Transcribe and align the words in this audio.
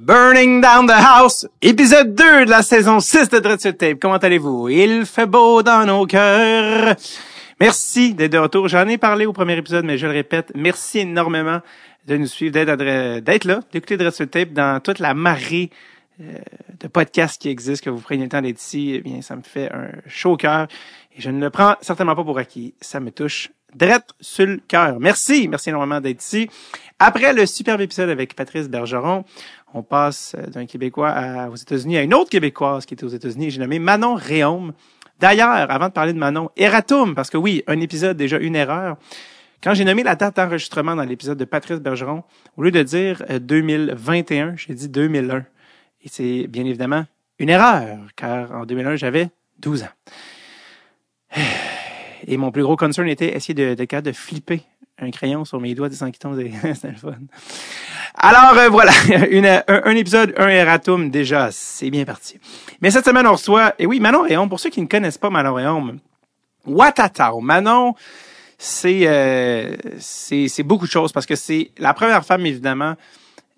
Burning 0.00 0.60
Down 0.60 0.86
the 0.86 0.92
House, 0.92 1.48
épisode 1.60 2.14
2 2.14 2.44
de 2.44 2.50
la 2.50 2.62
saison 2.62 3.00
6 3.00 3.30
de 3.30 3.40
Dread 3.40 3.76
Tape. 3.76 3.98
Comment 4.00 4.16
allez-vous? 4.16 4.68
Il 4.68 5.04
fait 5.04 5.26
beau 5.26 5.64
dans 5.64 5.84
nos 5.84 6.06
cœurs. 6.06 6.94
Merci 7.58 8.14
d'être 8.14 8.30
de 8.30 8.38
retour. 8.38 8.68
J'en 8.68 8.86
ai 8.86 8.96
parlé 8.96 9.26
au 9.26 9.32
premier 9.32 9.56
épisode, 9.56 9.84
mais 9.84 9.98
je 9.98 10.06
le 10.06 10.12
répète, 10.12 10.52
merci 10.54 11.00
énormément 11.00 11.60
de 12.06 12.16
nous 12.16 12.28
suivre, 12.28 12.52
d'être 12.52 13.44
là, 13.44 13.60
d'écouter 13.72 13.96
Dread 13.96 14.30
Tape 14.30 14.52
dans 14.52 14.80
toute 14.80 15.00
la 15.00 15.14
marée 15.14 15.70
euh, 16.20 16.38
de 16.78 16.86
podcasts 16.86 17.42
qui 17.42 17.48
existent, 17.48 17.86
que 17.86 17.90
vous 17.90 18.00
preniez 18.00 18.22
le 18.22 18.28
temps 18.28 18.40
d'être 18.40 18.62
ici. 18.62 18.92
Eh 18.94 19.00
bien, 19.00 19.20
ça 19.20 19.34
me 19.34 19.42
fait 19.42 19.68
un 19.72 19.90
chaud 20.06 20.36
cœur 20.36 20.68
et 21.16 21.20
je 21.20 21.30
ne 21.30 21.40
le 21.40 21.50
prends 21.50 21.74
certainement 21.80 22.14
pas 22.14 22.22
pour 22.22 22.38
acquis. 22.38 22.72
Ça 22.80 23.00
me 23.00 23.10
touche 23.10 23.50
drette 23.74 24.10
sur 24.20 24.46
le 24.46 24.58
cœur. 24.58 24.98
Merci, 25.00 25.48
merci 25.48 25.70
énormément 25.70 26.00
d'être 26.00 26.22
ici. 26.22 26.48
Après 26.98 27.32
le 27.32 27.46
superbe 27.46 27.80
épisode 27.80 28.10
avec 28.10 28.34
Patrice 28.34 28.68
Bergeron, 28.68 29.24
on 29.74 29.82
passe 29.82 30.34
euh, 30.38 30.46
d'un 30.46 30.66
Québécois 30.66 31.14
aux 31.50 31.56
États-Unis 31.56 31.98
à 31.98 32.02
une 32.02 32.14
autre 32.14 32.30
Québécoise 32.30 32.86
qui 32.86 32.94
était 32.94 33.04
aux 33.04 33.08
États-Unis. 33.08 33.50
J'ai 33.50 33.60
nommé 33.60 33.78
Manon 33.78 34.14
Réaume. 34.14 34.72
D'ailleurs, 35.20 35.70
avant 35.70 35.88
de 35.88 35.92
parler 35.92 36.12
de 36.12 36.18
Manon, 36.18 36.50
Eratum, 36.56 37.14
parce 37.14 37.30
que 37.30 37.36
oui, 37.36 37.62
un 37.66 37.80
épisode, 37.80 38.16
déjà 38.16 38.38
une 38.38 38.54
erreur. 38.54 38.96
Quand 39.62 39.74
j'ai 39.74 39.84
nommé 39.84 40.04
la 40.04 40.14
date 40.14 40.36
d'enregistrement 40.36 40.94
dans 40.94 41.02
l'épisode 41.02 41.36
de 41.36 41.44
Patrice 41.44 41.80
Bergeron, 41.80 42.22
au 42.56 42.62
lieu 42.62 42.70
de 42.70 42.82
dire 42.82 43.22
2021, 43.40 44.46
euh, 44.46 44.52
j'ai 44.56 44.74
dit 44.74 44.88
2001. 44.88 45.44
Et 46.02 46.08
c'est 46.08 46.46
bien 46.46 46.64
évidemment 46.64 47.04
une 47.40 47.48
erreur, 47.48 47.98
car 48.16 48.52
en 48.52 48.64
2001, 48.64 48.96
j'avais 48.96 49.30
12 49.58 49.84
ans. 49.84 49.86
Et 52.30 52.36
mon 52.36 52.50
plus 52.50 52.62
gros 52.62 52.76
concern 52.76 53.08
était 53.08 53.34
essayer 53.34 53.54
de, 53.54 53.74
de, 53.74 54.00
de 54.00 54.12
flipper 54.12 54.62
un 55.00 55.10
crayon 55.10 55.44
sur 55.44 55.60
mes 55.60 55.74
doigts 55.74 55.88
descend 55.88 56.12
qui 56.12 56.18
tombe. 56.18 56.38
C'était 56.74 56.88
le 56.88 56.96
fun. 56.96 57.14
Alors 58.14 58.58
euh, 58.58 58.68
voilà, 58.68 58.92
une, 59.30 59.46
un, 59.66 59.96
épisode, 59.96 60.34
un 60.36 60.48
erratum 60.48 61.10
déjà, 61.10 61.48
c'est 61.52 61.90
bien 61.90 62.04
parti. 62.04 62.38
Mais 62.80 62.90
cette 62.90 63.04
semaine 63.04 63.26
on 63.26 63.32
reçoit, 63.32 63.74
et 63.78 63.86
oui, 63.86 63.98
Manon 64.00 64.22
Réaume, 64.22 64.48
pour 64.48 64.60
ceux 64.60 64.70
qui 64.70 64.82
ne 64.82 64.86
connaissent 64.86 65.18
pas 65.18 65.30
Manon 65.30 65.54
Réaume, 65.54 65.98
Watatao. 66.66 67.40
Manon, 67.40 67.94
c'est 68.58 69.06
euh, 69.06 69.74
c'est 69.98 70.62
beaucoup 70.64 70.86
de 70.86 70.90
choses 70.90 71.12
parce 71.12 71.26
que 71.26 71.36
c'est 71.36 71.70
la 71.78 71.94
première 71.94 72.24
femme 72.24 72.44
évidemment 72.44 72.94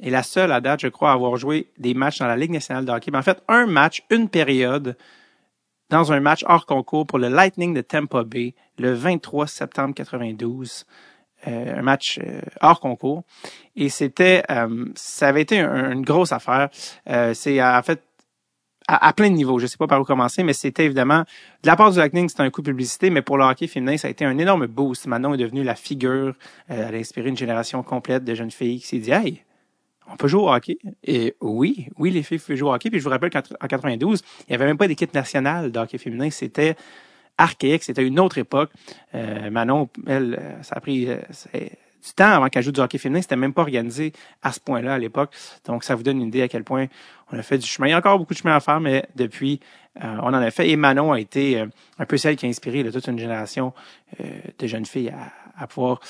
et 0.03 0.11
la 0.11 0.22
seule 0.22 0.53
à 0.53 0.61
date, 0.61 0.81
je 0.81 0.89
crois, 0.89 1.11
à 1.11 1.14
avoir 1.14 1.37
joué 1.37 1.66
des 1.78 1.94
matchs 1.94 2.19
dans 2.19 2.27
la 2.27 2.37
Ligue 2.37 2.53
nationale 2.53 2.84
de 2.84 2.92
hockey. 2.92 3.11
Mais 3.11 3.19
en 3.19 3.22
fait, 3.22 3.42
un 3.48 3.66
match, 3.66 4.03
une 4.11 4.28
période 4.28 4.97
dans 5.91 6.12
un 6.12 6.20
match 6.20 6.44
hors 6.46 6.66
concours 6.66 7.06
pour 7.06 7.19
le 7.19 7.28
Lightning 7.28 7.74
de 7.74 7.80
Tampa 7.80 8.24
Bay 8.24 8.55
le 8.78 8.92
23 8.94 9.46
septembre 9.46 9.94
92. 9.94 10.86
Euh, 11.48 11.78
un 11.78 11.82
match 11.82 12.19
euh, 12.22 12.41
hors 12.60 12.80
concours. 12.80 13.24
Et 13.74 13.88
c'était, 13.88 14.42
euh, 14.50 14.86
ça 14.94 15.28
avait 15.28 15.42
été 15.42 15.58
une 15.58 16.02
grosse 16.02 16.32
affaire. 16.32 16.69
c'est 17.34 17.62
en 17.62 17.82
fait 17.82 18.02
à, 18.86 19.12
plein 19.12 19.30
de 19.30 19.34
niveaux. 19.34 19.58
Je 19.58 19.66
sais 19.66 19.77
pas 19.77 19.86
par 19.86 20.00
où 20.00 20.05
commencer, 20.05 20.42
mais 20.42 20.52
c'était 20.52 20.84
évidemment 20.84 21.20
de 21.20 21.66
la 21.66 21.77
part 21.77 21.91
du 21.92 21.98
Lightning, 21.98 22.28
c'était 22.28 22.42
un 22.42 22.50
coup 22.50 22.60
de 22.60 22.70
publicité, 22.70 23.10
mais 23.10 23.22
pour 23.22 23.38
le 23.38 23.44
hockey 23.44 23.69
féminin, 23.69 23.97
ça 23.97 24.08
a 24.08 24.10
été 24.10 24.25
un 24.25 24.36
énorme 24.36 24.66
boost. 24.66 25.06
Manon 25.06 25.34
est 25.34 25.38
devenue 25.38 25.62
la 25.62 25.77
figure. 25.77 26.34
elle 26.69 26.94
a 26.94 26.98
inspiré 26.98 27.28
une 27.28 27.36
génération 27.36 27.82
complète 27.82 28.25
de 28.25 28.34
jeunes 28.34 28.50
filles 28.50 28.80
qui 28.80 28.86
s'est 28.86 28.98
dit, 28.98 29.12
hey, 29.12 29.42
on 30.12 30.16
peut 30.16 30.28
jouer 30.28 30.42
au 30.42 30.50
hockey. 30.50 30.78
Et 31.05 31.34
oui, 31.41 31.89
oui, 31.98 32.11
les 32.11 32.22
filles 32.22 32.39
peuvent 32.39 32.56
jouer 32.56 32.70
au 32.70 32.75
hockey. 32.75 32.91
Puis 32.91 32.98
je 32.98 33.05
vous 33.05 33.11
rappelle 33.11 33.30
qu'en 33.30 33.42
92, 33.42 34.22
il 34.41 34.44
n'y 34.50 34.55
avait 34.55 34.66
même 34.66 34.78
pas 34.78 34.89
d'équipe 34.89 35.14
nationale 35.14 35.70
de 35.70 35.78
hockey 35.78 35.98
féminin. 35.98 36.30
C'était 36.30 36.77
archaïque, 37.39 37.84
c'était 37.84 38.06
une 38.06 38.19
autre 38.20 38.38
époque. 38.38 38.70
Euh, 39.14 39.50
Manon, 39.50 39.88
elle, 40.06 40.38
euh, 40.41 40.62
ça 40.62 40.77
a 40.77 40.81
pris 40.81 41.08
euh, 41.08 41.19
du 41.55 42.12
temps 42.14 42.31
avant 42.31 42.48
qu'elle 42.48 42.62
joue 42.62 42.72
du 42.72 42.81
hockey 42.81 42.98
féminin. 42.98 43.22
C'était 43.22 43.36
même 43.36 43.55
pas 43.55 43.62
organisé 43.62 44.12
à 44.42 44.53
ce 44.53 44.61
point-là 44.61 44.94
à 44.94 44.98
l'époque. 44.98 45.34
Donc, 45.64 45.84
ça 45.84 45.94
vous 45.94 46.03
donne 46.03 46.20
une 46.20 46.28
idée 46.28 46.42
à 46.42 46.48
quel 46.48 46.64
point 46.64 46.86
on 47.33 47.38
a 47.38 47.42
fait 47.42 47.58
du 47.58 47.66
chemin. 47.66 47.88
Il 47.88 47.91
y 47.91 47.94
a 47.94 47.98
encore 47.98 48.19
beaucoup 48.19 48.34
de 48.34 48.38
chemin 48.38 48.56
à 48.56 48.61
faire, 48.61 48.81
mais 48.81 49.06
depuis, 49.14 49.61
on 50.00 50.28
en 50.28 50.34
a 50.34 50.50
fait. 50.50 50.69
Et 50.69 50.77
Manon 50.77 51.12
a 51.12 51.20
été 51.20 51.64
un 51.98 52.06
peu 52.06 52.16
celle 52.16 52.36
qui 52.36 52.47
a 52.47 52.48
inspiré 52.48 52.88
toute 52.91 53.06
une 53.06 53.19
génération 53.19 53.72
de 54.19 54.66
jeunes 54.66 54.87
filles 54.87 55.12
à 55.56 55.66
pouvoir 55.66 56.00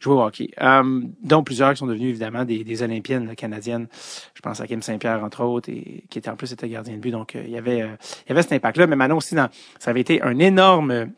jouer 0.00 0.14
au 0.14 0.22
hockey. 0.22 0.50
Euh, 0.60 1.02
dont 1.22 1.44
plusieurs 1.44 1.72
qui 1.72 1.78
sont 1.78 1.86
devenus 1.86 2.08
évidemment 2.08 2.44
des, 2.44 2.64
des 2.64 2.82
Olympiennes 2.82 3.36
canadiennes. 3.36 3.86
Je 4.34 4.40
pense 4.40 4.60
à 4.60 4.66
Kim 4.66 4.82
Saint-Pierre, 4.82 5.22
entre 5.22 5.44
autres, 5.44 5.70
et 5.70 6.04
qui 6.10 6.18
était 6.18 6.30
en 6.30 6.36
plus 6.36 6.50
était 6.52 6.68
gardien 6.68 6.94
de 6.94 7.00
but. 7.00 7.10
Donc, 7.10 7.36
euh, 7.36 7.42
il 7.44 7.50
y 7.50 7.58
avait 7.58 7.82
euh, 7.82 7.96
il 8.26 8.30
y 8.30 8.32
avait 8.32 8.42
cet 8.42 8.52
impact-là. 8.52 8.86
Mais 8.86 8.96
Manon 8.96 9.18
aussi, 9.18 9.34
dans, 9.34 9.48
ça 9.78 9.90
avait 9.90 10.00
été 10.00 10.22
un 10.22 10.38
énorme 10.38 11.12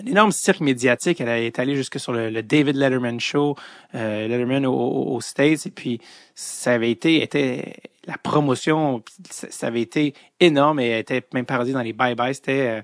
un 0.00 0.06
énorme 0.06 0.32
cirque 0.32 0.60
médiatique. 0.60 1.20
Elle 1.20 1.28
est 1.28 1.58
allée 1.58 1.76
jusque 1.76 1.98
sur 1.98 2.12
le, 2.12 2.42
David 2.42 2.76
Letterman 2.76 3.20
Show, 3.20 3.56
euh, 3.94 4.28
Letterman 4.28 4.66
aux, 4.66 5.20
States, 5.20 5.66
et 5.66 5.70
puis 5.70 6.00
ça 6.34 6.74
avait 6.74 6.90
été, 6.90 7.22
était 7.22 7.76
la 8.06 8.16
promotion, 8.18 9.02
ça, 9.30 9.66
avait 9.66 9.80
été 9.80 10.14
énorme 10.38 10.80
et 10.80 10.98
était 10.98 11.24
même 11.34 11.44
parodie 11.44 11.72
dans 11.72 11.82
les 11.82 11.92
bye-bye. 11.92 12.34
C'était, 12.34 12.78
euh, 12.78 12.82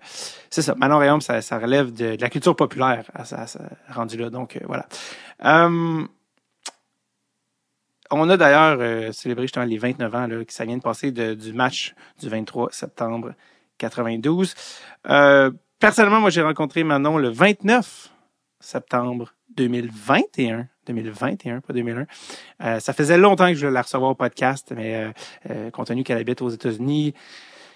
c'est 0.50 0.62
ça. 0.62 0.74
Manon 0.74 0.98
Réaume, 0.98 1.20
ça, 1.20 1.40
ça 1.42 1.58
relève 1.58 1.92
de, 1.92 2.16
la 2.20 2.28
culture 2.28 2.56
populaire, 2.56 3.04
à, 3.14 3.24
ça, 3.24 3.46
rendu 3.88 4.16
là. 4.16 4.30
Donc 4.30 4.56
euh, 4.56 4.60
voilà. 4.66 4.86
Euh, 5.44 6.04
on 8.10 8.28
a 8.28 8.36
d'ailleurs 8.36 9.14
célébré 9.14 9.44
justement 9.44 9.64
les 9.64 9.78
29 9.78 10.14
ans 10.14 10.26
là, 10.26 10.44
qui 10.44 10.54
ça 10.54 10.66
vient 10.66 10.76
de 10.76 10.82
passer 10.82 11.12
du 11.12 11.52
match 11.54 11.94
du 12.20 12.28
23 12.28 12.68
septembre 12.70 13.32
92. 13.78 14.54
Personnellement, 15.78 16.20
moi, 16.20 16.28
j'ai 16.28 16.42
rencontré 16.42 16.84
Manon 16.84 17.16
le 17.16 17.30
29 17.30 18.12
septembre 18.60 19.32
2021. 19.56 20.68
2021, 20.86 21.60
pas 21.60 21.72
2001. 21.72 22.06
Euh, 22.62 22.80
ça 22.80 22.92
faisait 22.92 23.18
longtemps 23.18 23.48
que 23.48 23.54
je 23.54 23.60
voulais 23.60 23.72
la 23.72 23.82
recevoir 23.82 24.10
au 24.10 24.14
podcast, 24.14 24.72
mais 24.74 24.96
euh, 24.96 25.12
euh, 25.50 25.70
compte 25.70 25.88
tenu 25.88 26.02
qu'elle 26.02 26.18
habite 26.18 26.42
aux 26.42 26.48
États-Unis, 26.48 27.14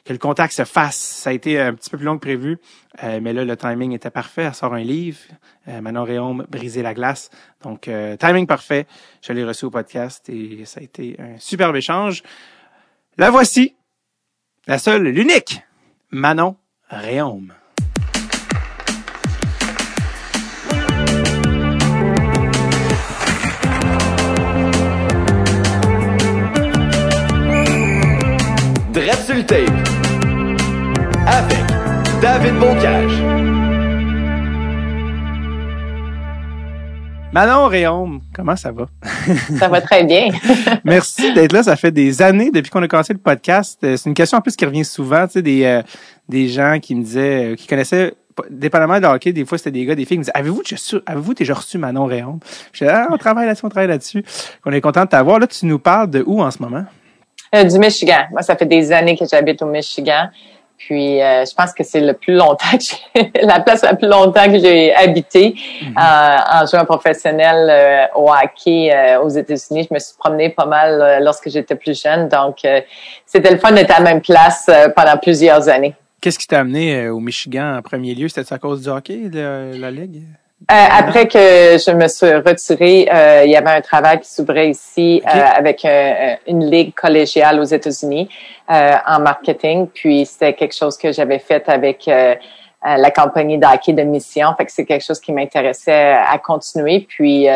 que 0.05 0.13
le 0.13 0.19
contact 0.19 0.53
se 0.53 0.65
fasse, 0.65 0.97
ça 0.97 1.31
a 1.31 1.33
été 1.33 1.61
un 1.61 1.75
petit 1.75 1.91
peu 1.91 1.97
plus 1.97 2.07
long 2.07 2.15
que 2.15 2.21
prévu. 2.21 2.59
mais 3.03 3.33
là, 3.33 3.45
le 3.45 3.57
timing 3.57 3.93
était 3.93 4.11
parfait. 4.11 4.43
Elle 4.43 4.55
sort 4.55 4.73
un 4.73 4.85
livre, 4.85 5.19
Manon 5.67 6.05
Réaume, 6.05 6.47
Briser 6.49 6.83
la 6.83 6.95
glace. 6.95 7.29
Donc, 7.65 7.91
timing 8.21 8.47
parfait. 8.47 8.87
Je 9.21 9.33
l'ai 9.33 9.43
reçu 9.43 9.65
au 9.65 9.71
podcast 9.71 10.29
et 10.29 10.65
ça 10.65 10.79
a 10.79 10.85
été 10.85 11.17
un 11.19 11.41
superbe 11.41 11.75
échange. 11.75 12.23
La 13.19 13.31
voici, 13.31 13.75
la 14.69 14.79
seule, 14.79 15.09
l'unique, 15.09 15.61
Manon 16.13 16.57
Réaume. 16.89 17.53
Tape 29.45 29.69
avec 31.27 31.59
David 32.23 32.55
Bocage. 32.59 33.13
Manon 37.33 37.67
Réaume, 37.67 38.21
comment 38.35 38.57
ça 38.57 38.73
va? 38.73 38.87
ça 39.59 39.69
va 39.69 39.83
très 39.83 40.05
bien. 40.05 40.29
Merci 40.85 41.35
d'être 41.35 41.53
là. 41.53 41.63
Ça 41.63 41.77
fait 41.77 41.91
des 41.91 42.23
années 42.23 42.51
depuis 42.51 42.71
qu'on 42.71 42.83
a 42.83 42.89
commencé 42.89 43.13
le 43.13 43.19
podcast. 43.19 43.79
Euh, 43.85 43.99
c'est 43.99 44.09
une 44.09 44.15
question 44.15 44.39
en 44.39 44.41
plus 44.41 44.57
qui 44.57 44.65
revient 44.65 44.87
souvent, 44.87 45.27
tu 45.27 45.35
sais, 45.35 45.43
des, 45.43 45.65
euh, 45.65 45.83
des 46.29 46.49
gens 46.49 46.79
qui 46.81 46.95
me 46.95 47.03
disaient, 47.03 47.53
euh, 47.53 47.55
qui 47.55 47.67
connaissaient 47.67 48.15
dépendamment 48.49 49.01
de 49.01 49.07
hockey, 49.07 49.33
des 49.33 49.45
fois 49.45 49.59
c'était 49.59 49.71
des 49.71 49.85
gars, 49.85 49.95
des 49.95 50.05
filles 50.05 50.17
qui 50.17 50.19
me 50.19 50.25
disaient 50.25 50.37
Avez-vous 50.37 50.63
avez-vous 51.05 51.35
déjà 51.35 51.55
reçu 51.55 51.77
Manon 51.77 52.07
Réaume? 52.07 52.39
Je 52.73 52.85
disais 52.85 52.95
Ah, 52.95 53.09
on 53.11 53.19
travaille 53.19 53.47
là-dessus, 53.47 53.67
on 53.67 53.71
travaille 53.71 53.89
là-dessus. 53.89 54.25
On 54.65 54.73
est 54.73 54.81
content 54.81 55.05
de 55.05 55.09
t'avoir. 55.09 55.39
Là, 55.39 55.47
tu 55.47 55.67
nous 55.67 55.79
parles 55.79 56.09
de 56.09 56.23
où 56.27 56.43
en 56.43 56.51
ce 56.51 56.63
moment? 56.63 56.87
Euh, 57.55 57.65
du 57.65 57.79
Michigan. 57.79 58.25
Moi, 58.31 58.43
ça 58.43 58.57
fait 58.57 58.67
des 58.67 58.93
années 58.93 59.17
que 59.17 59.25
j'habite 59.25 59.63
au 59.63 59.67
Michigan. 59.67 60.29
Puis, 60.79 61.23
euh, 61.23 61.45
je 61.45 61.55
pense 61.55 61.73
que 61.73 61.83
c'est 61.85 62.01
le 62.01 62.13
plus 62.13 62.35
longtemps 62.35 62.77
que 62.77 63.21
la 63.47 63.61
place 63.61 63.83
la 63.83 63.95
plus 63.95 64.09
longtemps 64.09 64.45
que 64.47 64.59
j'ai 64.59 64.95
habité 64.95 65.55
mm-hmm. 65.55 65.95
euh, 65.97 66.63
en 66.63 66.67
jouant 66.67 66.85
professionnel 66.85 68.11
au 68.15 68.31
hockey 68.31 68.93
aux 69.23 69.29
États-Unis. 69.29 69.87
Je 69.89 69.95
me 69.95 69.99
suis 69.99 70.17
promenée 70.19 70.51
pas 70.51 70.67
mal 70.67 71.23
lorsque 71.23 71.49
j'étais 71.49 71.77
plus 71.77 72.01
jeune. 72.01 72.29
Donc, 72.29 72.59
c'était 73.25 73.51
le 73.51 73.59
fun 73.59 73.73
d'être 73.73 73.93
à 73.93 74.01
la 74.03 74.05
même 74.05 74.21
place 74.21 74.69
pendant 74.95 75.17
plusieurs 75.17 75.69
années. 75.69 75.95
Qu'est-ce 76.21 76.39
qui 76.39 76.47
t'a 76.47 76.61
amené 76.61 77.09
au 77.09 77.21
Michigan 77.21 77.77
en 77.79 77.83
premier 77.83 78.15
lieu? 78.15 78.29
C'était 78.29 78.53
à 78.53 78.59
cause 78.59 78.83
du 78.83 78.89
hockey, 78.89 79.31
la 79.33 79.91
ligue? 79.91 80.23
Euh, 80.63 80.75
après 80.75 81.29
que 81.29 81.39
je 81.39 81.91
me 81.93 82.09
suis 82.09 82.33
retirée, 82.33 83.09
euh, 83.13 83.43
il 83.45 83.51
y 83.51 83.57
avait 83.57 83.71
un 83.71 83.83
travail 83.83 84.21
qui 84.21 84.31
s'ouvrait 84.31 84.71
ici 84.71 85.23
euh, 85.25 85.31
avec 85.31 85.85
une 85.85 86.69
ligue 86.71 86.95
collégiale 86.95 87.61
aux 87.61 87.65
États-Unis 87.65 88.29
en 88.69 89.21
marketing. 89.21 89.87
Puis 89.89 90.25
c'était 90.27 90.55
quelque 90.55 90.75
chose 90.75 90.97
que 90.97 91.13
j'avais 91.13 91.39
fait 91.39 91.69
avec 91.69 92.07
la 92.07 93.11
compagnie 93.11 93.59
d'hockey 93.59 93.93
de 93.93 94.03
mission. 94.03 94.55
Fait 94.57 94.65
que 94.65 94.73
c'est 94.73 94.87
quelque 94.87 95.05
chose 95.05 95.21
qui 95.21 95.33
m'intéressait 95.33 96.15
à 96.15 96.39
continuer. 96.39 97.07
Puis 97.07 97.47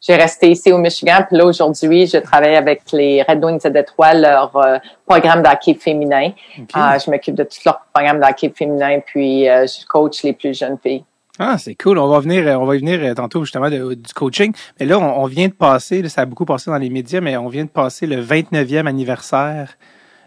j'ai 0.00 0.16
resté 0.16 0.50
ici 0.50 0.72
au 0.72 0.78
Michigan. 0.78 1.20
Puis 1.26 1.38
là, 1.38 1.46
aujourd'hui, 1.46 2.06
je 2.06 2.18
travaille 2.18 2.56
avec 2.56 2.82
les 2.92 3.22
Red 3.22 3.42
Wings 3.42 3.62
de 3.62 3.68
Détroit, 3.70 4.14
leur 4.14 4.80
programme 5.06 5.42
d'hockey 5.42 5.74
féminin. 5.74 6.32
je 6.58 7.10
m'occupe 7.10 7.36
de 7.36 7.44
tout 7.44 7.60
leur 7.64 7.80
programme 7.94 8.20
d'hockey 8.20 8.52
féminin, 8.54 8.98
puis 9.06 9.44
je 9.44 9.86
coach 9.86 10.22
les 10.24 10.34
plus 10.34 10.58
jeunes 10.58 10.76
filles. 10.82 11.04
Ah, 11.42 11.56
c'est 11.56 11.74
cool. 11.74 11.96
On 11.96 12.06
va 12.06 12.20
venir, 12.20 12.44
on 12.60 12.66
va 12.66 12.76
y 12.76 12.80
venir 12.80 13.14
tantôt 13.14 13.44
justement 13.44 13.70
du 13.70 13.96
coaching. 14.14 14.52
Mais 14.78 14.84
là, 14.84 14.98
on, 14.98 15.24
vient 15.24 15.48
de 15.48 15.54
passer, 15.54 16.06
ça 16.10 16.20
a 16.20 16.26
beaucoup 16.26 16.44
passé 16.44 16.70
dans 16.70 16.76
les 16.76 16.90
médias, 16.90 17.22
mais 17.22 17.34
on 17.38 17.48
vient 17.48 17.64
de 17.64 17.70
passer 17.70 18.06
le 18.06 18.22
29e 18.22 18.86
anniversaire 18.86 19.78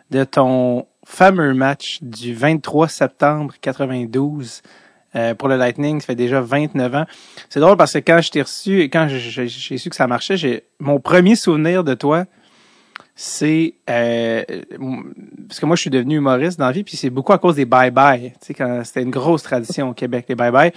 de 0.09 0.23
ton 0.23 0.87
fameux 1.05 1.53
match 1.53 1.99
du 2.01 2.33
23 2.33 2.87
septembre 2.87 3.53
92 3.61 4.63
euh, 5.15 5.35
pour 5.35 5.49
le 5.49 5.55
Lightning. 5.55 6.01
Ça 6.01 6.07
fait 6.07 6.15
déjà 6.15 6.41
29 6.41 6.95
ans. 6.95 7.05
C'est 7.47 7.59
drôle 7.59 7.77
parce 7.77 7.93
que 7.93 7.99
quand 7.99 8.19
je 8.19 8.31
t'ai 8.31 8.41
reçu, 8.41 8.81
quand 8.85 9.07
j'ai 9.07 9.77
su 9.77 9.89
que 9.91 9.95
ça 9.95 10.07
marchait, 10.07 10.35
j'ai 10.35 10.63
mon 10.79 10.99
premier 10.99 11.35
souvenir 11.35 11.83
de 11.83 11.93
toi, 11.93 12.25
c'est 13.15 13.75
euh, 13.87 14.43
parce 15.47 15.59
que 15.59 15.65
moi 15.67 15.75
je 15.75 15.81
suis 15.81 15.89
devenu 15.91 16.17
humoriste 16.17 16.57
dans 16.57 16.65
la 16.65 16.71
vie 16.71 16.83
puis 16.83 16.97
c'est 16.97 17.11
beaucoup 17.11 17.33
à 17.33 17.37
cause 17.37 17.55
des 17.55 17.65
bye 17.65 17.91
bye 17.91 18.31
tu 18.31 18.47
sais 18.47 18.53
quand 18.55 18.81
c'était 18.83 19.03
une 19.03 19.11
grosse 19.11 19.43
tradition 19.43 19.89
au 19.89 19.93
Québec 19.93 20.25
les 20.29 20.35
bye 20.35 20.51
bye 20.51 20.73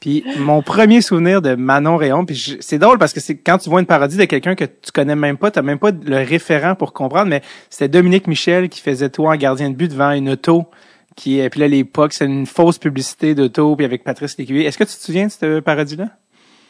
puis 0.00 0.24
mon 0.38 0.62
premier 0.62 1.00
souvenir 1.00 1.42
de 1.42 1.54
Manon 1.54 1.96
Réon 1.96 2.24
puis 2.24 2.58
c'est 2.60 2.78
drôle 2.78 2.98
parce 2.98 3.12
que 3.12 3.20
c'est 3.20 3.36
quand 3.36 3.58
tu 3.58 3.70
vois 3.70 3.80
une 3.80 3.86
parodie 3.86 4.16
de 4.16 4.24
quelqu'un 4.24 4.54
que 4.54 4.64
tu 4.64 4.92
connais 4.92 5.16
même 5.16 5.36
pas 5.36 5.50
tu 5.50 5.60
même 5.62 5.78
pas 5.78 5.90
le 5.90 6.16
référent 6.16 6.74
pour 6.74 6.92
comprendre 6.92 7.26
mais 7.26 7.42
c'était 7.70 7.88
Dominique 7.88 8.26
Michel 8.26 8.68
qui 8.68 8.80
faisait 8.80 9.10
toi 9.10 9.34
en 9.34 9.36
gardien 9.36 9.70
de 9.70 9.74
but 9.74 9.90
devant 9.90 10.12
une 10.12 10.30
auto 10.30 10.66
qui 11.14 11.46
puis 11.50 11.60
là 11.60 11.68
l'époque 11.68 12.12
c'est 12.12 12.26
une 12.26 12.46
fausse 12.46 12.78
publicité 12.78 13.34
d'auto 13.34 13.76
puis 13.76 13.84
avec 13.84 14.04
Patrice 14.04 14.36
Lécuyer 14.38 14.66
est-ce 14.66 14.78
que 14.78 14.84
tu 14.84 14.96
te 14.96 15.02
souviens 15.02 15.26
de 15.26 15.32
cette 15.32 15.60
parodie 15.60 15.96
là 15.96 16.06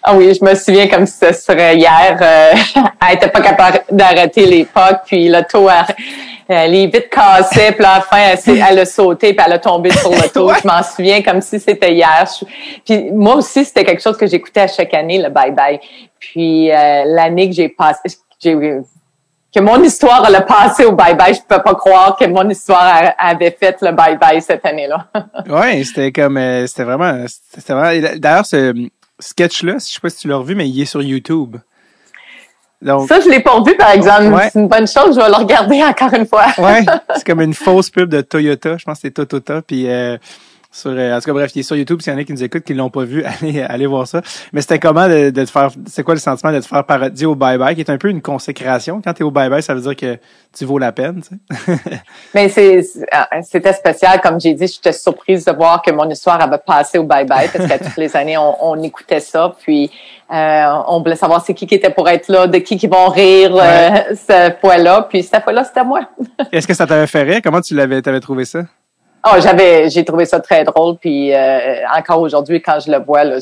ah 0.09 0.15
oui, 0.15 0.33
je 0.39 0.45
me 0.45 0.55
souviens 0.55 0.87
comme 0.87 1.05
si 1.05 1.19
ce 1.19 1.33
serait 1.33 1.77
hier. 1.77 2.17
Euh, 2.23 2.53
elle 3.09 3.17
était 3.17 3.29
pas 3.29 3.41
capable 3.41 3.81
d'arrêter 3.91 4.47
l'époque, 4.47 5.01
puis 5.05 5.29
l'auto, 5.29 5.69
elle, 6.49 6.75
est 6.75 6.87
vite 6.87 7.09
cassée, 7.11 7.73
puis 7.73 7.85
à 7.85 7.97
la 7.97 8.01
fin, 8.01 8.19
elle, 8.19 8.63
elle, 8.71 8.79
a 8.79 8.87
sauté, 8.87 9.35
puis 9.35 9.45
elle 9.45 9.53
a 9.55 9.59
tombé 9.59 9.91
sur 9.91 10.11
l'auto. 10.11 10.53
Je 10.63 10.67
m'en 10.67 10.83
souviens 10.83 11.23
comme 11.23 11.41
si 11.41 11.59
c'était 11.59 11.93
hier. 11.93 12.29
Puis 12.85 13.11
moi 13.11 13.37
aussi, 13.37 13.65
c'était 13.65 13.85
quelque 13.85 14.03
chose 14.03 14.17
que 14.17 14.27
j'écoutais 14.27 14.61
à 14.61 14.69
chaque 14.69 14.95
année, 14.95 15.19
le 15.19 15.29
bye-bye. 15.29 15.81
Puis 16.19 16.71
euh, 16.71 17.05
l'année 17.07 17.49
que 17.49 17.55
j'ai 17.55 17.69
passé, 17.69 18.01
j'ai 18.41 18.55
que 19.57 19.63
mon 19.63 19.83
histoire 19.83 20.23
a 20.23 20.41
passé 20.43 20.85
au 20.85 20.93
bye-bye. 20.93 21.35
Je 21.35 21.41
peux 21.41 21.63
pas 21.63 21.75
croire 21.75 22.17
que 22.17 22.27
mon 22.27 22.47
histoire 22.49 23.15
avait 23.19 23.57
fait 23.59 23.77
le 23.81 23.89
bye-bye 23.89 24.41
cette 24.41 24.67
année-là. 24.67 25.09
ouais, 25.49 25.83
c'était 25.83 26.13
comme, 26.13 26.37
euh, 26.37 26.67
c'était 26.67 26.85
vraiment, 26.85 27.25
c'était 27.27 27.73
vraiment, 27.73 28.17
d'ailleurs, 28.17 28.45
sketch-là, 29.19 29.75
je 29.75 29.93
sais 29.95 30.01
pas 30.01 30.11
si 30.11 30.19
tu 30.19 30.29
l'as 30.29 30.37
revu, 30.37 30.55
mais 30.55 30.69
il 30.69 30.81
est 30.81 30.87
sur 30.87 31.03
YouTube. 31.03 31.57
Donc, 32.83 33.09
ça, 33.09 33.21
je 33.21 33.29
l'ai 33.29 33.41
pas 33.41 33.53
revu, 33.53 33.75
par 33.77 33.91
exemple. 33.91 34.37
C'est 34.53 34.61
une 34.61 34.69
bonne 34.69 34.87
chose. 34.87 35.17
Je 35.17 35.21
vais 35.21 35.29
le 35.29 35.35
regarder 35.35 35.83
encore 35.83 36.13
une 36.13 36.27
fois. 36.27 36.47
ouais, 36.59 36.85
c'est 37.17 37.27
comme 37.27 37.41
une 37.41 37.55
fausse 37.55 37.91
pub 37.91 38.11
de 38.11 38.21
Toyota. 38.21 38.77
Je 38.77 38.85
pense 38.85 38.99
que 38.99 39.09
c'est 39.09 39.11
Toyota. 39.27 39.63
Puis 39.63 39.89
euh, 39.89 40.19
sur, 40.77 40.91
euh, 40.91 41.17
en 41.17 41.21
tout 41.21 41.27
cas, 41.27 41.33
bref, 41.33 41.53
il 41.55 41.61
est 41.61 41.63
sur 41.63 41.77
YouTube. 41.77 42.03
S'il 42.03 42.13
y 42.13 42.17
en 42.17 42.19
a 42.19 42.25
qui 42.25 42.33
nous 42.33 42.45
écoutent, 42.45 42.65
qui 42.65 42.75
l'ont 42.75 42.91
pas 42.91 43.05
vu, 43.05 43.25
allez, 43.41 43.63
allez 43.63 43.87
voir 43.87 44.07
ça. 44.07 44.21
Mais 44.53 44.61
c'était 44.61 44.79
comment 44.79 45.09
de, 45.09 45.31
de 45.31 45.45
te 45.45 45.51
faire, 45.51 45.71
c'est 45.87 46.03
quoi 46.03 46.15
le 46.15 46.21
sentiment 46.21 46.53
de 46.53 46.61
te 46.61 46.67
faire 46.67 46.85
parodier 46.85 47.27
au 47.27 47.35
bye-bye, 47.35 47.75
qui 47.75 47.81
est 47.81 47.91
un 47.91 47.97
peu 47.97 48.09
une 48.09 48.21
consécration. 48.21 49.01
Quand 49.03 49.15
tu 49.15 49.23
es 49.23 49.25
au 49.25 49.31
bye-bye, 49.31 49.63
ça 49.63 49.75
veut 49.75 49.81
dire 49.81 49.97
que 49.97 50.19
tu 50.57 50.65
vaux 50.67 50.79
la 50.79 50.93
peine, 50.93 51.23
tu 51.23 51.37
sais. 51.57 51.79
Mais 52.35 52.49
c'est, 52.51 52.79
euh, 52.79 53.41
c'était 53.43 53.73
spécial. 53.73 54.21
Comme 54.21 54.39
j'ai 54.39 54.53
dit, 54.53 54.67
j'étais 54.67 54.93
surprise 54.93 55.47
de 55.47 55.53
voir 55.53 55.81
que 55.81 55.91
mon 55.91 56.09
histoire 56.11 56.41
avait 56.43 56.59
passé 56.59 56.99
au 56.99 57.05
bye-bye 57.05 57.51
parce 57.51 57.67
qu'à 57.67 57.79
toutes 57.79 57.97
les 57.97 58.15
années, 58.15 58.37
on, 58.37 58.73
on 58.73 58.83
écoutait 58.83 59.21
ça. 59.21 59.55
Puis, 59.63 59.91
euh, 60.31 60.83
on 60.89 61.01
voulait 61.01 61.17
savoir 61.17 61.45
c'est 61.45 61.55
qui 61.55 61.67
qui 61.67 61.77
était 61.77 61.91
pour 61.91 62.09
être 62.09 62.29
là, 62.29 62.47
de 62.47 62.59
qui 62.59 62.77
qui 62.77 62.87
vont 62.87 63.09
rire 63.09 63.57
euh, 63.57 64.15
cette 64.15 64.61
fois-là. 64.61 65.07
Puis 65.09 65.23
cette 65.23 65.43
fois-là, 65.43 65.65
c'était 65.65 65.85
moi. 65.85 66.01
Est-ce 66.53 66.67
que 66.67 66.75
ça 66.75 66.87
t'avait 66.87 67.07
fait 67.07 67.23
rire? 67.23 67.41
Comment 67.43 67.61
tu 67.61 67.75
l'avais, 67.75 68.03
t'avais 68.03 68.21
trouvé 68.21 68.45
ça? 68.45 68.61
Oh, 69.27 69.41
j'avais, 69.41 69.91
j'ai 69.91 70.05
trouvé 70.05 70.25
ça 70.25 70.41
très 70.41 70.65
drôle. 70.65 70.97
Puis 70.99 71.35
euh, 71.35 71.87
encore 71.97 72.21
aujourd'hui, 72.21 72.63
quand 72.63 72.79
je 72.81 72.91
le 72.91 72.99
vois, 72.99 73.25
là, 73.25 73.39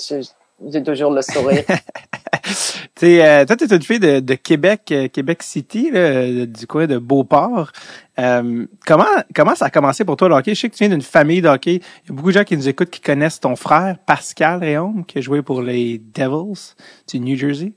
j'ai 0.66 0.82
toujours 0.82 1.10
le 1.10 1.20
sourire. 1.20 1.64
tu 2.94 3.20
euh, 3.20 3.44
toi, 3.44 3.56
tu 3.56 3.64
une 3.72 3.82
fille 3.82 3.98
de, 3.98 4.34
Québec, 4.34 4.82
euh, 4.92 5.08
Québec 5.08 5.42
City, 5.42 5.90
là, 5.90 6.46
du 6.46 6.66
coin 6.66 6.86
de 6.86 6.98
Beauport. 6.98 7.72
Euh, 8.18 8.66
comment 8.86 9.04
comment 9.34 9.54
ça 9.54 9.66
a 9.66 9.70
commencé 9.70 10.04
pour 10.04 10.16
toi 10.16 10.28
le 10.28 10.34
hockey? 10.36 10.54
Je 10.54 10.60
sais 10.60 10.68
que 10.68 10.74
tu 10.74 10.84
viens 10.84 10.94
d'une 10.94 11.02
famille 11.02 11.42
de. 11.42 11.50
Il 11.66 11.72
y 11.74 11.80
a 12.10 12.12
beaucoup 12.12 12.28
de 12.28 12.38
gens 12.38 12.44
qui 12.44 12.56
nous 12.56 12.68
écoutent 12.68 12.90
qui 12.90 13.00
connaissent 13.00 13.40
ton 13.40 13.56
frère, 13.56 13.96
Pascal 14.06 14.60
Réaume, 14.60 15.04
qui 15.04 15.18
a 15.18 15.20
joué 15.20 15.42
pour 15.42 15.62
les 15.62 15.98
Devils 16.14 16.74
du 17.08 17.20
New 17.20 17.36
Jersey. 17.36 17.72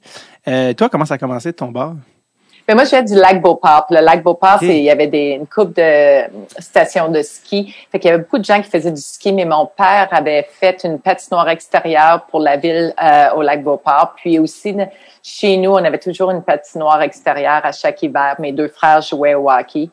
Euh, 0.47 0.73
toi, 0.73 0.89
comment 0.89 1.05
ça 1.05 1.15
a 1.15 1.17
commencé 1.17 1.51
ton 1.53 1.71
bar? 1.71 1.95
Mais 2.67 2.75
moi, 2.75 2.83
je 2.83 3.01
du 3.01 3.15
lac 3.15 3.41
Beauport. 3.41 3.85
le 3.91 4.01
lac 4.01 4.21
Beauport, 4.21 4.61
il 4.61 4.79
y 4.79 4.89
avait 4.89 5.07
des, 5.07 5.37
une 5.39 5.47
coupe 5.47 5.73
de 5.73 6.23
stations 6.59 7.07
de 7.07 7.21
ski. 7.21 7.73
Fait 7.89 7.97
qu'il 7.97 8.09
y 8.09 8.13
avait 8.13 8.21
beaucoup 8.21 8.39
de 8.39 8.43
gens 8.43 8.61
qui 8.61 8.69
faisaient 8.69 8.91
du 8.91 9.01
ski, 9.01 9.31
mais 9.31 9.45
mon 9.45 9.67
père 9.67 10.09
avait 10.11 10.45
fait 10.49 10.83
une 10.83 10.99
patinoire 10.99 11.47
extérieure 11.47 12.25
pour 12.29 12.41
la 12.41 12.57
ville 12.57 12.93
euh, 13.01 13.29
au 13.35 13.41
lac 13.41 13.63
Beauport. 13.63 14.15
Puis 14.17 14.37
aussi, 14.37 14.75
chez 15.23 15.55
nous, 15.55 15.71
on 15.71 15.83
avait 15.83 15.97
toujours 15.97 16.29
une 16.31 16.43
patinoire 16.43 17.01
extérieure 17.01 17.61
à 17.63 17.71
chaque 17.71 18.03
hiver. 18.03 18.35
Mes 18.39 18.51
deux 18.51 18.67
frères 18.67 19.01
jouaient 19.01 19.35
au 19.35 19.49
hockey. 19.49 19.89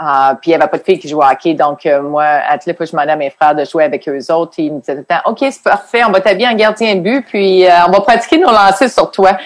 Uh, 0.00 0.36
puis 0.40 0.50
il 0.50 0.54
n'y 0.54 0.54
avait 0.54 0.68
pas 0.68 0.78
de 0.78 0.84
filles 0.84 0.98
qui 0.98 1.08
jouaient 1.08 1.24
au 1.24 1.30
hockey. 1.30 1.54
Donc, 1.54 1.86
euh, 1.86 2.02
moi, 2.02 2.24
à 2.24 2.58
toutes 2.58 2.66
les 2.66 2.74
fois 2.74 2.86
je 2.86 2.92
demandais 2.92 3.12
à 3.12 3.16
mes 3.16 3.30
frères 3.30 3.54
de 3.54 3.64
jouer 3.64 3.84
avec 3.84 4.06
eux 4.08 4.32
autres, 4.32 4.52
ils 4.58 4.72
me 4.72 4.80
disaient 4.80 4.94
tout 4.94 5.00
le 5.00 5.04
temps, 5.04 5.22
OK, 5.24 5.38
c'est 5.40 5.62
parfait, 5.62 6.04
on 6.04 6.10
va 6.10 6.20
t'habiller 6.20 6.48
en 6.48 6.54
gardien 6.54 6.94
de 6.94 7.00
but, 7.00 7.26
puis 7.26 7.66
euh, 7.66 7.70
on 7.88 7.90
va 7.90 8.00
pratiquer 8.02 8.38
nos 8.38 8.52
lancers 8.52 8.90
sur 8.90 9.10
toi. 9.10 9.36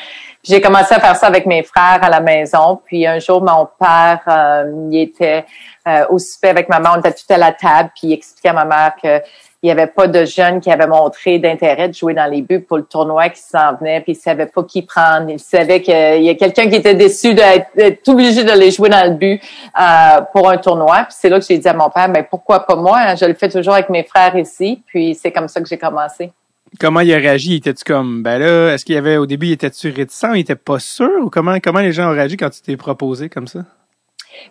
J'ai 0.45 0.61
commencé 0.61 0.93
à 0.95 0.99
faire 1.01 1.15
ça 1.15 1.29
avec 1.29 1.47
mes 1.47 1.63
frères 1.63 2.01
à 2.03 2.11
la 2.11 2.21
maison. 2.21 2.81
Puis 2.85 3.07
un 3.07 3.21
jour, 3.21 3.43
mon 3.43 3.69
père, 3.79 4.21
euh, 4.27 4.89
il 4.91 5.03
était 5.03 5.45
euh, 5.87 6.05
au 6.11 6.19
souper 6.19 6.49
avec 6.49 6.69
maman. 6.69 6.91
On 6.97 6.99
était 6.99 7.13
tout 7.13 7.33
à 7.33 7.39
la 7.39 7.53
table. 7.53 7.91
Puis 7.95 8.09
il 8.09 8.13
expliquait 8.15 8.49
à 8.49 8.53
ma 8.53 8.65
mère 8.65 8.95
que 9.01 9.23
il 9.63 9.67
n'y 9.67 9.71
avait 9.71 9.87
pas 9.87 10.09
de 10.09 10.25
jeunes 10.25 10.61
qui 10.61 10.73
avaient 10.73 10.89
montré 10.89 11.39
d'intérêt 11.39 11.89
de 11.89 11.95
jouer 11.95 12.15
dans 12.15 12.27
les 12.27 12.43
buts 12.43 12.61
pour 12.61 12.79
le 12.79 12.83
tournoi 12.83 13.29
qui 13.29 13.41
s'en 13.41 13.77
venait, 13.77 14.01
puis 14.01 14.13
il 14.13 14.17
savait 14.17 14.47
pas 14.47 14.65
qui 14.65 14.83
prendre. 14.83 15.31
Il 15.31 15.39
savait 15.39 15.81
qu'il 15.81 16.25
y 16.25 16.29
a 16.29 16.35
quelqu'un 16.35 16.69
qui 16.69 16.75
était 16.75 16.97
déçu 16.97 17.33
d'être 17.33 18.09
obligé 18.09 18.43
de 18.43 18.51
les 18.59 18.73
jouer 18.73 18.89
dans 18.89 19.05
le 19.05 19.15
but 19.15 19.41
euh, 19.81 20.21
pour 20.33 20.51
un 20.51 20.57
tournoi. 20.57 21.05
Puis 21.05 21.17
c'est 21.17 21.29
là 21.29 21.39
que 21.39 21.47
j'ai 21.47 21.59
dit 21.59 21.69
à 21.69 21.75
mon 21.75 21.91
père, 21.91 22.09
mais 22.09 22.25
pourquoi 22.25 22.67
pas 22.67 22.75
moi? 22.75 23.15
Je 23.15 23.25
le 23.25 23.35
fais 23.35 23.49
toujours 23.49 23.75
avec 23.75 23.89
mes 23.89 24.03
frères 24.03 24.37
ici. 24.37 24.83
Puis 24.85 25.15
c'est 25.15 25.31
comme 25.31 25.47
ça 25.47 25.61
que 25.61 25.69
j'ai 25.69 25.79
commencé. 25.79 26.33
Comment 26.81 27.01
il 27.01 27.13
a 27.13 27.19
réagi? 27.19 27.57
Était-tu 27.57 27.85
comme, 27.85 28.23
ben 28.23 28.39
là, 28.39 28.73
est-ce 28.73 28.85
qu'il 28.85 28.95
y 28.95 28.99
avait, 28.99 29.17
au 29.17 29.27
début, 29.27 29.47
il 29.47 29.53
était-tu 29.53 29.91
réticent? 29.91 30.27
Il 30.35 30.41
était 30.41 30.57
pas 30.57 30.79
sûr? 30.79 31.11
Ou 31.23 31.31
comment, 31.31 31.59
comment 31.63 31.81
les 31.81 31.93
gens 31.93 32.11
ont 32.11 32.15
réagi 32.15 32.37
quand 32.37 32.51
tu 32.51 32.63
t'es 32.63 32.77
proposé 32.77 33.29
comme 33.29 33.47
ça? 33.47 33.61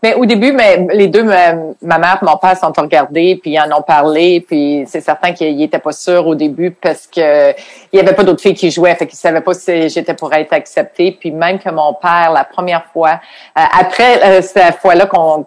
Mais 0.04 0.14
au 0.14 0.26
début, 0.26 0.52
mais 0.52 0.88
les 0.94 1.08
deux, 1.08 1.24
ma, 1.24 1.54
mère 1.82 2.20
et 2.22 2.26
mon 2.26 2.38
père 2.38 2.58
sont 2.58 2.72
regardés, 2.76 3.40
puis 3.42 3.52
ils 3.52 3.60
en 3.60 3.78
ont 3.78 3.82
parlé, 3.82 4.42
puis 4.42 4.84
c'est 4.88 5.02
certain 5.02 5.34
qu'ils 5.34 5.58
n'étaient 5.58 5.80
pas 5.80 5.92
sûrs 5.92 6.26
au 6.28 6.36
début 6.36 6.72
parce 6.72 7.08
que 7.08 7.52
il 7.52 7.98
y 7.98 8.00
avait 8.00 8.14
pas 8.14 8.24
d'autres 8.24 8.42
filles 8.42 8.54
qui 8.54 8.72
jouaient, 8.72 8.96
fait 8.96 9.08
qu'ils 9.08 9.18
savaient 9.18 9.42
pas 9.42 9.54
si 9.54 9.90
j'étais 9.90 10.14
pour 10.14 10.34
être 10.34 10.54
acceptée. 10.54 11.18
Puis 11.20 11.32
même 11.32 11.60
que 11.60 11.70
mon 11.70 11.94
père, 11.94 12.32
la 12.34 12.44
première 12.44 12.86
fois, 12.94 13.20
euh, 13.58 13.62
après 13.80 14.24
euh, 14.24 14.42
cette 14.42 14.78
fois-là 14.78 15.06
qu'on 15.06 15.46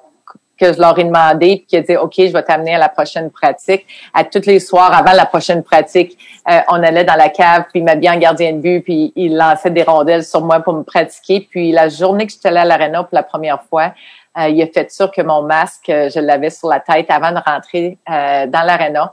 que 0.65 0.73
je 0.73 0.81
leur 0.81 0.99
ai 0.99 1.05
demandé, 1.05 1.57
puis 1.57 1.67
qui 1.67 1.77
a 1.77 1.81
dit 1.81 1.97
OK, 1.97 2.15
je 2.17 2.33
vais 2.33 2.43
t'amener 2.43 2.75
à 2.75 2.79
la 2.79 2.89
prochaine 2.89 3.31
pratique. 3.31 3.87
À 4.13 4.25
tous 4.25 4.47
les 4.47 4.61
soirs 4.61 4.93
avant 4.95 5.13
la 5.13 5.27
prochaine 5.27 5.63
pratique, 5.63 6.19
euh, 6.49 6.61
on 6.69 6.83
allait 6.83 7.05
dans 7.05 7.17
la 7.17 7.29
cave, 7.29 7.65
puis 7.71 7.81
il 7.81 7.85
m'a 7.85 7.97
bien 7.97 8.17
gardien 8.17 8.53
de 8.53 8.59
but, 8.59 8.83
puis 8.83 9.13
il 9.17 9.37
lançait 9.37 9.71
des 9.71 9.83
rondelles 9.83 10.25
sur 10.25 10.43
moi 10.43 10.61
pour 10.61 10.75
me 10.75 10.83
pratiquer. 10.83 11.47
Puis 11.51 11.73
la 11.73 11.89
journée 11.89 12.27
que 12.27 12.33
j'étais 12.33 12.49
allée 12.49 12.59
à 12.59 12.65
l'aréna 12.65 13.03
pour 13.03 13.15
la 13.15 13.23
première 13.23 13.63
fois, 13.65 13.93
euh, 14.39 14.49
il 14.49 14.61
a 14.63 14.67
fait 14.67 14.91
sûr 14.91 15.11
que 15.11 15.23
mon 15.23 15.43
masque, 15.43 15.89
euh, 15.89 16.09
je 16.09 16.21
l'avais 16.21 16.51
sur 16.51 16.69
la 16.69 16.81
tête 16.81 17.07
avant 17.11 17.33
de 17.33 17.41
rentrer 17.45 17.99
dans 18.07 18.67
l'aréna. 18.67 19.13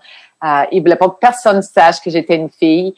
il 0.71 0.81
voulait 0.81 0.95
pas 0.95 1.09
que 1.09 1.19
personne 1.19 1.61
sache 1.61 2.01
que 2.01 2.09
j'étais 2.09 2.35
une 2.35 2.49
fille. 2.49 2.93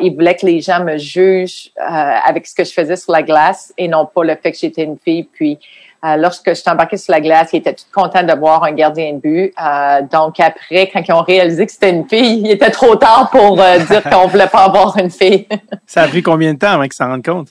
il 0.00 0.14
voulait 0.14 0.34
que 0.34 0.46
les 0.46 0.60
gens 0.60 0.82
me 0.82 0.96
jugent 0.96 1.70
avec 1.76 2.46
ce 2.46 2.54
que 2.54 2.64
je 2.64 2.72
faisais 2.72 2.96
sur 2.96 3.12
la 3.12 3.22
glace 3.22 3.72
et 3.78 3.88
non 3.88 4.06
pas 4.06 4.24
le 4.24 4.34
fait 4.36 4.52
que 4.52 4.58
j'étais 4.58 4.82
une 4.84 4.98
fille. 4.98 5.24
Puis 5.24 5.58
euh, 6.04 6.16
lorsque 6.16 6.48
je 6.48 6.54
suis 6.54 6.68
embarquée 6.68 6.96
sur 6.96 7.12
la 7.12 7.20
glace, 7.20 7.50
ils 7.52 7.58
étaient 7.58 7.74
tout 7.74 7.84
contents 7.92 8.24
de 8.24 8.32
voir 8.32 8.64
un 8.64 8.72
gardien 8.72 9.12
de 9.12 9.18
but. 9.18 9.54
Euh, 9.62 10.02
donc 10.10 10.40
après, 10.40 10.90
quand 10.92 11.00
ils 11.06 11.12
ont 11.12 11.22
réalisé 11.22 11.64
que 11.64 11.70
c'était 11.70 11.90
une 11.90 12.08
fille, 12.08 12.40
il 12.44 12.50
était 12.50 12.70
trop 12.70 12.96
tard 12.96 13.30
pour 13.30 13.60
euh, 13.60 13.78
dire 13.78 14.02
qu'on 14.02 14.26
voulait 14.26 14.48
pas 14.48 14.64
avoir 14.64 14.98
une 14.98 15.10
fille. 15.10 15.46
ça 15.86 16.02
a 16.02 16.08
pris 16.08 16.22
combien 16.22 16.54
de 16.54 16.58
temps 16.58 16.72
avant 16.72 16.82
qu'ils 16.82 16.94
s'en 16.94 17.08
rendent 17.08 17.24
compte? 17.24 17.48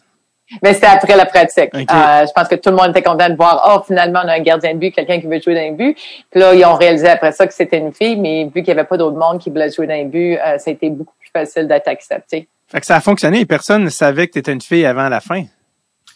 Mais 0.61 0.73
c'était 0.73 0.87
après 0.87 1.15
la 1.15 1.25
pratique. 1.25 1.69
je 1.73 2.31
pense 2.33 2.49
que 2.49 2.55
tout 2.55 2.71
le 2.71 2.75
monde 2.75 2.89
était 2.89 3.01
content 3.01 3.29
de 3.29 3.35
voir, 3.35 3.73
oh, 3.73 3.83
finalement, 3.87 4.19
on 4.25 4.27
a 4.27 4.33
un 4.33 4.41
gardien 4.41 4.73
de 4.73 4.79
but, 4.79 4.91
quelqu'un 4.91 5.21
qui 5.21 5.27
veut 5.27 5.39
jouer 5.39 5.55
dans 5.55 5.61
un 5.61 5.71
but. 5.71 5.97
Puis 6.29 6.41
là, 6.41 6.53
ils 6.53 6.65
ont 6.65 6.75
réalisé 6.75 7.07
après 7.07 7.31
ça 7.31 7.47
que 7.47 7.53
c'était 7.53 7.77
une 7.77 7.93
fille, 7.93 8.17
mais 8.17 8.43
vu 8.43 8.61
qu'il 8.61 8.65
n'y 8.65 8.71
avait 8.71 8.83
pas 8.83 8.97
d'autre 8.97 9.15
monde 9.15 9.39
qui 9.39 9.49
voulait 9.49 9.71
jouer 9.71 9.87
dans 9.87 9.93
un 9.93 10.03
but, 10.03 10.37
ça 10.57 10.69
a 10.69 10.71
été 10.71 10.89
beaucoup 10.89 11.13
plus 11.21 11.29
facile 11.31 11.69
d'être 11.69 11.87
accepté. 11.87 12.49
Fait 12.67 12.81
que 12.81 12.85
ça 12.85 12.97
a 12.97 12.99
fonctionné 12.99 13.39
et 13.39 13.45
personne 13.45 13.85
ne 13.85 13.89
savait 13.89 14.27
que 14.27 14.33
tu 14.33 14.39
étais 14.39 14.51
une 14.51 14.59
fille 14.59 14.85
avant 14.85 15.07
la 15.07 15.21
fin. 15.21 15.45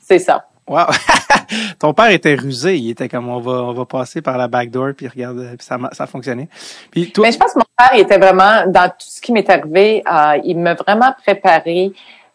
C'est 0.06 0.20
ça. 0.20 0.44
Wow. 0.68 0.86
Ton 1.80 1.94
père 1.94 2.10
était 2.10 2.36
rusé. 2.36 2.78
Il 2.78 2.90
était 2.90 3.08
comme 3.08 3.30
on 3.30 3.40
va 3.40 3.52
on 3.52 3.74
va 3.74 3.86
passer 3.86 4.22
par 4.22 4.38
la 4.38 4.48
backdoor 4.48 4.94
puis 4.98 5.08
regarde 5.08 5.56
puis 5.58 5.66
ça 5.66 5.78
ça 5.92 6.08
toi... 6.08 6.24
Mais 6.24 7.32
je 7.32 7.38
pense 7.38 7.54
que 7.54 7.60
mon 7.60 7.66
père 7.78 7.92
il 7.94 8.00
était 8.00 8.18
vraiment 8.18 8.66
dans 8.68 8.90
tout 8.90 8.96
ce 9.08 9.22
qui 9.22 9.32
m'est 9.32 9.50
arrivé. 9.50 10.04
Euh, 10.12 10.40
il 10.44 10.58
m'a 10.58 10.74
vraiment 10.74 11.14
préparé 11.24 11.94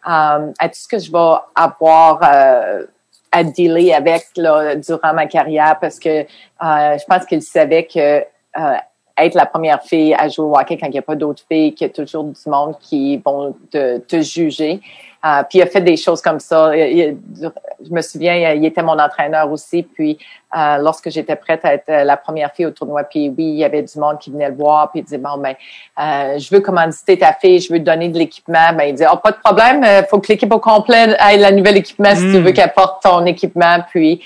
euh, 0.08 0.52
à 0.58 0.68
tout 0.68 0.76
ce 0.76 0.88
que 0.88 0.98
je 0.98 1.12
vais 1.12 1.36
avoir 1.54 2.20
euh, 2.22 2.86
à 3.32 3.44
dealer 3.44 3.92
avec 3.92 4.28
là, 4.36 4.74
durant 4.76 5.12
ma 5.12 5.26
carrière 5.26 5.78
parce 5.78 5.98
que 5.98 6.20
euh, 6.20 6.24
je 6.62 7.04
pense 7.04 7.26
qu'il 7.26 7.42
savait 7.42 7.86
que 7.86 8.24
être 9.18 9.34
la 9.34 9.44
première 9.44 9.82
fille 9.82 10.14
à 10.14 10.28
jouer 10.28 10.46
au 10.46 10.56
hockey 10.56 10.78
quand 10.78 10.86
il 10.86 10.92
n'y 10.92 10.98
a 10.98 11.02
pas 11.02 11.16
d'autres 11.16 11.42
filles, 11.46 11.74
qu'il 11.74 11.86
y 11.86 11.90
a 11.90 11.92
toujours 11.92 12.24
du 12.24 12.40
monde 12.46 12.76
qui 12.80 13.18
vont 13.18 13.54
te, 13.70 13.98
te 13.98 14.22
juger. 14.22 14.80
Euh, 15.24 15.42
puis 15.48 15.58
il 15.58 15.62
a 15.62 15.66
fait 15.66 15.80
des 15.82 15.96
choses 15.96 16.22
comme 16.22 16.40
ça. 16.40 16.72
je 16.72 17.90
me 17.90 18.00
souviens, 18.00 18.52
il 18.52 18.64
était 18.64 18.82
mon 18.82 18.98
entraîneur 18.98 19.50
aussi. 19.50 19.82
Puis 19.82 20.18
euh, 20.56 20.78
lorsque 20.78 21.10
j'étais 21.10 21.36
prête 21.36 21.64
à 21.64 21.74
être 21.74 21.88
la 21.88 22.16
première 22.16 22.52
fille 22.52 22.66
au 22.66 22.70
tournoi, 22.70 23.04
puis 23.04 23.28
oui, 23.28 23.44
il 23.44 23.58
y 23.58 23.64
avait 23.64 23.82
du 23.82 23.98
monde 23.98 24.18
qui 24.18 24.30
venait 24.30 24.48
le 24.48 24.54
voir, 24.54 24.90
puis 24.90 25.00
il 25.00 25.04
disait 25.04 25.18
bon 25.18 25.36
ben, 25.36 25.54
euh, 25.98 26.38
je 26.38 26.54
veux 26.54 26.60
commanditer 26.60 27.18
ta 27.18 27.34
fille, 27.34 27.60
je 27.60 27.72
veux 27.72 27.78
te 27.78 27.84
donner 27.84 28.08
de 28.08 28.18
l'équipement. 28.18 28.72
Ben 28.74 28.84
il 28.84 28.94
dit 28.94 29.04
oh 29.10 29.16
pas 29.16 29.32
de 29.32 29.36
problème, 29.36 29.84
faut 30.08 30.20
que 30.20 30.28
l'équipe 30.28 30.52
au 30.52 30.58
complet 30.58 31.16
ait 31.18 31.36
la 31.36 31.52
nouvelle 31.52 31.76
équipement 31.76 32.14
si 32.14 32.22
tu 32.22 32.38
hmm. 32.38 32.44
veux 32.44 32.52
qu'elle 32.52 32.72
porte 32.72 33.02
ton 33.02 33.24
équipement. 33.26 33.78
Puis 33.90 34.22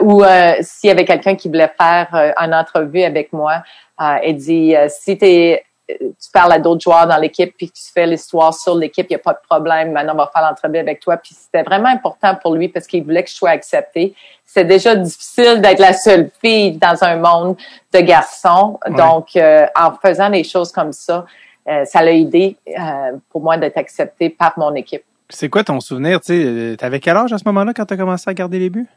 ou 0.00 0.22
s'il 0.60 0.88
y 0.88 0.90
avait 0.90 1.04
quelqu'un 1.04 1.34
qui 1.34 1.48
voulait 1.48 1.72
faire 1.80 2.34
une 2.40 2.54
entrevue 2.54 3.02
avec 3.02 3.32
moi, 3.32 3.62
elle 3.98 4.36
dit 4.36 4.74
si 4.88 5.18
t'es 5.18 5.64
tu 5.88 6.30
parles 6.32 6.52
à 6.52 6.58
d'autres 6.58 6.82
joueurs 6.82 7.06
dans 7.06 7.16
l'équipe, 7.16 7.54
puis 7.56 7.70
tu 7.70 7.82
fais 7.92 8.06
l'histoire 8.06 8.52
sur 8.52 8.74
l'équipe, 8.74 9.06
il 9.08 9.12
n'y 9.12 9.16
a 9.16 9.20
pas 9.20 9.32
de 9.32 9.40
problème. 9.48 9.92
Maintenant, 9.92 10.12
on 10.14 10.18
va 10.18 10.30
faire 10.32 10.42
l'entrevue 10.42 10.78
avec 10.78 11.00
toi. 11.00 11.16
Puis 11.16 11.34
c'était 11.34 11.62
vraiment 11.62 11.88
important 11.88 12.34
pour 12.34 12.54
lui 12.54 12.68
parce 12.68 12.86
qu'il 12.86 13.04
voulait 13.04 13.22
que 13.22 13.30
je 13.30 13.34
sois 13.34 13.50
acceptée. 13.50 14.14
C'est 14.44 14.64
déjà 14.64 14.94
difficile 14.94 15.60
d'être 15.60 15.78
la 15.78 15.92
seule 15.92 16.30
fille 16.40 16.72
dans 16.72 17.02
un 17.02 17.16
monde 17.16 17.56
de 17.92 18.00
garçons. 18.00 18.78
Donc, 18.88 19.36
euh, 19.36 19.66
en 19.78 19.92
faisant 19.92 20.30
des 20.30 20.44
choses 20.44 20.72
comme 20.72 20.92
ça, 20.92 21.24
euh, 21.68 21.84
ça 21.84 22.02
l'a 22.02 22.12
aidé 22.12 22.56
euh, 22.68 23.12
pour 23.30 23.42
moi 23.42 23.56
d'être 23.56 23.76
acceptée 23.76 24.30
par 24.30 24.54
mon 24.56 24.74
équipe. 24.74 25.04
C'est 25.30 25.50
quoi 25.50 25.62
ton 25.62 25.80
souvenir? 25.80 26.20
Tu 26.20 26.76
avais 26.80 27.00
quel 27.00 27.16
âge 27.16 27.32
à 27.32 27.38
ce 27.38 27.44
moment-là 27.46 27.72
quand 27.74 27.84
tu 27.84 27.94
as 27.94 27.96
commencé 27.96 28.28
à 28.28 28.34
garder 28.34 28.58
les 28.58 28.70
buts? 28.70 28.88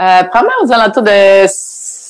Euh, 0.00 0.24
probablement 0.24 0.64
aux 0.64 0.72
alentours 0.72 1.02
de 1.02 1.46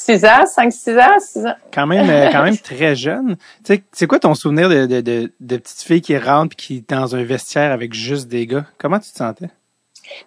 6 0.04 0.24
ans, 0.24 0.46
5, 0.46 0.72
6 0.72 0.98
ans, 0.98 1.20
6 1.20 1.46
ans. 1.46 1.54
Quand 1.72 1.86
même, 1.86 2.08
euh, 2.08 2.30
quand 2.32 2.42
même 2.42 2.58
très 2.58 2.96
jeune. 2.96 3.36
Tu 3.64 3.74
sais, 3.74 3.82
c'est 3.92 4.06
quoi 4.06 4.18
ton 4.18 4.34
souvenir 4.34 4.68
de, 4.68 4.86
de, 4.86 5.00
de, 5.00 5.32
de 5.40 5.56
petite 5.56 5.82
fille 5.82 6.00
qui 6.00 6.16
rentre 6.18 6.54
et 6.54 6.56
qui 6.56 6.76
est 6.78 6.90
dans 6.90 7.14
un 7.14 7.22
vestiaire 7.22 7.72
avec 7.72 7.94
juste 7.94 8.28
des 8.28 8.46
gars? 8.46 8.64
Comment 8.78 8.98
tu 8.98 9.10
te 9.10 9.16
sentais? 9.16 9.50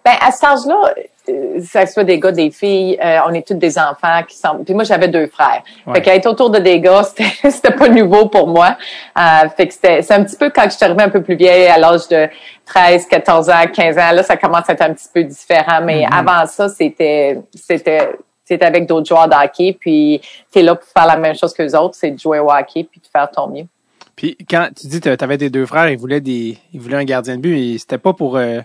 Ben, 0.04 0.14
à 0.20 0.30
cet 0.30 0.44
âge-là, 0.44 0.94
euh, 1.28 1.60
ça 1.60 1.86
soit 1.86 2.04
des 2.04 2.18
gars, 2.18 2.32
des 2.32 2.50
filles, 2.50 2.98
euh, 3.02 3.18
on 3.26 3.34
est 3.34 3.46
tous 3.46 3.54
des 3.54 3.78
enfants 3.78 4.22
qui 4.26 4.36
sont. 4.36 4.62
Puis 4.64 4.74
moi, 4.74 4.84
j'avais 4.84 5.08
deux 5.08 5.26
frères. 5.26 5.62
Fait 5.92 6.00
qu'être 6.00 6.26
autour 6.26 6.50
de 6.50 6.58
des 6.58 6.80
gars, 6.80 7.02
c'était, 7.16 7.50
c'était 7.50 7.74
pas 7.74 7.88
nouveau 7.88 8.28
pour 8.28 8.46
moi. 8.46 8.76
Euh, 9.18 9.48
fait 9.56 9.68
que 9.68 9.74
c'était, 9.74 10.02
c'est 10.02 10.14
un 10.14 10.24
petit 10.24 10.36
peu 10.36 10.50
quand 10.50 10.64
je 10.64 10.76
suis 10.76 10.84
arrivée 10.84 11.02
un 11.02 11.08
peu 11.08 11.22
plus 11.22 11.36
vieille, 11.36 11.66
à 11.66 11.78
l'âge 11.78 12.08
de 12.08 12.28
13, 12.64 13.06
14 13.06 13.50
ans, 13.50 13.66
15 13.72 13.98
ans, 13.98 14.12
là, 14.12 14.22
ça 14.22 14.36
commence 14.36 14.68
à 14.68 14.72
être 14.72 14.82
un 14.82 14.94
petit 14.94 15.08
peu 15.12 15.24
différent. 15.24 15.80
Mais 15.82 16.02
mm-hmm. 16.02 16.18
avant 16.18 16.46
ça, 16.46 16.68
c'était, 16.68 17.38
c'était, 17.54 18.10
c'est 18.46 18.62
avec 18.62 18.86
d'autres 18.86 19.06
joueurs 19.06 19.28
de 19.28 19.34
hockey, 19.34 19.76
puis 19.78 20.20
tu 20.50 20.60
es 20.60 20.62
là 20.62 20.76
pour 20.76 20.88
faire 20.88 21.06
la 21.06 21.16
même 21.16 21.34
chose 21.34 21.52
que 21.52 21.62
les 21.62 21.74
autres, 21.74 21.96
c'est 21.96 22.12
de 22.12 22.18
jouer 22.18 22.38
au 22.38 22.50
hockey 22.50 22.84
puis 22.84 23.00
de 23.00 23.06
faire 23.06 23.30
ton 23.30 23.48
mieux. 23.48 23.66
Puis 24.14 24.36
quand 24.48 24.68
tu 24.74 24.86
dis 24.86 25.00
tu 25.00 25.08
avais 25.08 25.36
des 25.36 25.50
deux 25.50 25.66
frères, 25.66 25.90
ils 25.90 25.98
voulaient 25.98 26.22
des 26.22 26.56
ils 26.72 26.80
voulaient 26.80 26.96
un 26.96 27.04
gardien 27.04 27.36
de 27.36 27.42
but 27.42 27.58
et 27.58 27.78
c'était 27.78 27.98
pas 27.98 28.14
pour 28.14 28.36
euh, 28.36 28.60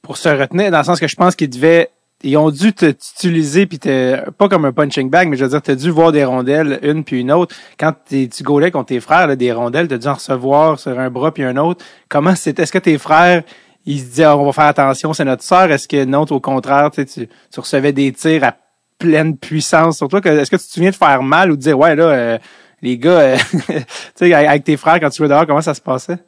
pour 0.00 0.16
se 0.16 0.28
retenir 0.28 0.70
dans 0.70 0.78
le 0.78 0.84
sens 0.84 1.00
que 1.00 1.08
je 1.08 1.16
pense 1.16 1.36
qu'ils 1.36 1.50
devaient 1.50 1.90
ils 2.22 2.38
ont 2.38 2.50
dû 2.50 2.72
t'utiliser 2.72 3.66
puis 3.66 3.78
pas 3.78 4.48
comme 4.48 4.64
un 4.64 4.72
punching 4.72 5.10
bag 5.10 5.28
mais 5.28 5.36
je 5.36 5.44
veux 5.44 5.50
dire 5.50 5.60
tu 5.60 5.72
as 5.72 5.76
dû 5.76 5.90
voir 5.90 6.12
des 6.12 6.24
rondelles 6.24 6.78
une 6.82 7.04
puis 7.04 7.20
une 7.20 7.32
autre 7.32 7.54
quand 7.78 7.92
tu 8.08 8.42
gaulais 8.42 8.70
contre 8.70 8.86
tes 8.86 9.00
frères 9.00 9.36
des 9.36 9.52
rondelles 9.52 9.88
tu 9.88 9.94
as 9.94 9.98
dû 9.98 10.06
en 10.06 10.14
recevoir 10.14 10.78
sur 10.78 10.98
un 10.98 11.10
bras 11.10 11.34
puis 11.34 11.42
un 11.42 11.56
autre 11.58 11.84
comment 12.08 12.34
c'était 12.34 12.62
est-ce 12.62 12.72
que 12.72 12.78
tes 12.78 12.96
frères 12.96 13.42
ils 13.84 14.00
se 14.00 14.04
disaient 14.04 14.26
on 14.26 14.46
va 14.46 14.52
faire 14.52 14.64
attention 14.64 15.12
c'est 15.12 15.26
notre 15.26 15.42
sœur 15.42 15.70
est-ce 15.70 15.86
que 15.86 16.04
non 16.06 16.22
au 16.22 16.40
contraire 16.40 16.90
tu, 16.90 17.04
tu 17.04 17.60
recevais 17.60 17.92
des 17.92 18.12
tirs 18.12 18.44
à 18.44 18.56
pleine 18.98 19.36
puissance 19.36 19.98
sur 19.98 20.08
toi. 20.08 20.20
Est-ce 20.24 20.50
que 20.50 20.56
tu 20.56 20.66
te 20.66 20.72
souviens 20.72 20.90
de 20.90 20.96
faire 20.96 21.22
mal 21.22 21.50
ou 21.50 21.56
de 21.56 21.62
dire, 21.62 21.78
ouais, 21.78 21.94
là, 21.94 22.04
euh, 22.04 22.38
les 22.82 22.98
gars, 22.98 23.10
euh, 23.10 23.36
tu 23.52 23.84
sais, 24.14 24.34
avec 24.34 24.64
tes 24.64 24.76
frères, 24.76 25.00
quand 25.00 25.10
tu 25.10 25.18
jouais 25.18 25.28
dehors, 25.28 25.46
comment 25.46 25.60
ça 25.60 25.74
se 25.74 25.80
passait? 25.80 26.18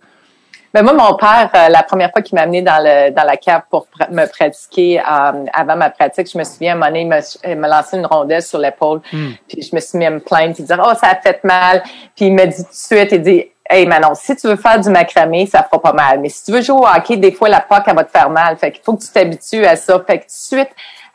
Ben 0.75 0.83
moi, 0.83 0.93
mon 0.93 1.17
père, 1.17 1.51
euh, 1.55 1.69
la 1.69 1.83
première 1.83 2.11
fois 2.11 2.21
qu'il 2.21 2.35
m'a 2.35 2.43
amené 2.43 2.61
dans 2.61 2.83
le 2.83 3.11
dans 3.11 3.23
la 3.23 3.39
cave 3.39 3.63
pour 3.71 3.87
me 4.11 4.27
pratiquer 4.27 5.01
avant 5.01 5.77
ma 5.77 5.89
pratique, 5.89 6.31
je 6.31 6.37
me 6.37 6.45
souviens, 6.45 6.73
à 6.73 6.75
un 6.75 6.79
moment 6.79 7.07
donné, 7.07 7.23
il 7.47 7.57
m'a 7.57 7.69
lancé 7.69 7.97
une 7.97 8.05
rondelle 8.05 8.43
sur 8.43 8.59
l'épaule, 8.59 9.01
hmm. 9.11 9.31
puis 9.49 9.63
je 9.63 9.75
me 9.75 9.81
suis 9.81 9.97
mis 9.97 10.05
à 10.05 10.11
me 10.11 10.21
plaindre, 10.21 10.55
puis 10.55 10.65
dire, 10.65 10.79
oh, 10.85 10.93
ça 11.01 11.13
a 11.13 11.17
fait 11.17 11.43
mal, 11.45 11.83
puis 12.15 12.27
il 12.27 12.35
m'a 12.35 12.45
dit 12.45 12.63
tout 12.63 12.71
de 12.71 12.75
suite, 12.75 13.09
il 13.13 13.23
dit, 13.23 13.45
Hey 13.69 13.85
Manon, 13.85 14.15
si 14.15 14.37
tu 14.37 14.47
veux 14.47 14.57
faire 14.57 14.79
du 14.79 14.91
macramé, 14.91 15.47
ça 15.47 15.65
fera 15.65 15.81
pas 15.81 15.93
mal. 15.93 16.21
Mais 16.21 16.29
si 16.29 16.45
tu 16.45 16.53
veux 16.53 16.63
jouer 16.63 16.77
au 16.77 16.87
hockey, 16.87 17.17
des 17.17 17.33
fois 17.33 17.49
la 17.49 17.61
POC, 17.61 17.83
elle 17.87 17.97
va 17.97 18.05
te 18.05 18.13
faire 18.13 18.31
mal. 18.31 18.57
Fait 18.59 18.71
qu'il 18.71 18.83
faut 18.85 18.95
que 18.95 19.03
tu 19.03 19.09
t'habitues 19.09 19.65
à 19.65 19.75
ça. 19.75 20.01
Fait 20.07 20.19
que 20.19 20.23
tout 20.23 20.29
de 20.29 20.33
suite, 20.57 20.69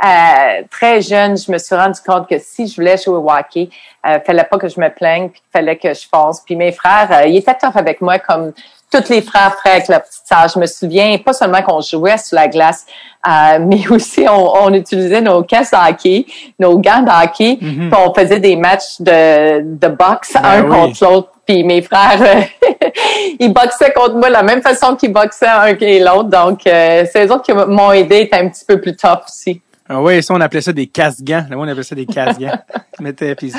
euh, 0.03 0.63
très 0.69 1.01
jeune, 1.01 1.37
je 1.37 1.51
me 1.51 1.57
suis 1.57 1.75
rendu 1.75 1.99
compte 2.05 2.27
que 2.27 2.39
si 2.39 2.67
je 2.67 2.75
voulais 2.75 2.97
jouer 2.97 3.15
au 3.15 3.29
hockey, 3.29 3.69
euh, 4.07 4.19
fallait 4.25 4.43
pas 4.43 4.57
que 4.57 4.67
je 4.67 4.79
me 4.79 4.89
plaigne, 4.89 5.29
puis 5.29 5.41
fallait 5.53 5.75
que 5.75 5.93
je 5.93 6.01
fonce. 6.11 6.41
Puis 6.41 6.55
mes 6.55 6.71
frères, 6.71 7.09
euh, 7.11 7.27
ils 7.27 7.37
étaient 7.37 7.53
tough 7.53 7.75
avec 7.75 8.01
moi 8.01 8.17
comme 8.17 8.51
tous 8.91 9.09
les 9.09 9.21
frères 9.21 9.55
frères 9.55 9.75
avec 9.75 9.87
la 9.87 9.99
petite 9.99 10.23
sœur. 10.25 10.47
Je 10.53 10.59
me 10.59 10.65
souviens 10.65 11.17
pas 11.19 11.33
seulement 11.33 11.61
qu'on 11.61 11.81
jouait 11.81 12.17
sur 12.17 12.35
la 12.35 12.47
glace, 12.47 12.87
euh, 13.27 13.59
mais 13.61 13.87
aussi 13.89 14.25
on, 14.27 14.63
on, 14.63 14.73
utilisait 14.73 15.21
nos 15.21 15.43
casques 15.43 15.73
de 15.73 15.89
hockey, 15.89 16.25
nos 16.59 16.79
gants 16.79 17.03
de 17.03 17.23
hockey, 17.23 17.59
mm-hmm. 17.61 17.89
puis 17.89 17.99
on 18.05 18.13
faisait 18.13 18.39
des 18.39 18.55
matchs 18.55 18.99
de, 18.99 19.61
de 19.61 19.87
boxe 19.87 20.33
ben 20.33 20.43
un 20.43 20.63
contre 20.63 21.03
l'autre. 21.03 21.29
Puis 21.45 21.63
mes 21.63 21.83
frères, 21.83 22.19
ils 23.39 23.53
boxaient 23.53 23.93
contre 23.93 24.15
moi 24.15 24.29
de 24.29 24.33
la 24.33 24.43
même 24.43 24.63
façon 24.63 24.95
qu'ils 24.95 25.13
boxaient 25.13 25.47
un 25.47 25.75
et 25.79 25.99
l'autre. 25.99 26.29
Donc, 26.29 26.61
c'est 26.63 27.25
eux 27.25 27.31
autres 27.31 27.43
qui 27.43 27.53
m'ont 27.53 27.91
aidé 27.91 28.15
à 28.15 28.19
être 28.19 28.33
un 28.35 28.47
petit 28.47 28.63
peu 28.63 28.79
plus 28.79 28.95
tough 28.95 29.23
aussi. 29.27 29.61
Ah 29.93 30.01
oui, 30.01 30.23
ça, 30.23 30.33
on 30.33 30.39
appelait 30.39 30.61
ça 30.61 30.71
des 30.71 30.87
casse-gants. 30.87 31.47
Là, 31.49 31.57
on 31.57 31.67
appelait 31.67 31.83
ça 31.83 31.95
des 31.95 32.05
casse-gants. 32.05 32.57
Mettez 33.01 33.35
puis 33.35 33.51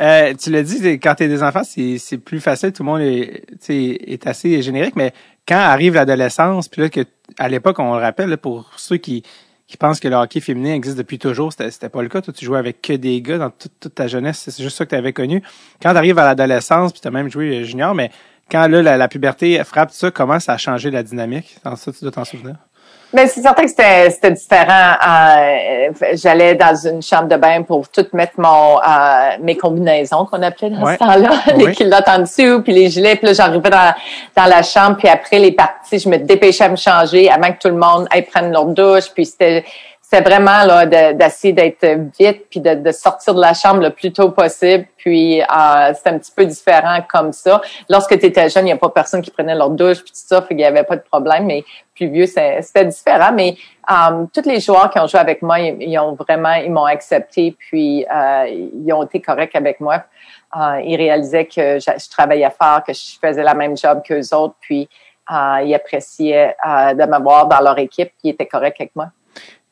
euh, 0.00 0.34
Tu 0.34 0.50
l'as 0.50 0.62
dit, 0.62 0.98
quand 0.98 1.14
tu 1.14 1.24
es 1.24 1.28
des 1.28 1.42
enfants, 1.42 1.60
c'est 1.62 2.18
plus 2.24 2.40
facile. 2.40 2.72
Tout 2.72 2.84
le 2.84 2.88
monde 2.88 3.02
est, 3.02 3.44
est 3.68 4.26
assez 4.26 4.62
générique. 4.62 4.96
Mais 4.96 5.12
quand 5.46 5.58
arrive 5.58 5.92
l'adolescence, 5.92 6.68
puis 6.68 6.80
là, 6.80 6.88
que 6.88 7.00
à 7.38 7.50
l'époque, 7.50 7.78
on 7.80 7.96
le 7.96 8.00
rappelle, 8.00 8.34
pour 8.38 8.70
ceux 8.78 8.96
qui, 8.96 9.22
qui 9.66 9.76
pensent 9.76 10.00
que 10.00 10.08
le 10.08 10.16
hockey 10.16 10.40
féminin 10.40 10.72
existe 10.72 10.96
depuis 10.96 11.18
toujours, 11.18 11.52
c'était 11.52 11.90
pas 11.90 12.00
le 12.00 12.08
cas. 12.08 12.22
Toi, 12.22 12.32
tu 12.32 12.46
jouais 12.46 12.58
avec 12.58 12.80
que 12.80 12.94
des 12.94 13.20
gars 13.20 13.36
dans 13.36 13.50
toute, 13.50 13.94
ta 13.94 14.06
jeunesse. 14.06 14.48
C'est 14.48 14.62
juste 14.62 14.78
ça 14.78 14.86
que 14.86 14.90
tu 14.90 14.96
avais 14.96 15.12
connu. 15.12 15.42
Quand 15.82 15.90
tu 15.90 15.98
arrives 15.98 16.18
à 16.18 16.24
l'adolescence, 16.24 16.92
puis 16.92 17.02
tu 17.02 17.08
as 17.08 17.10
même 17.10 17.30
joué 17.30 17.62
junior, 17.64 17.94
mais 17.94 18.10
quand 18.50 18.66
là, 18.68 18.80
la, 18.80 18.96
la 18.96 19.08
puberté 19.08 19.62
frappe 19.64 19.90
ça, 19.90 20.10
comment 20.10 20.40
ça 20.40 20.54
a 20.54 20.56
changé 20.56 20.90
la 20.90 21.02
dynamique? 21.02 21.58
Dans 21.62 21.76
ça, 21.76 21.92
tu 21.92 22.00
dois 22.00 22.10
t'en 22.10 22.24
souvenir? 22.24 22.56
Mais 23.12 23.26
c'est 23.26 23.42
certain 23.42 23.64
que 23.64 23.70
c'était 23.70 24.30
différent. 24.30 24.94
Euh, 25.06 25.90
J'allais 26.14 26.54
dans 26.54 26.74
une 26.74 27.02
chambre 27.02 27.28
de 27.28 27.36
bain 27.36 27.62
pour 27.62 27.88
tout 27.88 28.06
mettre 28.12 28.34
mon 28.38 28.78
euh, 28.78 29.36
mes 29.40 29.56
combinaisons 29.56 30.26
qu'on 30.26 30.42
appelait 30.42 30.70
dans 30.70 30.86
ce 30.86 30.96
temps-là, 30.96 31.30
les 31.56 31.72
culottes 31.72 32.08
en 32.08 32.20
dessous, 32.20 32.62
puis 32.62 32.72
les 32.72 32.88
gilets. 32.88 33.16
Puis 33.16 33.26
là, 33.26 33.32
j'arrivais 33.32 33.70
dans, 33.70 33.94
dans 34.36 34.44
la 34.46 34.62
chambre, 34.62 34.96
puis 34.96 35.08
après 35.08 35.38
les 35.38 35.52
parties, 35.52 35.98
je 35.98 36.08
me 36.08 36.18
dépêchais 36.18 36.64
à 36.64 36.68
me 36.68 36.76
changer 36.76 37.30
avant 37.30 37.52
que 37.52 37.58
tout 37.58 37.68
le 37.68 37.76
monde 37.76 38.06
aille 38.10 38.22
prendre 38.22 38.50
leur 38.50 38.66
douche. 38.66 39.10
Puis 39.12 39.26
c'était 39.26 39.64
c'est 40.10 40.22
vraiment 40.22 40.64
là 40.64 40.86
d'essayer 41.12 41.52
d'être 41.52 41.86
vite 42.18 42.46
puis 42.50 42.58
de, 42.58 42.74
de, 42.74 42.90
sortir 42.90 43.34
de 43.34 43.40
la 43.40 43.54
chambre 43.54 43.80
le 43.80 43.90
plus 43.90 44.12
tôt 44.12 44.30
possible. 44.30 44.86
Puis 44.96 45.40
euh, 45.40 45.44
c'est 45.94 46.08
un 46.08 46.18
petit 46.18 46.32
peu 46.34 46.44
différent 46.44 46.98
comme 47.08 47.32
ça. 47.32 47.60
Lorsque 47.88 48.18
tu 48.18 48.26
étais 48.26 48.48
jeune, 48.48 48.64
il 48.64 48.70
n'y 48.70 48.72
a 48.72 48.76
pas 48.76 48.88
personne 48.88 49.22
qui 49.22 49.30
prenait 49.30 49.54
leur 49.54 49.70
douche 49.70 50.02
puis 50.02 50.10
tout 50.10 50.26
ça, 50.26 50.42
fait 50.42 50.48
qu'il 50.48 50.56
n'y 50.56 50.64
avait 50.64 50.82
pas 50.82 50.96
de 50.96 51.02
problème. 51.02 51.46
Mais 51.46 51.64
plus 51.94 52.08
vieux, 52.08 52.26
c'était 52.26 52.84
différent. 52.86 53.30
Mais 53.32 53.54
euh, 53.90 54.24
tous 54.34 54.48
les 54.48 54.58
joueurs 54.58 54.90
qui 54.90 54.98
ont 54.98 55.06
joué 55.06 55.20
avec 55.20 55.42
moi, 55.42 55.60
ils, 55.60 55.98
ont 55.98 56.14
vraiment, 56.14 56.54
ils 56.54 56.72
m'ont 56.72 56.86
accepté 56.86 57.56
puis 57.56 58.04
euh, 58.12 58.46
ils 58.48 58.92
ont 58.92 59.04
été 59.04 59.20
corrects 59.20 59.54
avec 59.54 59.78
moi. 59.78 60.02
Euh, 60.56 60.80
ils 60.84 60.96
réalisaient 60.96 61.46
que 61.46 61.78
je, 61.78 62.10
travaillais 62.10 62.50
fort, 62.50 62.82
que 62.82 62.92
je 62.92 63.18
faisais 63.20 63.42
la 63.42 63.54
même 63.54 63.76
job 63.76 64.02
qu'eux 64.04 64.34
autres, 64.34 64.56
puis 64.60 64.88
euh, 65.30 65.62
ils 65.64 65.74
appréciaient 65.74 66.56
euh, 66.66 66.94
de 66.94 67.04
m'avoir 67.04 67.46
dans 67.46 67.60
leur 67.60 67.78
équipe, 67.78 68.10
ils 68.24 68.30
étaient 68.30 68.46
corrects 68.46 68.80
avec 68.80 68.96
moi. 68.96 69.10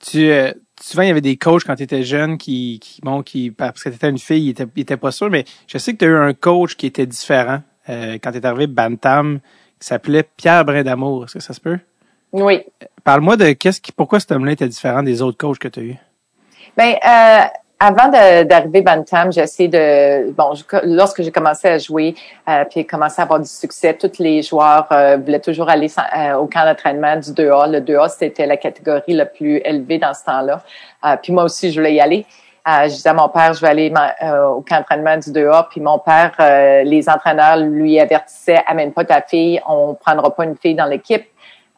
Tu, 0.00 0.30
euh, 0.30 0.52
souvent, 0.80 1.02
il 1.02 1.08
y 1.08 1.10
avait 1.10 1.20
des 1.20 1.36
coachs 1.36 1.64
quand 1.64 1.74
tu 1.74 1.82
étais 1.82 2.02
jeune 2.02 2.38
qui, 2.38 2.78
qui, 2.80 3.00
bon, 3.02 3.22
qui, 3.22 3.50
parce 3.50 3.82
que 3.82 3.88
tu 3.88 3.96
étais 3.96 4.08
une 4.08 4.18
fille, 4.18 4.46
ils 4.46 4.50
étaient, 4.50 4.66
ils 4.76 4.82
étaient 4.82 4.96
pas 4.96 5.10
sûrs, 5.10 5.30
mais 5.30 5.44
je 5.66 5.78
sais 5.78 5.92
que 5.92 5.98
tu 5.98 6.04
as 6.04 6.08
eu 6.08 6.16
un 6.16 6.34
coach 6.34 6.76
qui 6.76 6.86
était 6.86 7.06
différent 7.06 7.62
euh, 7.88 8.18
quand 8.22 8.32
tu 8.32 8.38
es 8.38 8.46
arrivé 8.46 8.66
Bantam, 8.66 9.40
qui 9.80 9.86
s'appelait 9.86 10.22
Pierre 10.22 10.64
Brindamour. 10.64 11.24
Est-ce 11.24 11.34
que 11.34 11.40
ça 11.40 11.52
se 11.52 11.60
peut? 11.60 11.78
Oui. 12.32 12.62
Parle-moi 13.04 13.36
de 13.36 13.52
qu'est-ce 13.52 13.80
qui, 13.80 13.92
pourquoi 13.92 14.20
cet 14.20 14.32
homme-là 14.32 14.52
était 14.52 14.68
différent 14.68 15.02
des 15.02 15.22
autres 15.22 15.38
coachs 15.38 15.58
que 15.58 15.68
tu 15.68 15.80
as 15.80 15.82
eu? 15.82 15.94
Ben, 16.76 16.94
euh, 17.06 17.46
avant 17.80 18.08
d'arriver 18.08 18.82
Bantam, 18.82 19.32
j'ai 19.32 19.40
essayé 19.40 19.68
de 19.68 20.32
bon, 20.32 20.52
lorsque 20.82 21.22
j'ai 21.22 21.30
commencé 21.30 21.68
à 21.68 21.78
jouer 21.78 22.16
euh, 22.48 22.64
puis 22.64 22.84
commencé 22.84 23.20
à 23.20 23.24
avoir 23.24 23.38
du 23.38 23.48
succès, 23.48 23.94
tous 23.94 24.18
les 24.18 24.42
joueurs 24.42 24.88
euh, 24.90 25.16
voulaient 25.16 25.40
toujours 25.40 25.68
aller 25.68 25.88
euh, 26.16 26.34
au 26.34 26.46
camp 26.46 26.64
d'entraînement 26.64 27.16
du 27.16 27.30
2A. 27.30 27.70
Le 27.70 27.80
2A, 27.80 28.08
c'était 28.08 28.46
la 28.46 28.56
catégorie 28.56 29.14
la 29.14 29.26
plus 29.26 29.58
élevée 29.58 29.98
dans 29.98 30.12
ce 30.12 30.24
temps-là. 30.24 30.60
Euh, 31.04 31.16
puis 31.22 31.32
moi 31.32 31.44
aussi, 31.44 31.70
je 31.70 31.78
voulais 31.78 31.94
y 31.94 32.00
aller. 32.00 32.26
je 32.66 32.88
disais 32.88 33.10
à 33.10 33.14
mon 33.14 33.28
père, 33.28 33.54
je 33.54 33.60
vais 33.60 33.68
aller 33.68 33.92
au 33.92 34.60
camp 34.62 34.78
d'entraînement 34.78 35.16
du 35.16 35.30
2A. 35.30 35.68
Puis 35.70 35.80
mon 35.80 36.00
père, 36.00 36.34
les 36.84 37.08
entraîneurs 37.08 37.58
lui 37.58 38.00
avertissaient, 38.00 38.62
amène 38.66 38.92
pas 38.92 39.04
ta 39.04 39.22
fille, 39.22 39.60
on 39.68 39.94
prendra 39.94 40.34
pas 40.34 40.44
une 40.44 40.56
fille 40.56 40.74
dans 40.74 40.86
l'équipe. 40.86 41.24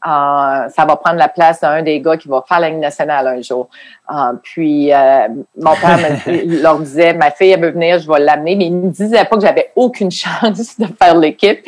Euh, 0.07 0.69
ça 0.71 0.85
va 0.87 0.97
prendre 0.97 1.19
la 1.19 1.28
place 1.28 1.61
d'un 1.61 1.83
des 1.83 2.00
gars 2.00 2.16
qui 2.16 2.26
va 2.26 2.42
faire 2.49 2.61
la 2.61 2.71
Ligue 2.71 2.78
nationale 2.78 3.26
un 3.26 3.42
jour. 3.42 3.69
Euh, 4.11 4.33
puis 4.42 4.92
euh, 4.92 5.28
mon 5.59 5.75
père 5.75 5.99
me, 5.99 6.62
leur 6.62 6.78
disait, 6.78 7.12
ma 7.12 7.30
fille 7.30 7.50
elle 7.50 7.61
veut 7.61 7.71
venir, 7.71 7.99
je 7.99 8.11
vais 8.11 8.21
l'amener, 8.21 8.57
mais 8.57 8.66
il 8.66 8.76
me 8.76 8.90
disait 8.90 9.25
pas 9.26 9.37
que 9.37 9.42
j'avais 9.42 9.73
aucune 9.76 10.11
chance 10.11 10.78
de 10.78 10.87
faire 10.87 11.16
l'équipe. 11.16 11.62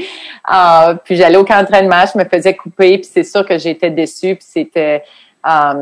puis 1.05 1.17
j'allais 1.17 1.37
au 1.37 1.45
camp 1.45 1.61
d'entraînement, 1.61 2.05
je 2.11 2.19
me 2.19 2.25
faisais 2.25 2.55
couper, 2.57 2.99
puis 2.99 3.11
c'est 3.13 3.25
sûr 3.25 3.45
que 3.45 3.59
j'étais 3.59 3.91
déçue, 3.91 4.37
puis 4.37 4.47
c'était 4.49 5.05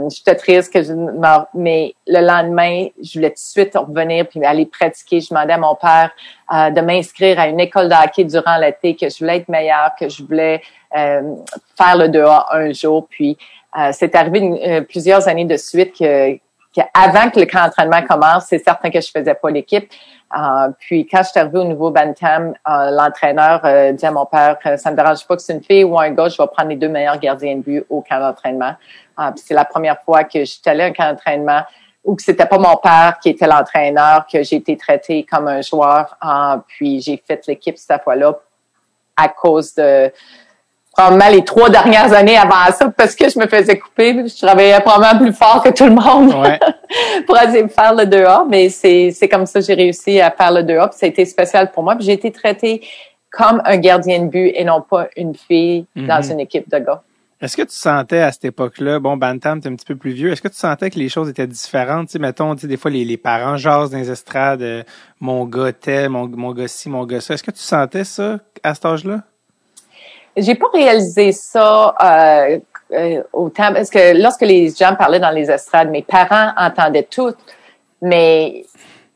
j'étais 0.08 0.34
triste 0.34 0.72
que 0.72 0.82
je 0.82 0.92
mais 1.54 1.94
le 2.06 2.20
lendemain, 2.20 2.86
je 3.02 3.18
voulais 3.18 3.30
tout 3.30 3.34
de 3.34 3.38
suite 3.38 3.76
revenir 3.76 4.26
puis 4.26 4.42
aller 4.44 4.66
pratiquer. 4.66 5.20
Je 5.20 5.28
demandais 5.28 5.52
à 5.52 5.58
mon 5.58 5.74
père 5.74 6.10
euh, 6.52 6.70
de 6.70 6.80
m'inscrire 6.80 7.38
à 7.38 7.48
une 7.48 7.60
école 7.60 7.88
de 7.88 7.94
hockey 7.94 8.24
durant 8.24 8.56
l'été, 8.56 8.96
que 8.96 9.08
je 9.08 9.18
voulais 9.18 9.38
être 9.38 9.48
meilleure, 9.48 9.92
que 9.98 10.08
je 10.08 10.22
voulais 10.22 10.56
euh, 10.56 10.79
faire 10.92 11.96
le 11.96 12.08
dehors 12.08 12.48
un 12.52 12.72
jour. 12.72 13.06
Puis 13.08 13.36
euh, 13.78 13.90
c'est 13.92 14.14
arrivé 14.14 14.82
plusieurs 14.88 15.28
années 15.28 15.44
de 15.44 15.56
suite 15.56 15.96
que, 15.96 16.34
que 16.34 16.80
avant 16.94 17.30
que 17.30 17.40
le 17.40 17.46
camp 17.46 17.64
d'entraînement 17.64 18.02
commence, 18.02 18.46
c'est 18.48 18.58
certain 18.58 18.90
que 18.90 19.00
je 19.00 19.10
faisais 19.10 19.34
pas 19.34 19.50
l'équipe. 19.50 19.90
Euh, 20.36 20.70
puis 20.78 21.06
quand 21.06 21.22
je 21.24 21.30
suis 21.30 21.40
arrivée 21.40 21.58
au 21.58 21.64
nouveau 21.64 21.90
Bantam, 21.90 22.54
euh, 22.68 22.90
l'entraîneur 22.90 23.60
euh, 23.64 23.92
dit 23.92 24.06
à 24.06 24.12
mon 24.12 24.26
père 24.26 24.58
ça 24.76 24.90
me 24.92 24.96
dérange 24.96 25.26
pas 25.26 25.34
que 25.34 25.42
c'est 25.42 25.54
une 25.54 25.62
fille 25.62 25.82
ou 25.82 25.98
un 25.98 26.10
gars, 26.10 26.28
je 26.28 26.40
vais 26.40 26.46
prendre 26.46 26.68
les 26.68 26.76
deux 26.76 26.88
meilleurs 26.88 27.18
gardiens 27.18 27.56
de 27.56 27.62
but 27.62 27.84
au 27.90 28.00
camp 28.00 28.20
d'entraînement. 28.20 28.74
c'est 29.34 29.54
la 29.54 29.64
première 29.64 30.00
fois 30.02 30.22
que 30.22 30.44
j'étais 30.44 30.70
allée 30.70 30.84
à 30.84 30.86
un 30.86 30.92
camp 30.92 31.10
d'entraînement 31.10 31.62
où 32.04 32.14
que 32.14 32.22
c'était 32.22 32.46
pas 32.46 32.58
mon 32.58 32.76
père 32.76 33.18
qui 33.20 33.30
était 33.30 33.46
l'entraîneur, 33.46 34.24
que 34.32 34.42
j'ai 34.42 34.56
été 34.56 34.76
traitée 34.76 35.26
comme 35.28 35.48
un 35.48 35.62
joueur. 35.62 36.16
puis 36.68 37.00
j'ai 37.00 37.22
fait 37.26 37.44
l'équipe 37.48 37.76
cette 37.76 38.02
fois-là 38.02 38.38
à 39.16 39.28
cause 39.28 39.74
de 39.74 40.12
probablement 41.00 41.30
les 41.30 41.44
trois 41.44 41.70
dernières 41.70 42.12
années 42.12 42.36
avant 42.36 42.70
ça 42.72 42.90
parce 42.90 43.14
que 43.14 43.28
je 43.28 43.38
me 43.38 43.46
faisais 43.46 43.78
couper. 43.78 44.12
Je 44.12 44.46
travaillais 44.46 44.78
probablement 44.80 45.18
plus 45.18 45.32
fort 45.32 45.62
que 45.62 45.70
tout 45.70 45.86
le 45.86 45.92
monde 45.92 46.32
pour 47.26 47.38
essayer 47.38 47.62
de 47.62 47.68
faire 47.68 47.94
le 47.94 48.04
2A. 48.04 48.46
Mais 48.48 48.68
c'est, 48.68 49.28
comme 49.28 49.46
ça 49.46 49.60
que 49.60 49.66
j'ai 49.66 49.74
réussi 49.74 50.20
à 50.20 50.30
faire 50.30 50.52
le 50.52 50.62
2A. 50.62 50.92
ça 50.92 51.06
a 51.06 51.08
été 51.08 51.24
spécial 51.24 51.70
pour 51.70 51.82
moi. 51.82 51.96
Puis 51.96 52.04
j'ai 52.04 52.12
été 52.12 52.30
traitée 52.30 52.82
comme 53.30 53.62
un 53.64 53.76
gardien 53.78 54.20
de 54.20 54.28
but 54.28 54.52
et 54.54 54.64
non 54.64 54.82
pas 54.82 55.08
une 55.16 55.34
fille 55.34 55.86
dans 55.96 56.22
mhm. 56.22 56.32
une 56.32 56.40
équipe 56.40 56.68
de 56.68 56.78
gars. 56.78 57.02
Est-ce 57.40 57.56
que 57.56 57.62
tu 57.62 57.74
sentais 57.74 58.18
à 58.18 58.30
cette 58.32 58.44
époque-là, 58.44 58.98
bon, 58.98 59.16
Bantam, 59.16 59.62
t'es 59.62 59.70
un 59.70 59.74
petit 59.74 59.86
peu 59.86 59.96
plus 59.96 60.10
vieux, 60.10 60.30
est-ce 60.30 60.42
que 60.42 60.48
tu 60.48 60.56
sentais 60.56 60.90
que 60.90 60.98
les 60.98 61.08
choses 61.08 61.30
étaient 61.30 61.46
différentes? 61.46 62.08
Tu 62.08 62.12
sais, 62.12 62.18
mettons, 62.18 62.54
tu 62.54 62.62
sais, 62.62 62.66
des 62.66 62.76
fois, 62.76 62.90
les, 62.90 63.02
les 63.02 63.16
parents 63.16 63.56
jasent 63.56 63.88
dans 63.88 63.96
les 63.96 64.10
estrades, 64.10 64.60
euh, 64.60 64.82
mon 65.20 65.46
gars 65.46 65.72
tel, 65.72 66.10
mon, 66.10 66.28
mon 66.28 66.52
gars 66.52 66.68
ci, 66.68 66.90
mon 66.90 67.06
gars 67.06 67.22
ça. 67.22 67.32
Est-ce 67.32 67.42
que 67.42 67.50
tu 67.50 67.62
sentais 67.62 68.04
ça 68.04 68.40
à 68.62 68.74
cet 68.74 68.84
âge-là? 68.84 69.22
J'ai 70.36 70.54
pas 70.54 70.68
réalisé 70.72 71.32
ça 71.32 71.94
euh, 72.02 72.58
euh, 72.92 73.22
autant 73.32 73.72
parce 73.72 73.90
que 73.90 74.20
lorsque 74.20 74.42
les 74.42 74.70
gens 74.70 74.94
parlaient 74.96 75.20
dans 75.20 75.30
les 75.30 75.50
estrades, 75.50 75.90
mes 75.90 76.02
parents 76.02 76.52
entendaient 76.56 77.08
tout, 77.10 77.34
mais 78.00 78.64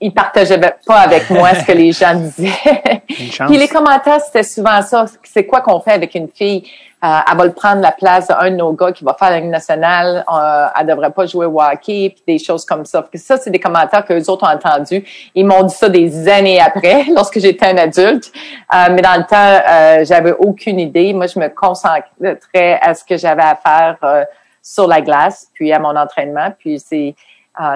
ils 0.00 0.12
partageaient 0.12 0.60
pas 0.86 1.00
avec 1.00 1.30
moi 1.30 1.54
ce 1.54 1.64
que 1.64 1.72
les 1.72 1.92
gens 1.92 2.14
disaient. 2.14 3.02
Puis 3.06 3.56
les 3.56 3.68
commentaires, 3.68 4.20
c'était 4.20 4.42
souvent 4.42 4.82
ça. 4.82 5.06
C'est 5.22 5.46
quoi 5.46 5.60
qu'on 5.60 5.80
fait 5.80 5.92
avec 5.92 6.14
une 6.14 6.28
fille? 6.28 6.64
Euh, 7.04 7.18
elle 7.30 7.36
va 7.36 7.44
le 7.44 7.52
prendre 7.52 7.82
la 7.82 7.92
place 7.92 8.28
d'un 8.28 8.50
de 8.50 8.56
nos 8.56 8.72
gars 8.72 8.90
qui 8.90 9.04
va 9.04 9.14
faire 9.18 9.28
la 9.28 9.40
Ligue 9.40 9.50
nationale. 9.50 10.24
Euh, 10.32 10.66
elle 10.78 10.86
devrait 10.86 11.10
pas 11.10 11.26
jouer 11.26 11.44
au 11.44 11.60
hockey, 11.60 12.14
puis 12.14 12.22
des 12.26 12.38
choses 12.38 12.64
comme 12.64 12.86
ça. 12.86 13.02
Puis 13.02 13.18
ça, 13.18 13.36
c'est 13.36 13.50
des 13.50 13.58
commentaires 13.60 14.06
que 14.06 14.14
les 14.14 14.30
autres 14.30 14.46
ont 14.46 14.54
entendus. 14.54 15.04
Ils 15.34 15.44
m'ont 15.44 15.64
dit 15.64 15.74
ça 15.74 15.90
des 15.90 16.28
années 16.28 16.60
après, 16.60 17.04
lorsque 17.14 17.40
j'étais 17.40 17.66
un 17.66 17.76
adulte. 17.76 18.32
Euh, 18.74 18.86
mais 18.90 19.02
dans 19.02 19.16
le 19.18 19.24
temps, 19.24 19.36
euh, 19.68 20.04
j'avais 20.06 20.32
aucune 20.32 20.80
idée. 20.80 21.12
Moi, 21.12 21.26
je 21.26 21.38
me 21.38 21.48
concentrais 21.48 22.78
à 22.80 22.94
ce 22.94 23.04
que 23.04 23.18
j'avais 23.18 23.42
à 23.42 23.56
faire 23.56 23.96
euh, 24.02 24.24
sur 24.62 24.86
la 24.86 25.02
glace, 25.02 25.48
puis 25.52 25.72
à 25.74 25.78
mon 25.78 25.94
entraînement. 25.94 26.54
Puis 26.58 26.80
c'est 26.80 27.14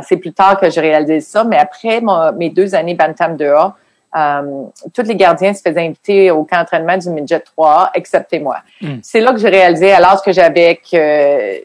c'est 0.02 0.16
plus 0.16 0.32
tard 0.32 0.58
que 0.58 0.70
j'ai 0.70 0.80
réalisé 0.80 1.20
ça. 1.20 1.44
Mais 1.44 1.56
après 1.56 2.00
mes 2.36 2.50
deux 2.50 2.74
années 2.74 2.94
Bantam 2.94 3.36
2A, 3.36 3.74
euh, 4.16 4.64
tous 4.94 5.02
les 5.02 5.16
gardiens 5.16 5.52
se 5.52 5.60
faisaient 5.60 5.86
inviter 5.86 6.30
au 6.30 6.44
camp 6.44 6.58
d'entraînement 6.58 6.96
du 6.96 7.10
midget 7.10 7.40
3, 7.40 7.90
excepté 7.94 8.40
moi. 8.40 8.58
Hmm. 8.80 8.98
C'est 9.02 9.20
là 9.20 9.32
que 9.32 9.38
j'ai 9.38 9.50
réalisé, 9.50 9.92
alors 9.92 10.22
que 10.22 10.32
j'avais 10.32 10.76
que 10.76 11.62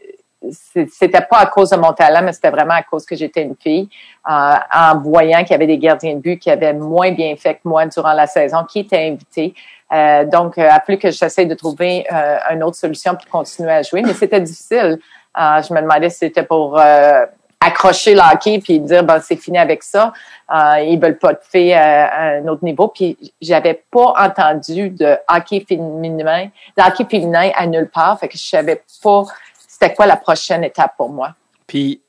c'était 0.92 1.22
pas 1.22 1.38
à 1.38 1.46
cause 1.46 1.70
de 1.70 1.78
mon 1.78 1.94
talent, 1.94 2.22
mais 2.22 2.34
c'était 2.34 2.50
vraiment 2.50 2.74
à 2.74 2.84
cause 2.84 3.06
que 3.06 3.16
j'étais 3.16 3.44
une 3.44 3.56
fille, 3.56 3.88
euh, 4.30 4.56
en 4.74 5.00
voyant 5.00 5.40
qu'il 5.40 5.52
y 5.52 5.54
avait 5.54 5.68
des 5.68 5.78
gardiens 5.78 6.16
de 6.16 6.20
but 6.20 6.38
qui 6.38 6.52
avaient 6.52 6.74
moins 6.74 7.12
bien 7.12 7.34
fait 7.38 7.56
que 7.56 7.62
moi 7.64 7.86
durant 7.86 8.12
la 8.12 8.28
saison, 8.28 8.66
qui 8.70 8.80
étaient 8.80 9.08
invités. 9.08 9.54
Euh, 9.94 10.26
donc, 10.26 10.56
il 10.58 10.64
a 10.64 10.82
fallu 10.82 10.98
que 10.98 11.12
j'essaie 11.12 11.46
de 11.46 11.56
trouver 11.56 12.06
une 12.52 12.62
autre 12.62 12.76
solution 12.76 13.16
pour 13.16 13.28
continuer 13.28 13.72
à 13.72 13.84
jouer, 13.84 14.02
mais 14.02 14.14
c'était 14.14 14.42
difficile. 14.42 15.00
je 15.34 15.74
me 15.74 15.82
demandais 15.82 16.10
si 16.10 16.18
c'était 16.18 16.44
pour 16.44 16.78
accrocher 17.66 18.16
l'hockey 18.16 18.60
puis 18.60 18.80
dire 18.80 19.04
ben 19.04 19.20
c'est 19.20 19.36
fini 19.36 19.58
avec 19.58 19.84
ça. 19.84 20.14
Euh, 20.54 20.80
ils 20.82 21.00
veulent 21.00 21.18
pas 21.18 21.34
de 21.34 21.40
filles 21.50 21.74
à, 21.74 22.38
un 22.38 22.48
autre 22.48 22.64
niveau. 22.64 22.88
Puis 22.88 23.18
j'avais 23.42 23.84
pas 23.92 24.14
entendu 24.18 24.90
de 24.90 25.18
hockey 25.30 25.66
féminin, 25.68 26.50
de 26.78 27.06
féminin 27.10 27.52
à 27.56 27.66
nulle 27.68 27.90
part. 27.90 28.20
Fait 28.20 28.28
que 28.28 28.38
je 28.38 28.44
savais 28.44 28.84
pas 29.02 29.24
c'était 29.68 29.94
quoi 29.94 30.06
la 30.06 30.18
prochaine 30.18 30.64
étape 30.64 30.94
pour 30.98 31.10
moi. 31.10 31.34
Puis 31.66 32.02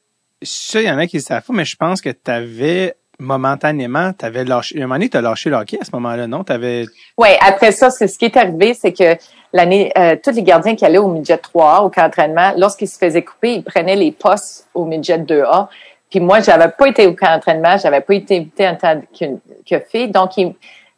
sais, 0.44 0.84
il 0.84 0.86
y 0.86 0.90
en 0.90 0.98
a 0.98 1.06
qui 1.06 1.20
savent 1.20 1.42
pas, 1.42 1.52
mais 1.52 1.64
je 1.64 1.76
pense 1.76 2.00
que 2.00 2.10
tu 2.10 2.30
avais 2.30 2.94
momentanément, 3.18 4.12
tu 4.12 4.24
avais 4.24 4.44
lâché. 4.44 4.76
Un 4.78 4.82
moment 4.82 4.94
donné, 4.94 5.08
tu 5.08 5.16
as 5.16 5.20
lâché 5.20 5.50
le 5.50 5.56
hockey 5.56 5.78
à 5.80 5.84
ce 5.84 5.90
moment-là, 5.92 6.26
non? 6.26 6.44
T'avais... 6.44 6.86
Oui, 7.16 7.28
après 7.40 7.72
ça, 7.72 7.90
ce 7.90 8.04
qui 8.04 8.24
est 8.24 8.36
arrivé, 8.36 8.74
c'est 8.74 8.92
que 8.92 9.16
l'année, 9.52 9.92
euh, 9.96 10.16
tous 10.22 10.32
les 10.32 10.42
gardiens 10.42 10.74
qui 10.74 10.84
allaient 10.84 10.98
au 10.98 11.08
midget 11.08 11.36
3A, 11.36 11.84
au 11.84 11.90
camp 11.90 12.02
d'entraînement, 12.02 12.52
lorsqu'ils 12.56 12.88
se 12.88 12.98
faisaient 12.98 13.22
couper, 13.22 13.54
ils 13.54 13.64
prenaient 13.64 13.96
les 13.96 14.12
postes 14.12 14.68
au 14.74 14.84
midget 14.84 15.18
2A. 15.18 15.68
Puis 16.10 16.20
moi, 16.20 16.40
j'avais 16.40 16.68
pas 16.68 16.86
été 16.86 17.06
au 17.06 17.14
camp 17.14 17.32
d'entraînement, 17.32 17.76
j'avais 17.76 18.00
pas 18.00 18.14
été 18.14 18.36
invitée 18.36 18.68
en 18.68 18.76
tant 18.76 19.00
que, 19.00 19.24
que 19.68 19.80
fille. 19.84 20.08
Donc, 20.08 20.32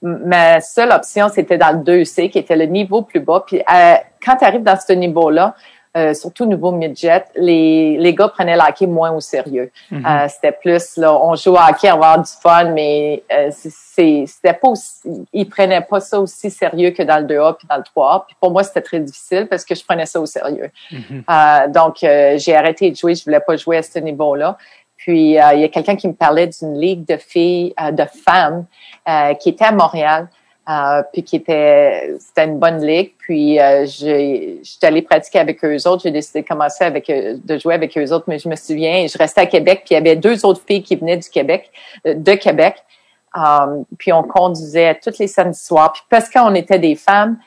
ma 0.03 0.61
seule 0.61 0.93
option, 0.93 1.29
c'était 1.33 1.59
dans 1.59 1.73
le 1.73 1.79
2C, 1.79 2.31
qui 2.31 2.39
était 2.39 2.57
le 2.57 2.67
niveau 2.67 3.03
plus 3.03 3.21
bas. 3.21 3.45
Puis 3.47 3.59
euh, 3.61 3.95
quand 4.25 4.37
tu 4.37 4.45
arrives 4.45 4.63
dans 4.63 4.79
ce 4.79 4.93
niveau-là, 4.93 5.55
euh, 5.97 6.13
surtout 6.13 6.45
au 6.45 6.47
niveau 6.47 6.73
midget, 6.73 7.25
les, 7.37 7.97
les 7.97 8.15
gars 8.15 8.29
prenaient 8.29 8.57
le 8.57 8.63
hockey 8.63 8.87
moins 8.87 9.13
au 9.13 9.21
sérieux. 9.21 9.71
Mhm. 9.91 10.05
euh, 10.05 10.29
c'était 10.29 10.53
plus, 10.53 10.97
là, 10.99 11.19
on 11.19 11.35
joue 11.35 11.53
au 11.53 11.59
hockey, 11.59 11.91
on 11.91 11.99
va 11.99 12.13
avoir 12.13 12.23
du 12.23 12.31
fun, 12.43 12.65
mais 12.73 13.23
euh, 13.33 13.51
c'était 13.51 14.53
pas 14.53 14.69
aussi, 14.69 15.01
ils 15.33 15.49
prenaient 15.49 15.81
pas 15.81 16.01
ça 16.01 16.21
aussi 16.21 16.51
sérieux 16.51 16.91
que 16.91 17.03
dans 17.03 17.19
le 17.19 17.25
2A 17.25 17.57
puis 17.57 17.67
dans 17.69 17.77
le 17.77 17.83
3A. 17.83 18.27
Puis 18.27 18.37
pour 18.39 18.51
moi, 18.51 18.63
c'était 18.63 18.83
très 18.83 19.01
difficile 19.01 19.47
parce 19.49 19.65
que 19.65 19.75
je 19.75 19.83
prenais 19.85 20.07
ça 20.07 20.21
au 20.21 20.27
sérieux. 20.27 20.71
Mhm. 20.93 21.25
euh, 21.31 21.69
donc, 21.69 21.97
j'ai 22.01 22.55
arrêté 22.55 22.91
de 22.91 22.97
jouer, 22.97 23.15
je 23.15 23.25
voulais 23.25 23.41
pas 23.41 23.57
jouer 23.57 23.79
à 23.79 23.83
ce 23.83 23.99
niveau-là. 23.99 24.59
Puis, 24.99 25.33
il 25.33 25.35
y 25.35 25.65
a 25.65 25.69
quelqu'un 25.69 25.95
qui 25.95 26.09
me 26.09 26.15
parlait 26.15 26.49
d'une 26.49 26.81
ligue 26.81 27.07
de 27.07 27.17
filles, 27.17 27.73
de 27.93 28.05
femmes 28.25 28.65
qui 29.39 29.51
était 29.51 29.65
à 29.65 29.73
Montréal. 29.73 30.29
Euh, 30.69 31.01
puis 31.13 31.23
qui 31.23 31.37
était 31.37 32.17
c'était 32.19 32.45
une 32.45 32.59
bonne 32.59 32.85
ligue. 32.85 33.13
Puis 33.19 33.61
euh, 33.61 33.87
j'étais 33.87 34.89
allée 34.89 35.03
pratiquer 35.03 35.39
avec 35.39 35.65
eux 35.65 35.77
autres. 35.87 36.03
J'ai 36.03 36.11
décidé 36.11 36.43
de 36.43 36.49
commencer 36.49 36.83
avec 36.83 37.09
euh, 37.09 37.37
de 37.45 37.57
jouer 37.57 37.75
avec 37.75 37.97
eux 37.97 38.13
autres, 38.13 38.25
mais 38.27 38.41
je 38.41 38.49
me 38.49 38.57
souviens, 38.57 39.07
je 39.07 39.17
restais 39.17 39.43
à 39.43 39.47
Québec, 39.47 39.83
puis 39.85 39.95
il 39.95 39.95
y 39.95 39.97
avait 39.99 40.17
deux 40.17 40.45
autres 40.45 40.61
filles 40.67 40.83
qui 40.83 40.97
venaient 40.97 41.19
du 41.19 41.29
Québec, 41.29 41.71
euh, 42.05 42.15
de 42.15 42.33
Québec. 42.33 42.83
puis 43.97 44.13
on 44.13 44.25
conduisait 44.25 44.99
toutes 45.01 45.19
les 45.19 45.29
samedis 45.29 45.63
soirs. 45.63 45.93
Puis 45.93 46.03
parce 46.11 46.29
qu'on 46.29 46.53
était 46.57 46.81
des 46.81 46.97
femmes, 46.97 47.39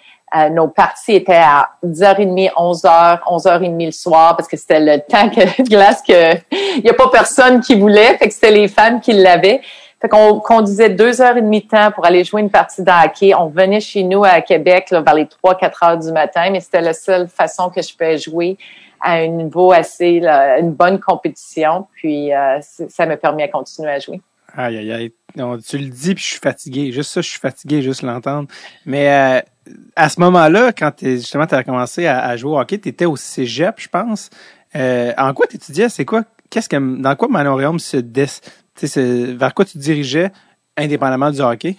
nos 0.52 0.68
parties 0.70 1.16
étaient 1.16 1.34
à 1.34 1.72
10h30, 1.84 2.54
11h, 2.54 3.20
11h30 3.24 3.86
le 3.86 3.92
soir, 3.92 4.38
parce 4.38 4.48
que 4.48 4.56
c'était 4.56 4.80
le 4.80 5.00
temps 5.00 5.30
que, 5.30 5.42
de 5.62 5.68
glace 5.70 6.02
que 6.08 6.36
il 6.78 6.86
y 6.86 6.90
a 6.90 6.94
pas 6.94 7.10
personne 7.10 7.60
qui 7.60 7.78
voulait, 7.78 8.16
fait 8.18 8.30
que 8.30 8.34
c'était 8.34 8.52
les 8.52 8.70
femmes 8.70 9.02
qui 9.02 9.12
l'avaient. 9.12 9.60
Fait 10.02 10.08
qu'on 10.08 10.40
conduisait 10.40 10.90
deux 10.90 11.22
heures 11.22 11.36
et 11.36 11.42
demie 11.42 11.62
de 11.62 11.68
temps 11.68 11.92
pour 11.92 12.06
aller 12.06 12.24
jouer 12.24 12.42
une 12.42 12.50
partie 12.50 12.84
de 12.84 12.90
hockey. 12.90 13.36
On 13.36 13.48
venait 13.48 13.82
chez 13.82 14.04
nous 14.04 14.24
à 14.24 14.40
Québec 14.42 14.88
vers 14.92 15.14
les 15.14 15.28
trois, 15.28 15.56
quatre 15.56 15.84
heures 15.84 15.98
du 15.98 16.12
matin, 16.12 16.50
mais 16.52 16.62
c'était 16.62 16.82
la 16.82 16.94
seule 16.94 17.28
façon 17.28 17.70
que 17.70 17.82
je 17.82 17.92
pouvais 17.92 18.18
jouer 18.18 18.58
à 19.02 19.14
un 19.14 19.28
niveau 19.28 19.72
assez, 19.74 20.22
une 20.60 20.72
bonne 20.72 21.00
compétition. 21.00 21.88
Puis 21.96 22.34
euh, 22.34 22.60
ça 22.62 23.06
m'a 23.06 23.18
permis 23.18 23.46
de 23.46 23.52
continuer 23.52 23.92
à 23.92 24.00
jouer. 24.00 24.22
Aïe, 24.56 24.78
aïe, 24.78 24.92
aïe. 24.92 25.12
tu 25.68 25.78
le 25.78 25.90
dis, 25.90 26.16
puis 26.16 26.24
je 26.24 26.30
suis 26.30 26.40
fatigué. 26.40 26.92
Juste 26.92 27.12
ça, 27.12 27.22
je 27.22 27.30
suis 27.30 27.40
fatigué, 27.40 27.82
juste 27.82 28.02
l'entendre. 28.02 28.48
Mais 28.86 29.10
euh, 29.10 29.42
à 29.96 30.10
ce 30.10 30.20
moment-là, 30.22 30.72
quand 30.72 30.92
justement 31.02 31.46
tu 31.46 31.56
as 31.56 31.64
commencé 31.64 32.08
à, 32.08 32.36
jouer 32.38 32.52
au 32.52 32.60
hockey, 32.60 32.78
tu 32.78 32.90
étais 32.90 33.06
au 33.06 33.16
cégep, 33.16 33.76
je 33.78 33.90
pense. 33.90 34.30
Euh, 34.76 35.14
en 35.18 35.34
quoi 35.34 35.46
tu 35.48 35.58
étudiais? 35.58 35.90
C'est 35.90 36.06
quoi? 36.06 36.24
Qu'est-ce 36.50 36.70
que 36.70 37.02
dans 37.02 37.16
quoi 37.16 37.28
Manorium 37.28 37.78
se, 37.78 37.98
des, 37.98 38.26
vers 38.88 39.54
quoi 39.54 39.66
tu 39.66 39.78
dirigeais 39.78 40.32
indépendamment 40.78 41.32
du 41.32 41.42
hockey? 41.42 41.76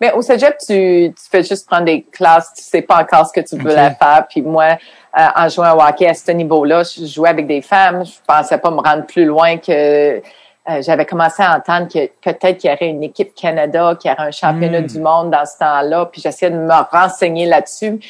Mais 0.00 0.12
au 0.12 0.22
cégep, 0.22 0.56
tu, 0.58 1.12
tu 1.12 1.30
fais 1.30 1.42
juste 1.42 1.66
prendre 1.68 1.84
des 1.84 2.02
classes, 2.02 2.52
tu 2.56 2.62
sais 2.62 2.82
pas 2.82 3.02
encore 3.02 3.26
ce 3.26 3.32
que 3.32 3.46
tu 3.46 3.56
veux 3.56 3.70
faire. 3.70 4.26
Puis 4.28 4.42
moi, 4.42 4.78
euh, 5.18 5.26
en 5.36 5.48
jouant 5.48 5.76
au 5.76 5.82
hockey 5.82 6.06
à 6.08 6.14
ce 6.14 6.30
niveau-là, 6.32 6.82
je 6.84 7.04
jouais 7.04 7.28
avec 7.28 7.46
des 7.46 7.62
femmes. 7.62 8.04
Je 8.04 8.12
pensais 8.26 8.58
pas 8.58 8.70
me 8.70 8.80
rendre 8.80 9.04
plus 9.06 9.24
loin 9.26 9.58
que 9.58 10.22
euh, 10.70 10.80
j'avais 10.80 11.04
commencé 11.04 11.42
à 11.42 11.54
entendre 11.54 11.88
que 11.88 12.06
peut-être 12.22 12.56
qu'il 12.56 12.70
y 12.70 12.72
aurait 12.72 12.88
une 12.88 13.02
équipe 13.02 13.34
Canada, 13.34 13.94
qu'il 14.00 14.10
y 14.10 14.14
aurait 14.14 14.28
un 14.28 14.30
championnat 14.30 14.80
Hmm. 14.80 14.86
du 14.86 14.98
monde 15.00 15.30
dans 15.30 15.44
ce 15.44 15.58
temps-là, 15.58 16.06
puis 16.06 16.22
j'essayais 16.22 16.50
de 16.50 16.56
me 16.56 16.90
renseigner 16.90 17.44
là-dessus. 17.44 18.00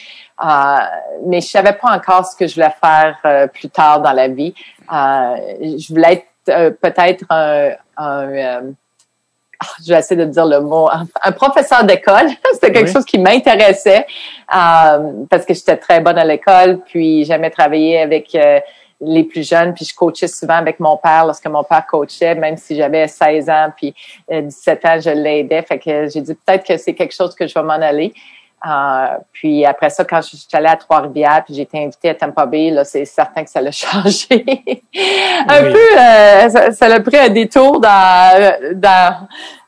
Euh, 0.44 0.76
mais 1.26 1.40
je 1.40 1.48
savais 1.48 1.72
pas 1.72 1.90
encore 1.90 2.24
ce 2.24 2.36
que 2.36 2.46
je 2.46 2.54
voulais 2.54 2.74
faire 2.80 3.48
plus 3.52 3.68
tard 3.68 4.00
dans 4.00 4.12
la 4.12 4.28
vie. 4.28 4.54
Je 4.88 5.92
voulais 5.92 6.12
être 6.12 6.26
euh, 6.48 6.70
peut-être 6.70 7.24
un, 7.30 7.70
un 7.96 8.28
euh, 8.28 8.60
ah, 9.60 9.66
je 9.86 9.92
vais 9.92 9.98
essayer 9.98 10.24
de 10.24 10.30
dire 10.30 10.46
le 10.46 10.60
mot, 10.60 10.88
un, 10.90 11.06
un 11.22 11.32
professeur 11.32 11.84
d'école. 11.84 12.28
C'était 12.52 12.72
quelque 12.72 12.86
Oui. 12.88 12.92
chose 12.92 13.04
qui 13.04 13.18
m'intéressait 13.18 14.06
euh, 14.54 15.12
parce 15.30 15.44
que 15.46 15.54
j'étais 15.54 15.76
très 15.76 16.00
bonne 16.00 16.18
à 16.18 16.24
l'école, 16.24 16.80
puis 16.86 17.24
j'aimais 17.24 17.50
travailler 17.50 18.00
avec 18.00 18.36
les 19.00 19.24
plus 19.24 19.46
jeunes, 19.46 19.74
puis 19.74 19.84
je 19.84 19.94
coachais 19.94 20.28
souvent 20.28 20.54
avec 20.54 20.80
mon 20.80 20.96
père 20.96 21.26
lorsque 21.26 21.46
mon 21.46 21.64
père 21.64 21.86
coachait, 21.86 22.34
même 22.34 22.56
si 22.56 22.76
j'avais 22.76 23.06
16 23.08 23.48
ans, 23.50 23.72
puis 23.76 23.94
euh, 24.30 24.42
17 24.42 24.84
ans, 24.84 25.00
je 25.00 25.10
l'aidais. 25.10 25.62
Fait 25.62 25.78
que 25.78 26.08
j'ai 26.08 26.20
dit 26.20 26.34
peut-être 26.34 26.66
que 26.66 26.76
c'est 26.76 26.94
quelque 26.94 27.14
chose 27.14 27.34
que 27.34 27.46
je 27.46 27.54
vais 27.54 27.62
m'en 27.62 27.72
aller. 27.74 28.12
Euh, 28.66 29.06
puis 29.32 29.64
après 29.64 29.90
ça, 29.90 30.04
quand 30.04 30.22
je 30.22 30.36
suis 30.36 30.46
allée 30.52 30.68
à 30.68 30.76
Trois-Rivières, 30.76 31.42
puis 31.44 31.54
j'ai 31.54 31.62
été 31.62 31.84
invitée 31.84 32.10
à 32.10 32.14
Tampa 32.14 32.46
Bay, 32.46 32.70
là, 32.70 32.84
c'est 32.84 33.04
certain 33.04 33.44
que 33.44 33.50
ça 33.50 33.60
l'a 33.60 33.70
changé. 33.72 34.44
un 35.48 35.64
Oui. 35.64 35.72
peu, 35.72 35.98
euh, 35.98 36.70
ça, 36.72 36.88
l'a 36.88 37.00
pris 37.00 37.18
un 37.18 37.28
détour 37.28 37.80
dans, 37.80 38.54
dans 38.74 39.26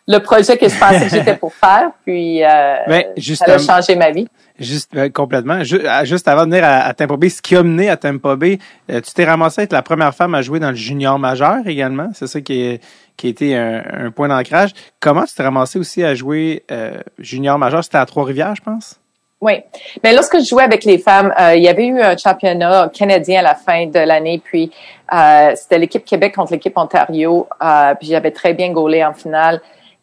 le 0.08 0.18
projet 0.18 0.56
que 0.56 0.68
je 0.68 0.78
pensais 0.78 1.06
que 1.06 1.10
j'étais 1.10 1.36
pour 1.36 1.52
faire. 1.52 1.90
Puis 2.04 2.42
euh, 2.44 2.76
Ben, 2.86 3.04
ça 3.18 3.54
a 3.54 3.58
changé 3.58 3.96
ma 3.96 4.10
vie. 4.10 4.28
Juste 4.58 4.94
euh, 4.96 5.10
complètement. 5.10 5.62
Juste 5.62 6.28
avant 6.28 6.46
de 6.46 6.50
venir 6.50 6.64
à, 6.64 6.88
à 6.88 7.16
Bay, 7.16 7.28
ce 7.28 7.42
qui 7.42 7.56
a 7.56 7.62
mené 7.62 7.90
à 7.90 7.96
Tampa 7.96 8.36
Bay, 8.36 8.58
euh, 8.90 9.00
tu 9.00 9.12
t'es 9.12 9.24
ramassé 9.24 9.62
à 9.62 9.64
être 9.64 9.72
la 9.72 9.82
première 9.82 10.14
femme 10.14 10.34
à 10.34 10.42
jouer 10.42 10.60
dans 10.60 10.70
le 10.70 10.76
junior 10.76 11.18
majeur 11.18 11.58
également. 11.66 12.08
C'est 12.14 12.26
ça 12.26 12.40
qui, 12.40 12.62
est, 12.62 12.80
qui 13.16 13.28
été 13.28 13.56
un, 13.56 14.10
point 14.10 14.28
d'ancrage. 14.28 14.70
Comment 15.00 15.24
tu 15.24 15.34
t'es 15.34 15.42
ramassé 15.42 15.78
aussi 15.78 16.04
à 16.04 16.14
jouer 16.14 16.64
euh, 16.70 17.00
junior 17.18 17.58
majeur? 17.58 17.82
C'était 17.84 17.98
à 17.98 18.06
Trois-Rivières, 18.06 18.54
je 18.54 18.62
pense? 18.62 19.00
Oui. 19.40 19.54
Mais 20.02 20.14
lorsque 20.14 20.38
je 20.38 20.44
jouais 20.44 20.62
avec 20.62 20.84
les 20.84 20.98
femmes, 20.98 21.32
euh, 21.38 21.54
il 21.54 21.62
y 21.62 21.68
avait 21.68 21.86
eu 21.86 22.00
un 22.00 22.16
championnat 22.16 22.90
canadien 22.92 23.40
à 23.40 23.42
la 23.42 23.54
fin 23.54 23.86
de 23.86 23.98
l'année, 23.98 24.40
puis 24.42 24.70
euh, 25.12 25.52
c'était 25.54 25.78
l'équipe 25.78 26.04
Québec 26.04 26.34
contre 26.34 26.52
l'équipe 26.52 26.76
Ontario, 26.76 27.46
puis 28.00 28.08
j'avais 28.08 28.30
très 28.30 28.54
bien 28.54 28.72
gaulé 28.72 29.04
en 29.04 29.12
finale. 29.12 29.60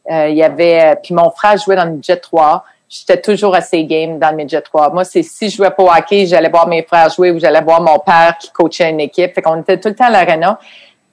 Il 0.09 0.35
y 0.35 0.43
avait, 0.43 0.97
puis 1.01 1.13
mon 1.13 1.31
frère 1.31 1.57
jouait 1.57 1.77
dans 1.77 1.85
le 1.85 1.97
Jet 2.01 2.17
3. 2.17 2.65
J'étais 2.93 3.19
toujours 3.19 3.55
assez 3.55 3.85
game 3.85 4.19
dans 4.19 4.29
le 4.29 4.35
midget 4.35 4.61
3. 4.61 4.91
Moi, 4.91 5.03
c'est 5.03 5.23
si 5.23 5.49
je 5.49 5.55
jouais 5.55 5.71
pas 5.71 5.83
hockey, 5.83 6.27
j'allais 6.27 6.49
voir 6.49 6.67
mes 6.67 6.83
frères 6.83 7.09
jouer 7.09 7.31
ou 7.31 7.39
j'allais 7.39 7.61
voir 7.61 7.81
mon 7.81 7.97
père 7.97 8.37
qui 8.39 8.51
coachait 8.51 8.91
une 8.91 8.99
équipe. 8.99 9.33
Fait 9.33 9.41
qu'on 9.41 9.59
était 9.61 9.79
tout 9.79 9.89
le 9.89 9.95
temps 9.95 10.05
à 10.05 10.09
l'arena. 10.11 10.59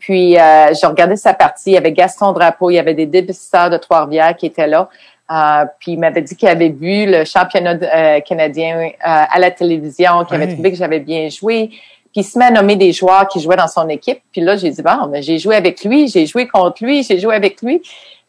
Puis, 0.01 0.37
euh, 0.37 0.73
je 0.75 0.87
regardais 0.87 1.17
sa 1.17 1.35
partie. 1.35 1.71
Il 1.71 1.75
y 1.75 1.77
avait 1.77 1.93
Gaston 1.93 2.33
Drapeau, 2.33 2.71
il 2.71 2.75
y 2.75 2.79
avait 2.79 2.95
des 2.95 3.07
débutants 3.07 3.69
de 3.69 3.77
Trois-Rivières 3.77 4.35
qui 4.37 4.47
étaient 4.47 4.67
là. 4.67 4.89
Euh, 5.31 5.65
puis, 5.79 5.93
il 5.93 5.99
m'avait 6.01 6.23
dit 6.23 6.35
qu'il 6.35 6.49
avait 6.49 6.71
vu 6.71 7.07
le 7.07 7.25
championnat 7.25 7.77
euh, 7.83 8.21
canadien 8.21 8.79
euh, 8.79 8.91
à 9.05 9.39
la 9.39 9.51
télévision, 9.51 10.25
qu'il 10.25 10.35
avait 10.37 10.53
trouvé 10.53 10.73
que 10.73 10.77
j'avais 10.77 11.01
bien 11.01 11.29
joué. 11.29 11.69
Puis, 11.69 12.23
il 12.23 12.25
se 12.25 12.37
met 12.39 12.47
à 12.47 12.51
nommer 12.51 12.75
des 12.75 12.93
joueurs 12.93 13.29
qui 13.29 13.41
jouaient 13.41 13.57
dans 13.57 13.69
son 13.69 13.89
équipe. 13.89 14.21
Puis 14.33 14.41
là, 14.41 14.57
j'ai 14.57 14.71
dit, 14.71 14.83
bon, 14.83 15.07
mais 15.09 15.23
j'ai 15.23 15.39
joué 15.39 15.55
avec 15.55 15.85
lui, 15.85 16.09
j'ai 16.09 16.27
joué 16.27 16.49
contre 16.49 16.83
lui, 16.83 17.05
j'ai 17.05 17.21
joué 17.21 17.35
avec 17.37 17.63
lui. 17.63 17.81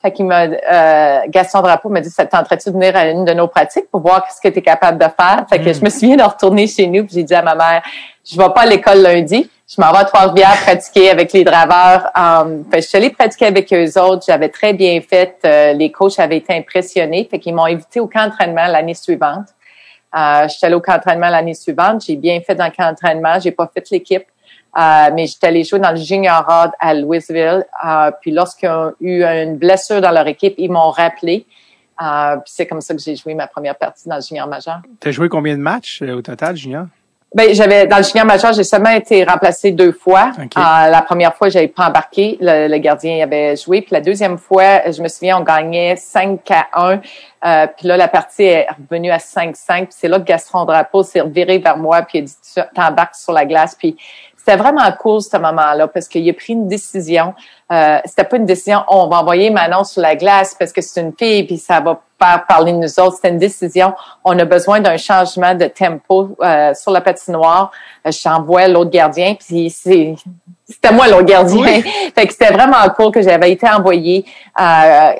Fait 0.02 0.12
qu'il 0.12 0.26
m'a, 0.26 0.46
euh, 0.46 1.20
Gaston 1.30 1.62
Drapeau 1.62 1.90
m'a 1.90 2.02
dit, 2.02 2.10
ça 2.10 2.26
te 2.26 2.32
tenterait-tu 2.32 2.70
de 2.70 2.74
venir 2.74 2.96
à 2.96 3.08
une 3.08 3.24
de 3.24 3.34
nos 3.34 3.48
pratiques 3.48 3.86
pour 3.92 4.02
voir 4.02 4.26
ce 4.36 4.42
que 4.42 4.52
tu 4.52 4.60
es 4.60 4.62
capable 4.64 4.98
de 4.98 5.06
faire? 5.06 5.46
Fait 5.48 5.60
que 5.60 5.70
Mm. 5.70 5.74
je 5.76 5.82
me 5.84 5.90
souviens 5.90 6.16
de 6.18 6.24
retourner 6.24 6.66
chez 6.68 6.88
nous 6.88 7.06
puis 7.06 7.14
j'ai 7.16 7.24
dit 7.24 7.36
à 7.36 7.44
ma 7.44 7.54
mère, 7.54 7.84
je 8.26 8.36
vais 8.36 8.50
pas 8.50 8.62
à 8.62 8.66
l'école 8.66 9.00
lundi. 9.00 9.48
Je 9.74 9.80
m'en 9.80 9.90
vais 9.94 10.00
à 10.00 10.04
Trois-Rivières 10.04 10.58
pratiquer 10.64 11.12
avec 11.12 11.32
les 11.32 11.46
draveurs. 11.46 12.10
Um, 12.14 12.68
que 12.70 12.82
je 12.82 12.88
suis 12.88 12.98
allée 12.98 13.10
pratiquer 13.10 13.46
avec 13.46 13.72
eux 13.72 13.98
autres. 14.02 14.26
J'avais 14.28 14.50
très 14.50 14.74
bien 14.74 15.00
fait. 15.00 15.38
Euh, 15.46 15.72
les 15.72 15.90
coachs 15.90 16.20
avaient 16.20 16.38
été 16.38 16.54
impressionnés. 16.54 17.26
Fait 17.32 17.40
qu'ils 17.40 17.56
m'ont 17.56 17.64
invité 17.64 18.02
au 18.02 18.08
camp 18.08 18.26
d'entraînement 18.28 18.68
l'année 18.68 18.96
suivante. 18.96 19.48
Euh, 20.14 20.44
je 20.44 20.58
suis 20.58 20.66
allée 20.66 20.76
au 20.76 20.82
camp 20.82 20.96
d'entraînement 20.96 21.30
l'année 21.30 21.54
suivante. 21.54 22.04
J'ai 22.06 22.18
bien 22.18 22.42
fait 22.42 22.54
dans 22.54 22.66
le 22.66 22.72
camp 22.72 22.90
d'entraînement. 22.90 23.40
J'ai 23.40 23.52
pas 23.52 23.72
fait 23.74 23.90
l'équipe. 23.92 24.26
Euh, 24.78 25.10
mais 25.14 25.26
j'étais 25.28 25.48
allée 25.48 25.64
jouer 25.64 25.80
dans 25.80 25.92
le 25.92 25.98
junior 25.98 26.46
Rod 26.46 26.72
à 26.78 26.94
Louisville. 26.94 27.66
Euh, 27.86 28.12
puis 28.20 28.32
lorsqu'ils 28.32 28.68
ont 28.68 28.94
eu 29.00 29.24
une 29.24 29.56
blessure 29.56 30.02
dans 30.02 30.12
leur 30.12 30.28
équipe, 30.28 30.56
ils 30.58 30.70
m'ont 30.70 30.92
rappelé. 30.92 31.46
Euh, 32.02 32.38
c'est 32.46 32.68
comme 32.68 32.82
ça 32.82 32.94
que 32.94 33.02
j'ai 33.02 33.16
joué 33.16 33.36
ma 33.36 33.48
première 33.48 33.78
partie 33.78 34.10
dans 34.10 34.16
le 34.16 34.22
junior 34.22 34.48
majeur. 34.48 34.82
Tu 35.00 35.08
as 35.08 35.12
joué 35.12 35.30
combien 35.30 35.56
de 35.56 35.62
matchs 35.62 36.02
euh, 36.02 36.16
au 36.16 36.22
total, 36.22 36.58
junior? 36.58 36.88
Ben, 37.34 37.54
j'avais 37.54 37.88
dans 37.88 37.96
le 37.96 38.04
junior 38.04 38.26
majeur, 38.26 38.52
j'ai 38.52 38.66
seulement 38.66 38.90
été 38.90 39.24
remplacée 39.24 39.72
deux 39.72 39.94
fois. 39.94 40.32
Ok. 40.38 40.58
Euh, 40.58 40.90
la 40.90 41.02
première 41.02 41.34
fois, 41.34 41.48
j'avais 41.48 41.70
pas 41.70 41.88
embarqué, 41.88 42.38
le, 42.42 42.68
le 42.68 42.78
gardien 42.80 43.24
avait 43.24 43.56
joué. 43.56 43.82
Puis 43.82 43.92
la 43.94 44.02
deuxième 44.02 44.38
fois, 44.38 44.92
je 44.92 45.02
me 45.02 45.08
souviens, 45.08 45.38
on 45.40 45.44
gagnait 45.44 45.96
5 45.96 46.40
à 46.52 46.68
1. 46.74 47.00
Euh, 47.44 47.68
puis 47.78 47.88
là, 47.88 47.96
la 47.96 48.10
partie 48.10 48.44
est 48.44 48.68
revenue 48.70 49.12
à 49.12 49.18
5-5. 49.18 49.54
Puis 49.86 49.88
c'est 49.92 50.10
là 50.10 50.20
que 50.20 50.26
Gaston 50.26 50.66
Drapeau 50.66 51.04
s'est 51.04 51.22
reviré 51.22 51.58
vers 51.60 51.78
moi 51.78 52.02
puis 52.02 52.20
il 52.20 52.22
a 52.24 52.26
dit 52.26 52.36
Tu 52.54 52.62
t'embarques 52.76 53.16
sur 53.16 53.32
la 53.32 53.46
glace. 53.46 53.76
Puis 53.76 53.96
c'était 54.44 54.58
vraiment 54.58 54.92
cool 55.00 55.22
ce 55.22 55.38
moment-là 55.38 55.88
parce 55.88 56.08
qu'il 56.08 56.28
a 56.30 56.34
pris 56.34 56.54
une 56.54 56.68
décision. 56.68 57.34
Euh, 57.72 58.00
c'était 58.06 58.24
pas 58.24 58.38
une 58.38 58.46
décision 58.46 58.84
on 58.88 59.08
va 59.08 59.18
envoyer 59.22 59.50
Manon 59.52 59.84
sur 59.84 60.02
la 60.02 60.16
glace 60.16 60.56
parce 60.60 60.74
que 60.74 60.82
c'est 60.82 61.00
une 61.00 61.14
fille 61.18 61.44
puis 61.44 61.58
ça 61.58 61.80
va 61.80 62.02
faire 62.22 62.46
parler 62.48 62.72
de 62.74 62.78
nous 62.78 63.00
autres. 63.00 63.16
C'était 63.16 63.30
une 63.30 63.38
décision. 63.38 63.94
On 64.24 64.38
a 64.38 64.46
besoin 64.46 64.80
d'un 64.80 64.98
changement 64.98 65.56
de 65.56 65.66
tempo 65.66 66.36
euh, 66.42 66.74
sur 66.74 66.92
la 66.92 67.02
patinoire. 67.02 67.72
Euh, 68.06 68.12
J'envoie 68.12 68.68
l'autre 68.68 68.92
gardien 68.92 69.36
puis 69.36 69.70
c'est 69.70 70.16
c'était 70.68 70.94
moi 70.94 71.08
l'autre 71.08 71.26
gardien. 71.26 71.62
Oui. 71.62 71.82
fait 72.16 72.28
que 72.28 72.34
c'était 72.34 72.54
vraiment 72.54 72.78
cool 72.96 73.12
que 73.12 73.22
j'avais 73.22 73.52
été 73.52 73.70
envoyée 73.70 74.26
euh, 74.60 75.12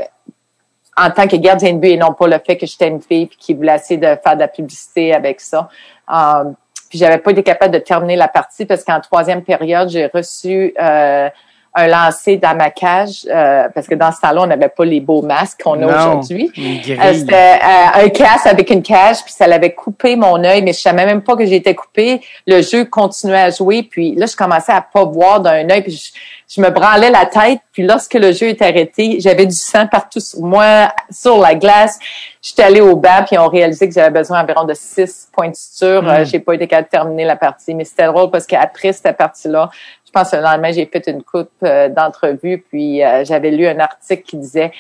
en 0.98 1.10
tant 1.10 1.28
que 1.28 1.36
gardien 1.36 1.74
de 1.74 1.80
but 1.80 1.90
et 1.90 1.98
non 1.98 2.14
pas 2.14 2.28
le 2.28 2.40
fait 2.46 2.58
que 2.58 2.66
j'étais 2.66 2.88
une 2.88 3.02
fille 3.02 3.26
puis 3.26 3.38
qui 3.38 3.54
voulait 3.54 3.76
essayer 3.76 4.00
de 4.00 4.18
faire 4.24 4.36
de 4.36 4.40
la 4.40 4.48
publicité 4.48 5.14
avec 5.14 5.40
ça. 5.42 5.70
Euh, 6.12 6.52
puis 6.90 7.00
j'avais 7.00 7.18
pas 7.20 7.32
été 7.32 7.42
capable 7.42 7.74
de 7.74 7.80
terminer 7.80 8.18
la 8.18 8.28
partie 8.28 8.66
parce 8.66 8.84
qu'en 8.84 9.00
troisième 9.00 9.44
période, 9.44 9.90
j'ai 9.90 10.08
reçu 10.08 10.74
euh, 10.80 11.30
un 11.74 11.88
lancer 11.88 12.36
dans 12.36 12.56
ma 12.56 12.70
cage 12.70 13.26
euh, 13.30 13.70
parce 13.74 13.88
que 13.88 13.96
dans 13.96 14.12
ce 14.12 14.20
temps-là, 14.20 14.42
on 14.42 14.48
n'avait 14.48 14.70
pas 14.70 14.84
les 14.84 15.00
beaux 15.00 15.22
masques 15.22 15.64
qu'on 15.64 15.82
a 15.82 15.88
aujourd'hui. 15.88 16.52
Euh. 16.58 17.14
C'était 17.14 17.34
euh, 17.34 18.06
un 18.06 18.10
casque 18.10 18.46
avec 18.46 18.70
une 18.70 18.82
cage, 18.82 19.24
puis 19.24 19.34
ça 19.34 19.48
l'avait 19.48 19.74
coupé 19.74 20.18
mon 20.18 20.44
œil, 20.44 20.62
mais 20.64 20.74
je 20.74 20.82
savais 20.82 21.06
même 21.06 21.22
pas 21.22 21.38
que 21.38 21.46
j'étais 21.46 21.74
coupé. 21.74 22.22
Le 22.46 22.62
jeu 22.62 22.86
continuait 22.86 23.40
à 23.40 23.50
jouer, 23.52 23.84
puis 23.84 24.16
là, 24.16 24.26
je 24.26 24.36
commençais 24.36 24.74
à 24.74 24.82
pas 24.82 25.06
voir 25.06 25.40
d'un 25.40 25.70
œil, 25.70 25.82
puis 25.82 25.92
je, 25.94 26.12
je 26.54 26.60
me 26.60 26.70
branlais 26.70 27.10
la 27.10 27.26
tête, 27.26 27.60
puis 27.72 27.84
lorsque 27.84 28.16
le 28.16 28.34
jeu 28.34 28.48
est 28.48 28.62
arrêté, 28.62 29.22
j'avais 29.22 29.46
du 29.46 29.56
sang 29.56 29.88
partout 29.88 30.20
sur 30.20 30.42
moi, 30.42 30.94
sur 31.10 31.38
la 31.40 31.56
glace. 31.56 31.98
J'étais 32.42 32.64
allée 32.64 32.82
au 32.82 32.98
banc, 32.98 33.24
puis 33.26 33.38
on 33.38 33.48
réalisé 33.48 33.88
que 33.88 33.94
j'avais 33.94 34.10
besoin 34.10 34.42
environ 34.42 34.66
de 34.66 34.74
six 34.74 35.30
points 35.32 35.50
de 35.50 35.56
suture. 35.56 36.06
Euh, 36.06 36.26
j'ai 36.26 36.40
pas 36.40 36.56
été 36.56 36.68
capable 36.68 36.88
de 36.88 36.92
terminer 36.92 37.24
la 37.24 37.38
partie, 37.38 37.74
mais 37.74 37.86
c'était 37.86 38.08
drôle 38.08 38.32
parce 38.32 38.46
qu'après 38.46 38.92
cette 38.92 39.16
partie-là, 39.16 39.70
je 40.14 40.20
pense 40.20 40.32
que 40.32 40.36
le 40.36 40.42
lendemain, 40.42 40.72
j'ai 40.74 40.86
fait 40.86 41.08
une 41.08 41.24
coupe 41.24 41.50
euh, 41.64 41.88
d'entrevue, 41.88 42.66
puis 42.70 43.02
euh, 43.02 43.24
j'avais 43.24 43.52
lu 43.52 43.66
un 43.66 43.80
article 43.80 44.24
qui 44.24 44.36
disait 44.38 44.72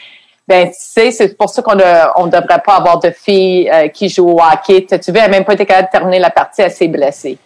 ben, 0.45 0.67
tu 0.67 0.73
sais, 0.77 1.11
c'est 1.11 1.37
pour 1.37 1.49
ça 1.49 1.61
qu'on 1.61 1.75
ne 1.75 1.83
on 2.17 2.25
devrait 2.27 2.61
pas 2.65 2.75
avoir 2.75 2.99
de 2.99 3.11
filles 3.11 3.69
euh, 3.71 3.87
qui 3.87 4.09
jouent 4.09 4.31
au 4.31 4.41
hockey. 4.41 4.85
Tu 4.89 4.99
tu 4.99 5.11
vois, 5.11 5.21
elle 5.21 5.31
n'a 5.31 5.37
même 5.37 5.45
pas 5.45 5.53
été 5.53 5.65
capable 5.65 5.87
de 5.87 5.91
terminer 5.91 6.19
la 6.19 6.31
partie, 6.31 6.69
s'est 6.69 6.89
blessée. 6.89 7.37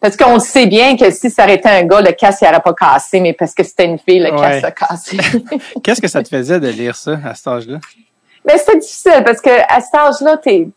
Parce 0.00 0.16
qu'on 0.16 0.38
sait 0.38 0.66
bien 0.66 0.96
que 0.96 1.10
si 1.10 1.28
ça 1.28 1.44
aurait 1.44 1.56
été 1.56 1.68
un 1.68 1.82
gars, 1.82 2.00
le 2.00 2.12
casque 2.12 2.40
n'aurait 2.42 2.60
pas 2.60 2.72
cassé, 2.72 3.20
mais 3.20 3.34
parce 3.34 3.52
que 3.52 3.62
c'était 3.62 3.84
une 3.84 3.98
fille, 3.98 4.20
le 4.20 4.32
Ouais. 4.32 4.60
casque 4.60 4.64
a 4.64 4.70
cassé. 4.70 5.16
Qu'est-ce 5.82 6.00
que 6.00 6.08
ça 6.08 6.22
te 6.22 6.28
faisait 6.28 6.60
de 6.60 6.68
lire 6.68 6.96
ça 6.96 7.18
à 7.26 7.34
cet 7.34 7.46
âge-là? 7.48 7.78
Mais 8.46 8.56
c'était 8.56 8.78
difficile 8.78 9.22
parce 9.24 9.40
que 9.42 9.50
à 9.50 9.80
cet 9.80 9.94
âge-là, 9.94 10.38
t'es 10.38 10.68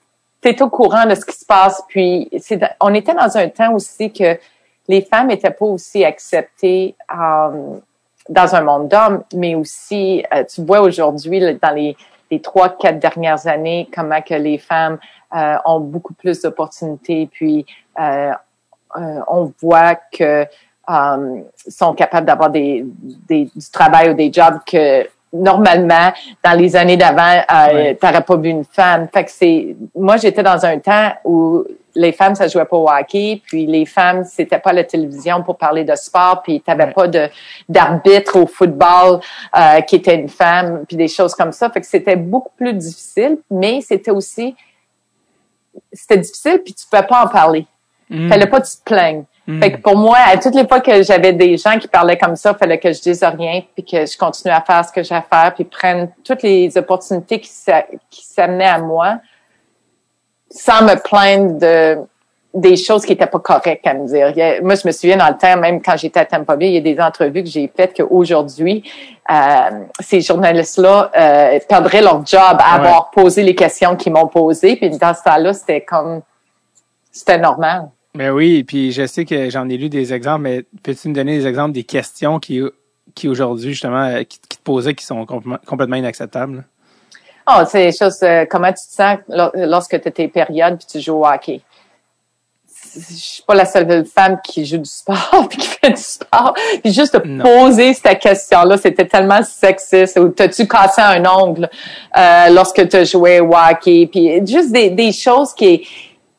es 0.44 0.62
au 0.62 0.70
courant 0.70 1.06
de 1.06 1.16
ce 1.16 1.24
qui 1.24 1.38
se 1.38 1.46
passe. 1.46 1.82
Puis 1.88 2.30
c'est 2.42 2.60
on 2.82 2.94
était 2.94 3.14
dans 3.14 3.38
un 3.38 3.48
temps 3.48 3.74
aussi 3.74 4.12
que 4.12 4.38
les 4.88 5.02
femmes 5.02 5.32
étaient 5.32 5.52
pas 5.52 5.66
aussi 5.66 6.04
acceptées 6.06 6.96
euh, 7.12 7.78
dans 8.30 8.56
un 8.56 8.62
monde 8.62 8.88
d'hommes, 8.90 9.24
mais 9.34 9.56
aussi 9.56 10.24
euh, 10.34 10.44
tu 10.44 10.62
vois 10.64 10.82
aujourd'hui 10.82 11.40
dans 11.62 11.72
les 11.74 11.96
les 12.30 12.42
trois 12.42 12.70
quatre 12.70 13.00
dernières 13.00 13.48
années 13.48 13.88
comment 13.96 14.22
que 14.22 14.34
les 14.34 14.58
femmes 14.58 14.98
euh, 15.34 15.56
ont 15.66 15.80
beaucoup 15.80 16.14
plus 16.14 16.42
d'opportunités. 16.42 17.30
Puis 17.32 17.66
euh, 18.00 18.32
euh, 18.98 19.20
on 19.30 19.54
voit 19.62 19.96
que 19.96 20.46
euh, 20.90 21.42
sont 21.70 21.94
capables 21.94 22.26
d'avoir 22.28 22.50
des, 22.50 22.86
des 23.30 23.46
du 23.56 23.70
travail 23.72 24.10
ou 24.12 24.14
des 24.14 24.32
jobs 24.32 24.60
que 24.66 25.08
normalement 25.34 26.12
dans 26.44 26.58
les 26.58 26.76
années 26.76 26.98
d'avant 26.98 27.42
euh, 27.50 27.74
Ouais. 27.74 27.96
t'aurais 27.96 28.22
pas 28.24 28.36
vu 28.38 28.50
une 28.50 28.64
femme 28.66 29.08
fait 29.14 29.26
que 29.26 29.32
c'est 29.32 29.76
moi 29.96 30.16
j'étais 30.18 30.44
dans 30.44 30.66
un 30.66 30.80
temps 30.80 31.12
où 31.26 31.64
les 31.98 32.12
femmes 32.12 32.36
ça 32.36 32.48
jouait 32.48 32.66
pas 32.66 32.78
au 32.78 32.90
hockey 32.90 33.42
puis 33.46 33.66
les 33.66 33.86
femmes 33.86 34.24
c'était 34.24 34.60
pas 34.60 34.72
la 34.72 34.84
télévision 34.84 35.44
pour 35.44 35.58
parler 35.58 35.84
de 35.84 35.96
sport 35.96 36.42
puis 36.44 36.62
t'avais 36.62 36.86
Ouais. 36.86 36.94
pas 36.94 37.08
de 37.08 37.28
d'arbitre 37.68 38.40
au 38.40 38.48
football 38.48 39.20
euh, 39.58 39.82
qui 39.82 39.98
était 39.98 40.16
une 40.16 40.30
femme 40.30 40.86
puis 40.88 40.96
des 40.96 41.08
choses 41.08 41.34
comme 41.36 41.52
ça 41.52 41.70
fait 41.70 41.82
que 41.82 41.88
c'était 41.88 42.16
beaucoup 42.16 42.52
plus 42.56 42.74
difficile 42.74 43.38
mais 43.52 43.82
c'était 43.82 44.12
aussi 44.12 44.56
c'était 45.92 46.18
difficile 46.20 46.62
puis 46.64 46.74
tu 46.74 46.86
pouvais 46.90 47.06
pas 47.06 47.24
en 47.26 47.28
parler 47.28 47.66
Hmm. 48.10 48.30
Fallait 48.30 48.48
pas 48.48 48.62
que 48.62 48.68
tu 48.68 48.78
te 48.78 48.84
plaignes. 48.84 49.26
Hmm. 49.46 49.62
Fait 49.62 49.72
que 49.74 49.78
pour 49.78 49.98
moi, 49.98 50.18
à 50.18 50.38
toutes 50.38 50.56
les 50.56 50.68
fois 50.68 50.80
que 50.80 51.04
j'avais 51.04 51.34
des 51.34 51.58
gens 51.58 51.78
qui 51.78 51.88
parlaient 51.88 52.18
comme 52.18 52.36
ça, 52.36 52.52
il 52.52 52.58
fallait 52.58 52.78
que 52.78 52.92
je 52.92 53.02
dise 53.02 53.24
rien, 53.24 53.62
puis 53.76 53.84
que 53.84 54.06
je 54.06 54.18
continue 54.18 54.54
à 54.54 54.62
faire 54.62 54.86
ce 54.86 54.92
que 54.92 55.04
j'ai 55.04 55.16
à 55.16 55.22
faire, 55.22 55.54
puis 55.54 55.66
prenne 55.66 56.10
toutes 56.24 56.44
les 56.44 56.78
opportunités 56.78 57.40
qui 57.40 57.50
s'amenaient 57.50 58.66
à 58.66 58.80
moi, 58.80 59.20
sans 60.50 60.84
me 60.84 60.96
plaindre 61.02 61.60
de 61.60 61.98
des 62.54 62.76
choses 62.76 63.06
qui 63.06 63.14
étaient 63.14 63.28
pas 63.28 63.40
correctes 63.40 63.86
à 63.86 63.94
me 63.94 64.08
dire. 64.08 64.34
Moi, 64.64 64.76
je 64.76 64.88
me 64.88 64.92
souviens 64.92 65.18
dans 65.18 65.28
le 65.28 65.38
temps, 65.38 65.58
même 65.58 65.82
quand 65.82 65.96
j'étais 65.96 66.22
à 66.22 66.26
Tampa 66.26 66.56
Bay, 66.56 66.70
il 66.70 66.74
y 66.74 66.78
a 66.78 66.82
des 66.82 67.00
entrevues 67.00 67.44
que 67.44 67.50
j'ai 67.50 67.72
faites 67.74 67.96
qu'aujourd'hui, 67.96 68.84
euh, 69.30 69.70
ces 70.00 70.22
journalistes-là 70.22 71.12
euh, 71.16 71.60
perdraient 71.68 72.02
leur 72.02 72.26
job 72.26 72.58
à 72.60 72.76
avoir 72.76 73.12
posé 73.12 73.44
les 73.44 73.54
questions 73.54 73.96
qu'ils 73.96 74.14
m'ont 74.14 74.28
posées. 74.28 74.76
Puis 74.76 74.90
dans 74.90 75.14
ce 75.14 75.24
temps-là, 75.24 75.54
c'était 75.54 75.82
comme 75.82 76.22
c'était 77.12 77.38
normal. 77.38 77.90
Mais 78.16 78.30
oui, 78.30 78.64
puis 78.64 78.92
je 78.92 79.06
sais 79.06 79.26
que 79.26 79.50
j'en 79.50 79.70
ai 79.70 79.78
lu 79.78 79.90
des 79.90 80.14
exemples, 80.14 80.42
mais 80.42 80.66
peux-tu 80.82 81.10
me 81.10 81.14
donner 81.14 81.38
des 81.38 81.46
exemples 81.46 81.74
des 81.74 81.84
questions 81.84 82.40
qui, 82.40 82.62
qui 83.14 83.28
aujourd'hui, 83.28 83.72
justement, 83.72 84.06
euh, 84.06 84.24
qui, 84.24 84.40
te 84.40 84.56
posaient 84.64 84.96
qui 84.96 85.06
sont 85.06 85.26
complètement 85.26 85.98
inacceptables? 85.98 86.66
Oh, 87.50 87.64
c'est 87.66 87.86
des 87.86 87.98
choses, 87.98 88.20
euh, 88.24 88.46
comment 88.50 88.68
tu 88.68 88.86
te 88.88 88.94
sens 88.94 89.20
lorsque 89.56 90.02
tu 90.02 90.08
étais 90.10 90.28
période 90.28 90.78
puis 90.78 90.88
tu 90.88 91.00
joues 91.00 91.20
au 91.22 91.26
hockey? 91.26 91.62
Je 92.94 93.14
suis 93.14 93.44
pas 93.44 93.54
la 93.54 93.66
seule 93.66 94.06
femme 94.06 94.40
qui 94.44 94.66
joue 94.66 94.80
du 94.80 94.90
sport 94.90 95.48
puis 95.50 95.60
qui 95.60 95.68
fait 95.68 95.92
du 95.92 96.02
sport. 96.02 96.54
Puis 96.84 96.92
juste 96.92 97.16
de 97.16 97.42
poser 97.42 97.94
cette 97.94 98.20
question-là, 98.20 98.78
c'était 98.78 99.06
tellement 99.06 99.44
sexiste. 99.44 100.18
Ou 100.20 100.30
t'as-tu 100.30 100.68
cassé 100.68 101.02
un 101.02 101.26
ongle 101.26 101.70
euh, 102.18 102.50
lorsque 102.50 102.88
tu 102.90 103.06
jouais 103.06 103.40
au 103.40 103.52
hockey? 103.56 104.10
Puis 104.12 104.46
juste 104.46 104.72
des, 104.72 104.90
des 104.90 105.12
choses 105.12 105.54
qui 105.54 105.88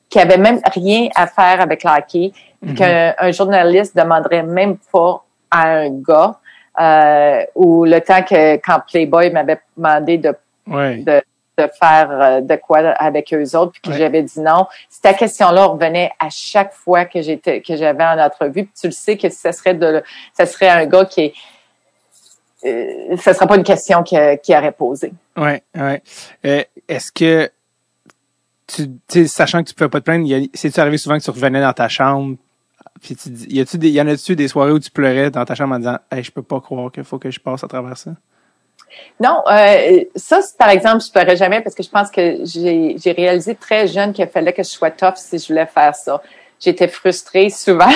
qui 0.09 0.19
avait 0.19 0.39
même 0.39 0.61
rien 0.75 1.09
à 1.15 1.27
faire 1.27 1.61
avec 1.61 1.85
le 1.85 1.91
hockey, 1.91 2.33
mm-hmm. 2.65 2.75
qu'un 2.75 3.31
journaliste 3.31 3.97
demanderait 3.97 4.43
même 4.43 4.79
pas 4.91 5.23
à 5.51 5.69
un 5.69 5.91
gars, 5.91 6.39
euh, 6.81 7.45
ou 7.55 7.85
le 7.85 8.01
temps 8.01 8.23
que 8.23 8.57
quand 8.57 8.81
Playboy 8.91 9.31
m'avait 9.31 9.61
demandé 9.77 10.19
de, 10.19 10.35
de, 10.69 11.23
de 11.59 11.71
faire 11.79 12.11
euh, 12.11 12.41
de 12.41 12.57
quoi 12.57 12.79
avec 12.79 13.35
eux 13.35 13.57
autres, 13.57 13.73
puis 13.73 13.81
que 13.83 13.93
j'avais 13.93 14.23
dit 14.23 14.41
non. 14.41 14.67
Cette 14.89 15.17
question-là 15.17 15.67
revenait 15.67 16.13
à 16.19 16.31
chaque 16.31 16.73
fois 16.73 17.05
que 17.05 17.21
j'étais 17.21 17.61
que 17.61 17.77
j'avais 17.77 18.05
en 18.05 18.19
entrevue. 18.19 18.65
Puis 18.65 18.73
tu 18.81 18.87
le 18.87 18.93
sais 18.93 19.17
que 19.17 19.29
ce 19.29 19.53
serait 19.53 19.75
de, 19.75 20.03
ça 20.33 20.47
serait 20.47 20.69
un 20.69 20.87
gars 20.87 21.05
qui 21.05 21.21
est 21.23 21.35
euh, 22.65 23.17
ce 23.17 23.31
ne 23.31 23.35
sera 23.35 23.47
pas 23.47 23.57
une 23.57 23.65
question 23.65 24.03
qui, 24.03 24.17
qui 24.43 24.57
aurait 24.57 24.73
posé. 24.73 25.13
Ouais, 25.37 25.63
ouais. 25.77 26.03
Euh, 26.45 26.65
est-ce 26.89 27.13
que 27.13 27.51
tu, 28.67 29.29
sachant 29.29 29.63
que 29.63 29.69
tu 29.69 29.75
pouvais 29.75 29.89
pas 29.89 30.01
te 30.01 30.05
plaindre, 30.05 30.29
c'est-tu 30.55 30.81
arrivé 30.81 30.99
souvent 30.99 31.19
que 31.19 31.23
tu 31.23 31.31
revenais 31.31 31.61
dans 31.61 31.73
ta 31.73 31.89
chambre, 31.89 32.37
puis 33.01 33.17
tu 33.17 33.31
y, 33.49 33.61
a-tu 33.61 33.79
des, 33.79 33.91
y 33.91 34.01
en 34.01 34.09
a-tu 34.09 34.35
des 34.37 34.49
soirées 34.49 34.73
où 34.73 34.79
tu 34.79 34.91
pleurais 34.91 35.31
dans 35.31 35.45
ta 35.45 35.55
chambre 35.55 35.75
en 35.75 35.79
disant, 35.79 35.99
hey, 36.11 36.23
je 36.23 36.33
peux 36.33 36.43
pas 36.43 36.61
croire 36.61 36.91
qu'il 36.91 37.05
faut 37.05 37.19
que 37.19 37.31
je 37.31 37.41
passe 37.41 37.63
à 37.65 37.69
travers 37.69 37.97
ça? 37.97 38.11
Non, 39.21 39.43
euh, 39.51 40.05
ça, 40.15 40.41
par 40.59 40.71
exemple, 40.71 41.05
je 41.05 41.11
pleurais 41.11 41.37
jamais 41.37 41.61
parce 41.61 41.75
que 41.75 41.83
je 41.83 41.91
pense 41.91 42.11
que 42.11 42.39
j'ai, 42.45 43.13
réalisé 43.13 43.55
très 43.55 43.87
jeune 43.87 44.13
qu'il 44.13 44.27
fallait 44.29 44.53
que 44.53 44.63
je 44.63 44.69
sois 44.69 44.91
tough 44.91 45.17
si 45.17 45.39
je 45.39 45.49
voulais 45.49 45.67
faire 45.67 45.95
ça. 45.95 46.23
J'étais 46.61 46.89
frustrée 46.89 47.51
souvent 47.51 47.91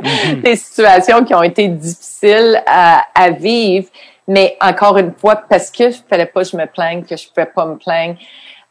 mm-hmm. 0.00 0.40
des 0.42 0.56
situations 0.56 1.24
qui 1.24 1.34
ont 1.34 1.42
été 1.42 1.68
difficiles 1.68 2.62
à, 2.66 3.04
à 3.14 3.30
vivre, 3.30 3.88
mais 4.26 4.56
encore 4.60 4.98
une 4.98 5.12
fois, 5.14 5.36
parce 5.36 5.70
que 5.70 5.90
je 5.90 5.98
fallait 6.08 6.26
pas 6.26 6.42
que 6.42 6.48
je 6.50 6.56
me 6.56 6.66
plaigne, 6.66 7.02
que 7.02 7.16
je 7.16 7.28
pouvais 7.28 7.46
pas 7.46 7.64
me 7.64 7.76
plaindre, 7.76 8.18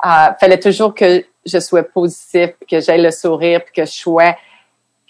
euh, 0.06 0.30
fallait 0.40 0.60
toujours 0.60 0.94
que 0.94 1.26
je 1.46 1.60
sois 1.60 1.84
positif, 1.84 2.52
que 2.70 2.80
j'aille 2.80 3.02
le 3.02 3.12
sourire, 3.12 3.64
puis 3.64 3.74
que 3.82 3.86
je 3.86 3.96
sois, 3.96 4.36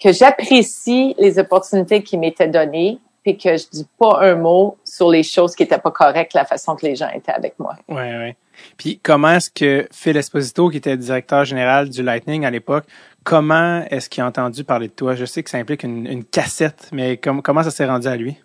que 0.02 0.12
j'apprécie 0.12 1.14
les 1.18 1.38
opportunités 1.38 2.02
qui 2.02 2.16
m'étaient 2.16 2.48
données, 2.48 2.98
puis 3.28 3.36
que 3.36 3.56
je 3.56 3.64
dis 3.70 3.86
pas 3.98 4.20
un 4.22 4.36
mot 4.36 4.78
sur 4.84 5.10
les 5.10 5.22
choses 5.22 5.54
qui 5.54 5.62
étaient 5.62 5.78
pas 5.78 5.90
correctes, 5.90 6.32
la 6.32 6.44
façon 6.44 6.74
que 6.76 6.86
les 6.86 6.96
gens 6.96 7.08
étaient 7.14 7.32
avec 7.32 7.58
moi. 7.58 7.74
Ouais, 7.88 7.96
ouais. 7.96 8.36
Puis 8.76 8.98
comment 9.02 9.32
est-ce 9.32 9.50
que 9.50 9.86
Phil 9.92 10.16
Esposito, 10.16 10.70
qui 10.70 10.78
était 10.78 10.96
directeur 10.96 11.44
général 11.44 11.90
du 11.90 12.02
Lightning 12.02 12.44
à 12.44 12.50
l'époque, 12.50 12.84
comment 13.24 13.84
est-ce 13.90 14.08
qu'il 14.08 14.22
a 14.22 14.26
entendu 14.26 14.64
parler 14.64 14.88
de 14.88 14.92
toi? 14.92 15.14
Je 15.14 15.26
sais 15.26 15.42
que 15.42 15.50
ça 15.50 15.58
implique 15.58 15.82
une, 15.82 16.06
une 16.06 16.24
cassette, 16.24 16.88
mais 16.92 17.18
comment 17.18 17.62
ça 17.62 17.70
s'est 17.70 17.86
rendu 17.86 18.08
à 18.08 18.16
lui? 18.16 18.38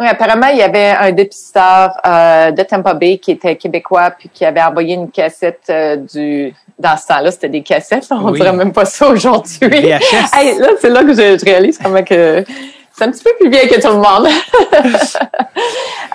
Oui, 0.00 0.06
apparemment, 0.06 0.48
il 0.48 0.58
y 0.58 0.62
avait 0.62 0.90
un 0.90 1.12
dépisteur 1.12 1.92
euh, 2.06 2.50
de 2.50 2.62
Tampa 2.62 2.94
Bay 2.94 3.18
qui 3.18 3.32
était 3.32 3.56
québécois 3.56 4.10
puis 4.10 4.30
qui 4.32 4.44
avait 4.44 4.62
envoyé 4.62 4.94
une 4.94 5.10
cassette 5.10 5.64
euh, 5.68 5.96
du 5.96 6.54
dans 6.78 6.96
ce 6.96 7.06
temps-là, 7.06 7.30
c'était 7.30 7.48
des 7.48 7.62
cassettes, 7.62 8.08
on 8.10 8.30
dirait 8.32 8.52
même 8.52 8.72
pas 8.72 8.84
ça 8.84 9.08
aujourd'hui. 9.08 9.58
hey, 9.62 10.58
là, 10.58 10.68
c'est 10.80 10.88
là 10.88 11.04
que 11.04 11.12
je, 11.12 11.44
réalise 11.44 11.78
comment 11.78 12.02
que 12.02 12.44
c'est 12.92 13.04
un 13.04 13.10
petit 13.10 13.24
peu 13.24 13.30
plus 13.38 13.48
bien 13.48 13.66
que 13.66 13.80
tout 13.80 13.88
le 13.88 13.94
monde. 13.94 14.28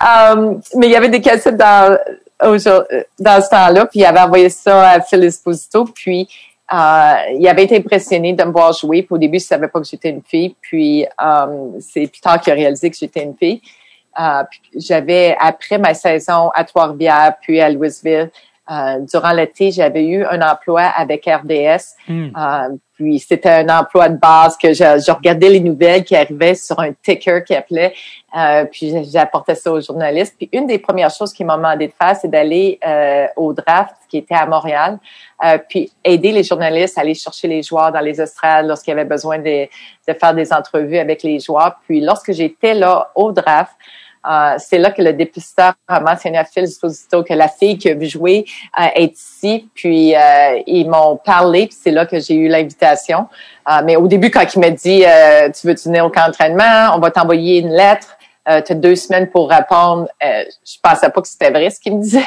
um, 0.00 0.60
mais 0.76 0.86
il 0.86 0.92
y 0.92 0.96
avait 0.96 1.08
des 1.08 1.20
cassettes 1.20 1.56
dans 1.56 1.98
dans 2.40 2.58
ce 2.60 3.50
temps-là, 3.50 3.86
puis 3.86 4.00
il 4.00 4.04
avait 4.04 4.20
envoyé 4.20 4.48
ça 4.48 4.90
à 4.90 5.00
Phil 5.00 5.24
Esposito, 5.24 5.84
puis 5.86 6.28
euh, 6.72 7.14
il 7.38 7.48
avait 7.48 7.64
été 7.64 7.76
impressionné 7.76 8.32
de 8.32 8.44
me 8.44 8.52
voir 8.52 8.72
jouer. 8.72 9.02
Puis 9.02 9.14
au 9.14 9.18
début, 9.18 9.38
il 9.38 9.40
savait 9.40 9.68
pas 9.68 9.80
que 9.80 9.86
j'étais 9.86 10.10
une 10.10 10.22
fille. 10.22 10.54
Puis 10.60 11.04
euh, 11.04 11.70
c'est 11.80 12.06
plus 12.06 12.20
tard 12.20 12.40
qu'il 12.40 12.52
a 12.52 12.56
réalisé 12.56 12.90
que 12.90 12.96
j'étais 12.96 13.22
une 13.22 13.36
fille. 13.36 13.60
Euh, 14.20 14.42
j'avais 14.74 15.36
après 15.40 15.78
ma 15.78 15.94
saison 15.94 16.50
à 16.54 16.64
Trois-Rivières, 16.64 17.36
puis 17.40 17.60
à 17.60 17.70
Louisville, 17.70 18.30
euh, 18.70 18.98
durant 19.00 19.32
l'été, 19.32 19.70
j'avais 19.70 20.04
eu 20.04 20.24
un 20.24 20.42
emploi 20.42 20.82
avec 20.82 21.26
RDS. 21.26 21.96
Hmm. 22.06 22.28
Euh, 22.36 22.76
puis 22.98 23.20
c'était 23.20 23.50
un 23.50 23.68
emploi 23.68 24.08
de 24.08 24.16
base 24.16 24.56
que 24.56 24.72
je, 24.72 24.82
je, 25.06 25.12
regardais 25.12 25.48
les 25.48 25.60
nouvelles 25.60 26.02
qui 26.02 26.16
arrivaient 26.16 26.56
sur 26.56 26.80
un 26.80 26.92
ticker 26.92 27.44
qui 27.44 27.54
appelait. 27.54 27.94
Euh, 28.36 28.64
puis 28.64 28.92
j'apportais 29.10 29.54
ça 29.54 29.72
aux 29.72 29.80
journalistes. 29.80 30.34
Puis 30.36 30.48
une 30.52 30.66
des 30.66 30.80
premières 30.80 31.10
choses 31.10 31.32
qu'ils 31.32 31.46
m'ont 31.46 31.56
demandé 31.56 31.86
de 31.86 31.92
faire, 31.92 32.16
c'est 32.16 32.28
d'aller 32.28 32.78
euh, 32.84 33.26
au 33.36 33.52
draft 33.52 33.94
qui 34.08 34.18
était 34.18 34.34
à 34.34 34.46
Montréal, 34.46 34.98
euh, 35.44 35.58
puis 35.68 35.92
aider 36.02 36.32
les 36.32 36.42
journalistes 36.42 36.98
à 36.98 37.02
aller 37.02 37.14
chercher 37.14 37.46
les 37.46 37.62
joueurs 37.62 37.92
dans 37.92 38.00
les 38.00 38.20
estrades 38.20 38.66
lorsqu'il 38.66 38.90
y 38.90 38.98
avait 38.98 39.08
besoin 39.08 39.38
de, 39.38 39.68
de 40.08 40.12
faire 40.12 40.34
des 40.34 40.52
entrevues 40.52 40.98
avec 40.98 41.22
les 41.22 41.38
joueurs. 41.38 41.76
Puis 41.86 42.00
lorsque 42.00 42.32
j'étais 42.32 42.74
là 42.74 43.12
au 43.14 43.30
draft, 43.30 43.72
euh, 44.28 44.54
c'est 44.58 44.78
là 44.78 44.90
que 44.90 45.02
le 45.02 45.12
dépisteur 45.12 45.74
a 45.86 46.00
mentionné 46.00 46.38
à 46.38 46.44
Phil 46.44 46.64
Esposito 46.64 47.22
que 47.22 47.34
la 47.34 47.48
fille 47.48 47.78
qui 47.78 47.88
a 47.88 47.94
vu 47.94 48.06
jouer 48.06 48.44
euh, 48.78 48.86
est 48.94 49.18
ici. 49.18 49.68
Puis 49.74 50.14
euh, 50.14 50.60
ils 50.66 50.88
m'ont 50.88 51.16
parlé, 51.16 51.66
puis 51.66 51.76
c'est 51.80 51.90
là 51.90 52.06
que 52.06 52.18
j'ai 52.20 52.34
eu 52.34 52.48
l'invitation. 52.48 53.26
mais 53.84 53.96
au 53.96 54.06
début, 54.06 54.30
quand 54.30 54.46
il 54.54 54.60
m'a 54.60 54.70
dit 54.70 55.04
Tu 55.54 55.66
veux 55.66 55.74
venir 55.74 56.04
au 56.04 56.10
camp 56.10 56.26
d'entraînement, 56.26 56.94
on 56.94 56.98
va 56.98 57.10
t'envoyer 57.10 57.58
une 57.58 57.70
lettre. 57.72 58.18
Euh, 58.48 58.62
tu 58.62 58.72
as 58.72 58.76
deux 58.76 58.96
semaines 58.96 59.28
pour 59.28 59.50
répondre. 59.50 60.08
Euh, 60.24 60.44
je 60.64 60.76
pensais 60.82 61.10
pas 61.10 61.20
que 61.20 61.28
c'était 61.28 61.50
vrai 61.50 61.68
ce 61.70 61.80
qu'il 61.80 61.96
me 61.96 62.02
disait. 62.02 62.22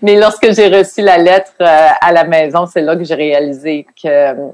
Mais 0.00 0.16
lorsque 0.16 0.52
j'ai 0.52 0.68
reçu 0.68 1.02
la 1.02 1.18
lettre 1.18 1.52
à 1.58 2.12
la 2.12 2.24
maison, 2.24 2.66
c'est 2.66 2.82
là 2.82 2.96
que 2.96 3.04
j'ai 3.04 3.14
réalisé 3.14 3.86
que 4.00 4.52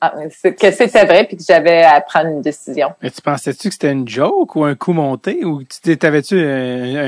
que 0.00 0.70
c'était 0.70 1.04
vrai 1.04 1.24
puis 1.24 1.36
que 1.36 1.42
j'avais 1.46 1.82
à 1.82 2.00
prendre 2.00 2.28
une 2.28 2.42
décision. 2.42 2.88
Mais 3.02 3.10
tu 3.10 3.20
pensais-tu 3.20 3.68
que 3.68 3.74
c'était 3.74 3.92
une 3.92 4.08
joke 4.08 4.56
ou 4.56 4.64
un 4.64 4.74
coup 4.74 4.92
monté? 4.92 5.44
Ou 5.44 5.62
tu 5.64 5.96
t'avais-tu 5.96 6.36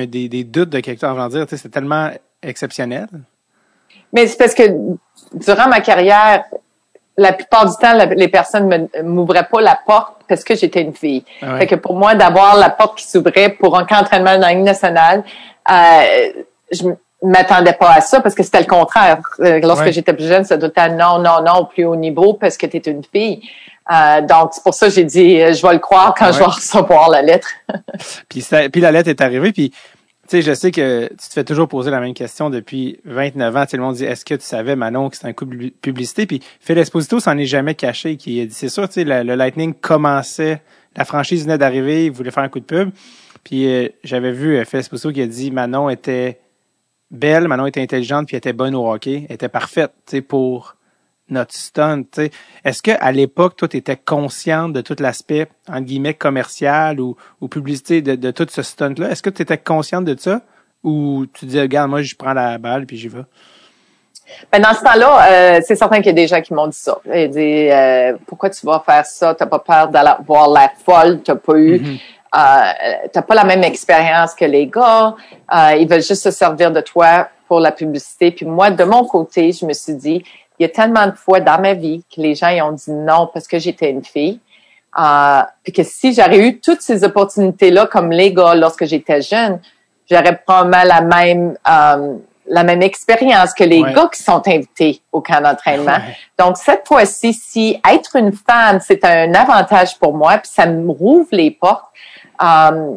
des, 0.07 0.29
des, 0.29 0.44
doutes 0.44 0.70
de 0.70 0.81
quelque 0.81 1.01
chose 1.01 1.33
dire 1.33 1.46
c'est 1.48 1.70
tellement 1.70 2.11
exceptionnel? 2.42 3.09
Mais 4.12 4.27
c'est 4.27 4.38
parce 4.38 4.55
que 4.55 4.62
durant 5.35 5.68
ma 5.68 5.81
carrière, 5.81 6.44
la 7.16 7.33
plupart 7.33 7.66
du 7.66 7.77
temps, 7.81 7.92
les 8.16 8.29
personnes 8.29 8.68
ne 8.68 9.03
m'ouvraient 9.03 9.48
pas 9.51 9.61
la 9.61 9.79
porte 9.85 10.22
parce 10.29 10.44
que 10.44 10.55
j'étais 10.55 10.83
une 10.83 10.94
fille. 10.94 11.24
Ah 11.42 11.59
fait 11.59 11.66
que 11.66 11.74
pour 11.74 11.94
moi, 11.96 12.14
d'avoir 12.14 12.57
la 12.57 12.70
porte 12.70 12.98
qui 12.98 13.07
s'ouvrait 13.07 13.51
pour 13.51 13.77
un 13.77 13.85
camp 13.85 13.98
d'entraînement 13.98 14.38
dans 14.38 14.62
nationale, 14.62 15.24
euh, 15.70 16.42
je 16.70 16.85
m'attendais 17.22 17.72
pas 17.72 17.94
à 17.94 18.00
ça 18.00 18.20
parce 18.20 18.35
que 18.35 18.42
c'était 18.42 18.61
le 18.61 18.66
contraire. 18.66 19.20
Euh, 19.40 19.61
lorsque 19.61 19.90
j'étais 19.90 20.12
plus 20.12 20.28
jeune, 20.28 20.44
ça 20.44 20.57
doit 20.57 20.70
être 20.74 20.92
non, 20.92 21.18
non, 21.18 21.42
non, 21.44 21.61
au 21.61 21.64
plus 21.66 21.85
haut 21.85 21.96
niveau 21.96 22.35
parce 22.35 22.57
que 22.57 22.66
tu 22.66 22.76
es 22.76 22.90
une 22.90 23.04
fille. 23.04 23.42
Euh, 23.90 24.20
donc, 24.20 24.50
c'est 24.52 24.62
pour 24.62 24.74
ça 24.74 24.88
que 24.88 24.92
j'ai 24.92 25.04
dit, 25.04 25.40
euh, 25.40 25.52
je 25.52 25.66
vais 25.66 25.72
le 25.72 25.78
croire 25.78 26.14
quand 26.16 26.31
je 26.31 26.38
vais 26.38 26.44
recevoir 26.44 27.11
la 27.11 27.22
lettre. 27.22 27.48
puis, 28.28 28.46
puis 28.70 28.81
la 28.81 28.92
lettre 28.92 29.09
est 29.09 29.20
arrivée, 29.20 29.52
puis 29.52 29.70
tu 29.70 29.76
sais, 30.28 30.42
je 30.42 30.52
sais 30.52 30.70
que 30.70 31.09
tu 31.09 31.28
te 31.28 31.33
fais 31.33 31.44
toujours 31.44 31.68
poser 31.68 31.90
la 31.90 32.00
même 32.00 32.12
question 32.12 32.50
depuis 32.50 33.00
29 33.07 33.57
ans. 33.57 33.64
Tout 33.64 33.76
le 33.76 33.83
monde 33.83 33.94
dit, 33.94 34.04
est-ce 34.04 34.26
que 34.26 34.35
tu 34.35 34.44
savais, 34.44 34.76
Manon, 34.76 35.09
que 35.09 35.16
c'est 35.16 35.26
un 35.26 35.33
coup 35.33 35.46
de 35.46 35.70
publicité? 35.81 36.26
Puis 36.26 36.42
Phil 36.61 36.76
Esposito 36.76 37.18
s'en 37.18 37.38
est 37.38 37.46
jamais 37.46 37.74
caché. 37.74 38.18
Qui 38.18 38.42
a 38.42 38.44
dit, 38.44 38.52
c'est 38.52 38.68
sûr, 38.68 38.87
tu 38.88 38.94
sais, 38.94 39.04
le, 39.04 39.22
Lightning 39.35 39.72
commençait, 39.72 40.61
la 40.94 41.07
franchise 41.07 41.44
venait 41.44 41.57
d'arriver, 41.57 42.04
il 42.04 42.12
voulait 42.12 42.31
faire 42.31 42.44
un 42.44 42.50
coup 42.50 42.61
de 42.61 42.66
pub. 42.66 42.90
Puis 43.42 43.90
j'avais 44.04 44.33
vu 44.33 44.62
Phil 44.66 44.81
Esposito 44.81 45.11
qui 45.12 45.22
a 45.22 45.26
dit, 45.26 45.50
Manon 45.50 45.88
était 45.88 46.38
belle, 47.10 47.48
Manon 47.48 47.66
était 47.66 47.82
intelligente, 47.82 48.26
puis 48.26 48.36
elle 48.36 48.38
était 48.38 48.52
bonne 48.52 48.74
au 48.74 48.90
hockey, 48.90 49.26
elle 49.28 49.34
était 49.34 49.48
parfaite, 49.48 49.92
tu 50.06 50.16
sais, 50.16 50.22
pour 50.22 50.76
notre 51.30 51.54
stunt, 51.54 52.04
tu 52.04 52.22
sais. 52.22 52.30
Est-ce 52.64 52.82
que 52.82 52.92
à 53.00 53.12
l'époque, 53.12 53.56
toi, 53.56 53.68
tu 53.68 53.76
étais 53.76 53.96
consciente 53.96 54.72
de 54.72 54.80
tout 54.80 54.96
l'aspect, 54.98 55.48
entre 55.68 55.80
guillemets, 55.80 56.14
commercial 56.14 57.00
ou, 57.00 57.16
ou 57.40 57.48
publicité 57.48 58.00
de, 58.02 58.14
de 58.14 58.30
tout 58.30 58.46
ce 58.48 58.62
stunt-là? 58.62 59.10
Est-ce 59.10 59.22
que 59.22 59.30
tu 59.30 59.42
étais 59.42 59.58
consciente 59.58 60.04
de 60.04 60.18
ça? 60.18 60.40
Ou 60.84 61.26
tu 61.32 61.44
dis, 61.44 61.60
regarde, 61.60 61.90
moi, 61.90 62.02
je 62.02 62.14
prends 62.14 62.32
la 62.32 62.56
balle 62.56 62.86
puis 62.86 62.96
j'y 62.96 63.08
vais? 63.08 63.24
Ben 64.52 64.60
dans 64.60 64.74
ce 64.74 64.82
temps-là, 64.82 65.30
euh, 65.30 65.60
c'est 65.64 65.74
certain 65.74 65.96
qu'il 65.96 66.06
y 66.06 66.10
a 66.10 66.12
des 66.12 66.26
gens 66.26 66.40
qui 66.40 66.52
m'ont 66.52 66.66
dit 66.66 66.76
ça. 66.76 66.98
Ils 67.12 67.30
disent 67.30 67.72
euh, 67.72 68.12
pourquoi 68.26 68.50
tu 68.50 68.64
vas 68.66 68.82
faire 68.84 69.06
ça? 69.06 69.34
T'as 69.34 69.46
pas 69.46 69.58
peur 69.58 69.88
d'avoir 69.88 70.50
la 70.50 70.70
folle? 70.84 71.20
T'as 71.22 71.34
pas 71.34 71.54
eu, 71.54 71.78
mm-hmm. 71.78 72.00
T'as 72.32 73.22
pas 73.22 73.34
la 73.34 73.44
même 73.44 73.64
expérience 73.64 74.34
que 74.34 74.44
les 74.44 74.66
gars. 74.66 75.14
Euh, 75.54 75.76
ils 75.78 75.88
veulent 75.88 76.02
juste 76.02 76.22
se 76.22 76.30
servir 76.30 76.70
de 76.70 76.80
toi 76.80 77.28
pour 77.46 77.60
la 77.60 77.72
publicité. 77.72 78.30
Puis 78.30 78.46
moi, 78.46 78.70
de 78.70 78.84
mon 78.84 79.04
côté, 79.04 79.52
je 79.52 79.64
me 79.64 79.72
suis 79.72 79.94
dit, 79.94 80.22
il 80.58 80.62
y 80.62 80.66
a 80.66 80.68
tellement 80.68 81.06
de 81.06 81.12
fois 81.12 81.40
dans 81.40 81.60
ma 81.60 81.74
vie 81.74 82.04
que 82.14 82.20
les 82.20 82.34
gens 82.34 82.48
ils 82.48 82.62
ont 82.62 82.72
dit 82.72 82.90
non 82.90 83.28
parce 83.32 83.46
que 83.46 83.58
j'étais 83.58 83.90
une 83.90 84.04
fille. 84.04 84.40
Euh, 84.98 85.42
puis 85.62 85.72
que 85.72 85.82
si 85.82 86.12
j'aurais 86.12 86.38
eu 86.38 86.60
toutes 86.60 86.80
ces 86.80 87.04
opportunités-là 87.04 87.86
comme 87.86 88.10
les 88.10 88.32
gars 88.32 88.54
lorsque 88.54 88.84
j'étais 88.84 89.22
jeune, 89.22 89.60
j'aurais 90.10 90.36
probablement 90.36 90.82
la 90.84 91.00
même 91.02 91.56
euh, 91.68 92.16
la 92.50 92.64
même 92.64 92.82
expérience 92.82 93.52
que 93.52 93.64
les 93.64 93.82
gars 93.82 94.08
qui 94.12 94.22
sont 94.22 94.42
invités 94.46 95.02
au 95.12 95.20
camp 95.20 95.40
d'entraînement. 95.40 95.98
Donc 96.38 96.56
cette 96.56 96.86
fois-ci, 96.86 97.32
si 97.34 97.78
être 97.88 98.16
une 98.16 98.32
femme, 98.32 98.80
c'est 98.80 99.04
un 99.04 99.34
avantage 99.34 99.98
pour 99.98 100.14
moi, 100.14 100.38
puis 100.38 100.50
ça 100.52 100.66
me 100.66 100.90
rouvre 100.90 101.28
les 101.32 101.50
portes. 101.50 101.84
Euh, 102.42 102.96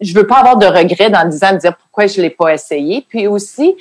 je 0.00 0.14
veux 0.14 0.26
pas 0.26 0.38
avoir 0.38 0.56
de 0.56 0.66
regrets 0.66 1.10
dans 1.10 1.28
disant 1.28 1.52
de 1.52 1.58
dire 1.58 1.76
pourquoi 1.76 2.06
je 2.06 2.20
l'ai 2.20 2.30
pas 2.30 2.52
essayé. 2.52 3.06
Puis 3.08 3.26
aussi, 3.26 3.76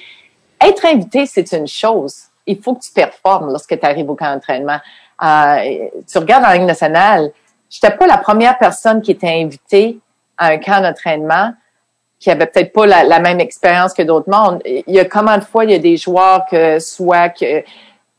être 0.60 0.86
invité, 0.86 1.26
c'est 1.26 1.52
une 1.54 1.68
chose. 1.68 2.24
Il 2.46 2.62
faut 2.62 2.76
que 2.76 2.82
tu 2.82 2.92
performes 2.92 3.50
lorsque 3.50 3.80
tu 3.80 3.86
arrives 3.86 4.10
au 4.10 4.16
camp 4.16 4.34
d'entraînement. 4.34 4.80
Euh, 5.24 5.90
tu 6.08 6.18
regardes 6.18 6.46
en 6.46 6.52
Ligue 6.52 6.64
nationale, 6.64 7.32
j'étais 7.70 7.92
pas 7.92 8.08
la 8.08 8.18
première 8.18 8.58
personne 8.58 9.02
qui 9.02 9.12
était 9.12 9.30
invitée 9.30 10.00
à 10.38 10.48
un 10.48 10.58
camp 10.58 10.82
d'entraînement 10.82 11.54
qui 12.20 12.30
avait 12.30 12.46
peut-être 12.46 12.72
pas 12.72 12.86
la, 12.86 13.20
même 13.20 13.40
expérience 13.40 13.94
que 13.94 14.04
d'autres 14.04 14.30
mondes. 14.30 14.62
Il 14.66 14.84
y 14.94 15.00
a 15.00 15.06
combien 15.06 15.40
de 15.40 15.44
fois 15.44 15.66
il 15.66 15.72
y 15.72 15.74
a 15.74 15.80
des 15.80 15.98
joueurs 15.98 16.46
que 16.46 16.78
soit 16.80 17.30
que 17.30 17.64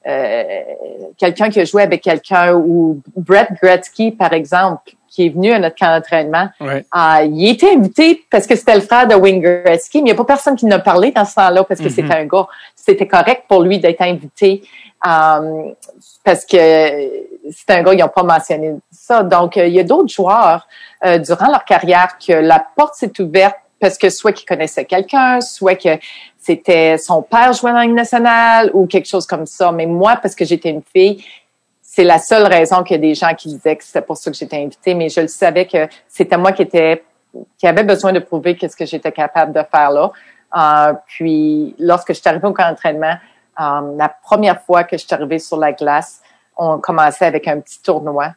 euh, 0.08 0.60
quelqu'un 1.16 1.50
qui 1.50 1.60
a 1.60 1.64
joué 1.64 1.82
avec 1.82 2.02
quelqu'un 2.02 2.54
ou 2.54 3.00
Brett 3.16 3.50
Gretzky 3.62 4.10
par 4.10 4.32
exemple 4.32 4.92
qui 5.12 5.26
est 5.26 5.28
venu 5.28 5.52
à 5.52 5.58
notre 5.58 5.76
camp 5.76 5.94
d'entraînement. 5.94 6.48
Ouais. 6.60 6.84
Euh, 6.96 7.24
il 7.24 7.50
était 7.50 7.70
invité 7.70 8.24
parce 8.30 8.46
que 8.46 8.56
c'était 8.56 8.74
le 8.74 8.80
frère 8.80 9.06
de 9.06 9.14
Wayne 9.14 9.40
Gretzky, 9.40 9.98
mais 9.98 10.10
il 10.10 10.12
n'y 10.12 10.12
a 10.12 10.14
pas 10.14 10.24
personne 10.24 10.56
qui 10.56 10.64
n'a 10.66 10.78
parlé 10.78 11.10
dans 11.12 11.24
ce 11.24 11.34
temps-là 11.34 11.64
parce 11.64 11.80
que 11.80 11.86
mm-hmm. 11.86 11.94
c'était 11.94 12.14
un 12.14 12.24
gars. 12.24 12.46
C'était 12.74 13.06
correct 13.06 13.44
pour 13.46 13.62
lui 13.62 13.78
d'être 13.78 14.00
invité 14.00 14.62
euh, 15.06 15.72
parce 16.24 16.46
que 16.46 16.56
c'était 17.50 17.74
un 17.74 17.82
gars, 17.82 17.92
ils 17.92 18.00
n'ont 18.00 18.08
pas 18.08 18.22
mentionné 18.22 18.74
ça. 18.90 19.22
Donc, 19.22 19.56
il 19.56 19.68
y 19.68 19.80
a 19.80 19.84
d'autres 19.84 20.12
joueurs 20.12 20.66
durant 21.20 21.48
leur 21.48 21.64
carrière 21.64 22.16
que 22.24 22.32
la 22.32 22.64
porte 22.76 22.94
s'est 22.94 23.20
ouverte 23.20 23.56
parce 23.82 23.98
que 23.98 24.08
soit 24.10 24.32
qu'il 24.32 24.46
connaissait 24.46 24.84
quelqu'un, 24.84 25.40
soit 25.40 25.74
que 25.74 25.98
c'était 26.38 26.98
son 26.98 27.20
père 27.20 27.52
jouait 27.52 27.72
dans 27.72 27.78
la 27.78 27.86
nationale 27.86 28.70
ou 28.74 28.86
quelque 28.86 29.08
chose 29.08 29.26
comme 29.26 29.44
ça. 29.44 29.72
Mais 29.72 29.86
moi, 29.86 30.16
parce 30.22 30.36
que 30.36 30.44
j'étais 30.44 30.70
une 30.70 30.82
fille, 30.94 31.24
c'est 31.94 32.04
la 32.04 32.18
seule 32.18 32.46
raison 32.46 32.82
qu'il 32.82 32.96
y 32.96 32.98
a 32.98 33.02
des 33.02 33.14
gens 33.14 33.34
qui 33.34 33.48
disaient 33.48 33.76
que 33.76 33.84
c'était 33.84 34.00
pour 34.00 34.16
ça 34.16 34.30
que 34.30 34.36
j'étais 34.36 34.56
invitée. 34.56 34.94
Mais 34.94 35.10
je 35.10 35.20
le 35.20 35.28
savais 35.28 35.66
que 35.66 35.86
c'était 36.08 36.38
moi 36.38 36.52
qui 36.52 36.62
était 36.62 37.04
qui 37.58 37.66
avait 37.66 37.84
besoin 37.84 38.14
de 38.14 38.18
prouver 38.18 38.56
qu'est-ce 38.56 38.76
que 38.76 38.86
j'étais 38.86 39.12
capable 39.12 39.52
de 39.52 39.60
faire 39.70 39.90
là. 39.90 40.10
Euh, 40.56 40.94
puis, 41.06 41.74
lorsque 41.78 42.14
je 42.14 42.18
suis 42.18 42.28
arrivée 42.28 42.48
au 42.48 42.54
camp 42.54 42.66
d'entraînement, 42.70 43.16
euh, 43.60 43.96
la 43.98 44.08
première 44.08 44.62
fois 44.62 44.84
que 44.84 44.96
je 44.96 45.04
suis 45.04 45.14
arrivée 45.14 45.38
sur 45.38 45.58
la 45.58 45.72
glace, 45.72 46.22
on 46.56 46.78
commençait 46.78 47.26
avec 47.26 47.46
un 47.46 47.60
petit 47.60 47.82
tournoi. 47.82 48.28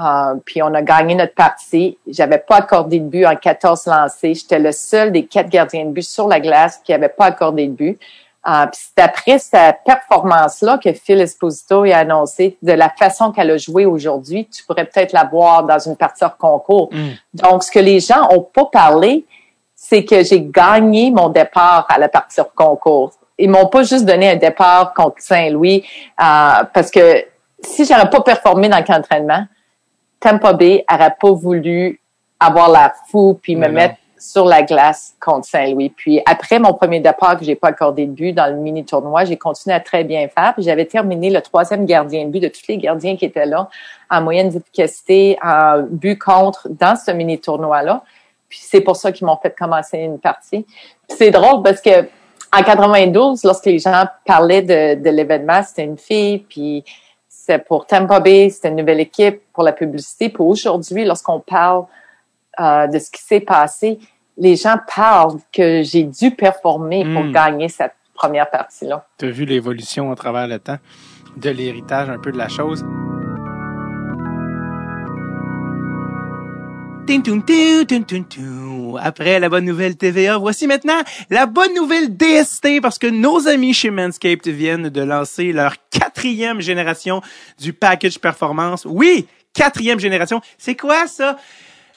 Euh, 0.00 0.34
puis 0.44 0.60
on 0.62 0.74
a 0.74 0.82
gagné 0.82 1.14
notre 1.14 1.34
partie. 1.34 1.98
J'avais 2.08 2.38
pas 2.38 2.56
accordé 2.56 2.98
de 2.98 3.08
but 3.08 3.24
en 3.24 3.36
14 3.36 3.86
lancés. 3.86 4.34
J'étais 4.34 4.58
le 4.58 4.72
seul 4.72 5.12
des 5.12 5.26
quatre 5.26 5.48
gardiens 5.48 5.84
de 5.84 5.90
but 5.90 6.02
sur 6.02 6.26
la 6.26 6.40
glace 6.40 6.80
qui 6.82 6.92
avait 6.92 7.08
pas 7.08 7.26
accordé 7.26 7.68
de 7.68 7.72
but. 7.72 8.00
Euh, 8.48 8.66
puis 8.66 8.80
c'est 8.94 9.02
après 9.02 9.38
cette 9.38 9.78
performance-là 9.84 10.78
que 10.78 10.92
Phil 10.92 11.20
Esposito 11.20 11.82
a 11.82 11.96
annoncé 11.96 12.56
de 12.62 12.72
la 12.72 12.88
façon 12.90 13.32
qu'elle 13.32 13.50
a 13.50 13.56
joué 13.56 13.86
aujourd'hui, 13.86 14.46
tu 14.46 14.64
pourrais 14.64 14.84
peut-être 14.84 15.12
la 15.12 15.24
voir 15.24 15.64
dans 15.64 15.78
une 15.78 15.96
partie 15.96 16.22
hors 16.22 16.36
concours. 16.36 16.88
Mm. 16.92 17.08
Donc, 17.34 17.64
ce 17.64 17.70
que 17.70 17.80
les 17.80 17.98
gens 17.98 18.28
ont 18.30 18.42
pas 18.42 18.66
parlé, 18.66 19.24
c'est 19.74 20.04
que 20.04 20.22
j'ai 20.22 20.42
gagné 20.42 21.10
mon 21.10 21.28
départ 21.28 21.86
à 21.88 21.98
la 21.98 22.08
partie 22.08 22.40
hors 22.40 22.54
concours. 22.54 23.12
Ils 23.38 23.50
m'ont 23.50 23.66
pas 23.66 23.82
juste 23.82 24.04
donné 24.04 24.30
un 24.30 24.36
départ 24.36 24.94
contre 24.94 25.16
Saint-Louis 25.18 25.84
euh, 26.20 26.64
parce 26.72 26.90
que 26.90 27.24
si 27.60 27.84
j'aurais 27.84 28.08
pas 28.08 28.20
performé 28.20 28.68
dans 28.68 28.78
le 28.78 28.84
camp 28.84 28.94
d'entraînement, 28.94 29.44
Tampa 30.20 30.52
Bay 30.52 30.84
n'aurait 30.90 31.14
pas 31.20 31.32
voulu 31.32 32.00
avoir 32.38 32.70
la 32.70 32.94
fou 33.10 33.38
puis 33.42 33.56
me 33.56 33.68
mettre 33.68 33.96
sur 34.18 34.44
la 34.46 34.62
glace 34.62 35.14
contre 35.20 35.46
Saint-Louis. 35.46 35.90
Puis 35.90 36.20
après 36.24 36.58
mon 36.58 36.72
premier 36.72 37.00
départ 37.00 37.38
que 37.38 37.44
j'ai 37.44 37.54
pas 37.54 37.68
accordé 37.68 38.06
de 38.06 38.12
but 38.12 38.32
dans 38.32 38.46
le 38.46 38.56
mini 38.56 38.84
tournoi, 38.84 39.24
j'ai 39.24 39.36
continué 39.36 39.74
à 39.74 39.80
très 39.80 40.04
bien 40.04 40.28
faire. 40.28 40.54
Puis 40.54 40.62
j'avais 40.64 40.86
terminé 40.86 41.30
le 41.30 41.40
troisième 41.40 41.84
gardien 41.84 42.24
de 42.24 42.30
but 42.30 42.40
de 42.40 42.48
tous 42.48 42.66
les 42.68 42.78
gardiens 42.78 43.16
qui 43.16 43.24
étaient 43.24 43.46
là 43.46 43.68
en 44.10 44.22
moyenne 44.22 44.48
d'efficacité 44.48 45.38
en 45.42 45.82
but 45.88 46.18
contre 46.18 46.68
dans 46.70 46.96
ce 46.96 47.10
mini 47.10 47.38
tournoi 47.38 47.82
là. 47.82 48.02
Puis 48.48 48.60
c'est 48.62 48.80
pour 48.80 48.96
ça 48.96 49.12
qu'ils 49.12 49.26
m'ont 49.26 49.36
fait 49.36 49.54
commencer 49.56 49.98
une 49.98 50.18
partie. 50.18 50.66
c'est 51.08 51.30
drôle 51.30 51.62
parce 51.62 51.80
que 51.80 52.08
en 52.52 52.62
92, 52.62 53.42
lorsque 53.44 53.66
les 53.66 53.78
gens 53.78 54.04
parlaient 54.24 54.62
de, 54.62 55.02
de 55.02 55.10
l'événement, 55.10 55.62
c'était 55.62 55.84
une 55.84 55.98
fille, 55.98 56.38
puis 56.38 56.84
c'est 57.28 57.58
pour 57.58 57.86
Tampa 57.86 58.20
Bay, 58.20 58.50
c'était 58.50 58.68
une 58.68 58.76
nouvelle 58.76 59.00
équipe 59.00 59.40
pour 59.52 59.62
la 59.62 59.72
publicité. 59.72 60.28
Puis 60.28 60.42
aujourd'hui, 60.42 61.04
lorsqu'on 61.04 61.40
parle 61.40 61.84
euh, 62.60 62.86
de 62.86 62.98
ce 62.98 63.10
qui 63.10 63.22
s'est 63.22 63.40
passé, 63.40 63.98
les 64.36 64.56
gens 64.56 64.76
parlent 64.94 65.38
que 65.52 65.82
j'ai 65.82 66.04
dû 66.04 66.30
performer 66.30 67.04
pour 67.04 67.24
hmm. 67.24 67.32
gagner 67.32 67.68
cette 67.68 67.94
première 68.14 68.50
partie-là. 68.50 69.06
Tu 69.18 69.26
as 69.26 69.30
vu 69.30 69.44
l'évolution 69.44 70.10
à 70.10 70.16
travers 70.16 70.46
le 70.46 70.58
temps 70.58 70.78
de 71.36 71.50
l'héritage 71.50 72.08
un 72.08 72.18
peu 72.18 72.32
de 72.32 72.38
la 72.38 72.48
chose? 72.48 72.84
Après 79.00 79.38
la 79.38 79.48
bonne 79.48 79.64
nouvelle 79.64 79.96
TVA, 79.96 80.38
voici 80.38 80.66
maintenant 80.66 81.00
la 81.30 81.46
bonne 81.46 81.72
nouvelle 81.74 82.16
DST 82.16 82.80
parce 82.82 82.98
que 82.98 83.06
nos 83.06 83.46
amis 83.46 83.74
chez 83.74 83.90
Manscaped 83.90 84.48
viennent 84.48 84.88
de 84.88 85.00
lancer 85.02 85.52
leur 85.52 85.74
quatrième 85.90 86.60
génération 86.60 87.20
du 87.60 87.72
package 87.72 88.18
performance. 88.18 88.84
Oui, 88.88 89.26
quatrième 89.52 90.00
génération. 90.00 90.40
C'est 90.58 90.74
quoi 90.74 91.06
ça? 91.06 91.36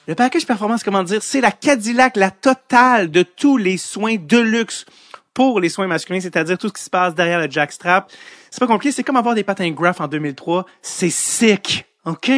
Le 0.10 0.16
package 0.16 0.48
performance, 0.48 0.82
comment 0.82 1.04
dire, 1.04 1.22
c'est 1.22 1.40
la 1.40 1.52
Cadillac, 1.52 2.18
la 2.18 2.32
totale 2.32 3.12
de 3.12 3.22
tous 3.22 3.58
les 3.58 3.78
soins 3.78 4.16
de 4.16 4.40
luxe 4.40 4.88
pour 5.36 5.60
les 5.60 5.70
soins 5.70 5.86
masculins, 5.86 6.20
c'est-à-dire 6.20 6.58
tout 6.58 6.70
ce 6.70 6.74
qui 6.74 6.82
se 6.82 6.90
passe 6.90 7.14
derrière 7.14 7.40
le 7.40 7.48
jackstrap. 7.48 8.12
C'est 8.50 8.60
pas 8.60 8.66
compliqué, 8.66 8.92
c'est 8.92 9.04
comme 9.04 9.18
avoir 9.18 9.36
des 9.36 9.44
patins 9.44 9.70
Graph 9.70 10.02
en 10.02 10.08
2003. 10.08 10.66
C'est 10.82 11.12
sick. 11.12 11.86
OK? 12.06 12.32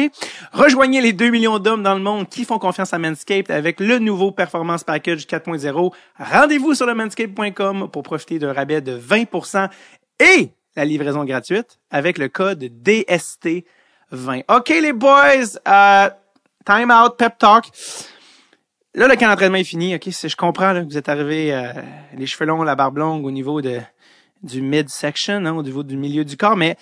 Rejoignez 0.52 1.00
les 1.00 1.14
2 1.14 1.30
millions 1.30 1.58
d'hommes 1.58 1.82
dans 1.82 1.94
le 1.94 2.02
monde 2.02 2.28
qui 2.28 2.44
font 2.44 2.58
confiance 2.58 2.92
à 2.92 2.98
Manscaped 2.98 3.50
avec 3.50 3.80
le 3.80 3.98
nouveau 3.98 4.32
Performance 4.32 4.84
Package 4.84 5.24
4.0. 5.24 5.94
Rendez-vous 6.18 6.74
sur 6.74 6.84
le 6.84 6.92
manscaped.com 6.92 7.88
pour 7.90 8.02
profiter 8.02 8.38
d'un 8.38 8.52
rabais 8.52 8.82
de 8.82 8.98
20% 8.98 9.70
et 10.20 10.50
la 10.76 10.84
livraison 10.84 11.24
gratuite 11.24 11.78
avec 11.90 12.18
le 12.18 12.28
code 12.28 12.62
DST20. 12.62 13.64
OK, 14.54 14.68
les 14.68 14.92
boys, 14.92 15.56
euh, 15.66 16.10
time 16.64 16.90
out, 16.90 17.16
pep 17.16 17.38
talk. 17.38 17.66
Là, 18.94 19.08
le 19.08 19.16
camp 19.16 19.28
d'entraînement 19.28 19.58
est 19.58 19.64
fini. 19.64 19.94
OK, 19.94 20.08
je 20.10 20.36
comprends 20.36 20.72
là, 20.72 20.82
que 20.82 20.86
vous 20.86 20.98
êtes 20.98 21.08
arrivé 21.08 21.54
euh, 21.54 21.72
les 22.16 22.26
cheveux 22.26 22.44
longs, 22.44 22.62
la 22.62 22.74
barbe 22.74 22.98
longue 22.98 23.24
au 23.24 23.30
niveau 23.30 23.62
de 23.62 23.80
du 24.42 24.60
mid-section, 24.60 25.46
hein, 25.46 25.54
au 25.54 25.62
niveau 25.62 25.82
du 25.84 25.96
milieu 25.96 26.24
du 26.24 26.36
corps, 26.36 26.56
mais 26.56 26.76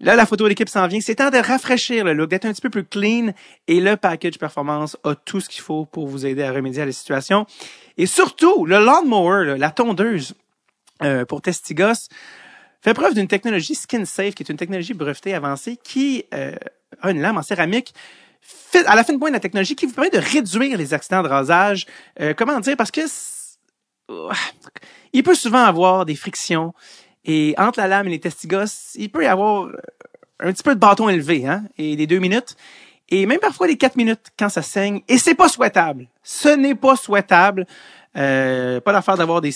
Là, 0.00 0.14
la 0.14 0.26
photo 0.26 0.44
de 0.44 0.50
l'équipe 0.50 0.68
s'en 0.68 0.86
vient. 0.86 1.00
C'est 1.00 1.16
temps 1.16 1.30
de 1.30 1.38
rafraîchir 1.38 2.04
le 2.04 2.12
look, 2.12 2.30
d'être 2.30 2.44
un 2.44 2.52
petit 2.52 2.60
peu 2.60 2.70
plus 2.70 2.84
clean. 2.84 3.32
Et 3.66 3.80
le 3.80 3.96
package 3.96 4.38
performance 4.38 4.96
a 5.02 5.16
tout 5.16 5.40
ce 5.40 5.48
qu'il 5.48 5.60
faut 5.60 5.86
pour 5.86 6.06
vous 6.06 6.24
aider 6.24 6.44
à 6.44 6.52
remédier 6.52 6.82
à 6.82 6.86
la 6.86 6.92
situation. 6.92 7.46
Et 7.96 8.06
surtout, 8.06 8.64
le 8.64 8.78
lawnmower, 8.78 9.56
la 9.58 9.70
tondeuse 9.72 10.34
euh, 11.02 11.24
pour 11.24 11.42
Testigos, 11.42 12.08
fait 12.80 12.94
preuve 12.94 13.14
d'une 13.14 13.26
technologie 13.26 13.74
skin 13.74 14.04
safe, 14.04 14.36
qui 14.36 14.44
est 14.44 14.50
une 14.50 14.56
technologie 14.56 14.94
brevetée 14.94 15.34
avancée, 15.34 15.76
qui 15.82 16.24
euh, 16.32 16.54
a 17.02 17.10
une 17.10 17.20
lame 17.20 17.36
en 17.36 17.42
céramique 17.42 17.92
à 18.86 18.96
la 18.96 19.04
fin 19.04 19.12
de 19.12 19.18
pointe 19.18 19.30
de 19.30 19.36
la 19.36 19.40
technologie 19.40 19.74
qui 19.74 19.86
vous 19.86 19.92
permet 19.92 20.10
de 20.10 20.18
réduire 20.18 20.76
les 20.76 20.94
accidents 20.94 21.22
de 21.22 21.28
rasage. 21.28 21.86
Euh, 22.20 22.34
comment 22.36 22.58
dire? 22.60 22.76
Parce 22.76 22.90
que 22.90 23.00
il 25.12 25.22
peut 25.22 25.34
souvent 25.34 25.64
avoir 25.64 26.06
des 26.06 26.16
frictions 26.16 26.72
et 27.24 27.54
entre 27.58 27.78
la 27.78 27.88
lame 27.88 28.06
et 28.06 28.10
les 28.10 28.20
testigos, 28.20 28.94
il 28.94 29.10
peut 29.10 29.24
y 29.24 29.26
avoir 29.26 29.64
euh, 29.64 29.76
un 30.40 30.52
petit 30.52 30.62
peu 30.62 30.74
de 30.74 30.80
bâton 30.80 31.08
élevé, 31.08 31.46
hein, 31.46 31.64
et 31.76 31.96
des 31.96 32.06
deux 32.06 32.18
minutes, 32.18 32.56
et 33.10 33.26
même 33.26 33.40
parfois 33.40 33.66
des 33.66 33.76
quatre 33.76 33.96
minutes 33.96 34.28
quand 34.38 34.48
ça 34.48 34.62
saigne. 34.62 35.02
Et 35.08 35.18
c'est 35.18 35.34
pas 35.34 35.48
souhaitable. 35.48 36.08
Ce 36.22 36.48
n'est 36.48 36.74
pas 36.74 36.96
souhaitable. 36.96 37.66
Euh, 38.16 38.80
pas 38.80 38.92
l'affaire 38.92 39.16
d'avoir 39.16 39.40
des, 39.40 39.54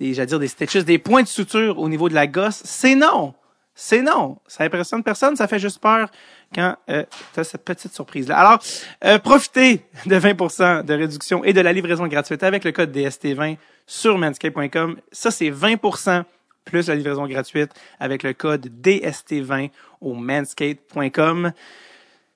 des 0.00 0.14
j'allais 0.14 0.26
dire 0.26 0.38
des 0.38 0.48
stitches, 0.48 0.84
des 0.84 0.98
points 0.98 1.22
de 1.22 1.28
suture 1.28 1.78
au 1.78 1.88
niveau 1.88 2.08
de 2.08 2.14
la 2.14 2.26
gosse. 2.26 2.62
C'est 2.64 2.94
non. 2.94 3.34
C'est 3.74 4.02
non. 4.02 4.38
Ça 4.46 4.64
impressionne 4.64 5.02
personne. 5.02 5.36
Ça 5.36 5.48
fait 5.48 5.58
juste 5.58 5.80
peur 5.80 6.08
quand 6.54 6.76
euh, 6.88 7.04
tu 7.34 7.42
cette 7.44 7.64
petite 7.64 7.92
surprise-là. 7.92 8.38
Alors, 8.38 8.58
euh, 9.04 9.18
profitez 9.18 9.84
de 10.06 10.16
20% 10.16 10.84
de 10.84 10.94
réduction 10.94 11.44
et 11.44 11.52
de 11.52 11.60
la 11.60 11.72
livraison 11.72 12.06
gratuite 12.06 12.42
avec 12.42 12.64
le 12.64 12.72
code 12.72 12.96
DST20 12.96 13.56
sur 13.86 14.16
manscape.com. 14.16 14.96
Ça, 15.10 15.30
c'est 15.30 15.50
20% 15.50 16.24
plus 16.64 16.88
la 16.88 16.94
livraison 16.94 17.26
gratuite 17.26 17.72
avec 18.00 18.22
le 18.22 18.32
code 18.32 18.70
DST20 18.82 19.70
au 20.00 20.14
manscape.com. 20.14 21.52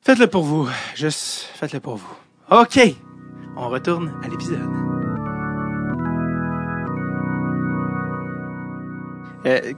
Faites-le 0.03 0.27
pour 0.27 0.43
vous. 0.43 0.69
Juste 0.95 1.51
faites-le 1.55 1.81
pour 1.81 1.97
vous. 1.97 2.17
OK. 2.51 2.79
On 3.57 3.69
retourne 3.69 4.13
à 4.23 4.29
l'épisode. 4.29 5.08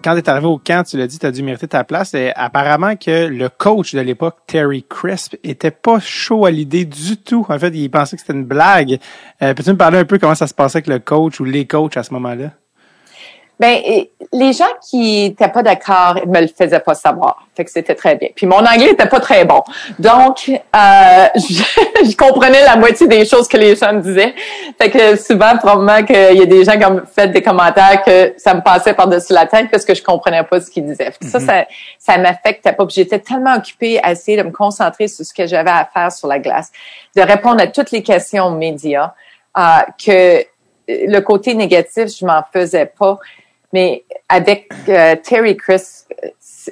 Quand 0.02 0.14
tu 0.14 0.18
es 0.18 0.28
arrivé 0.28 0.46
au 0.46 0.58
camp, 0.58 0.84
tu 0.84 0.96
l'as 0.96 1.06
dit, 1.06 1.18
tu 1.18 1.26
as 1.26 1.30
dû 1.30 1.42
mériter 1.42 1.68
ta 1.68 1.84
place. 1.84 2.14
Et 2.14 2.32
apparemment 2.34 2.96
que 2.96 3.26
le 3.26 3.48
coach 3.48 3.94
de 3.94 4.00
l'époque, 4.00 4.36
Terry 4.46 4.84
Crisp, 4.88 5.36
était 5.44 5.70
pas 5.70 6.00
chaud 6.00 6.46
à 6.46 6.50
l'idée 6.50 6.84
du 6.84 7.16
tout. 7.16 7.46
En 7.48 7.58
fait, 7.58 7.74
il 7.74 7.90
pensait 7.90 8.16
que 8.16 8.22
c'était 8.22 8.32
une 8.32 8.44
blague. 8.44 8.98
Euh, 9.42 9.54
Peux-tu 9.54 9.70
me 9.70 9.76
parler 9.76 9.98
un 9.98 10.04
peu 10.04 10.18
comment 10.18 10.34
ça 10.34 10.46
se 10.46 10.54
passait 10.54 10.78
avec 10.78 10.86
le 10.86 10.98
coach 10.98 11.40
ou 11.40 11.44
les 11.44 11.66
coachs 11.66 11.96
à 11.96 12.02
ce 12.02 12.12
moment-là? 12.14 12.50
Ben, 13.61 13.78
les 14.32 14.52
gens 14.54 14.72
qui 14.88 15.26
étaient 15.26 15.48
pas 15.48 15.62
d'accord 15.62 16.14
me 16.26 16.40
le 16.40 16.46
faisaient 16.46 16.80
pas 16.80 16.94
savoir. 16.94 17.46
Fait 17.54 17.62
que 17.62 17.70
c'était 17.70 17.94
très 17.94 18.16
bien. 18.16 18.30
Puis 18.34 18.46
mon 18.46 18.56
anglais 18.56 18.92
était 18.92 19.04
pas 19.04 19.20
très 19.20 19.44
bon. 19.44 19.62
Donc, 19.98 20.48
euh, 20.48 20.56
je, 21.34 21.62
je, 22.11 22.16
comprenais 22.16 22.64
la 22.64 22.76
moitié 22.76 23.06
des 23.06 23.26
choses 23.26 23.46
que 23.46 23.58
les 23.58 23.76
gens 23.76 23.92
me 23.92 24.00
disaient. 24.00 24.34
Fait 24.80 24.88
que 24.88 25.14
souvent, 25.16 25.58
probablement 25.58 26.02
qu'il 26.02 26.38
y 26.38 26.42
a 26.42 26.46
des 26.46 26.64
gens 26.64 26.78
qui 26.78 26.86
ont 26.86 27.02
fait 27.14 27.28
des 27.28 27.42
commentaires 27.42 28.02
que 28.02 28.32
ça 28.38 28.54
me 28.54 28.62
passait 28.62 28.94
par-dessus 28.94 29.34
la 29.34 29.44
tête 29.44 29.70
parce 29.70 29.84
que 29.84 29.94
je 29.94 30.02
comprenais 30.02 30.42
pas 30.42 30.58
ce 30.58 30.70
qu'ils 30.70 30.86
disaient. 30.86 31.12
Ça, 31.20 31.38
mm-hmm. 31.38 31.44
ça, 31.44 31.64
ça 31.98 32.16
m'affectait 32.16 32.72
pas. 32.72 32.86
J'étais 32.88 33.18
tellement 33.18 33.56
occupée 33.56 34.00
à 34.02 34.12
essayer 34.12 34.38
de 34.38 34.44
me 34.44 34.52
concentrer 34.52 35.06
sur 35.06 35.22
ce 35.22 35.34
que 35.34 35.46
j'avais 35.46 35.68
à 35.68 35.86
faire 35.92 36.11
sur 36.11 36.28
la 36.28 36.38
glace, 36.38 36.72
de 37.14 37.20
répondre 37.20 37.61
à 37.62 37.66
toutes 37.66 37.90
les 37.90 38.02
questions 38.02 38.52
médias, 38.52 39.12
euh, 39.58 39.62
que 40.02 40.46
le 40.88 41.20
côté 41.20 41.54
négatif, 41.54 42.06
je 42.18 42.24
m'en 42.24 42.42
faisais 42.52 42.86
pas. 42.86 43.18
Mais 43.72 44.04
avec 44.28 44.68
euh, 44.88 45.16
Terry 45.16 45.56
Chris, 45.56 45.82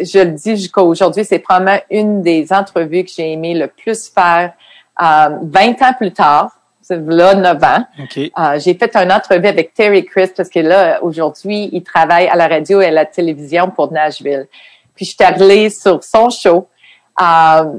je 0.01 0.19
le 0.19 0.33
dis 0.33 0.57
jusqu'à 0.57 0.83
aujourd'hui, 0.83 1.25
c'est 1.25 1.39
probablement 1.39 1.81
une 1.91 2.23
des 2.23 2.53
entrevues 2.53 3.05
que 3.05 3.11
j'ai 3.11 3.33
aimé 3.33 3.55
le 3.55 3.69
plus 3.69 4.09
faire 4.09 4.53
euh, 5.01 5.29
20 5.43 5.83
ans 5.83 5.93
plus 5.97 6.13
tard. 6.13 6.53
C'est 6.81 7.01
là 7.07 7.35
9 7.35 7.63
ans. 7.65 7.85
Euh, 8.17 8.59
j'ai 8.59 8.75
fait 8.75 8.97
une 8.97 9.13
entrevue 9.13 9.47
avec 9.47 9.75
Terry 9.75 10.05
Chris 10.05 10.31
parce 10.35 10.49
que 10.49 10.61
là, 10.61 11.03
aujourd'hui, 11.03 11.69
il 11.73 11.83
travaille 11.83 12.29
à 12.29 12.37
la 12.37 12.49
radio 12.49 12.81
et 12.81 12.87
à 12.87 12.91
la 12.91 13.05
télévision 13.05 13.71
pour 13.71 13.93
Nashville. 13.93 14.47
Puis 14.95 15.05
je 15.05 15.11
suis 15.11 15.23
allée 15.23 15.71
sur 15.71 16.03
son 16.03 16.31
show. 16.31 16.67
Euh, 17.21 17.75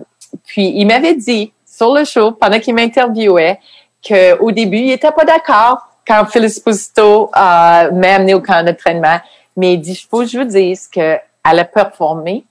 puis 0.46 0.74
il 0.76 0.86
m'avait 0.86 1.16
dit 1.16 1.52
sur 1.66 1.94
le 1.94 2.06
show, 2.06 2.32
pendant 2.34 2.60
qu'il 2.60 2.76
m'interviewait, 2.76 3.60
qu'au 4.08 4.52
début, 4.52 4.78
il 4.78 4.92
était 4.92 5.12
pas 5.12 5.26
d'accord 5.26 5.89
quand 6.10 6.26
Phyllis 6.26 6.48
Esposito 6.48 7.30
euh, 7.36 7.92
m'a 7.92 8.16
amené 8.16 8.34
au 8.34 8.42
camp 8.42 8.66
d'entraînement, 8.66 9.20
mais 9.56 9.76
il 9.76 9.80
dit, 9.80 9.92
il 9.92 10.08
faut 10.10 10.22
que 10.22 10.26
je 10.26 10.40
vous 10.40 10.44
dise 10.44 10.88
qu'elle 10.88 11.22
a 11.44 11.66
performé, 11.66 12.46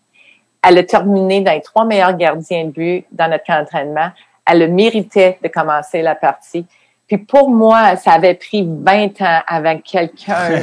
elle 0.62 0.78
a 0.78 0.84
terminé 0.84 1.40
dans 1.40 1.52
les 1.52 1.60
trois 1.60 1.84
meilleurs 1.84 2.16
gardiens 2.16 2.66
de 2.66 2.70
but 2.70 3.06
dans 3.10 3.28
notre 3.28 3.44
camp 3.44 3.58
d'entraînement, 3.58 4.10
elle 4.46 4.62
a 4.62 4.68
mérité 4.68 5.38
de 5.42 5.48
commencer 5.48 6.02
la 6.02 6.14
partie. 6.14 6.66
Puis 7.08 7.18
pour 7.18 7.50
moi, 7.50 7.96
ça 7.96 8.12
avait 8.12 8.34
pris 8.34 8.64
20 8.64 9.20
ans 9.22 9.40
avant 9.46 9.78
quelqu'un 9.78 10.62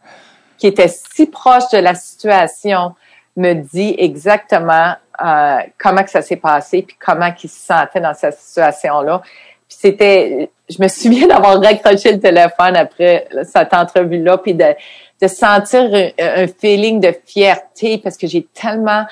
qui 0.58 0.66
était 0.66 0.88
si 0.88 1.26
proche 1.26 1.68
de 1.72 1.78
la 1.78 1.94
situation 1.94 2.96
me 3.36 3.54
dit 3.54 3.94
exactement 3.98 4.94
euh, 5.24 5.58
comment 5.78 6.02
que 6.02 6.10
ça 6.10 6.22
s'est 6.22 6.36
passé 6.36 6.82
puis 6.82 6.96
comment 6.98 7.32
il 7.42 7.48
se 7.48 7.66
sentait 7.66 8.00
dans 8.00 8.14
cette 8.14 8.36
situation-là. 8.36 9.22
C'était, 9.68 10.50
je 10.72 10.82
me 10.82 10.88
souviens 10.88 11.26
d'avoir 11.26 11.60
raccroché 11.60 12.12
le 12.12 12.20
téléphone 12.20 12.76
après 12.76 13.28
cette 13.44 13.72
entrevue-là, 13.72 14.38
puis 14.38 14.54
de, 14.54 14.74
de 15.20 15.28
sentir 15.28 15.90
un, 16.18 16.46
feeling 16.46 17.00
de 17.00 17.14
fierté 17.24 17.98
parce 17.98 18.16
que 18.16 18.26
j'ai 18.26 18.46
tellement 18.54 19.04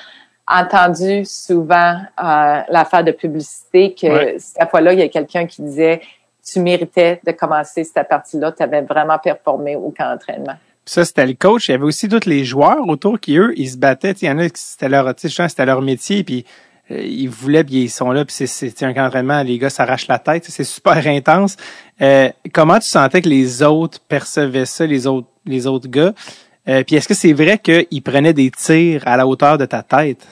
entendu 0.47 1.23
souvent 1.25 1.95
euh, 2.21 2.61
l'affaire 2.69 3.03
de 3.03 3.11
publicité 3.11 3.93
que 3.93 4.35
cette 4.37 4.69
fois-là, 4.69 4.93
il 4.93 4.99
y 4.99 5.03
a 5.03 5.07
quelqu'un 5.07 5.45
qui 5.45 5.61
disait 5.61 6.01
tu 6.43 6.59
méritais 6.59 7.21
de 7.25 7.31
commencer 7.31 7.83
cette 7.83 8.07
partie-là, 8.07 8.51
tu 8.51 8.63
avais 8.63 8.81
vraiment 8.81 9.19
performé 9.19 9.75
au 9.75 9.93
camp 9.95 10.11
d'entraînement. 10.11 10.55
Ça, 10.85 11.05
c'était 11.05 11.27
le 11.27 11.35
coach. 11.35 11.69
Il 11.69 11.71
y 11.71 11.75
avait 11.75 11.83
aussi 11.83 12.09
tous 12.09 12.27
les 12.27 12.43
joueurs 12.43 12.87
autour 12.87 13.19
qui, 13.19 13.37
eux, 13.37 13.53
ils 13.55 13.69
se 13.69 13.77
battaient. 13.77 14.11
Il 14.21 14.27
y 14.27 14.31
en 14.31 14.39
a 14.39 14.49
qui 14.49 14.61
c'était 14.61 14.89
leur, 14.89 15.13
c'était 15.15 15.65
leur 15.65 15.81
métier. 15.81 16.23
Puis 16.23 16.43
ils 16.99 17.29
voulaient, 17.29 17.63
puis 17.63 17.83
ils 17.83 17.89
sont 17.89 18.11
là, 18.11 18.25
puis 18.25 18.47
c'est 18.47 18.83
un 18.83 19.05
entraînement, 19.05 19.43
les 19.43 19.57
gars 19.57 19.69
s'arrachent 19.69 20.07
la 20.07 20.19
tête, 20.19 20.45
c'est 20.47 20.63
super 20.63 20.97
intense. 21.07 21.57
Euh, 22.01 22.29
comment 22.53 22.79
tu 22.79 22.87
sentais 22.87 23.21
que 23.21 23.29
les 23.29 23.63
autres 23.63 23.99
percevaient 24.07 24.65
ça, 24.65 24.85
les 24.85 25.07
autres, 25.07 25.27
les 25.45 25.67
autres 25.67 25.87
gars? 25.87 26.13
Euh, 26.67 26.83
puis 26.83 26.95
est-ce 26.95 27.07
que 27.07 27.13
c'est 27.13 27.33
vrai 27.33 27.57
qu'ils 27.57 28.03
prenaient 28.03 28.33
des 28.33 28.51
tirs 28.51 29.03
à 29.05 29.17
la 29.17 29.25
hauteur 29.25 29.57
de 29.57 29.65
ta 29.65 29.81
tête? 29.81 30.27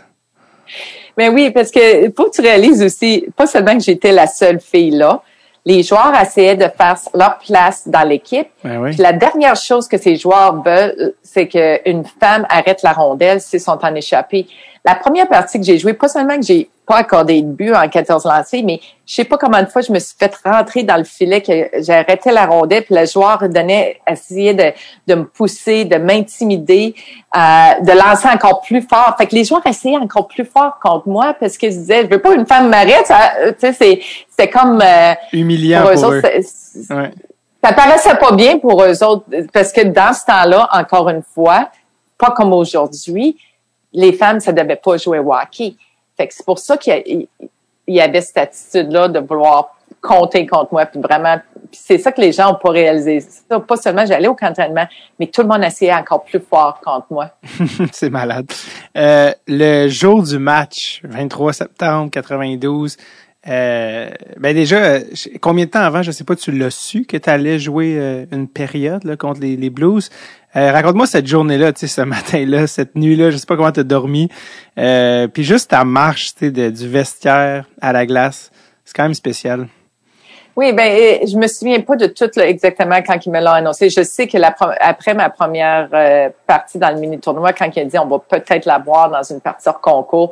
Ben 1.18 1.34
oui, 1.34 1.52
parce 1.52 1.72
que 1.72 2.12
faut 2.16 2.30
que 2.30 2.36
tu 2.36 2.42
réalises 2.42 2.84
aussi, 2.84 3.26
pas 3.36 3.48
seulement 3.48 3.76
que 3.78 3.84
j'étais 3.84 4.12
la 4.12 4.28
seule 4.28 4.60
fille 4.60 4.92
là, 4.92 5.22
les 5.66 5.84
joueurs 5.84 6.14
essayaient 6.20 6.56
de 6.56 6.68
faire 6.68 6.98
leur 7.14 7.38
place 7.40 7.88
dans 7.88 8.08
l'équipe. 8.08 8.48
Ben 8.64 8.78
oui. 8.82 8.96
la 8.98 9.14
dernière 9.14 9.56
chose 9.56 9.88
que 9.88 9.98
ces 9.98 10.16
joueurs 10.16 10.62
veulent, 10.64 11.14
c'est 11.22 11.48
qu'une 11.48 12.04
femme 12.20 12.46
arrête 12.50 12.82
la 12.84 12.94
rondelle 12.94 13.42
s'ils 13.42 13.62
sont 13.62 13.80
en 13.84 13.94
échappée 13.96 14.48
la 14.86 14.96
première 14.96 15.28
partie 15.28 15.60
que 15.60 15.66
j'ai 15.66 15.78
jouée, 15.78 15.94
pas 15.94 16.08
seulement 16.08 16.36
que 16.38 16.46
j'ai 16.46 16.70
pas 16.90 16.98
accordé 16.98 17.44
de 17.44 17.52
but 17.52 17.72
en 17.72 17.88
14 17.88 18.26
lancés, 18.26 18.64
mais 18.64 18.80
je 19.06 19.14
sais 19.14 19.24
pas 19.24 19.38
combien 19.38 19.62
de 19.62 19.70
fois 19.70 19.84
je 19.84 19.92
me 19.94 20.00
suis 20.00 20.16
fait 20.18 20.34
rentrer 20.44 20.82
dans 20.82 20.98
le 20.98 21.04
filet 21.04 21.40
que 21.40 21.70
j'ai 21.84 21.94
arrêté 21.94 22.32
la 22.32 22.48
rondelle, 22.48 22.84
puis 22.84 22.96
le 22.96 23.06
joueur 23.06 23.48
donnait, 23.48 24.00
essayait 24.10 24.56
de, 24.56 24.74
de 25.06 25.14
me 25.14 25.26
pousser, 25.26 25.86
de 25.86 25.98
m'intimider, 25.98 26.96
euh, 27.38 27.40
de 27.82 27.92
lancer 27.92 28.28
encore 28.28 28.62
plus 28.62 28.82
fort. 28.82 29.14
Fait 29.20 29.28
que 29.28 29.36
les 29.36 29.44
joueurs 29.44 29.62
essayaient 29.68 30.00
encore 30.00 30.28
plus 30.28 30.46
fort 30.46 30.80
contre 30.82 31.08
moi 31.08 31.36
parce 31.40 31.60
qu'ils 31.60 31.70
disaient, 31.70 32.06
je 32.06 32.10
veux 32.10 32.22
pas 32.22 32.34
une 32.34 32.48
femme 32.48 32.70
m'arrête. 32.70 33.06
Tu 33.06 33.54
sais, 33.60 33.74
c'est, 33.74 34.02
c'est 34.36 34.50
comme 34.50 34.82
euh, 34.82 35.14
humiliant 35.32 35.84
pour, 35.84 36.12
eux. 36.12 36.22
Ça 37.62 37.74
paraissait 37.74 38.16
pas 38.16 38.32
bien 38.32 38.58
pour 38.58 38.84
eux 38.84 39.04
autres 39.04 39.26
parce 39.54 39.72
que 39.72 39.82
dans 39.82 40.12
ce 40.12 40.26
temps-là, 40.26 40.68
encore 40.74 41.08
une 41.10 41.22
fois, 41.22 41.70
pas 42.18 42.32
comme 42.32 42.52
aujourd'hui, 42.52 43.38
les 43.94 44.12
femmes, 44.12 44.40
ça 44.40 44.52
devait 44.52 44.76
pas 44.76 44.98
jouer 44.98 45.20
au 45.20 45.32
hockey. 45.32 45.76
Fait 46.20 46.28
que 46.28 46.34
c'est 46.34 46.46
pour 46.46 46.60
ça 46.60 46.76
qu'il 46.76 47.28
y, 47.88 48.02
avait 48.02 48.20
cette 48.20 48.38
attitude-là 48.38 49.08
de 49.08 49.20
vouloir 49.20 49.78
compter 50.02 50.46
contre 50.46 50.74
moi, 50.74 50.86
puis 50.86 51.00
vraiment, 51.00 51.38
c'est 51.72 51.98
ça 51.98 52.12
que 52.12 52.20
les 52.20 52.34
gens 52.34 52.52
ont 52.52 52.60
pas 52.62 52.72
réalisé. 52.72 53.24
Pas 53.48 53.78
seulement 53.78 54.06
j'allais 54.06 54.28
au 54.28 54.36
entraînement, 54.42 54.86
mais 55.18 55.28
tout 55.28 55.44
le 55.44 55.48
monde 55.48 55.64
essayait 55.64 55.94
encore 55.94 56.26
plus 56.26 56.42
fort 56.42 56.82
contre 56.84 57.08
moi. 57.10 57.30
c'est 57.94 58.10
malade. 58.10 58.52
Euh, 58.98 59.32
le 59.48 59.88
jour 59.88 60.24
du 60.24 60.40
match, 60.40 61.00
23 61.06 61.54
septembre 61.54 62.12
92, 62.12 62.98
euh, 63.48 64.10
ben 64.38 64.54
déjà, 64.54 65.00
combien 65.40 65.64
de 65.64 65.70
temps 65.70 65.80
avant, 65.80 66.04
je 66.04 66.12
sais 66.12 66.26
pas, 66.26 66.36
tu 66.36 66.52
l'as 66.52 66.72
su 66.72 67.06
que 67.06 67.16
tu 67.16 67.30
allais 67.30 67.60
jouer 67.60 67.96
euh, 67.98 68.26
une 68.34 68.50
période 68.50 69.06
là, 69.06 69.16
contre 69.16 69.40
les 69.40 69.70
Blues? 69.70 70.10
Euh, 70.56 70.72
raconte-moi 70.72 71.06
cette 71.06 71.28
journée-là, 71.28 71.74
tu 71.74 71.82
sais, 71.82 71.88
ce 71.88 72.02
matin-là, 72.06 72.68
cette 72.68 72.96
nuit-là, 72.96 73.32
je 73.32 73.38
sais 73.38 73.46
pas 73.46 73.56
comment 73.56 73.72
tu 73.72 73.82
as 73.82 73.84
dormi. 73.84 74.30
Euh, 74.78 75.28
puis 75.28 75.44
juste 75.44 75.72
ta 75.72 75.84
marche, 75.84 76.34
tu 76.36 76.54
sais, 76.54 76.72
du 76.72 76.88
vestiaire 76.88 77.66
à 77.82 77.94
la 77.94 78.06
glace, 78.06 78.52
c'est 78.84 78.96
quand 78.96 79.04
même 79.04 79.14
spécial. 79.14 79.68
Oui, 80.56 80.74
ben 80.74 81.26
je 81.26 81.38
me 81.38 81.48
souviens 81.48 81.80
pas 81.80 81.96
de 81.96 82.08
tout 82.08 82.38
exactement 82.38 83.02
quand 83.02 83.26
il 83.26 83.32
me 83.32 83.40
l'a 83.40 83.54
annoncé. 83.54 83.90
Je 83.90 84.04
sais 84.04 84.28
que 84.28 84.38
la, 84.38 84.54
après 84.82 85.14
ma 85.14 85.30
première 85.30 85.88
euh, 85.94 86.30
partie 86.46 86.78
dans 86.78 86.90
le 86.90 87.00
mini 87.00 87.18
tournoi, 87.18 87.54
quand 87.54 87.70
il 87.74 87.80
a 87.80 87.86
dit 87.86 87.98
on 87.98 88.08
va 88.08 88.20
peut-être 88.20 88.66
la 88.66 88.78
voir 88.78 89.10
dans 89.10 89.24
une 89.24 89.40
partie 89.40 89.70
hors 89.70 89.80
concours, 89.80 90.32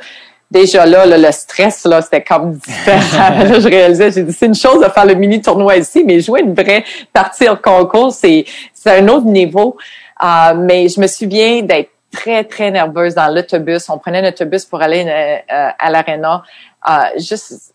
déjà 0.51 0.85
là, 0.85 1.05
le 1.05 1.31
stress 1.31 1.85
là, 1.85 2.01
c'était 2.01 2.25
comme 2.25 2.55
différent. 2.55 3.29
là, 3.43 3.57
je 3.57 3.69
réalisais, 3.69 4.11
j'ai 4.11 4.23
dit 4.23 4.33
c'est 4.33 4.47
une 4.47 4.55
chose 4.55 4.83
de 4.83 4.89
faire 4.89 5.05
le 5.05 5.13
mini 5.13 5.41
tournoi 5.41 5.77
ici, 5.77 6.03
mais 6.05 6.19
jouer 6.19 6.41
une 6.41 6.53
vraie 6.53 6.83
partie 7.13 7.47
hors 7.47 7.61
concours, 7.61 8.11
c'est 8.11 8.43
c'est 8.73 8.99
un 8.99 9.07
autre 9.07 9.27
niveau. 9.27 9.77
Euh, 10.23 10.53
mais 10.55 10.89
je 10.89 10.99
me 10.99 11.07
souviens 11.07 11.61
d'être 11.61 11.91
très, 12.11 12.43
très 12.43 12.71
nerveuse 12.71 13.15
dans 13.15 13.33
l'autobus. 13.33 13.89
On 13.89 13.97
prenait 13.97 14.21
l'autobus 14.21 14.65
pour 14.65 14.81
aller 14.81 15.05
euh, 15.05 15.69
à 15.77 15.91
l'aréna. 15.91 16.43
Euh, 16.89 16.91
juste 17.17 17.73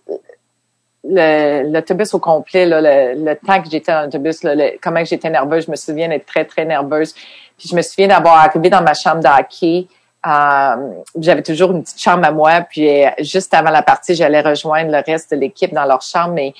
l'autobus 1.04 2.14
au 2.14 2.20
complet, 2.20 2.64
le, 2.66 3.34
temps 3.34 3.60
que 3.60 3.68
j'étais 3.68 3.92
dans 3.92 4.02
l'autobus, 4.02 4.40
comment 4.80 5.04
j'étais 5.04 5.30
nerveuse, 5.30 5.66
je 5.66 5.70
me 5.70 5.76
souviens 5.76 6.08
d'être 6.08 6.26
très, 6.26 6.44
très 6.44 6.64
nerveuse. 6.64 7.12
Puis 7.58 7.68
je 7.68 7.76
me 7.76 7.82
souviens 7.82 8.08
d'avoir 8.08 8.36
arrivé 8.36 8.70
dans 8.70 8.82
ma 8.82 8.94
chambre 8.94 9.20
d'hockey. 9.20 9.88
Euh, 10.24 10.76
j'avais 11.18 11.42
toujours 11.42 11.72
une 11.72 11.82
petite 11.82 12.00
chambre 12.00 12.24
à 12.24 12.30
moi, 12.30 12.60
puis 12.60 12.88
juste 13.18 13.52
avant 13.54 13.70
la 13.70 13.82
partie, 13.82 14.14
j'allais 14.14 14.40
rejoindre 14.40 14.92
le 14.92 15.02
reste 15.04 15.32
de 15.32 15.36
l'équipe 15.36 15.74
dans 15.74 15.84
leur 15.84 16.02
chambre, 16.02 16.38
euh, 16.38 16.50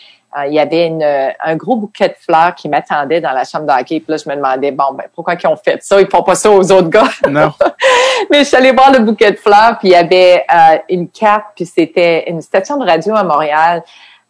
il 0.47 0.55
y 0.55 0.59
avait 0.59 0.87
une, 0.87 1.03
un 1.03 1.57
gros 1.57 1.77
bouquet 1.77 2.09
de 2.09 2.15
fleurs 2.19 2.55
qui 2.55 2.69
m'attendait 2.69 3.21
dans 3.21 3.33
la 3.33 3.45
chambre 3.45 3.67
d'hockey. 3.67 4.01
Puis 4.01 4.05
là, 4.09 4.17
je 4.17 4.29
me 4.29 4.35
demandais, 4.35 4.71
bon, 4.71 4.95
ben, 4.95 5.05
pourquoi 5.15 5.35
ils 5.35 5.47
ont 5.47 5.57
fait 5.57 5.83
ça? 5.83 6.01
Ils 6.01 6.09
font 6.09 6.23
pas 6.23 6.35
ça 6.35 6.51
aux 6.51 6.73
autres 6.73 6.89
gars. 6.89 7.09
Non. 7.29 7.53
Mais 8.31 8.41
je 8.41 8.45
suis 8.45 8.57
allée 8.57 8.73
voir 8.73 8.93
le 8.93 9.01
bouquet 9.01 9.33
de 9.33 9.37
fleurs, 9.37 9.79
puis 9.79 9.89
il 9.89 9.93
y 9.93 9.95
avait 9.95 10.45
euh, 10.53 10.79
une 10.89 11.09
carte, 11.09 11.47
puis 11.55 11.67
c'était 11.67 12.31
une 12.31 12.41
station 12.41 12.77
de 12.79 12.87
radio 12.87 13.15
à 13.15 13.25
Montréal 13.25 13.83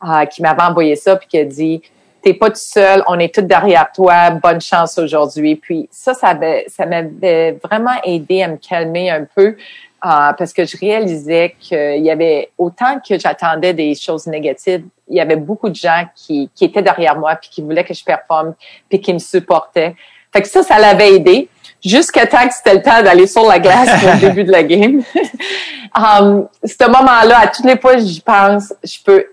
euh, 0.04 0.24
qui 0.26 0.42
m'avait 0.42 0.62
envoyé 0.62 0.96
ça, 0.96 1.16
puis 1.16 1.28
qui 1.28 1.38
a 1.38 1.44
dit 1.44 1.82
t'es 2.22 2.34
pas 2.34 2.50
tout 2.50 2.56
seul, 2.56 3.02
on 3.06 3.18
est 3.18 3.34
tous 3.34 3.42
derrière 3.42 3.90
toi, 3.94 4.30
bonne 4.30 4.60
chance 4.60 4.98
aujourd'hui. 4.98 5.56
Puis 5.56 5.88
ça, 5.90 6.14
ça 6.14 6.38
ça 6.68 6.86
m'avait 6.86 7.58
vraiment 7.62 8.00
aidé 8.04 8.42
à 8.42 8.48
me 8.48 8.56
calmer 8.56 9.10
un 9.10 9.24
peu. 9.24 9.56
Euh, 10.04 10.32
parce 10.36 10.52
que 10.52 10.64
je 10.64 10.76
réalisais 10.76 11.54
qu'il 11.60 12.02
y 12.02 12.10
avait 12.10 12.50
autant 12.58 12.98
que 12.98 13.16
j'attendais 13.20 13.72
des 13.72 13.94
choses 13.94 14.26
négatives, 14.26 14.82
il 15.08 15.16
y 15.16 15.20
avait 15.20 15.36
beaucoup 15.36 15.68
de 15.68 15.76
gens 15.76 16.06
qui, 16.16 16.50
qui 16.56 16.64
étaient 16.64 16.82
derrière 16.82 17.16
moi 17.16 17.36
puis 17.36 17.48
qui 17.48 17.62
voulaient 17.62 17.84
que 17.84 17.94
je 17.94 18.02
performe 18.02 18.54
puis 18.88 19.00
qui 19.00 19.14
me 19.14 19.20
supportaient. 19.20 19.94
Fait 20.32 20.42
que 20.42 20.48
ça, 20.48 20.64
ça 20.64 20.80
l'avait 20.80 21.14
aidé 21.14 21.48
jusqu'à 21.84 22.26
temps 22.26 22.48
que 22.48 22.52
c'était 22.52 22.74
le 22.74 22.82
temps 22.82 23.00
d'aller 23.00 23.28
sur 23.28 23.46
la 23.46 23.60
glace 23.60 23.90
au 24.04 24.16
début 24.26 24.42
de 24.42 24.50
la 24.50 24.64
game. 24.64 25.02
um, 25.96 26.48
ce 26.64 26.90
moment-là, 26.90 27.38
à 27.38 27.46
toutes 27.46 27.66
les 27.66 27.78
fois 27.78 27.96
j'y 27.98 28.20
pense, 28.20 28.74
je 28.82 28.98
peux 29.04 29.26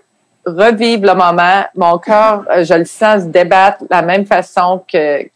revivre 0.46 1.06
le 1.06 1.14
moment. 1.14 1.64
Mon 1.74 1.98
corps, 1.98 2.44
euh, 2.50 2.64
je 2.64 2.74
le 2.74 2.84
sens 2.84 3.22
se 3.22 3.26
débattre 3.26 3.82
de 3.82 3.88
la 3.90 4.02
même 4.02 4.26
façon 4.26 4.84
que 4.90 5.28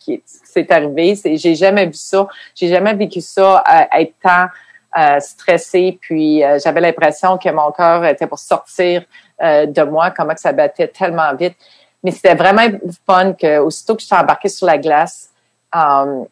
c'est 0.54 0.70
arrivé. 0.70 1.16
C'est, 1.16 1.36
j'ai 1.36 1.54
jamais 1.54 1.86
vu 1.86 1.94
ça. 1.94 2.26
J'ai 2.54 2.68
jamais 2.68 2.94
vécu 2.94 3.20
ça 3.20 3.58
à, 3.66 4.00
être 4.00 4.14
tant 4.22 4.46
euh, 4.96 5.20
stressé. 5.20 5.98
Puis 6.00 6.44
euh, 6.44 6.58
j'avais 6.62 6.80
l'impression 6.80 7.36
que 7.36 7.48
mon 7.50 7.72
corps 7.72 8.04
était 8.04 8.26
pour 8.26 8.38
sortir 8.38 9.02
euh, 9.42 9.66
de 9.66 9.82
moi, 9.82 10.10
comment 10.10 10.34
que 10.34 10.40
ça 10.40 10.52
battait 10.52 10.88
tellement 10.88 11.34
vite. 11.34 11.56
Mais 12.02 12.10
c'était 12.10 12.34
vraiment 12.34 12.66
fun 13.06 13.32
que 13.32 13.58
aussitôt 13.58 13.94
que 13.96 14.02
je 14.02 14.06
suis 14.06 14.14
embarquée 14.14 14.48
sur 14.48 14.66
la 14.66 14.78
glace, 14.78 15.30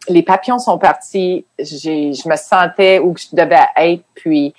les 0.08 0.22
papillons 0.22 0.60
sont 0.60 0.78
partis. 0.78 1.44
Je 1.58 2.28
me 2.28 2.36
sentais 2.36 3.00
où 3.00 3.16
je 3.16 3.34
devais 3.34 3.66
être. 3.76 4.04
Puis 4.14 4.54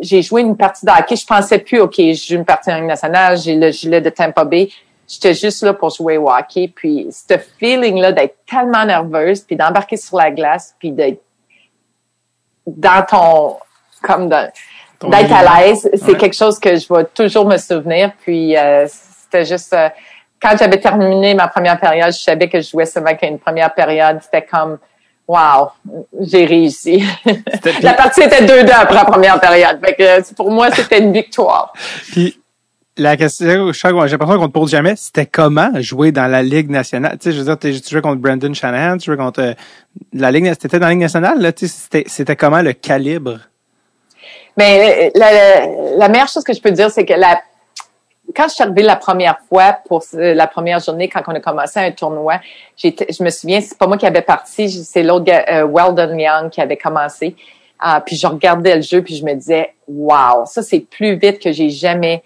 j'ai 0.00 0.22
joué 0.22 0.42
une 0.42 0.56
partie 0.56 0.86
de 0.86 0.90
hockey. 0.90 1.16
Je 1.16 1.26
pensais 1.26 1.58
plus, 1.58 1.80
OK, 1.80 1.94
j'ai 1.96 2.14
joue 2.14 2.34
une 2.34 2.44
partie 2.44 2.72
en 2.72 2.80
nationale, 2.80 3.36
j'ai 3.38 3.56
le 3.56 3.70
gilet 3.70 4.00
de 4.00 4.10
Tampa 4.10 4.44
Bay. 4.44 4.68
J'étais 5.06 5.34
juste 5.34 5.62
là 5.62 5.74
pour 5.74 5.90
jouer 5.90 6.16
au 6.16 6.30
hockey. 6.30 6.72
Puis 6.74 7.08
ce 7.10 7.38
feeling-là 7.58 8.12
d'être 8.12 8.36
tellement 8.46 8.84
nerveuse, 8.84 9.40
puis 9.40 9.56
d'embarquer 9.56 9.96
sur 9.96 10.16
la 10.16 10.30
glace, 10.30 10.74
puis 10.78 10.92
d'être 10.92 11.20
dans 12.66 13.04
ton... 13.04 13.56
comme 14.02 14.28
d'être 14.28 15.32
à 15.32 15.62
l'aise, 15.62 15.88
c'est 15.94 16.16
quelque 16.16 16.36
chose 16.36 16.58
que 16.58 16.76
je 16.76 16.92
vais 16.92 17.04
toujours 17.04 17.46
me 17.46 17.56
souvenir. 17.56 18.12
Puis 18.22 18.56
euh, 18.56 18.86
c'était 18.88 19.44
juste... 19.44 19.72
Euh, 19.72 19.88
quand 20.40 20.56
j'avais 20.58 20.78
terminé 20.78 21.34
ma 21.34 21.48
première 21.48 21.80
période, 21.80 22.12
je 22.12 22.18
savais 22.18 22.48
que 22.48 22.60
je 22.60 22.68
jouais 22.68 22.84
seulement 22.84 23.14
qu'une 23.14 23.38
première 23.38 23.72
période. 23.72 24.18
C'était 24.22 24.44
comme 24.44 24.78
Wow, 25.26 25.70
j'ai 26.20 26.44
réussi. 26.44 27.02
la 27.82 27.94
partie 27.94 28.22
était 28.22 28.44
2-2 28.44 28.70
après 28.70 28.94
la 28.94 29.04
première 29.06 29.40
période. 29.40 29.80
Fait 29.82 30.34
pour 30.36 30.50
moi, 30.50 30.70
c'était 30.70 30.98
une 30.98 31.12
victoire. 31.12 31.72
Puis 32.12 32.38
la 32.96 33.16
question, 33.16 33.72
j'ai 33.72 33.88
l'impression 33.88 34.38
qu'on 34.38 34.48
te 34.48 34.52
pose 34.52 34.70
jamais, 34.70 34.94
c'était 34.96 35.26
comment 35.26 35.70
jouer 35.80 36.12
dans 36.12 36.26
la 36.26 36.42
Ligue 36.42 36.70
nationale? 36.70 37.18
Tu 37.18 37.24
sais, 37.24 37.32
je 37.32 37.42
veux 37.42 37.44
dire, 37.44 37.58
tu 37.58 37.90
jouais 37.90 38.02
contre 38.02 38.20
Brandon 38.20 38.52
Shanahan, 38.52 38.98
tu 38.98 39.06
jouais 39.06 39.16
contre 39.16 39.40
euh, 39.40 39.54
la 40.12 40.30
Ligue, 40.30 40.54
t'étais 40.56 40.78
dans 40.78 40.86
la 40.86 40.92
Ligue 40.92 41.00
nationale, 41.02 41.40
là, 41.40 41.52
tu 41.52 41.66
sais, 41.66 41.74
c'était, 41.74 42.04
c'était 42.06 42.36
comment 42.36 42.62
le 42.62 42.72
calibre? 42.72 43.38
Mais 44.56 45.10
ben, 45.14 45.20
la, 45.20 45.96
la 45.96 46.08
meilleure 46.08 46.28
chose 46.28 46.44
que 46.44 46.52
je 46.52 46.60
peux 46.60 46.70
dire, 46.70 46.90
c'est 46.90 47.04
que 47.04 47.14
la 47.14 47.40
quand 48.34 48.48
je 48.48 48.54
suis 48.54 48.62
arrivée 48.62 48.82
la 48.82 48.96
première 48.96 49.38
fois 49.48 49.78
pour 49.86 50.02
la 50.12 50.46
première 50.46 50.80
journée, 50.80 51.08
quand 51.08 51.22
on 51.26 51.34
a 51.34 51.40
commencé 51.40 51.78
un 51.78 51.90
tournoi, 51.90 52.40
je 52.76 53.22
me 53.22 53.30
souviens, 53.30 53.60
c'est 53.60 53.78
pas 53.78 53.86
moi 53.86 53.96
qui 53.96 54.06
avais 54.06 54.22
parti, 54.22 54.68
c'est 54.70 55.02
l'autre 55.02 55.30
euh, 55.30 55.66
Weldon 55.66 56.16
Young 56.18 56.50
qui 56.50 56.60
avait 56.60 56.76
commencé. 56.76 57.36
Ah, 57.78 58.02
puis 58.04 58.16
je 58.16 58.26
regardais 58.26 58.76
le 58.76 58.82
jeu, 58.82 59.02
puis 59.02 59.16
je 59.16 59.24
me 59.24 59.34
disais, 59.34 59.74
wow, 59.88 60.46
ça 60.46 60.62
c'est 60.62 60.80
plus 60.80 61.16
vite 61.16 61.38
que 61.38 61.52
j'ai 61.52 61.70
jamais 61.70 62.22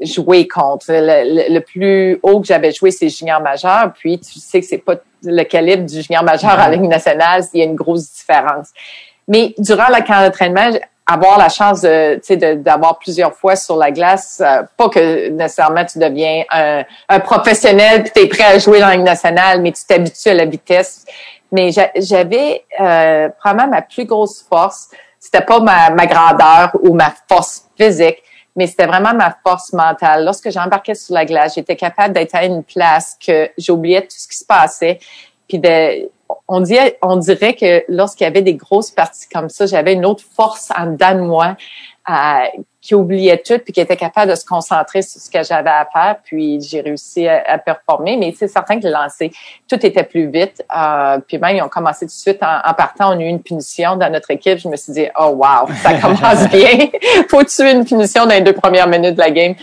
joué 0.00 0.48
contre. 0.48 0.86
Le, 0.88 1.58
plus 1.60 2.18
haut 2.22 2.40
que 2.40 2.46
j'avais 2.46 2.72
joué, 2.72 2.90
c'est 2.90 3.08
junior 3.08 3.40
majeur. 3.40 3.92
Puis 3.94 4.18
tu 4.18 4.38
sais 4.38 4.60
que 4.60 4.66
c'est 4.66 4.78
pas 4.78 4.96
le 5.22 5.42
calibre 5.44 5.84
du 5.84 6.00
junior 6.00 6.22
majeur 6.22 6.50
à 6.50 6.68
la 6.68 6.76
Ligue 6.76 6.88
nationale, 6.88 7.42
il 7.52 7.60
y 7.60 7.62
a 7.62 7.66
une 7.66 7.74
grosse 7.74 8.12
différence. 8.12 8.68
Mais 9.28 9.54
durant 9.58 9.88
le 9.88 10.04
camp 10.06 10.22
d'entraînement, 10.22 10.70
avoir 11.06 11.38
la 11.38 11.48
chance 11.48 11.82
de, 11.82 12.54
d'avoir 12.54 12.98
plusieurs 12.98 13.34
fois 13.34 13.56
sur 13.56 13.76
la 13.76 13.90
glace, 13.90 14.40
euh, 14.44 14.62
pas 14.76 14.88
que 14.88 15.28
nécessairement 15.28 15.84
tu 15.84 15.98
deviens 15.98 16.44
un, 16.50 16.82
un 17.08 17.20
professionnel 17.20 18.04
puis 18.04 18.12
tu 18.14 18.20
es 18.22 18.26
prêt 18.26 18.44
à 18.44 18.58
jouer 18.58 18.80
dans 18.80 18.88
la 18.88 18.96
Ligue 18.96 19.04
nationale, 19.04 19.60
mais 19.60 19.72
tu 19.72 19.84
t'habitues 19.84 20.30
à 20.30 20.34
la 20.34 20.46
vitesse. 20.46 21.04
Mais 21.52 21.70
j'avais 21.96 22.64
euh, 22.80 23.28
probablement 23.38 23.76
ma 23.76 23.82
plus 23.82 24.06
grosse 24.06 24.42
force, 24.42 24.88
c'était 25.20 25.44
pas 25.44 25.60
ma, 25.60 25.90
ma 25.90 26.06
grandeur 26.06 26.70
ou 26.82 26.94
ma 26.94 27.12
force 27.28 27.68
physique, 27.78 28.22
mais 28.56 28.66
c'était 28.66 28.86
vraiment 28.86 29.14
ma 29.14 29.36
force 29.46 29.72
mentale. 29.72 30.24
Lorsque 30.24 30.50
j'embarquais 30.50 30.94
sur 30.94 31.14
la 31.14 31.24
glace, 31.24 31.54
j'étais 31.54 31.76
capable 31.76 32.14
d'être 32.14 32.34
à 32.34 32.44
une 32.44 32.64
place 32.64 33.16
que 33.24 33.50
j'oubliais 33.58 34.02
tout 34.02 34.16
ce 34.16 34.26
qui 34.26 34.36
se 34.36 34.44
passait, 34.44 34.98
puis 35.46 35.58
de 35.58 36.10
on, 36.48 36.60
dirait, 36.60 36.98
on 37.02 37.16
dirait 37.16 37.54
que 37.54 37.84
lorsqu'il 37.88 38.24
y 38.24 38.28
avait 38.28 38.42
des 38.42 38.54
grosses 38.54 38.90
parties 38.90 39.28
comme 39.28 39.48
ça, 39.48 39.66
j'avais 39.66 39.94
une 39.94 40.06
autre 40.06 40.24
force 40.34 40.70
en 40.76 40.92
dedans 40.92 41.14
de 41.14 41.20
moi 41.20 41.56
qui 42.84 42.94
oubliait 42.94 43.38
tout 43.38 43.58
puis 43.58 43.72
qui 43.72 43.80
était 43.80 43.96
capable 43.96 44.30
de 44.30 44.36
se 44.36 44.44
concentrer 44.44 45.00
sur 45.00 45.18
ce 45.18 45.30
que 45.30 45.42
j'avais 45.42 45.70
à 45.70 45.88
faire. 45.90 46.16
Puis 46.22 46.60
j'ai 46.60 46.82
réussi 46.82 47.26
à, 47.26 47.56
performer. 47.56 48.18
Mais 48.18 48.34
c'est 48.38 48.46
certain 48.46 48.78
que 48.78 48.86
le 48.86 48.92
lancer, 48.92 49.32
tout 49.66 49.84
était 49.86 50.02
plus 50.04 50.30
vite. 50.30 50.62
Euh, 50.76 51.18
puis 51.26 51.38
même, 51.38 51.56
ils 51.56 51.62
ont 51.62 51.68
commencé 51.70 52.04
tout 52.04 52.10
de 52.10 52.16
suite 52.16 52.42
en, 52.42 52.74
partant. 52.74 53.16
On 53.16 53.18
a 53.18 53.22
eu 53.22 53.28
une 53.28 53.42
punition 53.42 53.96
dans 53.96 54.12
notre 54.12 54.30
équipe. 54.32 54.58
Je 54.58 54.68
me 54.68 54.76
suis 54.76 54.92
dit, 54.92 55.06
oh 55.18 55.28
wow, 55.28 55.66
ça 55.82 55.94
commence 55.98 56.46
bien. 56.50 56.90
Faut 57.30 57.42
tuer 57.44 57.72
une 57.72 57.86
punition 57.86 58.26
dans 58.26 58.34
les 58.34 58.42
deux 58.42 58.52
premières 58.52 58.86
minutes 58.86 59.14
de 59.14 59.20
la 59.20 59.30
game. 59.30 59.54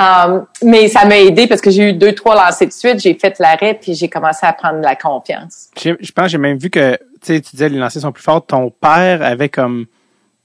Euh, 0.00 0.40
mais 0.64 0.88
ça 0.88 1.04
m'a 1.04 1.18
aidé 1.18 1.46
parce 1.46 1.60
que 1.60 1.70
j'ai 1.70 1.90
eu 1.90 1.92
deux, 1.92 2.12
trois 2.12 2.34
lancers 2.34 2.66
de 2.66 2.72
suite. 2.72 2.98
J'ai 2.98 3.14
fait 3.14 3.38
l'arrêt 3.38 3.74
puis 3.74 3.94
j'ai 3.94 4.08
commencé 4.08 4.44
à 4.44 4.52
prendre 4.52 4.78
de 4.78 4.84
la 4.84 4.96
confiance. 4.96 5.68
Je 5.76 6.10
pense, 6.10 6.28
j'ai 6.28 6.38
même 6.38 6.58
vu 6.58 6.70
que, 6.70 6.98
tu 7.24 7.38
disais 7.38 7.68
les 7.68 7.78
lancers 7.78 8.02
sont 8.02 8.10
plus 8.10 8.24
forts. 8.24 8.44
Ton 8.44 8.70
père 8.70 9.22
avait 9.22 9.48
comme 9.48 9.86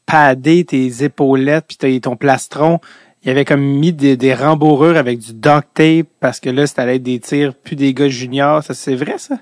padé 0.10 0.66
tes 0.66 1.04
épaulettes 1.04 1.66
puis 1.68 2.02
ton 2.02 2.16
plastron. 2.16 2.80
Il 3.22 3.28
y 3.28 3.32
avait 3.32 3.46
comme 3.46 3.62
mis 3.62 3.92
des, 3.92 4.16
des 4.16 4.34
rembourrures 4.34 4.98
avec 4.98 5.20
du 5.20 5.34
duct 5.34 5.68
tape 5.74 6.08
parce 6.20 6.40
que 6.40 6.50
là, 6.50 6.66
c'était 6.66 6.96
être 6.96 7.04
des 7.04 7.20
tirs 7.20 7.54
plus 7.54 7.76
des 7.76 7.94
gars 7.94 8.08
juniors. 8.08 8.64
Ça, 8.64 8.74
c'est 8.74 8.96
vrai, 8.96 9.18
ça? 9.18 9.36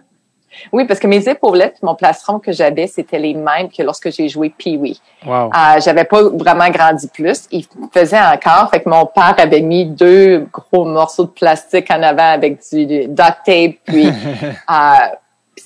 Oui, 0.74 0.86
parce 0.86 1.00
que 1.00 1.08
mes 1.08 1.28
épaulettes, 1.30 1.78
mon 1.84 1.96
plastron 1.96 2.40
que 2.40 2.52
j'avais, 2.52 2.88
c'était 2.88 3.20
les 3.20 3.34
mêmes 3.34 3.70
que 3.70 3.84
lorsque 3.84 4.12
j'ai 4.12 4.28
joué 4.28 4.50
Pee-Wee. 4.50 5.00
Wow. 5.26 5.52
Euh, 5.54 5.80
j'avais 5.84 6.04
pas 6.04 6.24
vraiment 6.24 6.70
grandi 6.70 7.08
plus. 7.08 7.48
Il 7.52 7.66
faisait 7.94 8.20
encore. 8.20 8.70
Fait 8.72 8.82
que 8.82 8.90
mon 8.90 9.06
père 9.06 9.36
avait 9.38 9.62
mis 9.62 9.86
deux 9.86 10.48
gros 10.52 10.86
morceaux 10.86 11.26
de 11.26 11.30
plastique 11.30 11.92
en 11.92 12.02
avant 12.02 12.32
avec 12.32 12.60
du, 12.72 12.86
duct 13.08 13.38
tape. 13.46 13.76
Puis 13.86 14.08
euh, 14.70 14.84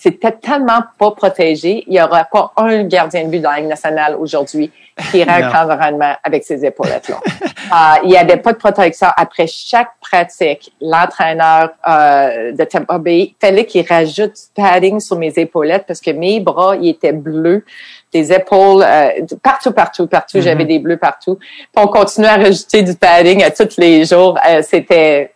c'était 0.02 0.32
tellement 0.32 0.82
pas 0.97 1.12
protégé. 1.12 1.84
Il 1.86 1.93
y 1.93 2.02
aura 2.02 2.24
pas 2.24 2.52
un 2.58 2.84
gardien 2.86 3.26
de 3.26 3.30
but 3.30 3.39
dans 3.39 3.52
la 3.52 3.60
Ligue 3.60 3.70
nationale 3.70 4.16
aujourd'hui 4.20 4.72
qui 5.12 5.20
irait 5.20 5.43
un 5.43 5.64
environnement 5.64 6.16
avec 6.24 6.43
ses 6.43 6.66
épaulettes-là. 6.66 7.20
euh, 7.26 7.99
il 8.04 8.10
n'y 8.10 8.18
avait 8.18 8.38
pas 8.38 8.52
de 8.52 8.58
protection. 8.58 9.08
Après 9.16 9.45
chaque 9.45 9.91
pratique, 10.02 10.74
l'entraîneur 10.82 11.70
euh, 11.88 12.52
de 12.52 12.64
Tampa 12.64 12.97
Bay 12.97 13.36
fallait 13.39 13.66
qu'il 13.66 13.86
rajoute 13.88 14.34
du 14.34 14.41
padding 14.56 14.99
sur 14.99 15.20
mes 15.20 15.34
épaulettes 15.38 15.86
parce 15.88 16.02
que 16.02 16.10
mes 16.10 16.39
bras, 16.39 16.76
ils 16.78 16.89
étaient 16.89 17.14
bleus 17.14 17.64
des 18.12 18.34
épaules, 18.34 18.84
euh, 18.84 19.10
partout, 19.43 19.72
partout, 19.72 20.08
partout. 20.08 20.41
J'avais 20.41 20.66
des 20.66 20.80
bleus 20.80 20.97
partout. 20.97 21.36
Puis 21.36 21.68
on 21.78 21.88
continuait 21.88 22.30
à 22.30 22.38
rajouter 22.38 22.82
du 22.82 22.95
padding 22.95 23.43
à 23.43 23.52
tous 23.52 23.78
les 23.78 24.04
jours. 24.06 24.38
Euh, 24.49 24.64
c'était 24.64 25.32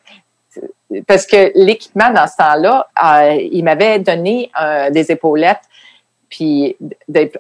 parce 1.08 1.26
que 1.26 1.52
l'équipement 1.56 2.12
dans 2.12 2.28
ce 2.28 2.38
temps-là, 2.38 2.88
euh, 3.04 3.38
il 3.52 3.64
m'avait 3.64 4.00
donné 4.00 4.52
des 4.92 5.12
épaulettes 5.12 5.62
puis 6.30 6.76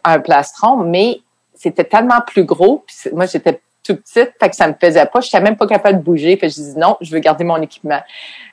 un 0.03 0.19
plastron, 0.19 0.77
mais 0.77 1.19
c'était 1.53 1.83
tellement 1.83 2.21
plus 2.25 2.43
gros. 2.43 2.83
Puis 2.87 3.11
moi, 3.13 3.25
j'étais 3.25 3.59
tout 3.85 3.95
petite, 3.95 4.31
fait 4.39 4.49
que 4.49 4.55
ça 4.55 4.67
me 4.67 4.73
faisait 4.79 5.05
pas. 5.05 5.21
Je 5.21 5.27
n'étais 5.27 5.41
même 5.41 5.57
pas 5.57 5.67
capable 5.67 5.99
de 5.99 6.03
bouger. 6.03 6.37
Que 6.37 6.47
je 6.47 6.53
dis 6.53 6.73
non, 6.77 6.97
je 7.01 7.11
veux 7.11 7.19
garder 7.19 7.43
mon 7.43 7.61
équipement. 7.61 8.01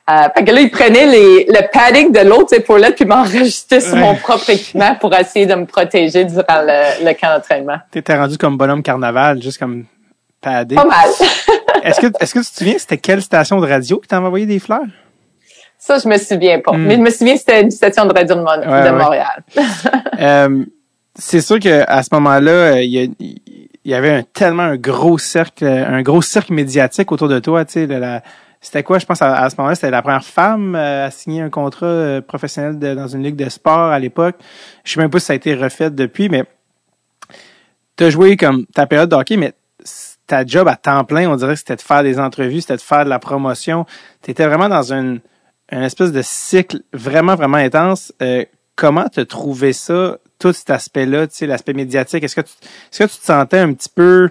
Euh, 0.09 0.27
fait 0.35 0.43
que 0.43 0.51
là, 0.51 0.61
il 0.61 0.69
prenait 0.69 1.07
les, 1.07 1.45
le 1.45 1.71
padding 1.71 2.11
de 2.11 2.19
l'autre 2.19 2.53
épaulette 2.53 2.95
puis 2.95 3.05
m'enregistrait 3.05 3.79
sur 3.79 3.95
mon 3.95 4.15
propre 4.15 4.49
équipement 4.49 4.95
pour 4.95 5.13
essayer 5.15 5.45
de 5.45 5.55
me 5.55 5.65
protéger 5.65 6.25
durant 6.25 6.61
le, 6.61 7.05
le 7.05 7.13
camp 7.13 7.33
d'entraînement. 7.35 7.77
T'étais 7.89 8.15
rendu 8.15 8.37
comme 8.37 8.57
bonhomme 8.57 8.83
carnaval, 8.83 9.41
juste 9.41 9.57
comme 9.57 9.85
padding. 10.41 10.77
Pas 10.77 10.85
mal. 10.85 11.09
est-ce 11.83 12.01
que, 12.01 12.07
est-ce 12.19 12.33
que 12.33 12.39
tu 12.39 12.51
te 12.51 12.57
souviens, 12.57 12.75
c'était 12.77 12.97
quelle 12.97 13.21
station 13.21 13.59
de 13.59 13.67
radio 13.67 13.99
qui 13.99 14.07
t'avait 14.07 14.25
envoyé 14.25 14.45
des 14.45 14.59
fleurs? 14.59 14.85
Ça, 15.77 15.97
je 15.97 16.07
me 16.07 16.17
souviens 16.17 16.61
pas. 16.61 16.71
Hmm. 16.71 16.85
Mais 16.85 16.95
je 16.95 17.01
me 17.01 17.09
souviens 17.09 17.33
que 17.33 17.39
c'était 17.39 17.61
une 17.61 17.71
station 17.71 18.05
de 18.05 18.13
radio 18.13 18.35
de, 18.35 18.91
Montréal. 18.91 19.43
euh, 20.19 20.65
c'est 21.15 21.41
sûr 21.41 21.59
que 21.59 21.83
à 21.87 22.03
ce 22.03 22.09
moment-là, 22.13 22.51
euh, 22.51 22.81
il 22.81 23.35
y, 23.83 23.93
avait 23.93 24.11
un, 24.11 24.23
tellement 24.23 24.63
un 24.63 24.77
gros 24.77 25.17
cercle, 25.17 25.65
un 25.65 26.01
gros 26.01 26.21
cercle 26.21 26.53
médiatique 26.53 27.11
autour 27.11 27.27
de 27.27 27.39
toi. 27.39 27.65
Tu 27.65 27.85
sais, 27.85 28.21
c'était 28.61 28.81
quoi? 28.81 28.97
Je 28.97 29.05
pense 29.05 29.21
à, 29.21 29.49
ce 29.49 29.57
moment-là, 29.57 29.75
c'était 29.75 29.91
la 29.91 30.01
première 30.01 30.23
femme 30.23 30.73
à 30.75 31.11
signer 31.11 31.41
un 31.41 31.49
contrat 31.49 31.85
euh, 31.85 32.21
professionnel 32.21 32.79
dans 32.79 33.07
une 33.09 33.21
ligue 33.21 33.35
de 33.35 33.49
sport 33.49 33.91
à 33.91 33.99
l'époque. 33.99 34.35
Je 34.85 34.93
sais 34.93 35.01
même 35.01 35.09
pas 35.09 35.19
si 35.19 35.25
ça 35.25 35.33
a 35.33 35.35
été 35.35 35.53
refait 35.53 35.91
depuis, 35.91 36.29
mais 36.29 36.45
tu 37.97 38.05
as 38.05 38.09
joué 38.09 38.37
comme 38.37 38.65
ta 38.67 38.87
période 38.87 39.09
de 39.09 39.15
hockey, 39.15 39.35
mais 39.35 39.51
ta 40.27 40.45
job 40.45 40.67
à 40.67 40.75
temps 40.75 41.03
plein, 41.03 41.29
on 41.29 41.35
dirait 41.35 41.53
que 41.53 41.59
c'était 41.59 41.75
de 41.75 41.81
faire 41.81 42.03
des 42.03 42.19
entrevues, 42.19 42.61
c'était 42.61 42.77
de 42.77 42.81
faire 42.81 43.05
de 43.05 43.09
la 43.09 43.19
promotion. 43.19 43.85
Tu 44.21 44.31
étais 44.31 44.45
vraiment 44.45 44.69
dans 44.69 44.93
une 44.93 45.19
un 45.71 45.83
espèce 45.83 46.11
de 46.11 46.21
cycle 46.21 46.81
vraiment, 46.93 47.35
vraiment 47.35 47.57
intense. 47.57 48.13
Euh, 48.21 48.45
comment 48.75 49.05
tu 49.11 49.21
as 49.21 49.25
trouvé 49.25 49.73
ça, 49.73 50.17
tout 50.39 50.53
cet 50.53 50.69
aspect-là, 50.69 51.27
tu 51.27 51.35
sais, 51.35 51.47
l'aspect 51.47 51.73
médiatique? 51.73 52.23
Est-ce 52.23 52.35
que, 52.35 52.41
tu, 52.41 52.51
est-ce 52.91 53.03
que 53.03 53.09
tu 53.11 53.19
te 53.19 53.25
sentais 53.25 53.59
un 53.59 53.73
petit 53.73 53.89
peu 53.89 54.29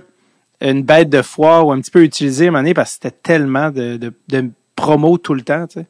une 0.61 0.83
bête 0.83 1.09
de 1.09 1.23
foire 1.23 1.67
ou 1.67 1.73
un 1.73 1.81
petit 1.81 1.91
peu 1.91 2.03
utilisé 2.03 2.47
à 2.47 2.49
un 2.49 2.51
moment 2.53 2.63
donné 2.63 2.75
parce 2.75 2.91
que 2.91 2.95
c'était 3.03 3.17
tellement 3.23 3.71
de, 3.71 3.97
de, 3.97 4.13
de 4.29 4.51
promo 4.77 5.19
tout 5.19 5.35
le 5.35 5.43
temps, 5.43 5.67
tu 5.67 5.81
sais? 5.81 5.87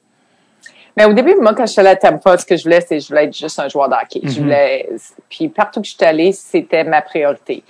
Mais 0.96 1.06
au 1.06 1.14
début, 1.14 1.34
moi, 1.40 1.54
quand 1.54 1.64
je 1.64 1.72
suis 1.72 1.80
allée 1.80 1.90
à 1.90 1.96
Tampa, 1.96 2.36
ce 2.36 2.44
que 2.44 2.54
je 2.54 2.64
voulais, 2.64 2.84
c'est 2.86 3.00
je 3.00 3.08
voulais 3.08 3.24
être 3.24 3.36
juste 3.36 3.58
un 3.58 3.68
joueur 3.68 3.88
d'hockey. 3.88 4.20
Je 4.24 4.28
mhm. 4.28 4.42
voulais, 4.42 4.90
puis 5.30 5.48
partout 5.48 5.80
que 5.80 5.86
je 5.86 5.94
suis 5.94 6.04
allée, 6.04 6.32
c'était 6.32 6.84
ma 6.84 7.00
priorité. 7.00 7.62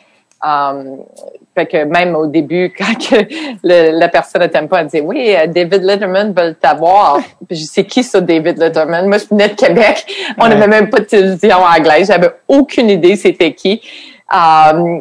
Um, 0.44 1.04
fait 1.54 1.66
que 1.66 1.84
même 1.84 2.16
au 2.16 2.26
début, 2.26 2.72
quand 2.78 2.94
que 2.98 3.26
la 3.62 4.08
personne 4.08 4.42
à 4.42 4.48
Tampa 4.48 4.78
a 4.78 4.84
dit 4.84 5.00
oui, 5.00 5.34
euh, 5.36 5.46
David 5.46 5.82
Letterman 5.82 6.32
veut 6.32 6.54
t'avoir. 6.54 7.20
Puis 7.48 7.58
je 7.58 7.64
sais 7.64 7.84
qui 7.84 8.02
ça, 8.02 8.20
David 8.20 8.58
Letterman? 8.58 9.06
Moi, 9.06 9.18
je 9.18 9.26
venais 9.26 9.48
de 9.48 9.54
Québec. 9.54 10.04
On 10.38 10.48
n'avait 10.48 10.66
même 10.66 10.90
pas 10.90 11.00
de 11.00 11.04
télévision 11.04 11.58
anglaise. 11.58 12.08
J'avais 12.08 12.30
aucune 12.48 12.90
idée 12.90 13.16
c'était 13.16 13.52
qui. 13.52 13.80
Um, 14.32 15.00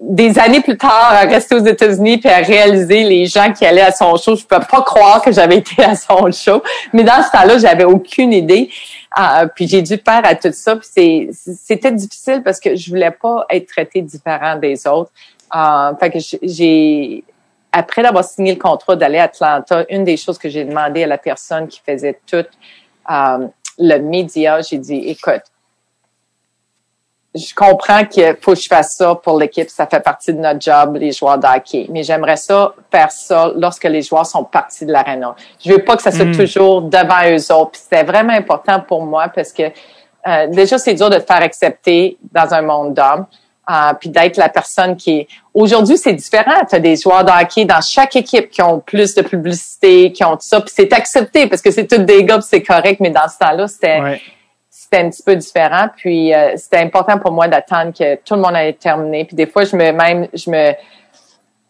des 0.00 0.38
années 0.38 0.60
plus 0.60 0.76
tard, 0.76 1.10
à 1.10 1.22
rester 1.22 1.56
aux 1.56 1.64
États-Unis 1.64 2.18
puis 2.18 2.28
à 2.28 2.36
réaliser 2.36 3.02
les 3.02 3.26
gens 3.26 3.52
qui 3.52 3.66
allaient 3.66 3.80
à 3.80 3.90
son 3.90 4.14
show, 4.16 4.36
je 4.36 4.44
peux 4.44 4.60
pas 4.60 4.82
croire 4.82 5.20
que 5.22 5.32
j'avais 5.32 5.56
été 5.56 5.82
à 5.82 5.96
son 5.96 6.30
show. 6.30 6.62
Mais 6.92 7.02
dans 7.02 7.20
ce 7.22 7.32
temps-là, 7.32 7.58
j'avais 7.58 7.84
aucune 7.84 8.32
idée. 8.32 8.70
Euh, 9.18 9.48
puis 9.52 9.66
j'ai 9.66 9.82
dû 9.82 9.96
faire 9.96 10.24
à 10.24 10.34
tout 10.34 10.52
ça. 10.52 10.78
C'était 10.82 11.92
difficile 11.92 12.42
parce 12.44 12.60
que 12.60 12.76
je 12.76 12.90
voulais 12.90 13.10
pas 13.10 13.46
être 13.50 13.66
traitée 13.66 14.02
différent 14.02 14.56
des 14.56 14.86
autres. 14.86 15.10
Euh, 15.54 15.94
fait 15.96 16.10
que 16.10 16.18
j'ai 16.42 17.24
après 17.72 18.02
d'avoir 18.02 18.24
signé 18.24 18.54
le 18.54 18.58
contrat 18.58 18.96
d'aller 18.96 19.18
à 19.18 19.24
Atlanta, 19.24 19.84
une 19.90 20.04
des 20.04 20.16
choses 20.16 20.38
que 20.38 20.48
j'ai 20.48 20.64
demandé 20.64 21.04
à 21.04 21.06
la 21.06 21.18
personne 21.18 21.68
qui 21.68 21.80
faisait 21.84 22.18
tout 22.26 22.44
euh, 23.10 23.46
le 23.78 23.98
média, 23.98 24.60
j'ai 24.62 24.78
dit, 24.78 24.96
écoute, 25.06 25.42
je 27.34 27.54
comprends 27.54 28.04
qu'il 28.04 28.36
faut 28.40 28.54
que 28.54 28.60
je 28.60 28.66
fasse 28.66 28.96
ça 28.96 29.14
pour 29.14 29.38
l'équipe, 29.38 29.68
ça 29.68 29.86
fait 29.86 30.00
partie 30.00 30.32
de 30.32 30.38
notre 30.38 30.60
job, 30.60 30.96
les 30.96 31.12
joueurs 31.12 31.38
d'hockey. 31.38 31.86
Mais 31.90 32.02
j'aimerais 32.02 32.36
ça 32.36 32.72
faire 32.90 33.10
ça 33.10 33.52
lorsque 33.56 33.84
les 33.84 34.02
joueurs 34.02 34.26
sont 34.26 34.44
partis 34.44 34.86
de 34.86 34.92
l'aréna. 34.92 35.34
Je 35.64 35.72
veux 35.72 35.84
pas 35.84 35.96
que 35.96 36.02
ça 36.02 36.10
soit 36.10 36.24
hmm. 36.24 36.36
toujours 36.36 36.82
devant 36.82 37.28
eux 37.30 37.52
autres. 37.52 37.78
c'était 37.78 38.04
vraiment 38.04 38.32
important 38.32 38.80
pour 38.80 39.02
moi 39.02 39.28
parce 39.28 39.52
que 39.52 39.64
euh, 40.26 40.46
déjà 40.48 40.78
c'est 40.78 40.94
dur 40.94 41.10
de 41.10 41.16
te 41.16 41.26
faire 41.26 41.42
accepter 41.42 42.16
dans 42.32 42.52
un 42.54 42.62
monde 42.62 42.94
d'hommes. 42.94 43.26
Euh, 43.70 43.92
puis 44.00 44.08
d'être 44.08 44.38
la 44.38 44.48
personne 44.48 44.96
qui 44.96 45.10
est. 45.10 45.28
Aujourd'hui, 45.52 45.98
c'est 45.98 46.14
différent. 46.14 46.64
Tu 46.66 46.76
as 46.76 46.80
des 46.80 46.96
joueurs 46.96 47.22
de 47.22 47.30
hockey 47.30 47.66
dans 47.66 47.82
chaque 47.82 48.16
équipe 48.16 48.48
qui 48.48 48.62
ont 48.62 48.80
plus 48.80 49.14
de 49.14 49.20
publicité, 49.20 50.10
qui 50.10 50.24
ont 50.24 50.36
tout 50.36 50.46
ça. 50.46 50.62
Puis 50.62 50.72
c'est 50.74 50.90
accepté 50.94 51.46
parce 51.46 51.60
que 51.60 51.70
c'est 51.70 51.86
tous 51.86 51.98
des 51.98 52.24
gars, 52.24 52.40
c'est 52.40 52.62
correct. 52.62 52.98
Mais 52.98 53.10
dans 53.10 53.28
ce 53.28 53.36
temps-là, 53.36 53.68
c'était 53.68 54.22
c'était 54.90 55.04
un 55.04 55.10
petit 55.10 55.22
peu 55.22 55.36
différent. 55.36 55.88
Puis 55.96 56.34
euh, 56.34 56.52
c'était 56.56 56.78
important 56.78 57.18
pour 57.18 57.32
moi 57.32 57.48
d'attendre 57.48 57.92
que 57.92 58.16
tout 58.16 58.34
le 58.34 58.40
monde 58.40 58.56
ait 58.56 58.72
terminé. 58.72 59.24
Puis 59.24 59.36
des 59.36 59.46
fois, 59.46 59.64
je 59.64 59.76
me 59.76 59.92
même, 59.92 60.28
je 60.32 60.50
me 60.50 60.72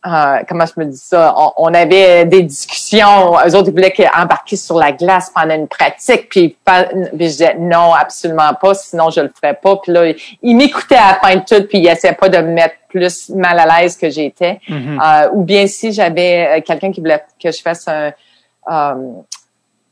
euh, 0.07 0.39
comment 0.49 0.65
je 0.65 0.81
me 0.81 0.85
dis 0.85 0.97
ça? 0.97 1.35
On, 1.57 1.75
avait 1.75 2.25
des 2.25 2.43
discussions. 2.43 3.35
Eux 3.45 3.57
autres, 3.57 3.69
ils 3.69 3.73
voulaient 3.73 3.93
embarquer 4.17 4.55
sur 4.55 4.79
la 4.79 4.93
glace 4.93 5.31
pendant 5.35 5.57
une 5.57 5.67
pratique. 5.67 6.29
Puis, 6.29 6.57
je 6.67 7.17
disais 7.17 7.57
non, 7.59 7.93
absolument 7.93 8.55
pas, 8.55 8.75
sinon 8.75 9.11
je 9.11 9.21
le 9.21 9.33
ferais 9.35 9.55
pas. 9.55 9.77
Puis 9.77 9.93
là, 9.93 10.13
ils 10.43 10.57
m'écoutaient 10.57 10.95
à 10.95 11.13
la 11.13 11.15
fin 11.17 11.35
de 11.35 11.41
tout, 11.41 11.67
puis 11.67 11.79
ils 11.79 11.89
essayaient 11.89 12.15
pas 12.15 12.29
de 12.29 12.39
me 12.39 12.53
mettre 12.53 12.77
plus 12.89 13.31
mal 13.31 13.59
à 13.59 13.81
l'aise 13.81 13.97
que 13.97 14.09
j'étais. 14.09 14.61
Mm-hmm. 14.69 15.25
euh, 15.27 15.31
ou 15.33 15.43
bien 15.43 15.67
si 15.67 15.93
j'avais 15.93 16.63
quelqu'un 16.65 16.93
qui 16.93 17.01
voulait 17.01 17.25
que 17.43 17.51
je 17.51 17.61
fasse 17.61 17.87
un, 17.89 18.13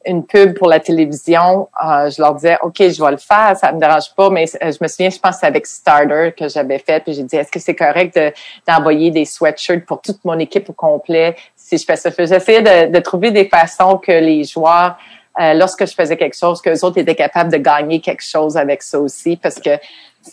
une 0.07 0.25
pub 0.25 0.57
pour 0.57 0.69
la 0.69 0.81
télévision, 0.81 1.69
euh, 1.85 2.11
je 2.11 2.21
leur 2.21 2.35
disais, 2.35 2.57
OK, 2.63 2.77
je 2.79 3.05
vais 3.05 3.11
le 3.11 3.17
faire, 3.17 3.57
ça 3.57 3.73
me 3.73 3.81
dérange 3.81 4.15
pas, 4.17 4.31
mais 4.31 4.45
euh, 4.63 4.73
je 4.73 4.79
me 4.81 4.89
souviens, 4.89 5.11
je 5.11 5.19
pense 5.19 5.43
avec 5.43 5.67
Starter 5.67 6.33
que 6.37 6.49
j'avais 6.49 6.79
fait, 6.79 7.03
puis 7.03 7.15
j'ai 7.15 7.23
dit, 7.23 7.37
est-ce 7.37 7.51
que 7.51 7.59
c'est 7.59 7.75
correct 7.75 8.19
d'envoyer 8.67 9.11
des 9.11 9.25
sweatshirts 9.25 9.85
pour 9.87 10.01
toute 10.01 10.25
mon 10.25 10.39
équipe 10.39 10.71
au 10.71 10.73
complet 10.73 11.37
si 11.55 11.77
je 11.77 11.85
fais 11.85 11.97
ça? 11.97 12.11
J'essayais 12.17 12.63
de, 12.63 12.93
de, 12.93 13.01
trouver 13.01 13.31
des 13.31 13.49
façons 13.49 13.99
que 13.99 14.13
les 14.13 14.45
joueurs, 14.45 14.97
euh, 15.41 15.53
lorsque 15.55 15.87
je 15.87 15.95
faisais 15.95 16.17
quelque 16.17 16.37
chose, 16.37 16.63
que 16.63 16.71
les 16.71 16.83
autres 16.83 16.99
étaient 16.99 17.15
capables 17.15 17.53
de 17.53 17.59
gagner 17.59 18.01
quelque 18.01 18.25
chose 18.25 18.57
avec 18.57 18.83
ça 18.83 18.99
aussi, 18.99 19.37
parce 19.37 19.61
que 19.61 19.71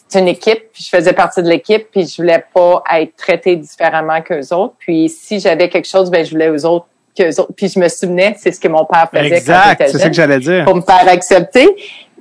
c'est 0.07 0.19
une 0.19 0.27
équipe, 0.27 0.71
puis 0.71 0.83
je 0.83 0.89
faisais 0.89 1.13
partie 1.13 1.43
de 1.43 1.49
l'équipe, 1.49 1.87
puis 1.91 2.07
je 2.07 2.21
voulais 2.21 2.43
pas 2.53 2.83
être 2.93 3.15
traité 3.15 3.55
différemment 3.55 4.21
qu'eux 4.21 4.53
autres. 4.53 4.75
Puis 4.79 5.09
si 5.09 5.39
j'avais 5.39 5.69
quelque 5.69 5.87
chose, 5.87 6.09
ben 6.09 6.25
je 6.25 6.31
voulais 6.31 6.49
aux 6.49 6.65
autres 6.65 6.87
puis 7.15 7.67
je 7.69 7.79
me 7.79 7.87
souvenais, 7.87 8.35
c'est 8.37 8.51
ce 8.51 8.59
que 8.59 8.67
mon 8.67 8.85
père 8.85 9.09
faisait 9.13 9.37
exact, 9.37 9.79
quand 9.79 9.87
c'est 9.87 9.99
ça 9.99 10.09
que 10.09 10.15
j'allais 10.15 10.39
dire. 10.39 10.65
Pour 10.65 10.75
me 10.75 10.81
faire 10.81 11.07
accepter. 11.07 11.69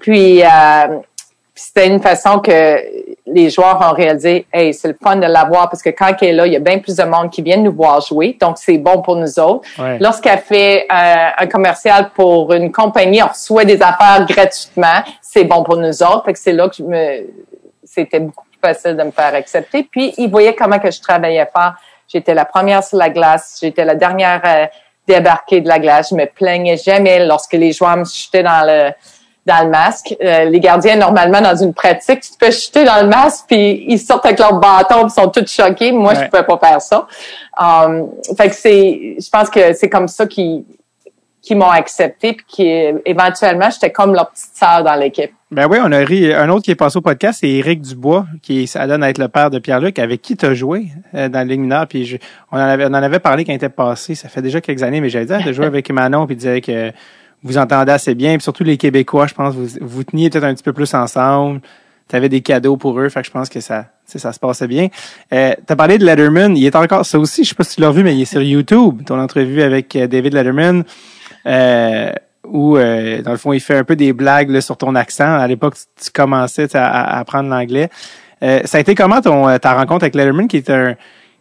Puis, 0.00 0.42
euh, 0.42 0.98
c'était 1.54 1.86
une 1.86 2.00
façon 2.00 2.40
que 2.40 2.78
les 3.26 3.50
joueurs 3.50 3.78
ont 3.80 3.94
réalisé, 3.94 4.46
hey, 4.52 4.74
c'est 4.74 4.88
le 4.88 4.96
fun 5.00 5.16
de 5.16 5.26
l'avoir 5.26 5.68
parce 5.68 5.82
que 5.82 5.90
quand 5.90 6.12
elle 6.20 6.28
est 6.28 6.32
là, 6.32 6.46
il 6.46 6.52
y 6.52 6.56
a 6.56 6.60
bien 6.60 6.78
plus 6.78 6.96
de 6.96 7.04
monde 7.04 7.30
qui 7.30 7.42
viennent 7.42 7.62
nous 7.62 7.72
voir 7.72 8.00
jouer, 8.00 8.36
donc 8.40 8.58
c'est 8.58 8.78
bon 8.78 9.02
pour 9.02 9.16
nous 9.16 9.38
autres. 9.38 9.68
Lorsqu'elle 10.00 10.38
fait 10.38 10.86
euh, 10.90 11.28
un 11.38 11.46
commercial 11.46 12.10
pour 12.14 12.52
une 12.52 12.72
compagnie, 12.72 13.22
on 13.22 13.28
reçoit 13.28 13.64
des 13.64 13.80
affaires 13.82 14.26
gratuitement, 14.26 15.02
c'est 15.20 15.44
bon 15.44 15.62
pour 15.62 15.76
nous 15.76 16.02
autres. 16.02 16.24
Fait 16.24 16.32
que 16.32 16.38
c'est 16.38 16.52
là 16.52 16.68
que 16.68 16.76
je 16.76 16.82
me, 16.82 17.26
c'était 17.84 18.20
beaucoup 18.20 18.46
plus 18.50 18.60
facile 18.60 18.96
de 18.96 19.02
me 19.02 19.10
faire 19.10 19.34
accepter. 19.34 19.86
Puis 19.90 20.14
ils 20.16 20.30
voyaient 20.30 20.54
comment 20.54 20.78
que 20.78 20.90
je 20.90 21.00
travaillais 21.00 21.48
fort. 21.54 21.74
J'étais 22.08 22.34
la 22.34 22.44
première 22.44 22.82
sur 22.84 22.98
la 22.98 23.08
glace, 23.08 23.58
j'étais 23.60 23.84
la 23.84 23.94
dernière 23.94 24.42
euh, 24.44 24.66
débarquer 25.06 25.60
de 25.60 25.68
la 25.68 25.78
glace. 25.78 26.08
Je 26.10 26.14
me 26.14 26.26
plaignais 26.26 26.76
jamais 26.76 27.24
lorsque 27.24 27.54
les 27.54 27.72
joueurs 27.72 27.96
me 27.96 28.04
chutaient 28.04 28.42
dans 28.42 28.66
le 28.66 28.92
dans 29.44 29.64
le 29.64 29.70
masque. 29.70 30.14
Euh, 30.22 30.44
les 30.44 30.60
gardiens, 30.60 30.96
normalement, 30.96 31.40
dans 31.40 31.56
une 31.56 31.74
pratique, 31.74 32.20
tu 32.20 32.30
te 32.30 32.44
fais 32.44 32.52
chuter 32.52 32.84
dans 32.84 33.02
le 33.02 33.08
masque, 33.08 33.46
puis 33.48 33.84
ils 33.88 33.98
sortent 33.98 34.24
avec 34.24 34.38
leur 34.38 34.54
bâton, 34.54 35.06
puis 35.06 35.10
sont 35.10 35.28
tous 35.28 35.50
choqués. 35.50 35.92
Moi, 35.92 36.14
je 36.14 36.24
pouvais 36.26 36.44
pas 36.44 36.58
faire 36.58 36.80
ça. 36.80 37.06
Um, 37.60 38.10
fait 38.36 38.48
que 38.48 38.54
c'est, 38.54 39.16
je 39.18 39.30
pense 39.30 39.50
que 39.50 39.72
c'est 39.72 39.88
comme 39.88 40.08
ça 40.08 40.26
qu'ils 40.26 40.64
qui 41.42 41.56
m'ont 41.56 41.70
accepté, 41.70 42.34
puis 42.34 42.46
qui 42.46 42.68
éventuellement, 43.04 43.68
j'étais 43.68 43.90
comme 43.90 44.14
leur 44.14 44.30
petite 44.30 44.54
sœur 44.54 44.84
dans 44.84 44.94
l'équipe. 44.94 45.32
Ben 45.52 45.66
oui, 45.70 45.76
on 45.84 45.92
a 45.92 45.98
ri. 45.98 46.32
Un 46.32 46.48
autre 46.48 46.64
qui 46.64 46.70
est 46.70 46.74
passé 46.74 46.96
au 46.96 47.02
podcast, 47.02 47.40
c'est 47.42 47.48
Éric 47.50 47.82
Dubois, 47.82 48.24
qui 48.40 48.66
ça 48.66 48.86
donne 48.86 49.02
à 49.02 49.10
être 49.10 49.18
le 49.18 49.28
père 49.28 49.50
de 49.50 49.58
Pierre-Luc, 49.58 49.98
avec 49.98 50.22
qui 50.22 50.34
tu 50.34 50.46
as 50.46 50.54
joué 50.54 50.86
euh, 51.14 51.28
dans 51.28 51.46
le 51.46 51.54
Ligue 51.54 51.70
Puis 51.90 52.18
on, 52.50 52.56
en 52.56 52.60
avait, 52.60 52.86
on 52.86 52.88
en 52.88 52.94
avait 52.94 53.18
parlé 53.18 53.44
quand 53.44 53.52
il 53.52 53.56
était 53.56 53.68
passé. 53.68 54.14
Ça 54.14 54.30
fait 54.30 54.40
déjà 54.40 54.62
quelques 54.62 54.82
années, 54.82 55.02
mais 55.02 55.10
j'avais 55.10 55.26
dit 55.26 55.44
de 55.44 55.52
jouer 55.52 55.66
avec 55.66 55.90
Manon, 55.92 56.26
puis 56.26 56.36
disait 56.36 56.62
que 56.62 56.90
vous 57.42 57.58
entendez 57.58 57.92
assez 57.92 58.14
bien. 58.14 58.32
Puis 58.36 58.44
surtout 58.44 58.64
les 58.64 58.78
Québécois, 58.78 59.26
je 59.26 59.34
pense, 59.34 59.54
vous, 59.54 59.68
vous 59.82 60.04
teniez 60.04 60.30
peut-être 60.30 60.44
un 60.44 60.54
petit 60.54 60.62
peu 60.62 60.72
plus 60.72 60.94
ensemble. 60.94 61.60
Tu 62.08 62.16
avais 62.16 62.30
des 62.30 62.40
cadeaux 62.40 62.78
pour 62.78 62.98
eux, 62.98 63.10
fait 63.10 63.20
que 63.20 63.26
je 63.26 63.32
pense 63.32 63.50
que 63.50 63.60
ça, 63.60 63.88
ça 64.06 64.32
se 64.32 64.40
passait 64.40 64.66
bien. 64.66 64.88
Euh, 65.34 65.52
tu 65.66 65.70
as 65.70 65.76
parlé 65.76 65.98
de 65.98 66.06
Letterman, 66.06 66.56
il 66.56 66.64
est 66.64 66.76
encore 66.76 67.04
ça 67.04 67.18
aussi, 67.18 67.44
je 67.44 67.50
sais 67.50 67.54
pas 67.54 67.64
si 67.64 67.74
tu 67.74 67.82
l'as 67.82 67.90
vu, 67.90 68.02
mais 68.02 68.16
il 68.16 68.22
est 68.22 68.24
sur 68.24 68.40
YouTube, 68.40 69.02
ton 69.04 69.20
entrevue 69.20 69.60
avec 69.60 69.94
euh, 69.96 70.06
David 70.06 70.32
Letterman. 70.32 70.84
Euh, 71.44 72.10
où, 72.46 72.76
euh, 72.76 73.22
dans 73.22 73.30
le 73.30 73.36
fond, 73.36 73.52
il 73.52 73.60
fait 73.60 73.76
un 73.76 73.84
peu 73.84 73.96
des 73.96 74.12
blagues 74.12 74.60
sur 74.60 74.76
ton 74.76 74.94
accent. 74.94 75.38
À 75.38 75.46
l'époque, 75.46 75.74
tu, 76.02 76.10
commençais 76.10 76.74
à, 76.76 77.18
apprendre 77.18 77.48
l'anglais. 77.48 77.88
Euh, 78.42 78.60
ça 78.64 78.78
a 78.78 78.80
été 78.80 78.94
comment 78.94 79.20
ton, 79.20 79.48
euh, 79.48 79.58
ta 79.58 79.74
rencontre 79.74 80.04
avec 80.04 80.14
Letterman, 80.14 80.48
qui 80.48 80.56
est 80.58 80.70
un 80.70 80.96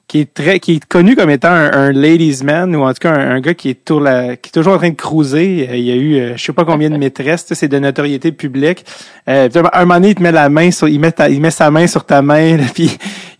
qui 0.07 0.19
est 0.19 0.33
très 0.33 0.59
qui 0.59 0.73
est 0.73 0.85
connu 0.85 1.15
comme 1.15 1.29
étant 1.29 1.53
un, 1.53 1.93
ladies 1.93 2.43
man 2.43 2.75
ou 2.75 2.83
en 2.83 2.89
tout 2.89 2.99
cas 2.99 3.13
un, 3.13 3.39
gars 3.39 3.53
qui 3.53 3.69
est, 3.69 3.85
tour 3.85 4.01
la, 4.01 4.35
qui 4.35 4.49
est 4.49 4.51
toujours 4.51 4.73
en 4.73 4.77
train 4.77 4.89
de 4.89 4.95
cruiser. 4.95 5.69
Il 5.71 5.85
y 5.85 5.91
a 5.91 5.95
eu 5.95 6.33
je 6.35 6.43
sais 6.43 6.51
pas 6.51 6.65
combien 6.65 6.89
de 6.89 6.97
maîtresses, 6.97 7.45
c'est 7.53 7.69
de 7.69 7.79
notoriété 7.79 8.33
publique. 8.33 8.85
Euh, 9.29 9.47
un 9.71 9.79
moment 9.79 9.93
donné, 9.95 10.09
il 10.09 10.15
te 10.15 10.21
met 10.21 10.33
la 10.33 10.49
main 10.49 10.69
sur, 10.69 10.89
il 10.89 10.99
met 10.99 11.13
il 11.29 11.39
met 11.39 11.49
sa 11.49 11.71
main 11.71 11.87
sur 11.87 12.03
ta 12.03 12.21
main, 12.21 12.57
puis 12.73 12.91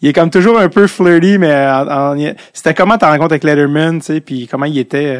il 0.02 0.08
est 0.08 0.14
comme 0.14 0.30
toujours 0.30 0.58
un 0.58 0.70
peu 0.70 0.88
flirty, 0.88 1.38
mais 1.38 1.68
c'était 2.54 2.74
comment 2.74 2.98
ta 2.98 3.10
rencontre 3.12 3.34
avec 3.34 3.44
Letterman, 3.44 4.00
tu 4.00 4.06
sais, 4.06 4.22
puis 4.22 4.48
comment 4.50 4.66
il 4.66 4.78
était 4.78 5.20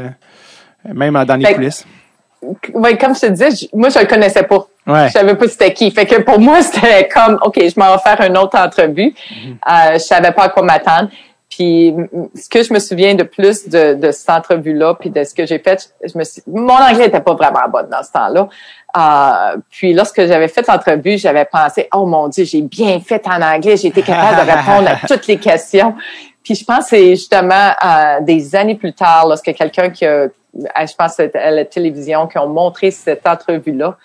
même 0.94 1.22
dans 1.26 1.36
les 1.36 1.54
coulisses? 1.54 1.86
Oui, 2.74 2.98
comme 2.98 3.16
je 3.16 3.22
te 3.22 3.26
disais, 3.28 3.50
moi, 3.74 3.90
je 3.90 4.00
le 4.00 4.06
connaissais 4.06 4.44
pas. 4.44 4.68
Ouais. 4.88 5.08
Je 5.08 5.14
savais 5.14 5.36
pas 5.36 5.48
c'était 5.48 5.74
qui. 5.74 5.92
Fait 5.92 6.06
que 6.06 6.22
pour 6.22 6.40
moi, 6.40 6.62
c'était 6.62 7.08
comme, 7.08 7.38
OK, 7.44 7.56
je 7.58 7.80
m'en 7.80 7.92
vais 7.92 8.02
faire 8.02 8.22
une 8.28 8.38
autre 8.38 8.58
entrevue. 8.58 9.14
Mm 9.32 9.52
euh, 9.70 9.94
je 9.94 10.00
savais 10.00 10.32
pas 10.32 10.44
à 10.44 10.50
quoi 10.50 10.64
m'attendre. 10.64 11.10
Puis, 11.50 11.94
ce 12.34 12.48
que 12.48 12.64
je 12.64 12.74
me 12.74 12.80
souviens 12.80 13.14
de 13.14 13.24
plus 13.24 13.68
de, 13.68 13.94
de 13.94 14.12
cette 14.12 14.30
entrevue-là, 14.30 14.96
puis 14.98 15.10
de 15.10 15.22
ce 15.24 15.34
que 15.36 15.46
j'ai 15.46 15.60
fait, 15.60 15.94
je 16.02 16.18
me 16.18 16.24
suis, 16.24 16.42
mon 16.48 16.74
anglais 16.74 17.08
était 17.08 17.20
pas 17.20 17.34
vraiment 17.34 17.68
bon 17.70 17.86
dans 17.92 18.02
ce 18.02 18.12
temps-là. 18.14 18.48
Euh, 18.98 19.58
puis, 19.70 19.94
lorsque 19.94 20.26
j'avais 20.26 20.48
fait 20.48 20.66
l'entrevue, 20.66 21.18
j'avais 21.18 21.44
pensé, 21.44 21.90
oh 21.94 22.06
mon 22.06 22.30
Dieu, 22.30 22.46
j'ai 22.46 22.62
bien 22.62 23.02
fait 23.02 23.28
en 23.28 23.42
anglais, 23.42 23.76
j'ai 23.76 23.90
été 23.90 24.02
capable 24.02 24.46
de 24.46 24.50
répondre 24.50 24.90
à 24.90 24.96
toutes 25.08 25.28
les 25.28 25.38
questions. 25.38 25.94
Puis, 26.42 26.56
je 26.56 26.64
pense 26.64 26.86
que 26.86 26.92
c'est 26.92 27.10
justement 27.10 27.72
euh, 27.86 28.22
des 28.22 28.56
années 28.56 28.76
plus 28.76 28.94
tard, 28.94 29.28
lorsque 29.28 29.54
quelqu'un 29.54 29.90
qui 29.90 30.06
a 30.06 30.28
je 30.54 30.96
pense 30.96 31.20
à 31.20 31.52
la 31.52 31.66
télévision, 31.66 32.28
qui 32.28 32.38
ont 32.38 32.48
montré 32.48 32.92
cette 32.92 33.26
entrevue-là. 33.28 33.98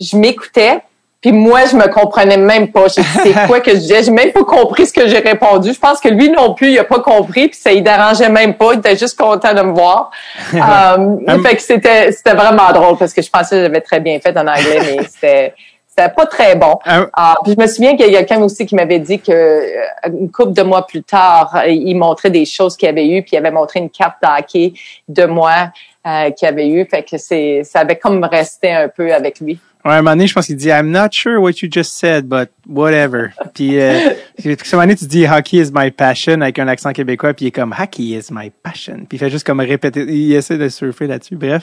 Je 0.00 0.16
m'écoutais, 0.16 0.80
Puis 1.22 1.32
moi, 1.32 1.64
je 1.64 1.76
me 1.76 1.88
comprenais 1.88 2.36
même 2.36 2.70
pas. 2.70 2.88
Je 2.88 3.00
c'est 3.22 3.46
quoi 3.46 3.60
que 3.60 3.70
je 3.70 3.78
disais? 3.78 4.02
J'ai 4.04 4.10
même 4.10 4.32
pas 4.32 4.44
compris 4.44 4.86
ce 4.86 4.92
que 4.92 5.08
j'ai 5.08 5.18
répondu. 5.18 5.72
Je 5.72 5.78
pense 5.78 5.98
que 5.98 6.08
lui 6.08 6.30
non 6.30 6.54
plus, 6.54 6.72
il 6.72 6.78
a 6.78 6.84
pas 6.84 7.00
compris. 7.00 7.48
Puis 7.48 7.58
ça 7.58 7.72
il 7.72 7.82
dérangeait 7.82 8.28
même 8.28 8.54
pas. 8.54 8.74
Il 8.74 8.78
était 8.80 8.96
juste 8.96 9.18
content 9.18 9.54
de 9.54 9.62
me 9.62 9.72
voir. 9.72 10.10
euh, 10.54 11.42
fait 11.42 11.56
que 11.56 11.62
c'était, 11.62 12.12
c'était 12.12 12.34
vraiment 12.34 12.70
drôle 12.72 12.98
parce 12.98 13.14
que 13.14 13.22
je 13.22 13.30
pensais 13.30 13.56
que 13.56 13.62
j'avais 13.62 13.80
très 13.80 14.00
bien 14.00 14.20
fait 14.20 14.36
en 14.36 14.46
anglais, 14.46 14.80
mais 14.82 15.04
c'était, 15.10 15.54
c'était 15.96 16.12
pas 16.12 16.26
très 16.26 16.56
bon. 16.56 16.78
Ah, 16.84 17.36
puis 17.42 17.54
je 17.54 17.60
me 17.60 17.66
souviens 17.66 17.96
qu'il 17.96 18.10
y 18.10 18.16
a 18.16 18.24
quelqu'un 18.24 18.42
aussi 18.42 18.66
qui 18.66 18.74
m'avait 18.74 18.98
dit 18.98 19.18
que 19.18 19.32
euh, 19.32 19.86
une 20.08 20.30
couple 20.30 20.52
de 20.52 20.62
mois 20.62 20.86
plus 20.86 21.02
tard, 21.02 21.62
il 21.66 21.94
montrait 21.94 22.30
des 22.30 22.44
choses 22.44 22.76
qu'il 22.76 22.88
avait 22.88 23.08
eues, 23.08 23.22
puis 23.22 23.32
il 23.32 23.38
avait 23.38 23.50
montré 23.50 23.80
une 23.80 23.88
carte 23.88 24.16
d'hockey 24.22 24.74
de 25.08 25.24
moi 25.24 25.72
euh, 26.06 26.30
qu'il 26.32 26.48
avait 26.48 26.68
eu. 26.68 26.84
Fait 26.86 27.02
que 27.02 27.16
c'est, 27.16 27.62
ça 27.64 27.80
avait 27.80 27.96
comme 27.96 28.22
resté 28.24 28.72
un 28.72 28.88
peu 28.88 29.12
avec 29.14 29.40
lui. 29.40 29.58
Ouais, 29.86 29.92
à 29.92 29.98
un 29.98 30.02
moment 30.02 30.16
donné, 30.16 30.26
je 30.26 30.34
pense 30.34 30.46
qu'il 30.46 30.56
dit 30.56 30.68
I'm 30.68 30.90
not 30.90 31.10
sure 31.12 31.40
what 31.40 31.62
you 31.62 31.68
just 31.70 31.92
said, 31.92 32.26
but 32.26 32.50
whatever. 32.66 33.28
puis 33.54 33.78
euh, 33.78 33.92
à 33.92 34.48
un 34.48 34.56
moment 34.72 34.82
donné, 34.82 34.96
tu 34.96 35.04
dis 35.04 35.24
hockey 35.28 35.58
is 35.58 35.70
my 35.72 35.92
passion 35.92 36.40
avec 36.40 36.58
un 36.58 36.66
accent 36.66 36.92
québécois, 36.92 37.34
puis 37.34 37.44
il 37.44 37.48
est 37.48 37.52
comme 37.52 37.72
hockey 37.72 38.02
is 38.02 38.32
my 38.32 38.50
passion. 38.50 39.06
Puis 39.08 39.16
il 39.16 39.18
fait 39.18 39.30
juste 39.30 39.46
comme 39.46 39.60
répéter, 39.60 40.04
il 40.08 40.32
essaie 40.32 40.58
de 40.58 40.68
surfer 40.68 41.06
là-dessus. 41.06 41.36
Bref, 41.36 41.62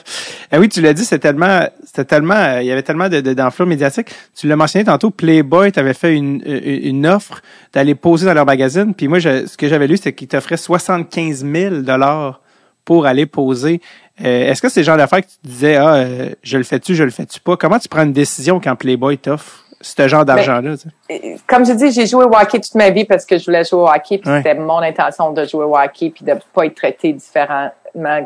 euh, 0.54 0.58
oui, 0.58 0.70
tu 0.70 0.80
l'as 0.80 0.94
dit, 0.94 1.04
c'était 1.04 1.18
tellement, 1.18 1.68
c'était 1.84 2.06
tellement, 2.06 2.34
euh, 2.34 2.62
il 2.62 2.66
y 2.66 2.72
avait 2.72 2.82
tellement 2.82 3.10
de, 3.10 3.20
de 3.20 3.64
médiatique. 3.64 4.08
Tu 4.34 4.48
l'as 4.48 4.56
mentionné 4.56 4.86
tantôt, 4.86 5.10
Playboy 5.10 5.70
t'avait 5.70 5.92
fait 5.92 6.16
une, 6.16 6.42
une 6.46 7.06
offre 7.06 7.42
d'aller 7.74 7.94
poser 7.94 8.24
dans 8.24 8.32
leur 8.32 8.46
magazine. 8.46 8.94
Puis 8.94 9.06
moi, 9.06 9.18
je, 9.18 9.46
ce 9.46 9.58
que 9.58 9.68
j'avais 9.68 9.86
lu, 9.86 9.98
c'est 9.98 10.14
qu'ils 10.14 10.28
t'offraient 10.28 10.56
75 10.56 11.44
000 11.44 11.74
dollars 11.82 12.40
pour 12.84 13.06
aller 13.06 13.26
poser. 13.26 13.80
Euh, 14.20 14.50
est-ce 14.50 14.62
que 14.62 14.68
c'est 14.68 14.80
le 14.80 14.84
genre 14.84 14.96
d'affaires 14.96 15.22
que 15.22 15.26
tu 15.26 15.38
disais, 15.42 15.76
ah, 15.76 15.94
euh, 15.94 16.30
je 16.42 16.56
le 16.56 16.62
fais-tu, 16.62 16.94
je 16.94 17.02
le 17.02 17.10
fais-tu 17.10 17.40
pas? 17.40 17.56
Comment 17.56 17.78
tu 17.78 17.88
prends 17.88 18.04
une 18.04 18.12
décision 18.12 18.60
quand 18.60 18.76
Playboy 18.76 19.18
t'offre 19.18 19.64
ce 19.80 20.06
genre 20.06 20.24
ben, 20.24 20.36
d'argent-là? 20.36 20.74
Euh, 21.10 21.36
comme 21.48 21.66
je 21.66 21.72
dis, 21.72 21.90
j'ai 21.90 22.06
joué 22.06 22.24
au 22.24 22.32
hockey 22.32 22.60
toute 22.60 22.76
ma 22.76 22.90
vie 22.90 23.04
parce 23.04 23.26
que 23.26 23.38
je 23.38 23.44
voulais 23.44 23.64
jouer 23.64 23.80
au 23.80 23.88
hockey, 23.88 24.18
puis 24.18 24.30
c'était 24.36 24.54
mon 24.54 24.78
intention 24.78 25.32
de 25.32 25.44
jouer 25.44 25.64
au 25.64 25.76
hockey, 25.76 26.10
puis 26.10 26.24
de 26.24 26.34
pas 26.52 26.66
être 26.66 26.76
traité 26.76 27.12
différemment 27.12 27.72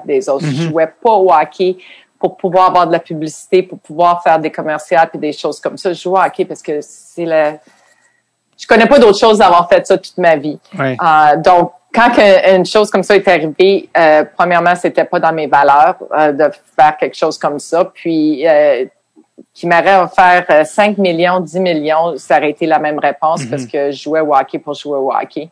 des 0.05 0.29
autres. 0.29 0.45
Je 0.45 0.51
mm-hmm. 0.51 0.69
jouais 0.69 0.93
pas 1.03 1.13
au 1.13 1.33
hockey 1.33 1.79
pour 2.19 2.37
pouvoir 2.37 2.69
avoir 2.69 2.87
de 2.87 2.93
la 2.93 3.01
publicité, 3.01 3.63
pour 3.63 3.79
pouvoir 3.79 4.23
faire 4.23 4.39
des 4.39 4.51
commerciaux 4.51 4.99
puis 5.09 5.19
des 5.19 5.33
choses 5.33 5.59
comme 5.59 5.79
ça. 5.79 5.93
Je 5.95 6.03
jouais 6.03 6.19
au 6.19 6.23
hockey 6.23 6.45
parce 6.45 6.63
que 6.63 6.81
c'est 6.83 7.25
le... 7.25 7.57
Je 8.61 8.67
connais 8.67 8.87
pas 8.87 8.99
d'autre 8.99 9.19
chose 9.19 9.39
d'avoir 9.39 9.69
fait 9.69 9.87
ça 9.87 9.97
toute 9.97 10.19
ma 10.19 10.37
vie. 10.37 10.59
donc, 11.45 11.73
quand 11.93 12.11
une 12.19 12.67
chose 12.67 12.91
comme 12.91 13.03
ça 13.03 13.17
est 13.17 13.27
arrivée, 13.27 13.89
euh, 13.97 14.25
premièrement, 14.37 14.75
c'était 14.75 15.05
pas 15.05 15.19
dans 15.19 15.33
mes 15.33 15.47
valeurs 15.47 15.97
euh, 16.17 16.33
de 16.33 16.51
faire 16.77 16.97
quelque 16.97 17.17
chose 17.17 17.39
comme 17.39 17.59
ça. 17.59 17.85
Puis, 17.87 18.47
euh, 18.47 18.85
qui 19.55 19.67
m'aurait 19.67 20.01
offert 20.01 20.67
5 20.67 20.99
millions, 20.99 21.41
10 21.41 21.61
millions, 21.61 22.17
ça 22.17 22.39
aurait 22.39 22.51
été 22.51 22.67
la 22.67 22.79
même 22.79 22.99
réponse 22.99 23.45
parce 23.47 23.63
mhm. 23.63 23.71
que 23.71 23.91
je 23.91 24.03
jouais 24.03 24.21
au 24.21 24.35
hockey 24.35 24.59
pour 24.59 24.75
jouer 24.75 24.99
au 24.99 25.13
hockey. 25.13 25.51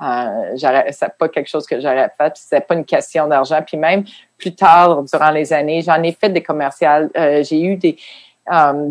Euh, 0.00 0.56
c'est 0.90 1.16
pas 1.18 1.28
quelque 1.28 1.48
chose 1.48 1.66
que 1.66 1.80
j'aurais 1.80 2.10
fait, 2.16 2.32
c'était 2.36 2.60
pas 2.60 2.74
une 2.74 2.84
question 2.84 3.26
d'argent. 3.26 3.60
Puis 3.66 3.76
même 3.76 4.04
plus 4.36 4.54
tard, 4.54 5.02
durant 5.02 5.30
les 5.30 5.52
années, 5.52 5.82
j'en 5.82 6.00
ai 6.02 6.12
fait 6.12 6.28
des 6.28 6.42
commerciales. 6.42 7.10
Euh, 7.16 7.42
j'ai 7.42 7.60
eu 7.60 7.76
des 7.76 7.96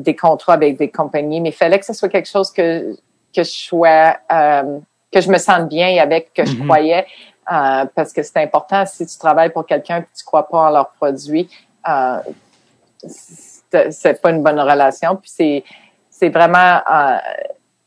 des 0.03 0.15
contrats 0.15 0.53
avec 0.53 0.77
des 0.77 0.91
compagnies, 0.91 1.41
mais 1.41 1.49
il 1.49 1.55
fallait 1.55 1.79
que 1.79 1.85
ce 1.85 1.93
soit 1.93 2.09
quelque 2.09 2.29
chose 2.29 2.51
que 2.51 2.95
que 3.35 3.43
je 3.43 3.49
sois 3.49 4.15
que 5.11 5.21
je 5.21 5.29
me 5.29 5.37
sente 5.37 5.69
bien 5.69 6.01
avec, 6.01 6.33
que 6.33 6.45
je 6.45 6.55
mhm. 6.55 6.65
croyais, 6.65 7.05
euh, 7.51 7.85
parce 7.95 8.13
que 8.13 8.23
c'est 8.23 8.41
important. 8.41 8.85
Si 8.85 9.05
tu 9.05 9.17
travailles 9.17 9.51
pour 9.51 9.65
quelqu'un 9.65 9.99
et 9.99 10.05
tu 10.17 10.23
crois 10.25 10.47
pas 10.47 10.67
en 10.67 10.69
leur 10.69 10.89
produit, 10.91 11.49
euh, 11.87 12.17
c'est 13.03 14.21
pas 14.21 14.31
une 14.31 14.43
bonne 14.43 14.59
relation. 14.59 15.15
Puis 15.15 15.31
c'est 15.33 15.63
c'est 16.19 16.29
vraiment, 16.29 16.81
euh, 16.91 17.17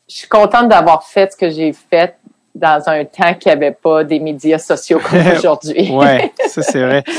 je 0.08 0.16
suis 0.18 0.28
contente 0.28 0.68
d'avoir 0.68 1.02
fait 1.04 1.32
ce 1.32 1.36
que 1.36 1.50
j'ai 1.50 1.72
fait 1.72 2.16
dans 2.54 2.82
un 2.88 3.04
temps 3.04 3.34
qu'il 3.34 3.50
n'y 3.50 3.52
avait 3.52 3.72
pas 3.72 4.04
des 4.04 4.20
médias 4.20 4.58
sociaux 4.58 5.00
comme 5.00 5.26
aujourd'hui. 5.36 5.90
ouais, 5.90 6.32
ça 6.46 6.62
c'est 6.62 6.82
vrai. 6.82 7.04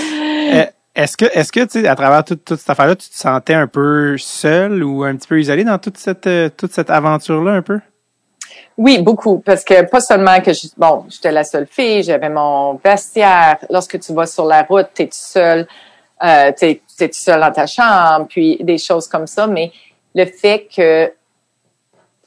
Euh, 0.53 0.65
est-ce 0.95 1.15
que, 1.15 1.23
est-ce 1.31 1.53
que, 1.53 1.61
tu 1.61 1.81
sais, 1.81 1.87
à 1.87 1.95
travers 1.95 2.25
toute, 2.25 2.43
toute 2.43 2.59
cette 2.59 2.69
affaire-là, 2.69 2.97
tu 2.97 3.07
te 3.07 3.15
sentais 3.15 3.53
un 3.53 3.67
peu 3.67 4.17
seul 4.17 4.83
ou 4.83 5.05
un 5.05 5.15
petit 5.15 5.27
peu 5.29 5.39
isolé 5.39 5.63
dans 5.63 5.77
toute 5.77 5.97
cette, 5.97 6.27
euh, 6.27 6.49
toute 6.49 6.73
cette 6.73 6.89
aventure-là, 6.89 7.53
un 7.53 7.61
peu? 7.61 7.79
Oui, 8.83 8.97
beaucoup, 8.97 9.37
parce 9.37 9.63
que 9.63 9.83
pas 9.83 10.01
seulement 10.01 10.41
que 10.41 10.53
je, 10.53 10.65
bon, 10.75 11.05
j'étais 11.07 11.31
la 11.31 11.43
seule 11.43 11.67
fille, 11.67 12.01
j'avais 12.01 12.29
mon 12.29 12.81
vestiaire. 12.83 13.59
Lorsque 13.69 13.99
tu 13.99 14.11
vas 14.11 14.25
sur 14.25 14.45
la 14.45 14.63
route, 14.63 14.87
t'es 14.95 15.05
tout 15.05 15.11
seul, 15.13 15.67
euh, 16.23 16.51
t'es, 16.57 16.81
tout 16.97 17.09
seul 17.11 17.39
dans 17.39 17.51
ta 17.51 17.67
chambre, 17.67 18.25
puis 18.27 18.57
des 18.59 18.79
choses 18.79 19.07
comme 19.07 19.27
ça. 19.27 19.45
Mais 19.45 19.71
le 20.15 20.25
fait 20.25 20.67
que 20.75 21.13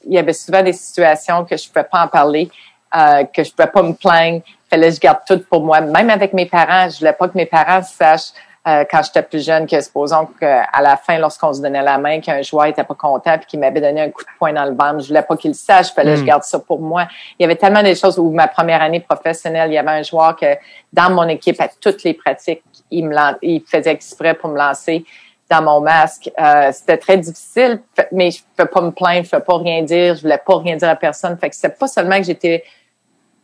il 0.07 0.13
y 0.13 0.19
avait 0.19 0.33
souvent 0.33 0.63
des 0.63 0.75
situations 0.75 1.45
que 1.45 1.57
je 1.57 1.67
pouvais 1.67 1.89
pas 1.91 2.05
en 2.05 2.07
parler, 2.07 2.49
euh, 2.97 3.25
que 3.25 3.43
je 3.43 3.51
pouvais 3.51 3.67
pas 3.67 3.83
me 3.83 3.95
plaindre, 3.95 4.43
fallait 4.71 4.91
que 4.91 4.95
je 4.95 5.01
garde 5.01 5.23
tout 5.27 5.43
pour 5.51 5.65
moi. 5.65 5.81
Même 5.81 6.09
avec 6.09 6.33
mes 6.35 6.47
parents, 6.47 6.89
je 6.89 7.01
voulais 7.01 7.15
pas 7.15 7.27
que 7.27 7.37
mes 7.37 7.47
parents 7.47 7.83
sachent 7.83 8.31
euh, 8.67 8.85
quand 8.91 9.03
j'étais 9.03 9.23
plus 9.23 9.45
jeune 9.45 9.67
que 9.67 9.79
supposons 9.81 10.27
qu'à 10.41 10.67
la 10.81 10.97
fin, 10.97 11.19
lorsqu'on 11.19 11.53
se 11.53 11.61
donnait 11.61 11.83
la 11.83 11.99
main, 11.99 12.21
qu'un 12.21 12.41
joueur 12.41 12.67
était 12.67 12.85
pas 12.85 12.95
content 12.95 13.37
puis 13.37 13.47
qu'il 13.47 13.61
m'avait 13.61 13.81
donné 13.81 14.01
un 14.01 14.11
coup 14.11 14.23
de 14.23 14.29
poing 14.39 14.55
dans 14.55 14.65
le 14.65 14.75
ventre, 14.75 15.01
je 15.01 15.09
voulais 15.09 15.23
pas 15.23 15.37
qu'il 15.37 15.51
le 15.51 15.55
sache, 15.55 15.93
fallait 15.93 16.13
que 16.13 16.17
je 16.17 16.23
hmm. 16.23 16.27
garde 16.27 16.43
ça 16.45 16.59
pour 16.59 16.81
moi. 16.81 17.07
Il 17.39 17.43
y 17.43 17.45
avait 17.45 17.57
tellement 17.57 17.83
de 17.83 17.93
choses 17.93 18.19
où 18.19 18.31
ma 18.31 18.49
première 18.49 18.81
année 18.81 19.01
professionnelle, 19.01 19.71
il 19.71 19.75
y 19.75 19.79
avait 19.79 19.91
un 19.91 20.03
joueur 20.03 20.35
que 20.35 20.47
dans 20.93 21.11
mon 21.11 21.29
équipe 21.29 21.61
à 21.61 21.69
toutes 21.69 22.03
les 22.05 22.15
pratiques, 22.15 22.63
il 22.91 23.07
me 23.07 23.15
il 23.43 23.63
faisait 23.67 23.91
exprès 23.91 24.35
pour 24.35 24.49
me 24.49 24.57
lancer 24.57 25.05
dans 25.51 25.63
mon 25.63 25.81
masque. 25.81 26.31
Euh, 26.41 26.71
c'était 26.73 26.97
très 26.97 27.19
difficile, 27.19 27.83
mais 28.13 28.31
je 28.31 28.41
peux 28.57 28.67
pas 28.67 28.81
me 28.81 28.91
plaindre, 28.91 29.27
je 29.27 29.31
peux 29.31 29.41
pas 29.41 29.59
rien 29.59 29.83
dire, 29.83 30.15
je 30.17 30.23
voulais 30.23 30.41
pas 30.45 30.59
rien 30.59 30.77
dire 30.77 30.89
à 30.89 30.97
personne. 30.97 31.37
Fait 31.39 31.51
que 31.51 31.57
c'est 31.57 31.79
pas 31.79 31.87
seulement 31.87 32.17
que 32.17 32.25
j'étais 32.25 32.65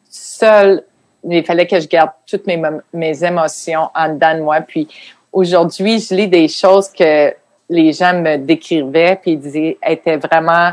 seule 0.09 0.83
il 1.29 1.45
fallait 1.45 1.67
que 1.67 1.79
je 1.79 1.89
garde 1.89 2.11
toutes 2.27 2.47
mes, 2.47 2.61
mes 2.93 3.25
émotions 3.25 3.89
en 3.95 4.09
dedans 4.15 4.35
de 4.35 4.41
moi. 4.41 4.61
Puis 4.61 4.89
aujourd'hui, 5.33 5.99
je 5.99 6.15
lis 6.15 6.29
des 6.29 6.49
choses 6.49 6.89
que 6.89 7.35
les 7.69 7.93
gens 7.93 8.15
me 8.15 8.37
décrivaient, 8.37 9.19
puis 9.21 9.33
ils 9.33 9.41
disaient 9.41 9.79
étaient 9.87 10.17
vraiment 10.17 10.73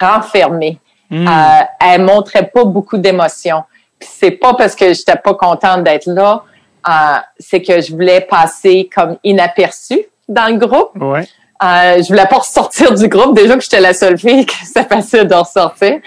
renfermées. 0.00 0.78
Hmm. 1.10 1.26
Euh, 1.26 1.64
elle 1.80 2.02
montrait 2.02 2.46
pas 2.46 2.64
beaucoup 2.64 2.98
d'émotions. 2.98 3.64
Puis 3.98 4.08
c'est 4.12 4.30
pas 4.32 4.54
parce 4.54 4.74
que 4.74 4.92
j'étais 4.92 5.16
pas 5.16 5.34
contente 5.34 5.82
d'être 5.84 6.06
là, 6.06 6.44
euh, 6.88 6.92
c'est 7.38 7.62
que 7.62 7.80
je 7.80 7.92
voulais 7.92 8.20
passer 8.20 8.88
comme 8.94 9.16
inaperçue 9.24 10.04
dans 10.28 10.46
le 10.46 10.58
groupe. 10.58 10.90
Ouais. 10.96 11.26
Euh, 11.62 12.02
je 12.02 12.08
voulais 12.08 12.26
pas 12.26 12.38
ressortir 12.38 12.94
du 12.94 13.08
groupe. 13.08 13.34
Déjà 13.34 13.56
que 13.56 13.62
j'étais 13.62 13.80
la 13.80 13.94
seule 13.94 14.18
fille, 14.18 14.46
que 14.46 14.52
c'est 14.64 14.88
facile 14.88 15.26
de 15.26 15.34
ressortir. 15.34 16.00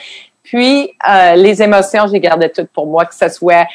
Puis, 0.52 0.91
euh, 1.08 1.36
les 1.36 1.64
émotions, 1.64 2.08
j'ai 2.12 2.20
gardé 2.20 2.49
toutes 2.49 2.72
pour 2.72 2.86
moi, 2.86 3.06
que 3.06 3.16
ce 3.16 3.30
soit 3.30 3.68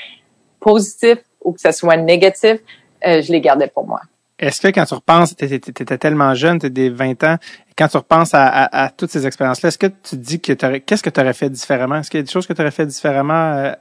positif 0.61 1.17
ou 1.43 1.53
que 1.53 1.61
ce 1.61 1.73
soit 1.73 1.97
négatif, 1.97 2.59
euh, 3.07 3.23
je 3.23 3.33
les 3.33 3.41
gardais 3.41 3.69
pour 3.69 3.87
moi. 3.87 4.03
Est-ce 4.39 4.61
que 4.61 4.69
quand 4.69 4.85
tu 4.85 4.93
repenses, 4.93 5.35
tu 5.35 5.47
étais 5.47 5.97
tellement 5.97 6.35
jeune, 6.35 6.59
tu 6.59 6.69
des 6.69 6.91
20 6.91 7.25
ans, 7.25 7.37
quand 7.79 7.89
tu 7.89 7.97
repenses 7.97 8.33
à, 8.35 8.91
toutes 8.95 9.11
ces 9.11 9.27
expériences-là, 9.27 9.69
est-ce 9.69 9.79
que 9.79 9.87
tu 9.87 10.19
dis 10.19 10.39
que 10.39 10.53
qu'est-ce 10.53 11.03
que 11.03 11.09
tu 11.09 11.19
aurais 11.19 11.33
fait 11.33 11.49
différemment? 11.49 11.97
Est-ce 11.97 12.11
qu'il 12.11 12.19
y 12.19 12.23
a 12.23 12.25
des 12.25 12.31
choses 12.31 12.47
que 12.47 12.53
tu 12.53 12.61
aurais 12.61 12.71
fait 12.71 12.85
différemment 12.85 13.73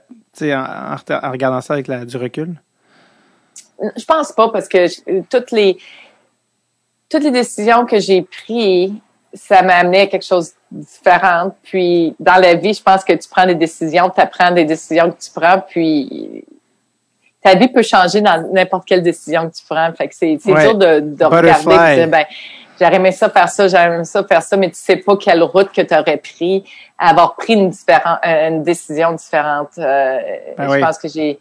euh, 0.42 0.56
en, 0.56 0.96
en, 0.96 1.32
regardant 1.32 1.60
ça 1.60 1.74
avec 1.74 1.90
la, 1.90 2.06
du 2.06 2.16
recul? 2.16 2.56
Je 3.98 4.06
pense 4.06 4.32
pas 4.32 4.48
parce 4.48 4.70
que 4.70 5.22
toutes 5.24 5.52
les 5.52 5.78
toutes 7.10 7.24
les 7.24 7.32
décisions 7.32 7.86
que 7.86 8.00
j'ai 8.00 8.22
prises, 8.22 8.94
ça 9.34 9.62
m'a 9.64 9.76
amené 9.76 10.02
à 10.02 10.08
quelque 10.08 10.26
chose 10.26 10.54
de 10.76 10.82
différent. 10.82 11.56
Puis 11.64 12.16
dans 12.20 12.42
la 12.42 12.56
vie, 12.56 12.74
je 12.74 12.82
pense 12.82 13.04
que 13.04 13.14
tu 13.14 13.28
prends 13.30 13.46
des 13.46 13.56
décisions, 13.56 14.10
tu 14.10 14.22
apprends 14.22 14.52
des 14.52 14.66
décisions 14.66 15.12
que 15.12 15.18
tu 15.24 15.32
prends, 15.34 15.60
puis 15.60 16.46
ta 17.42 17.56
vie 17.56 17.68
peut 17.68 17.84
changer 17.84 18.22
dans 18.22 18.50
n'importe 18.52 18.88
quelle 18.88 19.04
décision 19.04 19.50
que 19.50 19.56
tu 19.56 19.64
prends. 19.70 19.92
Fait 19.94 20.08
que 20.08 20.16
c'est 20.16 20.36
dur 20.36 20.76
de, 20.76 21.00
de 21.00 21.26
regarder 21.26 22.02
et 22.02 22.08
ben, 22.08 22.26
j'aurais 22.80 22.96
aimé 22.96 23.12
ça 23.12 23.30
faire 23.30 23.50
ça, 23.50 23.68
j'aurais 23.68 23.96
aimé 23.96 24.04
ça 24.04 24.24
faire 24.24 24.42
ça, 24.42 24.58
mais 24.58 24.70
tu 24.70 24.78
sais 24.78 24.98
pas 24.98 25.16
quelle 25.18 25.44
route 25.44 25.72
que 25.72 25.82
tu 25.82 25.94
aurais 25.94 26.18
pris, 26.18 26.64
avoir 26.98 27.36
pris 27.36 27.54
une, 27.54 27.70
différente, 27.70 28.20
euh, 28.26 28.50
une 28.50 28.64
décision 28.64 29.14
différente. 29.14 29.72
Euh, 29.78 30.20
ben 30.58 30.70
je 30.70 30.80
pense 30.80 30.98
que 30.98 31.08
j'ai, 31.08 31.40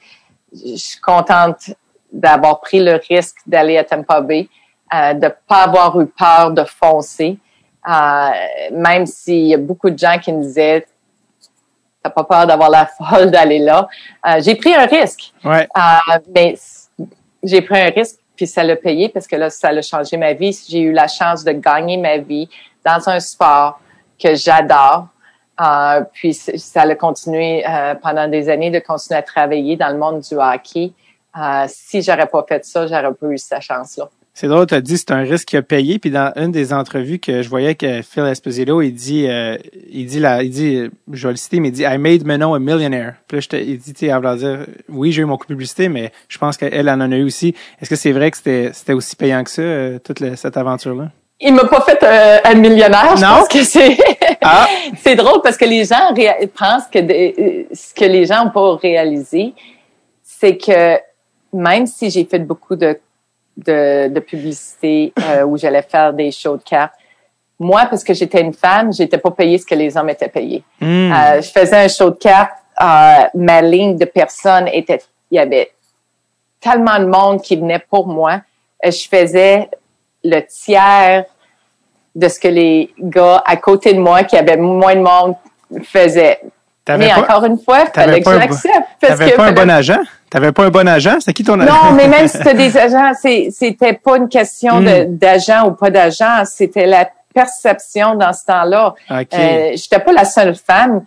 je 0.52 0.76
suis 0.76 1.00
contente 1.00 1.70
d'avoir 2.12 2.60
pris 2.60 2.84
le 2.84 3.00
risque 3.08 3.36
d'aller 3.46 3.78
à 3.78 3.84
Tampa 3.84 4.20
Bay, 4.20 4.48
euh, 4.94 5.14
de 5.14 5.28
pas 5.48 5.62
avoir 5.64 6.00
eu 6.00 6.06
peur 6.06 6.50
de 6.52 6.64
foncer. 6.64 7.38
Euh, 7.86 8.30
même 8.72 9.06
s'il 9.06 9.46
y 9.46 9.54
a 9.54 9.58
beaucoup 9.58 9.90
de 9.90 9.98
gens 9.98 10.18
qui 10.18 10.32
me 10.32 10.42
disaient 10.42 10.86
t'as 12.02 12.10
pas 12.10 12.24
peur 12.24 12.46
d'avoir 12.46 12.70
la 12.70 12.86
folle 12.98 13.30
d'aller 13.30 13.58
là. 13.58 13.88
Euh, 14.26 14.40
j'ai 14.40 14.54
pris 14.54 14.74
un 14.74 14.86
risque. 14.86 15.32
Ouais. 15.44 15.66
Euh, 15.76 16.18
mais 16.34 16.54
j'ai 17.42 17.62
pris 17.62 17.80
un 17.80 17.90
risque 17.90 18.18
puis 18.36 18.46
ça 18.46 18.64
l'a 18.64 18.76
payé 18.76 19.08
parce 19.08 19.26
que 19.26 19.36
là 19.36 19.50
ça 19.50 19.68
a 19.68 19.82
changé 19.82 20.16
ma 20.16 20.32
vie. 20.32 20.58
J'ai 20.68 20.80
eu 20.80 20.92
la 20.92 21.08
chance 21.08 21.44
de 21.44 21.52
gagner 21.52 21.96
ma 21.96 22.18
vie 22.18 22.48
dans 22.84 23.08
un 23.08 23.20
sport 23.20 23.80
que 24.22 24.34
j'adore. 24.34 25.08
Euh, 25.60 26.02
puis 26.12 26.34
ça 26.34 26.82
a 26.82 26.94
continué 26.96 27.64
pendant 28.02 28.28
des 28.28 28.48
années 28.48 28.70
de 28.70 28.80
continuer 28.80 29.18
à 29.18 29.22
travailler 29.22 29.76
dans 29.76 29.88
le 29.88 29.98
monde 29.98 30.20
du 30.20 30.34
hockey. 30.34 30.92
Si 31.68 32.02
j'aurais 32.02 32.26
pas 32.26 32.44
fait 32.48 32.64
ça, 32.64 32.86
j'aurais 32.86 33.14
pas 33.14 33.26
eu 33.26 33.38
cette 33.38 33.62
chance-là. 33.62 34.08
C'est 34.36 34.48
drôle, 34.48 34.66
tu 34.66 34.74
as 34.74 34.80
dit 34.80 34.98
c'est 34.98 35.12
un 35.12 35.22
risque 35.22 35.54
à 35.54 35.62
payer. 35.62 36.00
Puis 36.00 36.10
dans 36.10 36.32
une 36.34 36.50
des 36.50 36.72
entrevues 36.72 37.20
que 37.20 37.42
je 37.42 37.48
voyais 37.48 37.76
que 37.76 38.02
Phil 38.02 38.24
Esposito, 38.24 38.82
il 38.82 38.92
dit, 38.92 39.28
euh, 39.28 39.56
il 39.88 40.06
dit 40.06 40.20
il 40.42 40.50
dit, 40.50 40.90
je 41.12 41.28
vais 41.28 41.32
le 41.32 41.36
citer, 41.36 41.60
mais 41.60 41.68
il 41.68 41.72
dit 41.72 41.84
I 41.84 41.98
made 41.98 42.26
Manon 42.26 42.52
a 42.52 42.58
millionaire. 42.58 43.14
Puis 43.28 43.38
là, 43.38 43.58
il 43.60 43.78
dit, 43.78 43.94
tu 43.94 44.08
sais, 44.08 44.36
dire, 44.36 44.66
oui, 44.88 45.12
j'ai 45.12 45.22
eu 45.22 45.24
mon 45.24 45.36
coup 45.36 45.44
de 45.44 45.52
publicité, 45.52 45.88
mais 45.88 46.10
je 46.28 46.36
pense 46.38 46.56
qu'elle 46.56 46.90
en 46.90 47.00
a 47.00 47.16
eu 47.16 47.22
aussi. 47.22 47.54
Est-ce 47.80 47.88
que 47.88 47.94
c'est 47.94 48.10
vrai 48.10 48.32
que 48.32 48.36
c'était, 48.36 48.70
c'était 48.72 48.92
aussi 48.92 49.14
payant 49.14 49.44
que 49.44 49.50
ça, 49.50 49.62
euh, 49.62 49.98
toute 50.00 50.18
cette 50.34 50.56
aventure-là? 50.56 51.10
Il 51.40 51.54
m'a 51.54 51.66
pas 51.66 51.82
fait 51.82 52.02
euh, 52.02 52.38
un 52.44 52.54
millionnaire. 52.54 53.16
Je 53.16 53.22
pense 53.22 53.46
que 53.46 53.62
c'est 53.62 53.96
ah. 54.42 54.66
c'est 55.00 55.14
drôle 55.14 55.42
parce 55.42 55.56
que 55.56 55.64
les 55.64 55.84
gens 55.84 56.12
pensent 56.58 56.88
que 56.92 56.98
ce 56.98 57.94
que 57.94 58.04
les 58.04 58.26
gens 58.26 58.46
n'ont 58.46 58.50
pas 58.50 58.74
réalisé, 58.76 59.54
c'est 60.24 60.56
que 60.56 60.98
même 61.52 61.86
si 61.86 62.10
j'ai 62.10 62.24
fait 62.24 62.40
beaucoup 62.40 62.74
de 62.74 62.98
de, 63.56 64.08
de 64.08 64.20
publicité 64.20 65.12
euh, 65.20 65.44
où 65.44 65.56
j'allais 65.56 65.82
faire 65.82 66.12
des 66.12 66.30
shows 66.30 66.56
de 66.56 66.62
cartes. 66.62 66.94
Moi, 67.58 67.86
parce 67.88 68.02
que 68.02 68.12
j'étais 68.14 68.40
une 68.40 68.52
femme, 68.52 68.92
j'étais 68.92 69.18
pas 69.18 69.30
payée 69.30 69.58
ce 69.58 69.66
que 69.66 69.74
les 69.74 69.96
hommes 69.96 70.10
étaient 70.10 70.28
payés. 70.28 70.64
Hmm. 70.80 71.12
Euh, 71.12 71.40
je 71.40 71.50
faisais 71.50 71.84
un 71.84 71.88
show 71.88 72.10
de 72.10 72.16
cartes, 72.16 72.52
euh, 72.80 73.24
ma 73.34 73.62
ligne 73.62 73.96
de 73.96 74.04
personnes 74.04 74.68
était, 74.68 75.00
il 75.30 75.36
y 75.36 75.38
avait 75.38 75.70
tellement 76.60 76.98
de 76.98 77.06
monde 77.06 77.42
qui 77.42 77.56
venait 77.56 77.78
pour 77.78 78.06
moi. 78.08 78.40
Je 78.82 79.08
faisais 79.08 79.68
le 80.24 80.40
tiers 80.40 81.24
de 82.14 82.28
ce 82.28 82.40
que 82.40 82.48
les 82.48 82.92
gars 82.98 83.42
à 83.46 83.56
côté 83.56 83.92
de 83.92 84.00
moi, 84.00 84.24
qui 84.24 84.36
avaient 84.36 84.56
moins 84.56 84.94
de 84.94 85.00
monde, 85.00 85.36
faisaient. 85.84 86.40
Mais 86.88 87.12
encore 87.14 87.44
une 87.44 87.58
fois, 87.58 87.84
il 87.86 87.90
fallait 87.92 88.20
que 88.20 88.30
j'accepte. 88.30 88.88
T'avais 89.00 89.32
pas 89.32 89.46
un 89.46 89.52
bon 89.52 89.70
agent? 89.70 90.00
T'avais 90.34 90.50
pas 90.50 90.64
un 90.64 90.70
bon 90.70 90.88
agent? 90.88 91.18
C'est 91.20 91.32
qui 91.32 91.44
ton 91.44 91.60
agent? 91.60 91.72
Non, 91.72 91.92
mais 91.92 92.08
même 92.08 92.26
si 92.26 92.38
c'était 92.38 92.54
des 92.54 92.76
agents, 92.76 93.12
c'était 93.14 93.92
pas 93.92 94.16
une 94.16 94.28
question 94.28 94.80
hmm. 94.80 95.16
d'agent 95.16 95.68
ou 95.68 95.70
pas 95.74 95.90
d'agent, 95.90 96.42
c'était 96.44 96.86
la 96.86 97.08
perception 97.32 98.16
dans 98.16 98.32
ce 98.32 98.44
temps-là. 98.46 98.94
Okay. 99.08 99.28
Euh, 99.32 99.70
J'étais 99.76 100.00
pas 100.00 100.12
la 100.12 100.24
seule 100.24 100.56
femme 100.56 101.04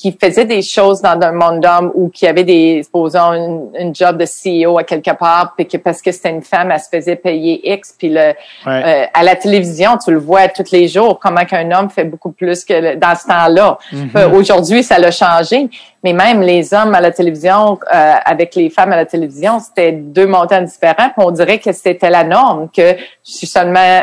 qui 0.00 0.16
faisait 0.18 0.46
des 0.46 0.62
choses 0.62 1.02
dans 1.02 1.20
un 1.20 1.32
monde 1.32 1.60
d'hommes 1.60 1.92
ou 1.94 2.08
qui 2.08 2.26
avait 2.26 2.42
des, 2.42 2.80
supposons, 2.82 3.70
une, 3.78 3.94
job 3.94 4.16
de 4.16 4.24
CEO 4.24 4.78
à 4.78 4.84
quelque 4.84 5.10
part, 5.10 5.52
puis 5.54 5.66
que 5.66 5.76
parce 5.76 6.00
que 6.00 6.10
c'était 6.10 6.30
une 6.30 6.40
femme, 6.40 6.70
elle 6.70 6.80
se 6.80 6.88
faisait 6.88 7.16
payer 7.16 7.74
X, 7.74 7.94
puis 7.98 8.08
le, 8.08 8.32
euh, 8.66 9.04
à 9.12 9.22
la 9.22 9.36
télévision, 9.36 9.98
tu 10.02 10.10
le 10.10 10.18
vois 10.18 10.48
tous 10.48 10.72
les 10.72 10.88
jours, 10.88 11.18
comment 11.18 11.44
qu'un 11.44 11.70
homme 11.70 11.90
fait 11.90 12.04
beaucoup 12.04 12.32
plus 12.32 12.64
que 12.64 12.94
dans 12.94 13.14
ce 13.14 13.26
temps-là. 13.26 13.76
Mm-hmm. 13.92 14.16
Euh, 14.16 14.30
aujourd'hui, 14.30 14.82
ça 14.82 14.98
l'a 14.98 15.10
changé, 15.10 15.68
mais 16.02 16.14
même 16.14 16.40
les 16.40 16.72
hommes 16.72 16.94
à 16.94 17.02
la 17.02 17.10
télévision, 17.10 17.78
euh, 17.92 18.12
avec 18.24 18.54
les 18.54 18.70
femmes 18.70 18.92
à 18.92 18.96
la 18.96 19.04
télévision, 19.04 19.60
c'était 19.60 19.92
deux 19.92 20.26
montants 20.26 20.62
différents, 20.62 21.10
puis 21.10 21.26
on 21.26 21.30
dirait 21.30 21.58
que 21.58 21.72
c'était 21.72 22.08
la 22.08 22.24
norme, 22.24 22.70
que 22.74 22.96
je 22.96 23.32
suis 23.32 23.46
seulement 23.46 24.02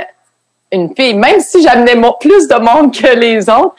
une 0.72 0.94
fille, 0.96 1.16
même 1.16 1.40
si 1.40 1.64
j'amenais 1.64 2.00
plus 2.20 2.48
de 2.48 2.56
monde 2.60 2.94
que 2.94 3.18
les 3.18 3.50
autres. 3.50 3.74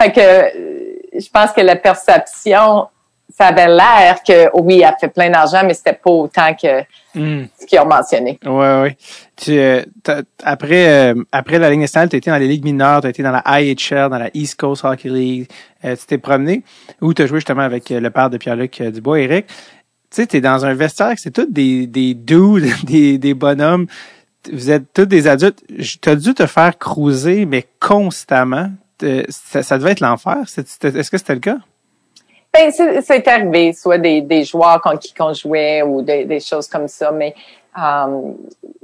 fait 0.00 0.10
que 0.10 0.87
je 1.18 1.28
pense 1.30 1.52
que 1.52 1.60
la 1.60 1.76
perception, 1.76 2.86
ça 3.30 3.46
avait 3.46 3.68
l'air 3.68 4.22
que 4.26 4.48
oui, 4.54 4.80
elle 4.80 4.94
fait 4.98 5.08
plein 5.08 5.30
d'argent, 5.30 5.62
mais 5.64 5.74
c'était 5.74 5.92
pas 5.92 6.10
autant 6.10 6.54
que 6.54 6.80
hmm. 7.14 7.46
ce 7.60 7.66
qu'ils 7.66 7.78
ont 7.80 7.86
mentionné. 7.86 8.38
Oui, 8.44 8.66
oui. 8.82 8.90
Tu, 9.36 9.58
euh, 9.58 9.82
après, 10.42 11.12
euh, 11.12 11.22
après 11.30 11.58
la 11.58 11.70
Ligue 11.70 11.80
nationale, 11.80 12.08
tu 12.08 12.16
été 12.16 12.30
dans 12.30 12.38
les 12.38 12.48
ligues 12.48 12.64
mineures, 12.64 13.02
tu 13.02 13.08
été 13.08 13.22
dans 13.22 13.32
la 13.32 13.60
IHL, 13.60 14.08
dans 14.08 14.18
la 14.18 14.30
East 14.34 14.58
Coast 14.58 14.84
Hockey 14.84 15.08
League. 15.08 15.48
Euh, 15.84 15.94
tu 15.94 16.06
t'es 16.06 16.18
promené 16.18 16.62
où 17.00 17.12
tu 17.12 17.22
as 17.22 17.26
joué 17.26 17.38
justement 17.38 17.62
avec 17.62 17.90
le 17.90 18.10
père 18.10 18.30
de 18.30 18.38
Pierre-Luc 18.38 18.82
Dubois, 18.82 19.20
Eric. 19.20 19.46
Tu 19.46 19.54
sais, 20.10 20.26
tu 20.26 20.38
es 20.38 20.40
dans 20.40 20.64
un 20.64 20.72
vestiaire, 20.72 21.14
c'est 21.18 21.30
tous 21.30 21.46
des, 21.50 21.86
des 21.86 22.14
dudes, 22.14 22.72
des, 22.84 23.18
des 23.18 23.34
bonhommes. 23.34 23.86
Vous 24.50 24.70
êtes 24.70 24.92
tous 24.94 25.04
des 25.04 25.26
adultes. 25.26 25.62
Tu 26.00 26.08
as 26.08 26.16
dû 26.16 26.32
te 26.32 26.46
faire 26.46 26.78
cruiser, 26.78 27.44
mais 27.44 27.66
constamment. 27.78 28.70
Ça, 29.00 29.78
devait 29.78 29.92
être 29.92 30.00
l'enfer. 30.00 30.38
Est-ce 30.42 31.10
que 31.10 31.18
c'était 31.18 31.34
le 31.34 31.40
cas? 31.40 31.58
Ben, 32.52 32.72
c'est 32.72 33.28
arrivé, 33.28 33.72
soit 33.72 33.98
des, 33.98 34.22
des 34.22 34.44
joueurs 34.44 34.80
contre 34.80 35.00
qui 35.00 35.14
on 35.20 35.34
jouait 35.34 35.82
ou 35.82 36.02
des, 36.02 36.24
des 36.24 36.40
choses 36.40 36.66
comme 36.66 36.88
ça, 36.88 37.12
mais 37.12 37.34
euh, 37.78 38.32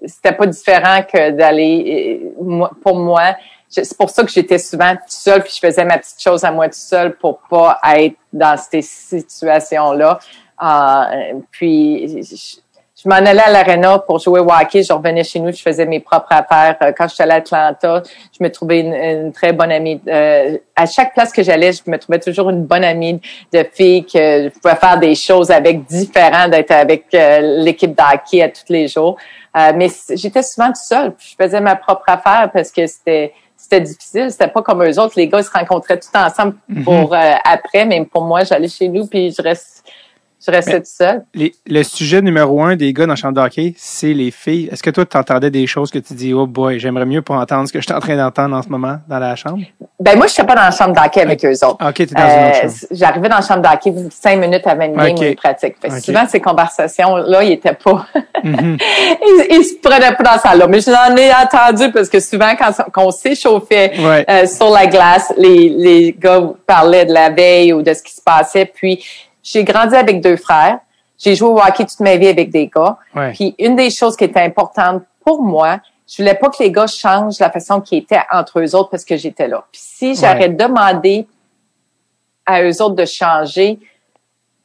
c'était 0.06 0.32
pas 0.32 0.46
différent 0.46 1.02
que 1.02 1.30
d'aller. 1.30 2.32
Euh, 2.38 2.66
pour 2.82 2.96
moi, 2.96 3.34
c'est 3.68 3.96
pour 3.96 4.10
ça 4.10 4.22
que 4.22 4.30
j'étais 4.30 4.58
souvent 4.58 4.94
toute 4.94 5.10
seule, 5.10 5.42
puis 5.42 5.52
je 5.54 5.66
faisais 5.66 5.84
ma 5.84 5.98
petite 5.98 6.20
chose 6.20 6.44
à 6.44 6.52
moi 6.52 6.66
toute 6.66 6.74
seule 6.74 7.16
pour 7.16 7.38
pas 7.38 7.80
être 7.96 8.16
dans 8.32 8.56
ces 8.56 8.82
situations-là. 8.82 10.18
Euh, 10.62 11.40
puis 11.50 12.22
je 13.04 13.10
m'en 13.10 13.16
allais 13.16 13.42
à 13.42 13.50
l'arena 13.50 13.98
pour 13.98 14.18
jouer 14.18 14.40
au 14.40 14.50
hockey. 14.50 14.82
Je 14.82 14.92
revenais 14.92 15.24
chez 15.24 15.38
nous, 15.38 15.52
je 15.52 15.60
faisais 15.60 15.84
mes 15.84 16.00
propres 16.00 16.32
affaires. 16.32 16.76
Euh, 16.82 16.92
quand 16.96 17.06
j'étais 17.06 17.30
à 17.30 17.34
Atlanta, 17.34 18.02
je 18.36 18.42
me 18.42 18.50
trouvais 18.50 18.80
une, 18.80 19.30
très 19.32 19.52
bonne 19.52 19.70
amie. 19.70 20.00
Euh, 20.08 20.56
à 20.74 20.86
chaque 20.86 21.12
place 21.12 21.30
que 21.30 21.42
j'allais, 21.42 21.72
je 21.72 21.82
me 21.90 21.98
trouvais 21.98 22.18
toujours 22.18 22.48
une 22.48 22.64
bonne 22.64 22.84
amie 22.84 23.20
de 23.52 23.66
fille 23.72 24.06
que 24.06 24.44
je 24.44 24.48
pouvais 24.48 24.76
faire 24.76 24.98
des 24.98 25.14
choses 25.14 25.50
avec 25.50 25.84
différents 25.84 26.48
d'être 26.48 26.70
avec 26.70 27.06
euh, 27.14 27.62
l'équipe 27.62 27.94
d'hockey 27.94 28.40
à 28.42 28.48
tous 28.48 28.64
les 28.70 28.88
jours. 28.88 29.16
mais 29.54 29.88
j'étais 30.14 30.42
souvent 30.42 30.68
toute 30.68 30.76
seule. 30.76 31.12
Je 31.18 31.34
faisais 31.38 31.60
ma 31.60 31.76
propre 31.76 32.04
affaire 32.06 32.50
parce 32.52 32.70
que 32.70 32.86
c'était 32.86 33.34
c'était 33.56 33.82
difficile. 33.82 34.30
C'était 34.30 34.48
pas 34.48 34.62
comme 34.62 34.82
eux 34.82 34.98
autres. 34.98 35.14
Les 35.16 35.28
gars 35.28 35.40
ils 35.40 35.44
se 35.44 35.50
rencontraient 35.50 35.98
tout 35.98 36.08
ensemble 36.14 36.54
mm-hmm. 36.70 36.84
pour 36.84 37.14
après, 37.14 37.84
mais 37.84 38.04
pour 38.04 38.24
moi, 38.24 38.44
j'allais 38.44 38.68
chez 38.68 38.88
nous 38.88 39.06
puis 39.06 39.30
je 39.30 39.42
reste 39.42 39.84
je 40.46 40.50
restais 40.50 40.80
tout 40.80 40.86
seul. 40.86 41.24
le 41.34 41.82
sujet 41.82 42.20
numéro 42.20 42.62
un 42.62 42.76
des 42.76 42.92
gars 42.92 43.06
dans 43.06 43.12
le 43.12 43.16
champ 43.16 43.32
de 43.32 43.40
hockey, 43.40 43.74
c'est 43.78 44.12
les 44.12 44.30
filles. 44.30 44.68
Est-ce 44.70 44.82
que 44.82 44.90
toi, 44.90 45.06
tu 45.06 45.16
entendais 45.16 45.50
des 45.50 45.66
choses 45.66 45.90
que 45.90 45.98
tu 45.98 46.14
dis, 46.14 46.34
oh 46.34 46.46
boy, 46.46 46.78
j'aimerais 46.78 47.06
mieux 47.06 47.22
pas 47.22 47.36
entendre 47.36 47.66
ce 47.66 47.72
que 47.72 47.80
je 47.80 47.84
suis 47.84 47.94
en 47.94 48.00
train 48.00 48.16
d'entendre 48.16 48.56
en 48.56 48.62
ce 48.62 48.68
moment 48.68 48.98
dans 49.08 49.18
la 49.18 49.36
chambre? 49.36 49.62
Ben, 49.98 50.16
moi, 50.16 50.26
je 50.26 50.32
suis 50.32 50.42
pas 50.42 50.54
dans 50.54 50.62
la 50.62 50.70
chambre 50.70 50.92
d'hockey 50.94 51.22
avec 51.22 51.44
eux 51.44 51.52
autres. 51.64 51.78
OK, 51.80 51.94
t'es 51.94 52.06
dans 52.06 52.20
une 52.20 52.26
autre 52.26 52.56
euh, 52.56 52.68
chambre. 52.68 52.74
J'arrivais 52.90 53.28
dans 53.28 53.36
la 53.36 53.42
chambre 53.42 53.62
d'hockey 53.62 53.94
cinq 54.10 54.38
minutes 54.38 54.66
avant 54.66 54.84
une 54.84 54.96
game 54.96 55.12
okay. 55.12 55.34
pratique. 55.34 55.76
Souvent, 56.02 56.26
ces 56.28 56.40
conversations-là, 56.40 57.42
ils 57.42 57.52
étaient 57.52 57.72
pas, 57.72 58.06
mm-hmm. 58.44 58.78
ils, 59.50 59.64
se 59.64 59.80
prenaient 59.80 60.14
pas 60.14 60.24
dans 60.24 60.38
ça 60.38 60.54
là. 60.54 60.66
Mais 60.66 60.80
j'en 60.80 61.16
ai 61.16 61.30
entendu 61.32 61.90
parce 61.92 62.08
que 62.08 62.20
souvent, 62.20 62.52
quand, 62.56 62.72
on 62.98 63.10
s'échauffait 63.10 63.92
euh, 63.98 64.46
sur 64.46 64.70
la 64.70 64.86
glace, 64.86 65.32
les, 65.38 65.70
les 65.70 66.16
gars 66.18 66.42
parlaient 66.66 67.06
de 67.06 67.14
la 67.14 67.30
veille 67.30 67.72
ou 67.72 67.82
de 67.82 67.94
ce 67.94 68.02
qui 68.02 68.12
se 68.12 68.20
passait. 68.20 68.66
Puis, 68.66 69.02
j'ai 69.44 69.62
grandi 69.62 69.94
avec 69.94 70.20
deux 70.20 70.36
frères. 70.36 70.80
J'ai 71.16 71.36
joué 71.36 71.48
au 71.48 71.58
hockey 71.58 71.84
toute 71.84 72.00
ma 72.00 72.16
vie 72.16 72.26
avec 72.26 72.50
des 72.50 72.66
gars. 72.66 72.98
Puis 73.34 73.54
une 73.58 73.76
des 73.76 73.90
choses 73.90 74.16
qui 74.16 74.24
était 74.24 74.40
importante 74.40 75.04
pour 75.24 75.42
moi, 75.42 75.78
je 76.08 76.22
voulais 76.22 76.34
pas 76.34 76.48
que 76.48 76.62
les 76.62 76.72
gars 76.72 76.86
changent 76.86 77.38
la 77.38 77.50
façon 77.50 77.80
qu'ils 77.80 77.98
étaient 77.98 78.20
entre 78.32 78.60
eux 78.60 78.74
autres 78.74 78.90
parce 78.90 79.04
que 79.04 79.16
j'étais 79.16 79.46
là. 79.46 79.64
Puis 79.70 79.80
si 79.84 80.14
j'aurais 80.16 80.48
demandé 80.48 81.26
à 82.44 82.62
eux 82.62 82.82
autres 82.82 82.96
de 82.96 83.04
changer, 83.04 83.78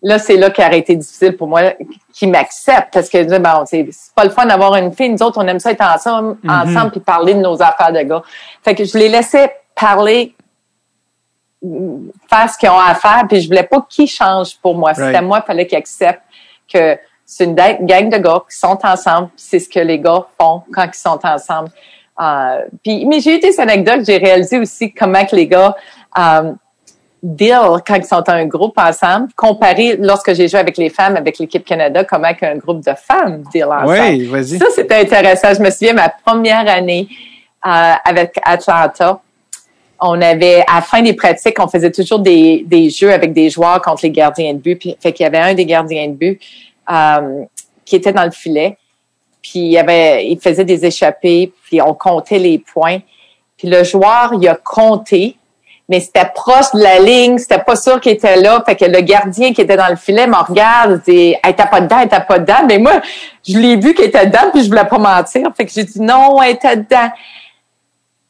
là, 0.01 0.17
c'est 0.17 0.37
là 0.37 0.49
qu'il 0.49 0.65
aurait 0.65 0.79
été 0.79 0.95
difficile 0.95 1.37
pour 1.37 1.47
moi 1.47 1.73
qu'ils 2.13 2.29
m'acceptent 2.29 2.93
parce 2.93 3.09
que 3.09 3.37
bon, 3.37 3.65
c'est 3.65 3.87
pas 4.15 4.23
le 4.23 4.31
fun 4.31 4.45
d'avoir 4.45 4.75
une 4.75 4.91
fille. 4.91 5.09
Nous 5.09 5.21
autres, 5.21 5.41
on 5.41 5.47
aime 5.47 5.59
ça 5.59 5.71
être 5.71 5.85
ensemble, 5.85 6.37
mm-hmm. 6.43 6.69
ensemble 6.69 6.91
puis 6.91 6.99
parler 6.99 7.33
de 7.33 7.41
nos 7.41 7.61
affaires 7.61 7.93
de 7.93 8.01
gars. 8.01 8.23
Fait 8.63 8.75
que 8.75 8.83
je 8.83 8.97
les 8.97 9.07
laissais 9.07 9.53
parler 9.75 10.35
faire 11.61 12.49
ce 12.49 12.57
qu'ils 12.57 12.69
ont 12.69 12.79
à 12.79 12.95
faire, 12.95 13.23
puis 13.27 13.41
je 13.41 13.47
voulais 13.47 13.63
pas 13.63 13.85
qu'ils 13.89 14.07
changent 14.07 14.57
pour 14.61 14.75
moi. 14.75 14.93
C'était 14.93 15.21
moi, 15.21 15.41
il 15.43 15.47
fallait 15.47 15.67
qu'ils 15.67 15.77
acceptent 15.77 16.23
que 16.71 16.97
c'est 17.25 17.43
une 17.43 17.53
gang 17.53 18.09
de 18.09 18.17
gars 18.17 18.41
qui 18.49 18.57
sont 18.57 18.79
ensemble, 18.83 19.29
c'est 19.35 19.59
ce 19.59 19.69
que 19.69 19.79
les 19.79 19.99
gars 19.99 20.25
font 20.39 20.63
quand 20.73 20.85
ils 20.85 20.97
sont 20.97 21.19
ensemble. 21.23 21.69
Euh, 22.19 22.61
puis, 22.83 23.05
mais 23.05 23.19
j'ai 23.19 23.37
eu 23.37 23.39
des 23.39 23.59
anecdotes, 23.59 24.05
j'ai 24.05 24.17
réalisé 24.17 24.59
aussi 24.59 24.93
comment 24.93 25.23
que 25.25 25.35
les 25.35 25.47
gars 25.47 25.75
euh, 26.17 26.53
deal 27.21 27.81
quand 27.85 27.95
ils 27.95 28.05
sont 28.05 28.27
un 28.27 28.45
groupe 28.45 28.77
ensemble, 28.77 29.27
comparé 29.35 29.95
lorsque 29.97 30.33
j'ai 30.33 30.47
joué 30.47 30.59
avec 30.59 30.77
les 30.77 30.89
femmes, 30.89 31.15
avec 31.15 31.37
l'équipe 31.39 31.63
Canada, 31.63 32.03
comment 32.03 32.33
qu'un 32.33 32.57
groupe 32.57 32.83
de 32.83 32.93
femmes 32.95 33.43
deal 33.53 33.65
ensemble. 33.65 33.91
Oui, 33.91 34.25
vas-y. 34.25 34.57
Ça, 34.57 34.65
c'était 34.73 35.01
intéressant. 35.01 35.53
Je 35.53 35.61
me 35.61 35.69
souviens, 35.69 35.93
ma 35.93 36.09
première 36.09 36.67
année 36.67 37.07
euh, 37.65 37.93
avec 38.03 38.39
Atlanta, 38.43 39.21
on 40.01 40.21
avait, 40.21 40.63
à 40.67 40.75
la 40.75 40.81
fin 40.81 41.01
des 41.01 41.13
pratiques, 41.13 41.57
on 41.59 41.67
faisait 41.67 41.91
toujours 41.91 42.19
des, 42.19 42.63
des 42.65 42.89
jeux 42.89 43.11
avec 43.11 43.33
des 43.33 43.49
joueurs 43.49 43.81
contre 43.81 44.01
les 44.03 44.11
gardiens 44.11 44.53
de 44.53 44.59
but. 44.59 44.75
Puis, 44.75 44.97
fait 44.99 45.11
qu'il 45.11 45.23
y 45.23 45.27
avait 45.27 45.39
un 45.39 45.53
des 45.53 45.65
gardiens 45.65 46.07
de 46.07 46.13
but 46.13 46.41
euh, 46.89 47.43
qui 47.85 47.95
était 47.95 48.13
dans 48.13 48.25
le 48.25 48.31
filet. 48.31 48.77
Puis 49.41 49.59
il, 49.59 49.77
avait, 49.77 50.27
il 50.27 50.39
faisait 50.39 50.65
des 50.65 50.85
échappées, 50.85 51.51
puis 51.65 51.81
on 51.81 51.93
comptait 51.93 52.39
les 52.39 52.59
points. 52.59 52.99
Puis 53.57 53.67
le 53.67 53.83
joueur, 53.83 54.33
il 54.39 54.47
a 54.47 54.55
compté, 54.55 55.35
mais 55.87 55.99
c'était 55.99 56.29
proche 56.33 56.71
de 56.73 56.81
la 56.81 56.99
ligne, 56.99 57.37
c'était 57.37 57.59
pas 57.59 57.75
sûr 57.75 57.99
qu'il 57.99 58.11
était 58.11 58.35
là. 58.35 58.61
Fait 58.65 58.75
que 58.75 58.85
le 58.85 59.01
gardien 59.01 59.53
qui 59.53 59.61
était 59.61 59.77
dans 59.77 59.87
le 59.87 59.95
filet 59.95 60.27
me 60.27 60.35
regarde, 60.35 61.01
dit 61.07 61.35
«Elle 61.43 61.51
était 61.51 61.65
pas 61.65 61.81
dedans, 61.81 61.97
elle 61.99 62.07
était 62.07 62.19
pas 62.19 62.39
dedans.» 62.39 62.65
Mais 62.67 62.77
moi, 62.77 63.01
je 63.47 63.57
l'ai 63.57 63.75
vu 63.75 63.93
qu'elle 63.93 64.07
était 64.07 64.27
dedans, 64.27 64.51
puis 64.53 64.63
je 64.63 64.69
voulais 64.69 64.85
pas 64.85 64.97
mentir. 64.97 65.49
Fait 65.55 65.65
que 65.65 65.71
j'ai 65.71 65.83
dit 65.83 65.99
«Non, 66.01 66.41
elle 66.41 66.55
était 66.55 66.77
dedans.» 66.77 67.09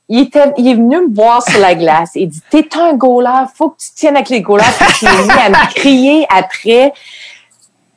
il, 0.10 0.22
était, 0.22 0.52
il 0.58 0.68
est 0.68 0.74
venu 0.74 1.02
me 1.08 1.14
voir 1.16 1.42
sur 1.48 1.60
la 1.60 1.76
glace. 1.76 2.12
Il 2.16 2.28
dit, 2.30 2.42
t'es 2.50 2.68
un 2.78 2.94
goaler, 2.94 3.46
faut 3.56 3.70
que 3.70 3.78
tu 3.80 3.90
tiennes 3.96 4.16
avec 4.16 4.30
les 4.30 4.42
goalers. 4.42 4.66
Puis 4.80 4.98
il 5.04 5.08
est 5.08 5.24
mis 5.24 5.32
à 5.42 5.50
me 5.50 5.74
crier 5.74 6.28
après. 6.30 6.92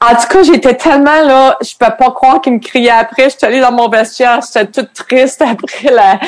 En 0.00 0.14
tout 0.16 0.26
cas, 0.28 0.42
j'étais 0.42 0.74
tellement 0.74 1.22
là, 1.22 1.56
je 1.62 1.74
peux 1.78 1.94
pas 1.96 2.10
croire 2.10 2.40
qu'il 2.40 2.54
me 2.54 2.58
criait 2.58 2.90
après. 2.90 3.30
Je 3.30 3.36
suis 3.36 3.46
allée 3.46 3.60
dans 3.60 3.70
mon 3.72 3.88
vestiaire, 3.88 4.40
j'étais 4.42 4.66
toute 4.66 4.92
triste 4.92 5.40
après 5.42 5.90
la, 5.92 6.18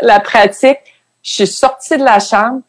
la 0.00 0.20
pratique. 0.20 0.78
Je 1.22 1.32
suis 1.32 1.46
sortie 1.48 1.96
de 1.98 2.04
la 2.04 2.20
chambre. 2.20 2.60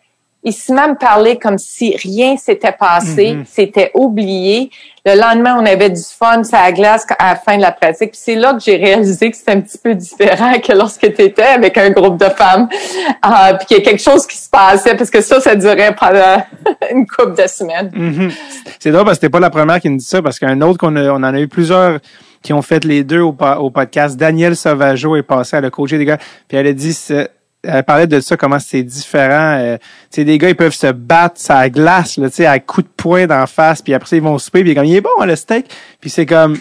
Il 0.43 0.53
s'est 0.53 0.73
même 0.73 0.95
parlé 0.97 1.37
comme 1.37 1.57
si 1.59 1.95
rien 1.97 2.37
s'était 2.37 2.71
passé, 2.71 3.33
Mhm. 3.33 3.45
c'était 3.47 3.91
oublié. 3.93 4.71
Le 5.07 5.17
lendemain, 5.17 5.55
on 5.57 5.65
avait 5.65 5.89
du 5.89 6.01
fun, 6.01 6.43
ça 6.43 6.69
glace 6.73 7.05
à 7.17 7.29
la 7.29 7.35
fin 7.37 7.55
de 7.55 7.61
la 7.61 7.71
pratique. 7.71 8.11
Puis 8.11 8.19
c'est 8.21 8.35
là 8.35 8.53
que 8.53 8.59
j'ai 8.59 8.75
réalisé 8.75 9.31
que 9.31 9.37
c'était 9.37 9.53
un 9.53 9.61
petit 9.61 9.77
peu 9.77 9.95
différent 9.95 10.59
que 10.59 10.73
lorsque 10.73 11.13
tu 11.13 11.21
étais 11.21 11.43
avec 11.43 11.77
un 11.77 11.91
groupe 11.91 12.19
de 12.19 12.25
femmes. 12.25 12.67
Euh, 13.25 13.53
puis 13.57 13.67
qu'il 13.67 13.77
y 13.77 13.79
a 13.79 13.83
quelque 13.83 14.01
chose 14.01 14.27
qui 14.27 14.35
se 14.35 14.49
passait, 14.49 14.95
parce 14.95 15.09
que 15.09 15.21
ça, 15.21 15.39
ça 15.39 15.55
durait 15.55 15.95
pendant 15.95 16.43
une 16.91 17.07
couple 17.07 17.41
de 17.41 17.47
semaines. 17.47 17.89
Mhm. 17.93 18.31
C'est 18.79 18.91
drôle 18.91 19.05
parce 19.05 19.17
que 19.17 19.21
c'était 19.21 19.31
pas 19.31 19.39
la 19.39 19.49
première 19.49 19.79
qui 19.79 19.89
me 19.89 19.97
dit 19.97 20.03
ça, 20.03 20.21
parce 20.21 20.39
qu'un 20.39 20.59
autre 20.59 20.77
qu'on 20.77 20.97
on 20.97 21.15
en 21.15 21.23
a 21.23 21.39
eu 21.39 21.47
plusieurs 21.47 21.99
qui 22.43 22.51
ont 22.51 22.61
fait 22.61 22.83
les 22.83 23.05
deux 23.05 23.21
au, 23.21 23.31
podcast. 23.31 24.17
Daniel 24.17 24.57
Sauvageau 24.57 25.15
est 25.15 25.23
passé 25.23 25.55
à 25.55 25.61
le 25.61 25.69
coacher 25.69 25.97
des 25.97 26.05
gars, 26.05 26.17
puis 26.49 26.57
elle 26.57 26.67
a 26.67 26.73
dit, 26.73 26.93
elle 27.63 27.83
parlait 27.83 28.07
de 28.07 28.19
ça, 28.19 28.37
comment 28.37 28.59
c'est 28.59 28.83
différent. 28.83 29.57
Euh, 29.59 29.77
tu 30.11 30.23
des 30.23 30.37
gars, 30.37 30.49
ils 30.49 30.55
peuvent 30.55 30.73
se 30.73 30.91
battre 30.91 31.41
la 31.49 31.69
glace, 31.69 32.17
là, 32.17 32.29
tu 32.29 32.35
sais, 32.37 32.45
à 32.45 32.59
coups 32.59 32.87
de 32.87 32.91
poing 32.95 33.25
d'en 33.27 33.45
face, 33.47 33.81
puis 33.81 33.93
après 33.93 34.07
ça, 34.09 34.15
ils 34.15 34.21
vont 34.21 34.37
souper, 34.37 34.63
puis 34.63 34.73
comme, 34.75 34.85
il 34.85 34.95
est 34.95 35.01
bon, 35.01 35.09
hein, 35.19 35.25
le 35.25 35.35
steak? 35.35 35.65
Puis 35.99 36.09
c'est 36.09 36.25
comme, 36.25 36.57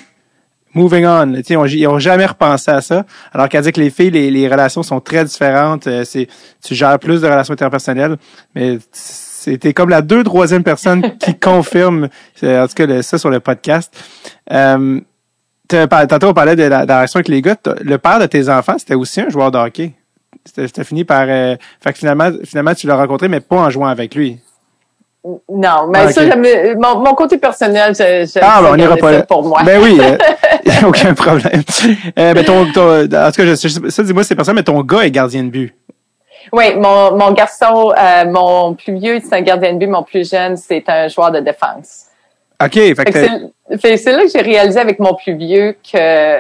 moving 0.75 1.07
on. 1.07 1.33
Tu 1.37 1.43
sais, 1.45 1.55
ils 1.55 1.57
ont- 1.57 1.65
ils 1.67 1.87
ont 1.87 1.99
jamais 1.99 2.27
repensé 2.27 2.71
à 2.71 2.81
ça. 2.81 3.05
Alors 3.33 3.49
qu'elle 3.49 3.63
dit 3.63 3.73
que 3.73 3.81
les 3.81 3.91
filles, 3.91 4.11
les, 4.11 4.31
les 4.31 4.49
relations 4.49 4.83
sont 4.83 5.01
très 5.01 5.25
différentes. 5.25 5.87
Euh, 5.87 6.05
c'est, 6.05 6.29
tu 6.63 6.75
gères 6.75 6.99
plus 6.99 7.21
de 7.23 7.27
relations 7.27 7.55
interpersonnelles, 7.55 8.17
mais 8.55 8.79
c'était 8.93 9.73
comme 9.73 9.89
la 9.91 10.03
deux, 10.03 10.23
troisième 10.25 10.65
personne 10.65 11.17
qui 11.19 11.39
confirme, 11.39 12.09
euh, 12.43 12.65
en 12.65 12.69
tout 12.69 12.75
cas, 12.75 12.87
le- 12.87 13.03
ça 13.03 13.17
sur 13.19 13.31
le 13.31 13.41
podcast. 13.41 13.95
Euh, 14.53 15.01
tantôt, 15.69 16.29
on 16.29 16.35
parlait 16.35 16.57
de 16.57 16.65
la, 16.65 16.83
de 16.85 16.89
la 16.89 16.97
relation 16.97 17.19
avec 17.19 17.29
les 17.29 17.43
gars. 17.43 17.57
Le 17.83 17.97
père 17.99 18.19
de 18.19 18.27
tes 18.27 18.49
enfants, 18.49 18.77
c'était 18.79 18.95
aussi 18.95 19.21
un 19.21 19.29
joueur 19.29 19.51
de 19.51 19.59
hockey. 19.59 19.93
C'était 20.47 20.85
fini 20.85 21.05
par... 21.05 21.27
Euh, 21.29 21.57
fait 21.81 21.93
que 21.93 21.99
finalement, 21.99 22.31
finalement, 22.45 22.75
tu 22.75 22.87
l'as 22.87 22.97
rencontré, 22.97 23.29
mais 23.29 23.41
pas 23.41 23.57
en 23.57 23.71
jouant 23.71 23.89
avec 23.89 24.15
lui. 24.15 24.39
Non, 25.49 25.89
mais 25.89 25.99
Ah, 26.05 26.13
ça, 26.13 26.25
j'aime- 26.25 26.79
mon, 26.79 27.01
mon 27.01 27.15
côté 27.15 27.37
personnel, 27.39 27.95
je, 27.97 28.31
je 28.33 28.39
Ah, 28.41 28.61
ben, 28.63 28.69
on 28.73 28.77
n'ira 28.77 28.97
pas 28.97 29.13
ça 29.13 29.23
pour 29.25 29.43
moi. 29.43 29.61
Ben 29.65 29.83
oui, 29.83 29.99
euh, 30.01 30.17
aucun 30.87 31.15
problème. 31.15 31.63
Euh, 32.17 32.33
ben 32.35 32.45
ton, 32.45 32.71
ton- 32.73 33.01
en 33.03 33.07
tout 33.33 33.43
cas, 33.43 33.45
je, 33.45 33.55
ça, 33.91 34.03
dis-moi, 34.05 34.23
c'est 34.23 34.37
personne, 34.37 34.55
mais 34.55 34.63
ton 34.63 34.81
gars 34.83 35.01
est 35.03 35.11
gardien 35.11 35.43
de 35.43 35.49
but. 35.51 35.75
Oui, 36.53 36.77
mon, 36.77 37.17
mon 37.17 37.33
garçon, 37.33 37.93
euh, 37.99 38.25
mon 38.31 38.75
plus 38.75 38.95
vieux, 38.95 39.19
c'est 39.21 39.35
un 39.35 39.41
gardien 39.41 39.73
de 39.73 39.79
but, 39.79 39.89
mon 39.89 40.05
plus 40.05 40.31
jeune, 40.31 40.57
c'est 40.57 40.85
un 40.89 41.09
joueur 41.09 41.33
de 41.33 41.41
défense. 41.41 42.05
OK, 42.63 42.73
fait 42.73 42.95
fait 42.95 43.03
que 43.13 43.97
c'est 43.97 44.13
là 44.13 44.23
que 44.23 44.29
j'ai 44.29 44.43
réalisé 44.43 44.79
avec 44.79 45.01
mon 45.01 45.15
plus 45.15 45.35
vieux 45.35 45.77
que 45.93 46.39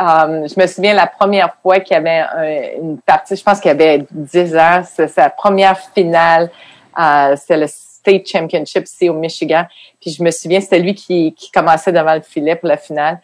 euh, 0.00 0.48
je 0.48 0.60
me 0.60 0.66
souviens 0.66 0.94
la 0.94 1.06
première 1.06 1.54
fois 1.62 1.80
qu'il 1.80 1.94
y 1.94 1.98
avait 1.98 2.20
un- 2.20 2.80
une 2.82 2.98
partie, 3.00 3.36
je 3.36 3.42
pense 3.42 3.60
qu'il 3.60 3.68
y 3.68 3.72
avait 3.72 4.04
10 4.10 4.56
ans, 4.56 4.82
c'est 4.84 5.08
sa 5.08 5.28
première 5.30 5.78
finale, 5.94 6.50
euh, 6.98 7.36
c'était 7.36 7.58
le 7.58 7.66
State 7.66 8.26
Championship 8.26 8.84
ici 8.86 9.08
au 9.08 9.14
Michigan. 9.14 9.64
Puis 10.00 10.10
je 10.12 10.22
me 10.22 10.30
souviens, 10.30 10.60
c'était 10.60 10.78
lui 10.80 10.94
qui, 10.94 11.34
qui 11.34 11.50
commençait 11.50 11.92
devant 11.92 12.14
le 12.14 12.20
filet 12.22 12.56
pour 12.56 12.68
la 12.68 12.76
finale. 12.76 13.20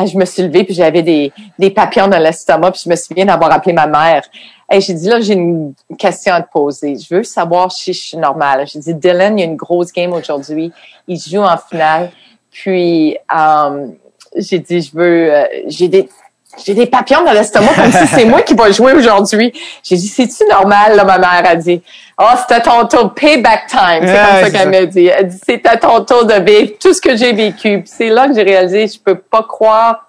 Ah, 0.00 0.06
je 0.06 0.16
me 0.16 0.24
suis 0.24 0.42
levée, 0.42 0.62
puis 0.62 0.74
j'avais 0.74 1.02
des, 1.02 1.32
des 1.58 1.70
papillons 1.70 2.06
dans 2.06 2.18
l'estomac, 2.18 2.70
puis 2.72 2.82
je 2.84 2.88
me 2.90 2.94
souviens 2.94 3.24
d'avoir 3.24 3.50
appelé 3.50 3.72
ma 3.72 3.86
mère. 3.88 4.22
Et 4.70 4.80
j'ai 4.80 4.92
dit, 4.94 5.08
là, 5.08 5.18
j'ai 5.20 5.32
une 5.32 5.74
question 5.98 6.34
à 6.34 6.42
te 6.42 6.50
poser. 6.52 6.94
Je 6.96 7.12
veux 7.16 7.24
savoir 7.24 7.72
si 7.72 7.92
je 7.92 7.98
suis 8.00 8.16
normale. 8.16 8.64
J'ai 8.68 8.78
dit, 8.78 8.94
Dylan, 8.94 9.36
il 9.36 9.40
y 9.40 9.44
a 9.44 9.46
une 9.50 9.56
grosse 9.56 9.92
game 9.92 10.12
aujourd'hui. 10.12 10.70
Il 11.08 11.18
joue 11.18 11.42
en 11.42 11.56
finale. 11.56 12.10
Puis, 12.50 13.16
euh, 13.34 13.88
j'ai 14.36 14.58
dit, 14.58 14.80
je 14.80 14.90
veux, 14.94 15.32
euh, 15.32 15.44
j'ai 15.66 15.88
des, 15.88 16.08
j'ai 16.64 16.74
des 16.74 16.86
papillons 16.86 17.24
dans 17.24 17.32
l'estomac 17.32 17.74
comme 17.74 17.92
si 17.92 18.06
c'est 18.06 18.24
moi 18.24 18.42
qui 18.42 18.54
va 18.54 18.70
jouer 18.70 18.92
aujourd'hui. 18.92 19.52
J'ai 19.82 19.96
dit, 19.96 20.08
c'est-tu 20.08 20.44
normal, 20.48 20.96
là, 20.96 21.04
ma 21.04 21.18
mère 21.18 21.42
a 21.44 21.56
dit. 21.56 21.82
Oh, 22.18 22.24
c'était 22.40 22.62
ton 22.62 22.86
tour, 22.86 23.14
payback 23.14 23.66
time. 23.68 24.02
C'est 24.02 24.14
comme 24.14 24.44
ça 24.44 24.50
qu'elle 24.50 24.70
m'a 24.70 24.86
dit. 24.86 25.06
Elle 25.06 25.28
dit, 25.28 25.38
c'était 25.46 25.76
ton 25.78 26.04
tour 26.04 26.24
de 26.24 26.34
vivre 26.34 26.72
tout 26.80 26.92
ce 26.92 27.00
que 27.00 27.16
j'ai 27.16 27.32
vécu. 27.32 27.80
Puis 27.80 27.90
c'est 27.92 28.08
là 28.08 28.26
que 28.26 28.34
j'ai 28.34 28.42
réalisé, 28.42 28.86
je 28.88 28.98
peux 28.98 29.18
pas 29.18 29.42
croire 29.42 30.08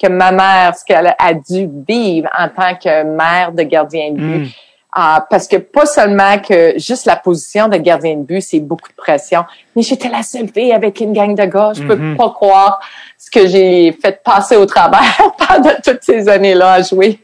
que 0.00 0.08
ma 0.08 0.32
mère, 0.32 0.74
ce 0.76 0.84
qu'elle 0.84 1.14
a 1.18 1.34
dû 1.34 1.68
vivre 1.88 2.28
en 2.36 2.48
tant 2.48 2.74
que 2.74 3.04
mère 3.04 3.52
de 3.52 3.62
gardien 3.62 4.12
de 4.12 4.16
but. 4.16 4.38
Mm. 4.38 4.48
Ah, 4.94 5.26
parce 5.30 5.48
que 5.48 5.56
pas 5.56 5.86
seulement 5.86 6.38
que 6.38 6.74
juste 6.76 7.06
la 7.06 7.16
position 7.16 7.66
de 7.68 7.78
gardien 7.78 8.16
de 8.16 8.22
but, 8.24 8.42
c'est 8.42 8.60
beaucoup 8.60 8.90
de 8.90 8.94
pression, 8.94 9.42
mais 9.74 9.80
j'étais 9.82 10.10
la 10.10 10.22
seule 10.22 10.48
fille 10.52 10.70
avec 10.72 11.00
une 11.00 11.14
gang 11.14 11.34
de 11.34 11.44
gars. 11.46 11.72
Je 11.74 11.82
peux 11.82 11.96
Mhm. 11.96 12.16
pas 12.18 12.28
croire 12.30 12.78
ce 13.16 13.30
que 13.30 13.46
j'ai 13.46 13.92
fait 14.02 14.22
passer 14.22 14.56
au 14.56 14.66
travers 14.66 15.00
pendant 15.48 15.70
toutes 15.82 16.02
ces 16.02 16.28
années-là 16.28 16.72
à 16.74 16.82
jouer. 16.82 17.18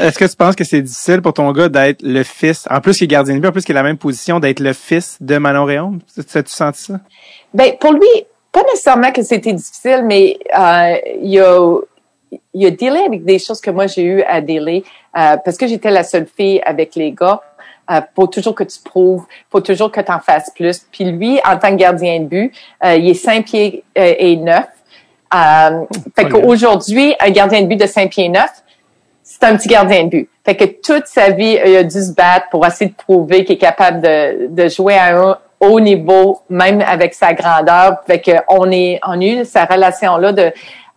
est-ce 0.00 0.18
que 0.18 0.24
tu 0.24 0.34
penses 0.36 0.56
que 0.56 0.64
c'est 0.64 0.80
difficile 0.80 1.20
pour 1.20 1.34
ton 1.34 1.52
gars 1.52 1.68
d'être 1.68 2.00
le 2.02 2.22
fils, 2.22 2.66
en 2.70 2.80
plus 2.80 2.96
qu'il 2.96 3.04
est 3.04 3.08
gardien 3.08 3.34
de 3.34 3.40
but, 3.40 3.48
en 3.48 3.52
plus 3.52 3.64
qu'il 3.66 3.76
a 3.76 3.82
la 3.82 3.88
même 3.88 3.98
position, 3.98 4.40
d'être 4.40 4.60
le 4.60 4.72
fils 4.72 5.18
de 5.20 5.36
Manon 5.36 5.64
Réaume? 5.66 5.98
Tu 6.14 6.24
tu 6.24 6.42
senti 6.46 6.82
ça? 6.82 6.94
Ben 7.52 7.72
pour 7.78 7.92
lui, 7.92 8.08
pas 8.50 8.62
nécessairement 8.62 9.12
que 9.12 9.22
c'était 9.22 9.52
difficile, 9.52 10.04
mais 10.06 10.38
euh, 10.58 10.96
il 11.22 11.38
a 11.38 11.76
il 12.54 12.66
a 12.66 12.70
dealé 12.70 13.00
avec 13.06 13.24
des 13.24 13.38
choses 13.38 13.60
que 13.60 13.70
moi 13.70 13.86
j'ai 13.86 14.02
eu 14.02 14.22
à 14.22 14.40
dealer 14.40 14.82
euh, 15.16 15.36
parce 15.44 15.56
que 15.56 15.66
j'étais 15.66 15.90
la 15.90 16.02
seule 16.02 16.26
fille 16.26 16.60
avec 16.64 16.94
les 16.94 17.12
gars. 17.12 17.40
Euh, 17.90 18.00
faut 18.14 18.26
toujours 18.26 18.54
que 18.54 18.62
tu 18.64 18.78
prouves, 18.84 19.24
faut 19.50 19.60
toujours 19.60 19.90
que 19.90 20.00
tu 20.00 20.12
en 20.12 20.20
fasses 20.20 20.50
plus. 20.54 20.86
Puis 20.92 21.04
lui, 21.04 21.40
en 21.44 21.58
tant 21.58 21.70
que 21.70 21.76
gardien 21.76 22.20
de 22.20 22.26
but, 22.26 22.52
euh, 22.84 22.94
il 22.94 23.08
est 23.08 23.14
5 23.14 23.44
pieds 23.44 23.82
euh, 23.98 24.14
et 24.18 24.36
9. 24.36 24.64
Euh, 25.32 25.84
fait 26.14 26.28
qu'aujourd'hui, 26.28 27.14
un 27.20 27.30
gardien 27.30 27.62
de 27.62 27.66
but 27.66 27.76
de 27.76 27.86
5 27.86 28.10
pieds 28.10 28.28
9, 28.28 28.48
c'est 29.22 29.44
un 29.44 29.56
petit 29.56 29.68
gardien 29.68 30.04
de 30.04 30.10
but. 30.10 30.30
Fait 30.44 30.56
que 30.56 30.64
toute 30.64 31.06
sa 31.06 31.30
vie, 31.30 31.58
il 31.64 31.76
a 31.76 31.82
dû 31.82 32.00
se 32.00 32.12
battre 32.12 32.48
pour 32.50 32.64
essayer 32.64 32.90
de 32.90 32.96
prouver 32.96 33.44
qu'il 33.44 33.56
est 33.56 33.58
capable 33.58 34.00
de, 34.00 34.46
de 34.48 34.68
jouer 34.68 34.96
à 34.96 35.16
un 35.16 35.38
haut 35.60 35.78
niveau, 35.80 36.40
même 36.48 36.80
avec 36.80 37.14
sa 37.14 37.34
grandeur. 37.34 37.98
Fait 38.06 38.20
que 38.20 38.32
on 38.48 38.70
est, 38.72 38.98
on 39.06 39.20
a 39.20 39.24
eu 39.24 39.44
sa 39.44 39.66
relation 39.66 40.16
là 40.16 40.32
de 40.32 40.52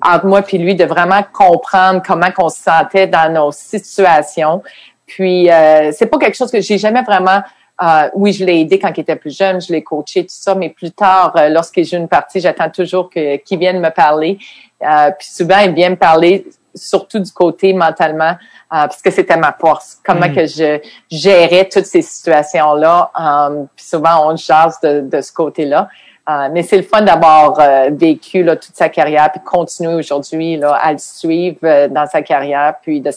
entre 0.06 0.26
moi 0.26 0.42
puis 0.42 0.58
lui 0.58 0.76
de 0.76 0.86
vraiment 0.86 1.22
comprendre 1.32 2.02
comment 2.06 2.32
qu'on 2.32 2.50
se 2.50 2.62
sentait 2.62 3.08
dans 3.08 3.32
nos 3.32 3.52
situations. 3.52 4.64
Puis 5.06 5.50
euh, 5.50 5.92
c'est 5.94 6.08
pas 6.08 6.18
quelque 6.18 6.36
chose 6.36 6.52
que 6.52 6.62
j'ai 6.62 6.78
jamais 6.78 7.04
vraiment. 7.04 7.42
euh, 7.82 8.10
oui, 8.14 8.34
je 8.34 8.46
l'ai 8.46 8.62
aidé 8.62 8.80
quand 8.80 8.92
il 8.96 9.02
était 9.02 9.16
plus 9.16 9.36
jeune, 9.36 9.60
je 9.60 9.72
l'ai 9.74 9.84
coaché 9.84 10.22
tout 10.24 10.30
ça, 10.30 10.56
mais 10.56 10.70
plus 10.70 10.92
tard, 10.92 11.34
euh, 11.36 11.50
lorsqu'il 11.50 11.86
joue 11.86 11.98
une 11.98 12.08
partie, 12.08 12.40
j'attends 12.40 12.70
toujours 12.70 13.10
que 13.10 13.38
qu'il 13.38 13.60
vienne 13.60 13.80
me 13.80 13.90
parler. 13.90 14.38
Euh, 14.84 15.12
puis 15.18 15.28
souvent, 15.28 15.60
il 15.60 15.74
vient 15.74 15.90
me 15.90 15.96
parler 15.96 16.46
surtout 16.76 17.20
du 17.20 17.32
côté 17.32 17.74
mentalement, 17.74 18.32
euh, 18.32 18.36
parce 18.70 19.02
que 19.02 19.12
c'était 19.12 19.38
ma 19.38 19.54
force. 19.54 20.00
Comment 20.06 20.28
Mm. 20.28 20.36
que 20.36 20.46
je 20.48 20.80
gérais 21.10 21.70
toutes 21.72 21.86
ces 21.86 22.02
situations-là. 22.02 23.12
Euh, 23.20 23.64
puis 23.76 23.86
souvent, 23.86 24.30
on 24.32 24.36
jase 24.36 24.80
de, 24.82 25.02
de 25.02 25.22
ce 25.22 25.32
côté-là. 25.32 25.88
Euh, 26.30 26.48
mais 26.52 26.64
c'est 26.64 26.78
le 26.78 26.84
fun 26.84 27.02
d'avoir 27.02 27.60
euh, 27.60 27.90
vécu 27.92 28.44
là, 28.44 28.56
toute 28.56 28.76
sa 28.76 28.88
carrière, 28.88 29.30
puis 29.32 29.42
continuer 29.44 29.94
aujourd'hui 29.94 30.56
là, 30.56 30.74
à 30.76 30.94
le 30.94 30.98
suivre 30.98 31.58
euh, 31.64 31.88
dans 31.90 32.08
sa 32.08 32.22
carrière, 32.22 32.76
puis 32.82 33.02
de 33.02 33.12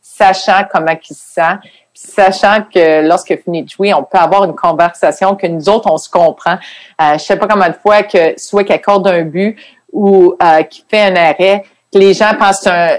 sachant 0.00 0.62
comment 0.70 0.92
il 0.92 1.14
se 1.14 1.34
sent, 1.34 1.56
puis 1.62 2.12
sachant 2.12 2.62
que 2.72 3.06
lorsqu'il 3.06 3.38
finit 3.38 3.64
de 3.64 3.68
jouer, 3.68 3.92
on 3.92 4.04
peut 4.04 4.18
avoir 4.18 4.44
une 4.44 4.54
conversation 4.54 5.34
que 5.34 5.48
nous 5.48 5.68
autres, 5.68 5.90
on 5.90 5.98
se 5.98 6.08
comprend. 6.08 6.58
Euh, 7.00 7.14
je 7.14 7.18
sais 7.18 7.36
pas 7.36 7.48
combien 7.48 7.70
de 7.70 7.76
fois 7.76 8.04
que 8.04 8.38
soit 8.38 8.62
qu'il 8.62 8.74
accorde 8.74 9.08
un 9.08 9.22
but 9.22 9.56
ou 9.92 10.36
euh, 10.40 10.62
qu'il 10.62 10.84
fait 10.88 11.02
un 11.02 11.16
arrêt, 11.16 11.64
les 11.94 12.14
gens 12.14 12.32
pensent 12.38 12.66
un, 12.66 12.96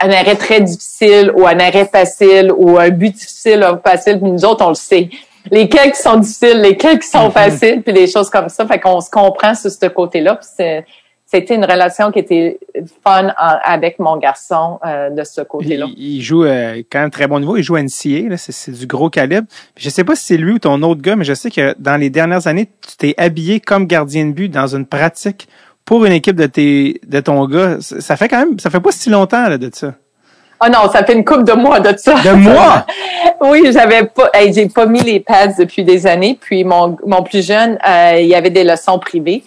un 0.00 0.10
arrêt 0.10 0.36
très 0.36 0.60
difficile 0.60 1.30
ou 1.34 1.46
un 1.46 1.58
arrêt 1.58 1.86
facile 1.86 2.52
ou 2.56 2.78
un 2.78 2.90
but 2.90 3.12
difficile 3.14 3.66
ou 3.72 3.78
facile, 3.86 4.18
puis 4.20 4.30
nous 4.30 4.44
autres, 4.44 4.64
on 4.64 4.70
le 4.70 4.74
sait. 4.74 5.08
Lesquels 5.50 5.92
qui 5.92 6.00
sont 6.00 6.16
difficiles, 6.16 6.60
lesquels 6.60 6.98
qui 6.98 7.08
sont 7.08 7.30
faciles, 7.30 7.82
puis 7.82 7.92
des 7.94 8.06
choses 8.06 8.28
comme 8.30 8.48
ça. 8.48 8.66
Fait 8.66 8.78
qu'on 8.78 9.00
se 9.00 9.10
comprend 9.10 9.54
sur 9.54 9.70
ce 9.70 9.86
côté-là. 9.86 10.38
C'était 11.32 11.54
une 11.54 11.64
relation 11.64 12.10
qui 12.10 12.18
était 12.18 12.58
fun 13.04 13.28
en- 13.28 13.56
avec 13.64 13.98
mon 14.00 14.16
garçon 14.16 14.78
euh, 14.84 15.10
de 15.10 15.22
ce 15.22 15.40
côté-là. 15.42 15.86
Il, 15.96 16.16
il 16.16 16.22
joue 16.22 16.44
euh, 16.44 16.82
quand 16.90 16.98
même 17.00 17.10
très 17.10 17.26
bon 17.28 17.38
niveau. 17.40 17.56
Il 17.56 17.62
joue 17.62 17.76
à 17.76 17.82
NCA, 17.82 18.36
c'est 18.36 18.72
du 18.72 18.86
gros 18.86 19.08
calibre. 19.10 19.46
Puis 19.76 19.84
je 19.84 19.90
sais 19.90 20.02
pas 20.04 20.16
si 20.16 20.24
c'est 20.26 20.36
lui 20.36 20.54
ou 20.54 20.58
ton 20.58 20.82
autre 20.82 21.00
gars, 21.00 21.14
mais 21.16 21.24
je 21.24 21.34
sais 21.34 21.50
que 21.50 21.74
dans 21.78 21.96
les 21.96 22.10
dernières 22.10 22.46
années, 22.48 22.66
tu 22.66 22.96
t'es 22.98 23.14
habillé 23.16 23.60
comme 23.60 23.86
gardien 23.86 24.26
de 24.26 24.32
but 24.32 24.48
dans 24.48 24.66
une 24.74 24.86
pratique 24.86 25.48
pour 25.90 26.04
une 26.04 26.12
équipe 26.12 26.36
de 26.36 26.46
tes 26.46 27.00
de 27.04 27.18
ton 27.18 27.44
gars. 27.46 27.78
Ça 27.80 28.16
fait 28.16 28.28
quand 28.28 28.38
même, 28.38 28.60
ça 28.60 28.70
fait 28.70 28.78
pas 28.78 28.92
si 28.92 29.10
longtemps 29.10 29.48
là, 29.48 29.58
de 29.58 29.68
ça. 29.74 29.94
Ah 30.60 30.68
non, 30.68 30.88
ça 30.88 31.04
fait 31.04 31.14
une 31.14 31.24
couple 31.24 31.42
de 31.42 31.52
mois 31.52 31.80
de 31.80 31.98
ça. 31.98 32.14
De 32.22 32.30
mois? 32.30 32.86
oui, 33.40 33.72
j'avais 33.72 34.04
pas, 34.04 34.30
hey, 34.32 34.52
j'ai 34.54 34.68
pas 34.68 34.86
mis 34.86 35.00
les 35.00 35.18
pads 35.18 35.54
depuis 35.58 35.82
des 35.82 36.06
années. 36.06 36.38
Puis 36.40 36.62
mon, 36.62 36.96
mon 37.04 37.24
plus 37.24 37.44
jeune, 37.44 37.76
euh, 37.84 38.18
il 38.20 38.28
y 38.28 38.36
avait 38.36 38.50
des 38.50 38.62
leçons 38.62 39.00
privées. 39.00 39.42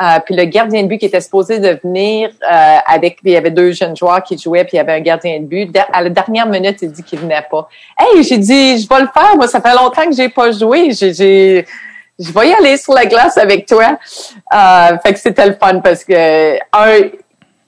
Euh, 0.00 0.20
puis 0.24 0.36
le 0.36 0.44
gardien 0.44 0.84
de 0.84 0.86
but 0.86 0.98
qui 0.98 1.06
était 1.06 1.20
supposé 1.20 1.58
de 1.58 1.80
venir 1.82 2.30
euh, 2.48 2.76
avec, 2.86 3.16
puis 3.16 3.32
il 3.32 3.34
y 3.34 3.36
avait 3.36 3.50
deux 3.50 3.72
jeunes 3.72 3.96
joueurs 3.96 4.22
qui 4.22 4.38
jouaient, 4.38 4.62
puis 4.62 4.74
il 4.74 4.76
y 4.76 4.80
avait 4.80 4.92
un 4.92 5.00
gardien 5.00 5.40
de 5.40 5.46
but. 5.46 5.76
À 5.92 6.00
la 6.00 6.10
dernière 6.10 6.46
minute, 6.46 6.78
il 6.80 6.92
dit 6.92 7.02
qu'il 7.02 7.18
venait 7.18 7.44
pas. 7.50 7.68
Hey, 7.98 8.22
j'ai 8.22 8.38
dit, 8.38 8.78
je 8.78 8.88
vais 8.88 9.00
le 9.00 9.08
faire. 9.12 9.34
Moi, 9.34 9.48
ça 9.48 9.60
fait 9.60 9.74
longtemps 9.74 10.04
que 10.08 10.14
j'ai 10.14 10.28
pas 10.28 10.52
joué. 10.52 10.92
J'ai, 10.92 11.66
je 12.18 12.32
vais 12.32 12.48
y 12.48 12.52
aller 12.52 12.76
sur 12.76 12.94
la 12.94 13.06
glace 13.06 13.38
avec 13.38 13.66
toi. 13.66 13.98
Euh, 14.52 14.98
fait 15.04 15.12
que 15.12 15.20
c'était 15.20 15.46
le 15.46 15.54
fun 15.54 15.80
parce 15.80 16.04
que 16.04 16.56
un, 16.56 17.08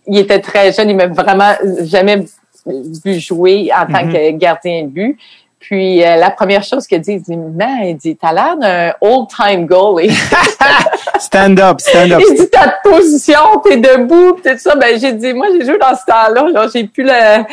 il 0.06 0.18
était 0.18 0.40
très 0.40 0.72
jeune, 0.72 0.90
il 0.90 0.96
m'a 0.96 1.06
vraiment 1.06 1.54
jamais 1.82 2.24
vu 2.66 3.20
jouer 3.20 3.70
en 3.74 3.86
tant 3.86 4.06
Mm-hmm. 4.06 4.32
que 4.32 4.38
gardien 4.38 4.82
de 4.82 4.88
but. 4.88 5.18
Puis 5.60 6.02
euh, 6.02 6.16
la 6.16 6.30
première 6.30 6.64
chose 6.64 6.86
qu'il 6.86 7.00
dit, 7.00 7.12
il 7.12 7.22
dit, 7.22 7.36
man, 7.36 7.84
il 7.84 7.96
dit, 7.96 8.16
t'as 8.16 8.32
l'air 8.32 8.56
d'un 8.56 8.92
old-time 9.00 9.66
goalie. 9.66 10.10
Stand 11.18 11.60
up, 11.60 11.80
stand 11.80 12.12
up. 12.12 12.22
il 12.26 12.34
dit, 12.34 12.48
ta 12.48 12.78
position, 12.82 13.60
t'es 13.62 13.76
debout, 13.76 14.40
tout 14.42 14.56
ça. 14.56 14.74
Ben, 14.74 14.98
j'ai 14.98 15.12
dit, 15.12 15.34
moi, 15.34 15.48
j'ai 15.52 15.66
joué 15.66 15.76
dans 15.78 15.94
ce 15.94 16.06
temps-là, 16.06 16.48
là, 16.50 16.66
j'ai 16.72 16.84
plus 16.84 17.04
la, 17.04 17.46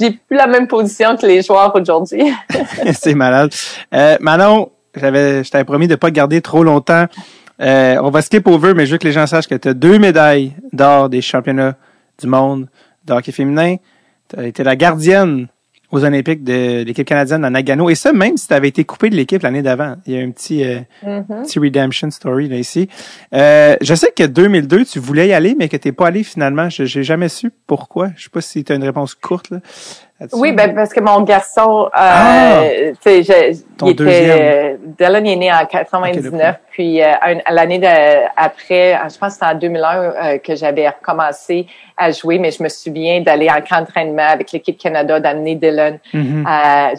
j'ai 0.00 0.12
plus 0.12 0.36
la 0.36 0.46
même 0.46 0.66
position 0.66 1.14
que 1.14 1.26
les 1.26 1.42
joueurs 1.42 1.70
aujourd'hui. 1.76 2.32
c'est 2.98 3.14
malade. 3.14 3.50
Euh, 3.92 4.16
Manon, 4.20 4.70
j'avais, 4.96 5.44
je 5.44 5.50
t'avais 5.50 5.64
promis 5.64 5.88
de 5.88 5.94
pas 5.94 6.10
garder 6.10 6.40
trop 6.40 6.64
longtemps. 6.64 7.06
Euh, 7.60 7.96
on 8.02 8.10
va 8.10 8.22
skip 8.22 8.46
over, 8.46 8.74
mais 8.74 8.86
je 8.86 8.92
veux 8.92 8.98
que 8.98 9.06
les 9.06 9.12
gens 9.12 9.26
sachent 9.26 9.48
que 9.48 9.54
tu 9.54 9.68
as 9.68 9.74
deux 9.74 9.98
médailles 9.98 10.52
d'or 10.72 11.08
des 11.08 11.20
championnats 11.20 11.76
du 12.20 12.26
monde 12.26 12.68
de 13.04 13.12
hockey 13.12 13.32
féminin. 13.32 13.76
Tu 14.28 14.38
as 14.38 14.46
été 14.46 14.64
la 14.64 14.76
gardienne 14.76 15.48
aux 15.94 16.04
Olympiques 16.04 16.42
de 16.42 16.82
l'équipe 16.82 17.06
canadienne 17.06 17.44
à 17.44 17.50
Nagano. 17.50 17.88
Et 17.88 17.94
ça, 17.94 18.12
même 18.12 18.36
si 18.36 18.48
tu 18.48 18.54
avais 18.54 18.68
été 18.68 18.84
coupé 18.84 19.10
de 19.10 19.14
l'équipe 19.14 19.40
l'année 19.42 19.62
d'avant. 19.62 19.94
Il 20.06 20.14
y 20.14 20.18
a 20.18 20.22
un 20.22 20.30
petit, 20.30 20.64
euh, 20.64 20.80
petit 21.42 21.58
redemption 21.60 22.10
story 22.10 22.48
là 22.48 22.56
ici. 22.56 22.88
Euh, 23.32 23.76
je 23.80 23.94
sais 23.94 24.10
que 24.16 24.24
2002, 24.24 24.84
tu 24.84 24.98
voulais 24.98 25.28
y 25.28 25.32
aller, 25.32 25.54
mais 25.56 25.68
que 25.68 25.76
t'es 25.76 25.92
pas 25.92 26.08
allé 26.08 26.24
finalement. 26.24 26.68
Je 26.68 26.84
J'ai 26.84 27.04
jamais 27.04 27.28
su 27.28 27.52
pourquoi. 27.66 28.10
Je 28.16 28.24
sais 28.24 28.30
pas 28.30 28.40
si 28.40 28.64
tu 28.64 28.72
as 28.72 28.76
une 28.76 28.84
réponse 28.84 29.14
courte 29.14 29.50
là. 29.50 29.60
Oui, 30.32 30.52
ben 30.52 30.74
parce 30.74 30.92
que 30.92 31.00
mon 31.00 31.20
garçon, 31.22 31.86
euh, 31.86 31.88
Ah! 31.94 32.62
tu 33.02 33.24
sais, 33.24 33.52
il 33.82 33.90
était, 33.90 34.04
euh, 34.04 34.76
Dylan 34.98 35.26
est 35.26 35.36
né 35.36 35.52
en 35.52 35.62
Ok, 35.62 35.70
99, 35.70 36.32
le 36.32 36.58
puis 36.70 37.02
euh, 37.02 37.06
l'année 37.50 37.80
après, 38.36 38.98
je 39.08 39.18
pense 39.18 39.28
que 39.28 39.32
c'était 39.34 39.46
en 39.46 39.54
2001 39.54 39.96
euh, 39.96 40.38
que 40.38 40.54
j'avais 40.56 40.88
recommencé 40.88 41.66
à 41.96 42.10
jouer, 42.10 42.38
mais 42.38 42.50
je 42.50 42.62
me 42.62 42.68
souviens 42.68 43.20
d'aller 43.20 43.48
en 43.50 43.60
camp 43.60 43.80
d'entraînement 43.80 44.28
avec 44.28 44.52
l'équipe 44.52 44.78
Canada, 44.78 45.20
d'amener 45.20 45.54
Dylan. 45.54 45.98
Euh, 46.14 46.18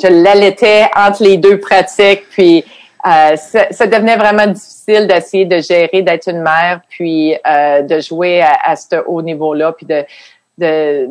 je 0.02 0.24
l'allaitais 0.24 0.86
entre 0.96 1.24
les 1.24 1.38
deux 1.38 1.60
pratiques, 1.60 2.24
puis 2.30 2.64
euh, 3.06 3.36
ça, 3.36 3.68
ça 3.72 3.88
devenait 3.88 4.18
vraiment 4.18 4.48
difficile 4.48 5.08
d'essayer 5.08 5.46
de 5.46 5.60
gérer, 5.60 6.02
d'être 6.02 6.28
une 6.30 6.42
mère, 6.42 6.82
puis 6.90 7.36
euh, 7.48 7.82
de 7.82 8.00
jouer 8.00 8.42
à, 8.42 8.58
à 8.64 8.76
ce 8.76 8.96
haut 9.06 9.22
niveau-là, 9.22 9.74
puis 9.74 9.86
de, 9.86 10.04
de 10.58 11.10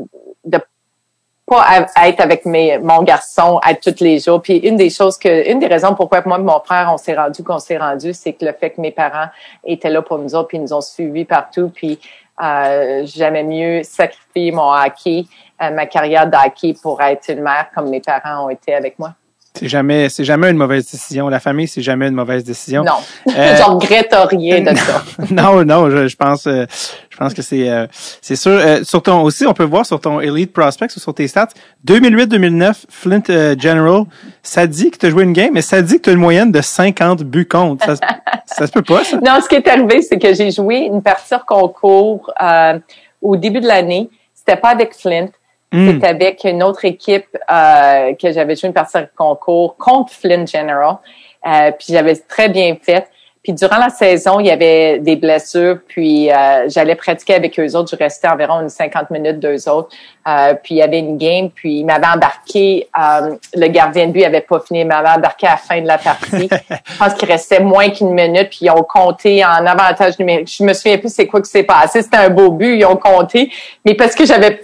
pas 1.47 1.63
à, 1.95 2.09
être 2.09 2.21
avec 2.21 2.47
mes, 2.47 2.79
mon 2.79 3.03
garçon 3.03 3.59
à 3.63 3.75
tous 3.75 4.01
les 4.01 4.19
jours. 4.19 4.41
Puis 4.41 4.57
une 4.59 4.77
des 4.77 4.91
choses 4.91 5.19
que, 5.19 5.51
une 5.51 5.59
des 5.59 5.67
raisons 5.67 5.95
pourquoi 5.95 6.23
moi 6.25 6.39
et 6.39 6.43
mon 6.43 6.61
frère 6.61 6.91
on 6.93 6.97
s'est 6.97 7.15
rendu 7.15 7.43
qu'on 7.43 7.59
s'est 7.59 7.77
rendu, 7.77 8.15
c'est 8.15 8.33
que 8.33 8.45
le 8.45 8.53
fait 8.53 8.71
que 8.71 8.81
mes 8.81 8.93
parents 8.93 9.29
étaient 9.65 9.91
là 9.91 10.03
pour 10.03 10.19
nous 10.19 10.35
autres, 10.35 10.49
puis 10.49 10.59
ils 10.59 10.63
nous 10.63 10.73
ont 10.73 10.81
suivis 10.81 11.25
partout, 11.25 11.71
puis 11.75 11.99
euh, 12.43 13.03
j'aimais 13.05 13.45
mieux 13.45 13.83
sacrifier 13.83 14.53
mon 14.53 14.73
hockey, 14.73 15.27
euh, 15.63 15.71
ma 15.71 15.87
carrière 15.87 16.29
de 16.29 16.37
hockey 16.37 16.75
pour 16.81 17.01
être 17.03 17.29
une 17.29 17.43
mère 17.43 17.69
comme 17.75 17.91
mes 17.91 18.01
parents 18.01 18.47
ont 18.47 18.51
été 18.51 18.75
avec 18.75 18.99
moi. 18.99 19.15
C'est 19.57 19.69
jamais, 19.69 20.09
c'est 20.09 20.25
jamais 20.25 20.51
une 20.51 20.57
mauvaise 20.57 20.91
décision. 20.91 21.29
La 21.29 21.39
famille, 21.39 21.69
c'est 21.69 21.81
jamais 21.81 22.09
une 22.09 22.15
mauvaise 22.15 22.43
décision. 22.43 22.83
Non, 22.83 22.95
Euh, 23.37 23.57
je 23.57 23.63
regrette 23.63 24.13
rien 24.31 24.61
de 24.63 24.77
ça. 24.77 25.05
non, 25.31 25.65
non, 25.65 25.89
je, 25.91 26.09
je 26.09 26.17
pense, 26.17 26.49
euh, 26.49 26.67
je 27.09 27.17
pense 27.17 27.33
que 27.35 27.41
c'est, 27.41 27.71
euh, 27.71 27.87
c'est 28.21 28.35
sûr. 28.35 28.51
Euh, 28.51 28.83
sur 28.83 29.01
ton 29.01 29.23
aussi, 29.23 29.47
on 29.47 29.55
peut 29.55 29.63
voir 29.63 29.87
sur 29.87 30.01
ton 30.01 30.19
Elite 30.19 30.53
Prospects 30.53 30.91
ou 30.97 30.99
sur 30.99 31.15
tes 31.15 31.29
stats, 31.29 31.51
2008-2009, 31.87 32.75
Flint 32.89 33.23
euh, 33.31 33.55
General, 33.57 34.03
ça 34.43 34.67
dit 34.67 34.91
que 34.91 34.99
tu 34.99 35.07
as 35.07 35.11
joué 35.11 35.23
une 35.23 35.33
game, 35.33 35.51
mais 35.53 35.63
ça 35.63 35.83
dit 35.83 35.99
que 35.99 36.03
tu 36.03 36.11
as 36.11 36.15
une 36.15 36.19
moyenne 36.19 36.51
de 36.51 36.61
50 36.61 37.23
buts 37.23 37.47
contre. 37.47 37.85
Ça, 37.87 37.95
se- 37.95 38.01
ça 38.47 38.67
se 38.67 38.73
peut 38.73 38.83
pas, 38.83 39.05
ça? 39.05 39.19
Non, 39.19 39.39
ce 39.41 39.49
qui 39.49 39.55
est 39.55 39.69
arrivé, 39.69 40.03
c'est 40.03 40.19
que 40.19 40.35
j'ai 40.35 40.51
joué 40.51 40.79
une 40.79 41.01
partie 41.01 41.33
hors 41.33 41.47
concours 41.47 42.29
euh, 42.43 42.79
au 43.23 43.37
début 43.37 43.61
de 43.61 43.69
l'année. 43.69 44.11
C'était 44.35 44.57
pas 44.61 44.71
avec 44.71 44.95
Flint. 44.97 45.29
Hmm. 45.75 45.91
C'était 45.91 46.07
avec 46.07 46.45
une 46.45 46.63
autre 46.63 46.85
équipe 46.85 47.37
euh, 47.51 48.15
que 48.15 48.31
j'avais 48.31 48.55
joué 48.55 48.69
une 48.69 48.73
partie 48.73 48.97
hors 48.97 49.07
concours 49.17 49.77
contre 49.77 50.13
Flint 50.13 50.47
General. 50.47 50.99
Euh, 51.47 51.73
puis 51.73 51.87
j'avais 51.89 52.15
très 52.15 52.49
bien 52.49 52.77
fait. 52.81 53.09
Puis 53.43 53.53
durant 53.53 53.77
la 53.77 53.91
saison, 53.91 54.41
il 54.41 54.47
y 54.47 54.51
avait 54.51 55.01
des 55.01 55.17
blessures, 55.17 55.79
puis 55.87 56.33
euh, 56.33 56.67
j'allais 56.69 56.95
pratiquer 56.95 57.35
avec 57.35 57.61
eux 57.61 57.77
autres. 57.77 57.91
Je 57.91 57.97
restais 58.03 58.27
environ 58.27 58.63
une 58.63 58.71
50 58.71 59.11
minutes 59.11 59.39
d'eux 59.39 59.69
autres. 59.69 59.95
Euh, 60.27 60.55
puis 60.55 60.77
il 60.77 60.79
y 60.79 60.83
avait 60.83 61.01
une 61.01 61.19
game, 61.19 61.51
puis 61.51 61.81
il 61.81 61.85
m'avait 61.85 62.07
embarqué. 62.07 62.89
euh, 62.99 63.35
le 63.55 63.67
gardien 63.67 64.07
de 64.07 64.13
but 64.13 64.25
avait 64.25 64.41
pas 64.41 64.61
fini, 64.61 64.81
il 64.81 64.87
m'avait 64.87 65.11
embarqué 65.11 65.47
à 65.47 65.51
la 65.51 65.57
fin 65.59 65.79
de 65.83 65.87
la 65.87 65.99
partie. 65.99 66.49
Je 66.71 66.99
pense 66.99 67.13
qu'il 67.15 67.29
restait 67.29 67.61
moins 67.61 67.91
qu'une 67.91 68.15
minute, 68.15 68.49
puis 68.49 68.61
ils 68.63 68.71
ont 68.71 68.83
compté 68.83 69.45
en 69.45 69.67
avantage 69.67 70.19
numérique. 70.19 70.49
Je 70.51 70.65
me 70.65 70.73
souviens 70.73 70.97
plus 70.97 71.13
c'est 71.13 71.27
quoi 71.27 71.43
qui 71.43 71.51
s'est 71.51 71.65
passé. 71.65 72.01
C'était 72.01 72.17
un 72.17 72.31
beau 72.31 72.51
but, 72.51 72.79
ils 72.79 72.87
ont 72.87 72.97
compté, 72.97 73.53
mais 73.85 73.93
parce 73.93 74.15
que 74.15 74.25
j'avais 74.25 74.59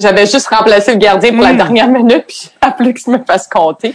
j'avais 0.00 0.26
juste 0.26 0.46
remplacé 0.48 0.92
le 0.92 0.98
gardien 0.98 1.32
pour 1.32 1.42
la 1.42 1.52
Mm. 1.52 1.56
dernière 1.56 1.88
minute, 1.88 2.24
puis 2.26 2.50
appelé 2.60 2.94
qu'il 2.94 3.12
me 3.12 3.18
fasse 3.24 3.46
compter. 3.46 3.94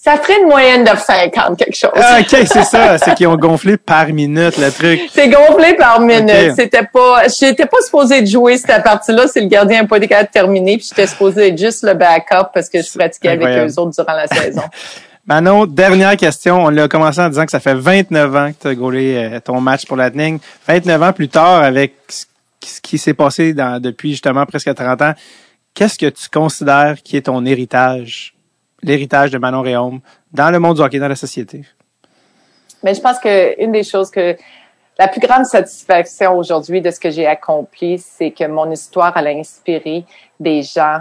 Ça 0.00 0.16
ferait 0.16 0.40
une 0.40 0.46
moyenne 0.46 0.84
de 0.84 0.96
50 0.96 1.58
quelque 1.58 1.76
chose. 1.76 1.90
Ah, 1.96 2.18
ok, 2.20 2.28
c'est 2.30 2.62
ça. 2.64 2.96
C'est 2.98 3.14
qu'ils 3.16 3.26
ont 3.26 3.36
gonflé 3.36 3.76
par 3.76 4.06
minute 4.06 4.56
le 4.56 4.70
truc. 4.70 5.00
C'est 5.12 5.28
gonflé 5.28 5.74
par 5.74 6.00
minute. 6.00 6.50
Ok. 6.50 6.54
C'était 6.56 6.84
pas, 6.90 7.24
j'étais 7.26 7.66
pas 7.66 7.78
supposée 7.84 8.22
de 8.22 8.26
jouer 8.26 8.56
cette 8.56 8.84
partie-là. 8.84 9.26
C'est 9.26 9.40
le 9.40 9.48
gardien 9.48 9.82
n'a 9.82 9.88
pas 9.88 9.96
été 9.96 10.06
capable 10.06 10.28
de 10.28 10.32
terminer. 10.32 10.76
Puis 10.78 10.86
j'étais 10.88 11.08
supposée 11.08 11.48
être 11.48 11.58
juste 11.58 11.82
le 11.82 11.94
backup 11.94 12.46
parce 12.54 12.68
que 12.70 12.80
je 12.80 12.96
pratiquais 12.96 13.30
avec 13.30 13.48
eux 13.48 13.78
autres 13.78 13.90
durant 14.02 14.16
la 14.16 14.28
saison. 14.28 14.62
Manon, 15.26 15.66
dernière 15.66 16.16
question. 16.16 16.62
On 16.64 16.68
l'a 16.70 16.88
commencé 16.88 17.20
en 17.20 17.28
disant 17.28 17.44
que 17.44 17.50
ça 17.50 17.60
fait 17.60 17.74
29 17.74 18.36
ans 18.36 18.50
que 18.52 18.62
tu 18.62 18.68
as 18.68 18.74
gaulé 18.76 19.14
euh, 19.16 19.40
ton 19.40 19.60
match 19.60 19.84
pour 19.84 19.96
Lightning. 19.96 20.38
29 20.68 21.02
ans 21.02 21.12
plus 21.12 21.28
tard, 21.28 21.62
avec 21.62 21.92
ce 22.66 22.80
qui 22.80 22.98
s'est 22.98 23.14
passé 23.14 23.54
depuis 23.54 24.12
justement 24.12 24.44
presque 24.46 24.74
30 24.74 25.02
ans, 25.02 25.14
qu'est-ce 25.74 25.98
que 25.98 26.06
tu 26.06 26.28
considères 26.28 26.96
qui 27.02 27.16
est 27.16 27.22
ton 27.22 27.44
héritage, 27.44 28.34
l'héritage 28.82 29.30
de 29.30 29.38
Manon 29.38 29.62
Réaume 29.62 30.00
dans 30.32 30.50
le 30.50 30.58
monde 30.58 30.76
du 30.76 30.82
hockey, 30.82 30.98
dans 30.98 31.08
la 31.08 31.16
société? 31.16 31.64
Mais 32.82 32.94
je 32.94 33.00
pense 33.00 33.18
que 33.18 33.60
une 33.62 33.72
des 33.72 33.84
choses 33.84 34.10
que 34.10 34.36
la 34.98 35.08
plus 35.08 35.20
grande 35.20 35.44
satisfaction 35.44 36.36
aujourd'hui 36.36 36.80
de 36.80 36.90
ce 36.90 36.98
que 36.98 37.10
j'ai 37.10 37.26
accompli, 37.26 37.98
c'est 37.98 38.32
que 38.32 38.44
mon 38.44 38.70
histoire 38.70 39.16
a 39.16 39.20
inspiré 39.20 40.04
des 40.40 40.62
gens 40.62 41.00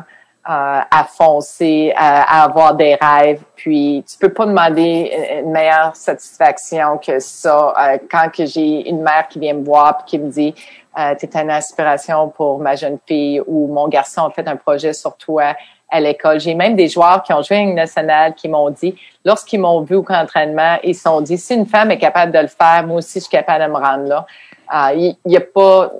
euh, 0.50 0.80
à 0.90 1.04
foncer, 1.04 1.92
à, 1.98 2.42
à 2.42 2.46
avoir 2.46 2.76
des 2.76 2.96
rêves. 2.96 3.42
Puis 3.56 4.06
tu 4.10 4.18
peux 4.18 4.32
pas 4.32 4.46
demander 4.46 5.12
une 5.44 5.52
meilleure 5.52 5.96
satisfaction 5.96 6.98
que 7.00 7.20
ça 7.20 7.74
euh, 7.78 7.98
quand 8.10 8.30
que 8.30 8.46
j'ai 8.46 8.88
une 8.88 9.02
mère 9.02 9.28
qui 9.28 9.40
vient 9.40 9.56
me 9.56 9.66
voir 9.66 9.98
puis 9.98 10.06
qui 10.06 10.20
me 10.20 10.30
dit 10.32 10.56
euh, 10.98 11.14
une 11.22 11.52
inspiration 11.52 12.30
pour 12.30 12.60
ma 12.60 12.76
jeune 12.76 12.98
fille 13.06 13.42
ou 13.46 13.68
mon 13.68 13.88
garçon 13.88 14.26
a 14.26 14.32
fait 14.32 14.48
un 14.48 14.56
projet 14.56 14.94
sur 14.94 15.16
toi 15.18 15.56
à 15.90 16.00
l'école. 16.00 16.40
J'ai 16.40 16.56
même 16.56 16.76
des 16.76 16.88
joueurs 16.90 17.24
qui 17.24 17.34
ont 17.34 17.42
joué 17.42 17.58
à 17.58 17.60
une 17.62 17.76
nationale 17.76 18.34
qui 18.36 18.50
m'ont 18.50 18.70
dit, 18.70 18.96
lorsqu'ils 19.24 19.60
m'ont 19.60 19.82
vu 19.82 19.96
au 19.96 20.04
camp 20.04 20.20
d'entraînement, 20.20 20.78
ils 20.84 20.96
se 20.96 21.04
sont 21.04 21.22
dit, 21.22 21.38
si 21.38 21.54
une 21.54 21.66
femme 21.66 21.92
est 21.92 21.98
capable 21.98 22.32
de 22.32 22.40
le 22.40 22.48
faire, 22.48 22.86
moi 22.86 22.98
aussi, 22.98 23.20
je 23.20 23.26
suis 23.26 23.32
capable 23.32 23.66
de 23.66 23.70
me 23.70 23.78
rendre 23.78 24.08
là. 24.08 24.26
Euh, 24.74 24.96
Il 24.96 25.16
n'y 25.26 25.38
a 25.38 25.42
pas 25.42 25.92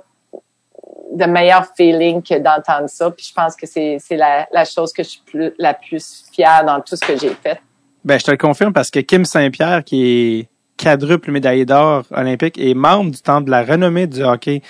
de 1.12 1.24
meilleur 1.24 1.66
feeling 1.76 2.22
que 2.22 2.38
d'entendre 2.38 2.88
ça. 2.88 3.10
Puis 3.10 3.26
je 3.30 3.34
pense 3.34 3.56
que 3.56 3.66
c'est 3.66 3.98
la, 4.10 4.46
la 4.52 4.64
chose 4.64 4.92
que 4.92 5.02
je 5.02 5.08
suis 5.08 5.22
la 5.58 5.74
plus 5.74 6.26
fière 6.32 6.64
dans 6.64 6.80
tout 6.80 6.96
ce 6.96 7.04
que 7.04 7.16
j'ai 7.16 7.30
fait. 7.30 7.60
Ben, 8.04 8.18
je 8.18 8.24
te 8.24 8.30
le 8.30 8.36
confirme 8.36 8.72
parce 8.72 8.90
que 8.90 9.00
Kim 9.00 9.24
Saint-Pierre, 9.24 9.84
qui 9.84 10.40
est 10.40 10.48
quadruple 10.78 11.30
médaillé 11.30 11.66
d'or 11.66 12.04
olympique 12.10 12.56
et 12.58 12.72
membre 12.74 13.10
du 13.10 13.20
Temple 13.20 13.46
de 13.46 13.50
la 13.50 13.62
renommée 13.64 14.06
du 14.06 14.22
hockey, 14.22 14.62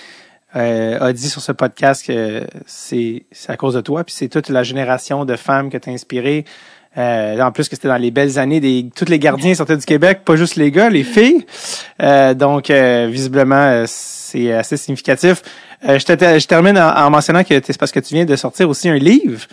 euh, 0.55 0.99
a 0.99 1.13
dit 1.13 1.29
sur 1.29 1.41
ce 1.41 1.51
podcast 1.51 2.05
que 2.05 2.43
c'est 2.65 3.23
à 3.47 3.55
cause 3.55 3.75
de 3.75 3.81
toi, 3.81 4.03
puis 4.03 4.15
c'est 4.17 4.27
toute 4.29 4.49
la 4.49 4.63
génération 4.63 5.23
de 5.23 5.35
femmes 5.35 5.69
que 5.69 5.77
tu 5.77 5.89
as 5.89 5.93
inspiré. 5.93 6.43
Euh, 6.97 7.39
en 7.39 7.51
plus 7.51 7.69
que 7.69 7.75
c'était 7.75 7.87
dans 7.87 7.97
les 8.01 8.09
belles 8.09 8.39
années 8.39 8.59
des 8.59 8.87
tous 8.95 9.05
les 9.05 9.19
gardiens 9.19 9.53
sortaient 9.53 9.77
du 9.77 9.85
Québec, 9.85 10.21
pas 10.25 10.35
juste 10.35 10.55
les 10.55 10.71
gars, 10.71 10.89
les 10.89 11.03
filles. 11.03 11.45
Euh, 12.01 12.33
donc 12.33 12.71
euh, 12.71 13.07
visiblement 13.11 13.55
euh, 13.55 13.83
c'est 13.87 14.51
assez 14.51 14.75
significatif. 14.75 15.43
Je, 15.83 16.03
te- 16.03 16.39
je 16.39 16.47
termine 16.47 16.77
en, 16.79 16.89
en 17.05 17.09
mentionnant 17.11 17.43
que 17.43 17.61
c'est 17.63 17.77
parce 17.77 17.91
que 17.91 17.99
tu 17.99 18.15
viens 18.15 18.25
de 18.25 18.35
sortir 18.35 18.67
aussi 18.69 18.89
un 18.89 18.97
livre 18.97 19.45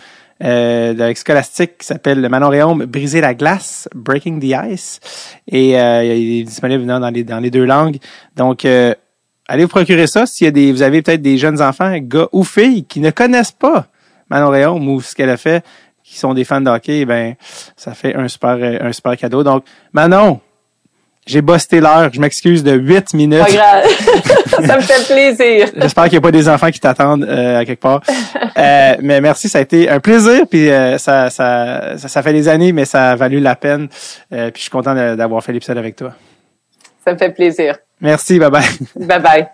euh, 0.43 1.13
Scholastic 1.15 1.79
qui 1.79 1.85
s'appelle 1.85 2.21
Le 2.21 2.29
Manon 2.29 2.49
Réaume 2.49 2.85
Briser 2.85 3.21
la 3.21 3.33
glace, 3.33 3.87
Breaking 3.95 4.39
the 4.39 4.55
Ice. 4.71 4.99
Et 5.47 5.79
euh, 5.79 6.03
il 6.03 6.41
est 6.41 6.43
disponible 6.43 6.85
dans, 6.85 7.09
les, 7.09 7.23
dans 7.23 7.39
les 7.39 7.51
deux 7.51 7.65
langues. 7.65 7.97
Donc, 8.35 8.65
euh, 8.65 8.93
allez 9.47 9.63
vous 9.63 9.69
procurer 9.69 10.07
ça 10.07 10.25
s'il 10.25 10.53
vous 10.73 10.81
avez 10.81 11.01
peut-être 11.01 11.21
des 11.21 11.37
jeunes 11.37 11.61
enfants, 11.61 11.97
gars 11.99 12.27
ou 12.31 12.43
filles, 12.43 12.85
qui 12.85 12.99
ne 12.99 13.11
connaissent 13.11 13.51
pas 13.51 13.87
Manon 14.29 14.49
Réaume 14.49 14.87
ou 14.89 15.01
ce 15.01 15.15
qu'elle 15.15 15.29
a 15.29 15.37
fait, 15.37 15.63
qui 16.03 16.17
sont 16.17 16.33
des 16.33 16.43
fans 16.43 16.61
de 16.61 16.69
hockey, 16.69 17.05
ben 17.05 17.35
ça 17.75 17.93
fait 17.93 18.15
un 18.15 18.27
super, 18.27 18.57
euh, 18.61 18.77
un 18.81 18.93
super 18.93 19.17
cadeau. 19.17 19.43
Donc, 19.43 19.65
Manon, 19.93 20.39
j'ai 21.27 21.41
busté 21.41 21.79
l'heure. 21.79 22.09
Je 22.11 22.19
m'excuse 22.19 22.63
de 22.63 22.71
8 22.71 23.13
minutes. 23.13 23.39
Pas 23.39 23.51
grave. 23.51 23.83
ça 24.67 24.77
me 24.77 24.81
fait 24.81 25.13
plaisir. 25.13 25.69
J'espère 25.75 26.03
qu'il 26.05 26.13
n'y 26.13 26.17
a 26.17 26.21
pas 26.21 26.31
des 26.31 26.49
enfants 26.49 26.71
qui 26.71 26.79
t'attendent 26.79 27.23
euh, 27.23 27.59
à 27.59 27.65
quelque 27.65 27.81
part. 27.81 28.01
Euh, 28.57 28.95
mais 29.01 29.21
merci, 29.21 29.49
ça 29.49 29.59
a 29.59 29.61
été 29.61 29.87
un 29.87 29.99
plaisir. 29.99 30.47
Puis 30.49 30.71
euh, 30.71 30.97
ça, 30.97 31.29
ça, 31.29 31.95
ça, 31.97 32.07
ça 32.07 32.23
fait 32.23 32.33
des 32.33 32.47
années, 32.47 32.71
mais 32.71 32.85
ça 32.85 33.11
a 33.11 33.15
valu 33.15 33.39
la 33.39 33.55
peine. 33.55 33.87
Euh, 34.33 34.49
puis 34.49 34.57
je 34.57 34.61
suis 34.61 34.71
content 34.71 34.95
d'avoir 35.15 35.43
fait 35.43 35.53
l'épisode 35.53 35.77
avec 35.77 35.95
toi. 35.95 36.13
Ça 37.05 37.13
me 37.13 37.17
fait 37.19 37.29
plaisir. 37.29 37.77
Merci, 38.01 38.39
bye 38.39 38.49
bye. 38.49 38.65
Bye 38.95 39.19
bye. 39.21 39.47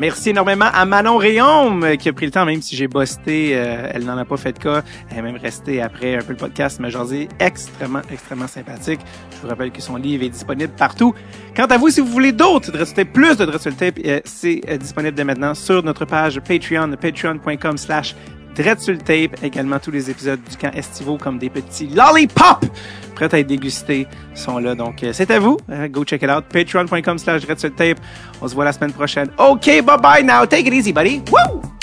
Merci 0.00 0.30
énormément 0.30 0.68
à 0.72 0.84
Manon 0.84 1.16
Réaume 1.16 1.82
euh, 1.82 1.96
qui 1.96 2.08
a 2.08 2.12
pris 2.12 2.26
le 2.26 2.30
temps, 2.30 2.44
même 2.44 2.62
si 2.62 2.76
j'ai 2.76 2.86
bossé, 2.86 3.50
euh, 3.54 3.90
elle 3.92 4.04
n'en 4.04 4.16
a 4.16 4.24
pas 4.24 4.36
fait 4.36 4.52
de 4.52 4.58
cas. 4.60 4.82
Elle 5.10 5.18
est 5.18 5.22
même 5.22 5.36
restée 5.36 5.82
après 5.82 6.14
un 6.14 6.22
peu 6.22 6.34
le 6.34 6.36
podcast, 6.38 6.78
mais 6.80 6.88
j'en 6.88 7.10
ai 7.10 7.28
extrêmement, 7.40 8.02
extrêmement 8.08 8.46
sympathique. 8.46 9.00
Je 9.32 9.38
vous 9.42 9.48
rappelle 9.48 9.72
que 9.72 9.82
son 9.82 9.96
livre 9.96 10.22
est 10.22 10.28
disponible 10.28 10.72
partout. 10.76 11.14
Quant 11.56 11.66
à 11.66 11.78
vous, 11.78 11.88
si 11.88 12.00
vous 12.00 12.06
voulez 12.06 12.30
d'autres 12.30 12.70
Dress 12.70 12.94
Tape, 12.94 13.12
plus 13.12 13.36
de 13.36 13.44
Dress 13.44 13.64
Tape, 13.76 13.98
euh, 14.06 14.20
c'est 14.24 14.60
disponible 14.78 15.16
dès 15.16 15.24
maintenant 15.24 15.54
sur 15.54 15.82
notre 15.82 16.04
page 16.04 16.38
Patreon, 16.40 16.94
patreon.com 17.00 17.76
slash 17.76 18.14
Dread 18.58 18.80
sur 18.80 18.98
tape, 18.98 19.42
également 19.42 19.78
tous 19.78 19.92
les 19.92 20.10
épisodes 20.10 20.40
du 20.42 20.56
camp 20.56 20.72
estivaux 20.74 21.16
comme 21.16 21.38
des 21.38 21.48
petits 21.48 21.86
lollipops 21.86 22.66
prêts 23.14 23.34
à 23.34 23.38
être 23.38 23.46
dégustés 23.46 24.06
sont 24.34 24.58
là. 24.58 24.74
Donc, 24.74 25.04
c'est 25.12 25.30
à 25.30 25.38
vous. 25.38 25.58
go 25.90 26.04
check 26.04 26.22
it 26.22 26.30
out. 26.30 26.44
Patreon.com 26.52 27.18
slash 27.18 27.46
tape. 27.46 27.98
On 28.40 28.48
se 28.48 28.54
voit 28.54 28.64
la 28.64 28.72
semaine 28.72 28.92
prochaine. 28.92 29.30
OK, 29.38 29.82
bye 29.82 29.98
bye 30.00 30.24
now. 30.24 30.46
Take 30.46 30.66
it 30.66 30.74
easy, 30.74 30.92
buddy. 30.92 31.22
Woo! 31.30 31.77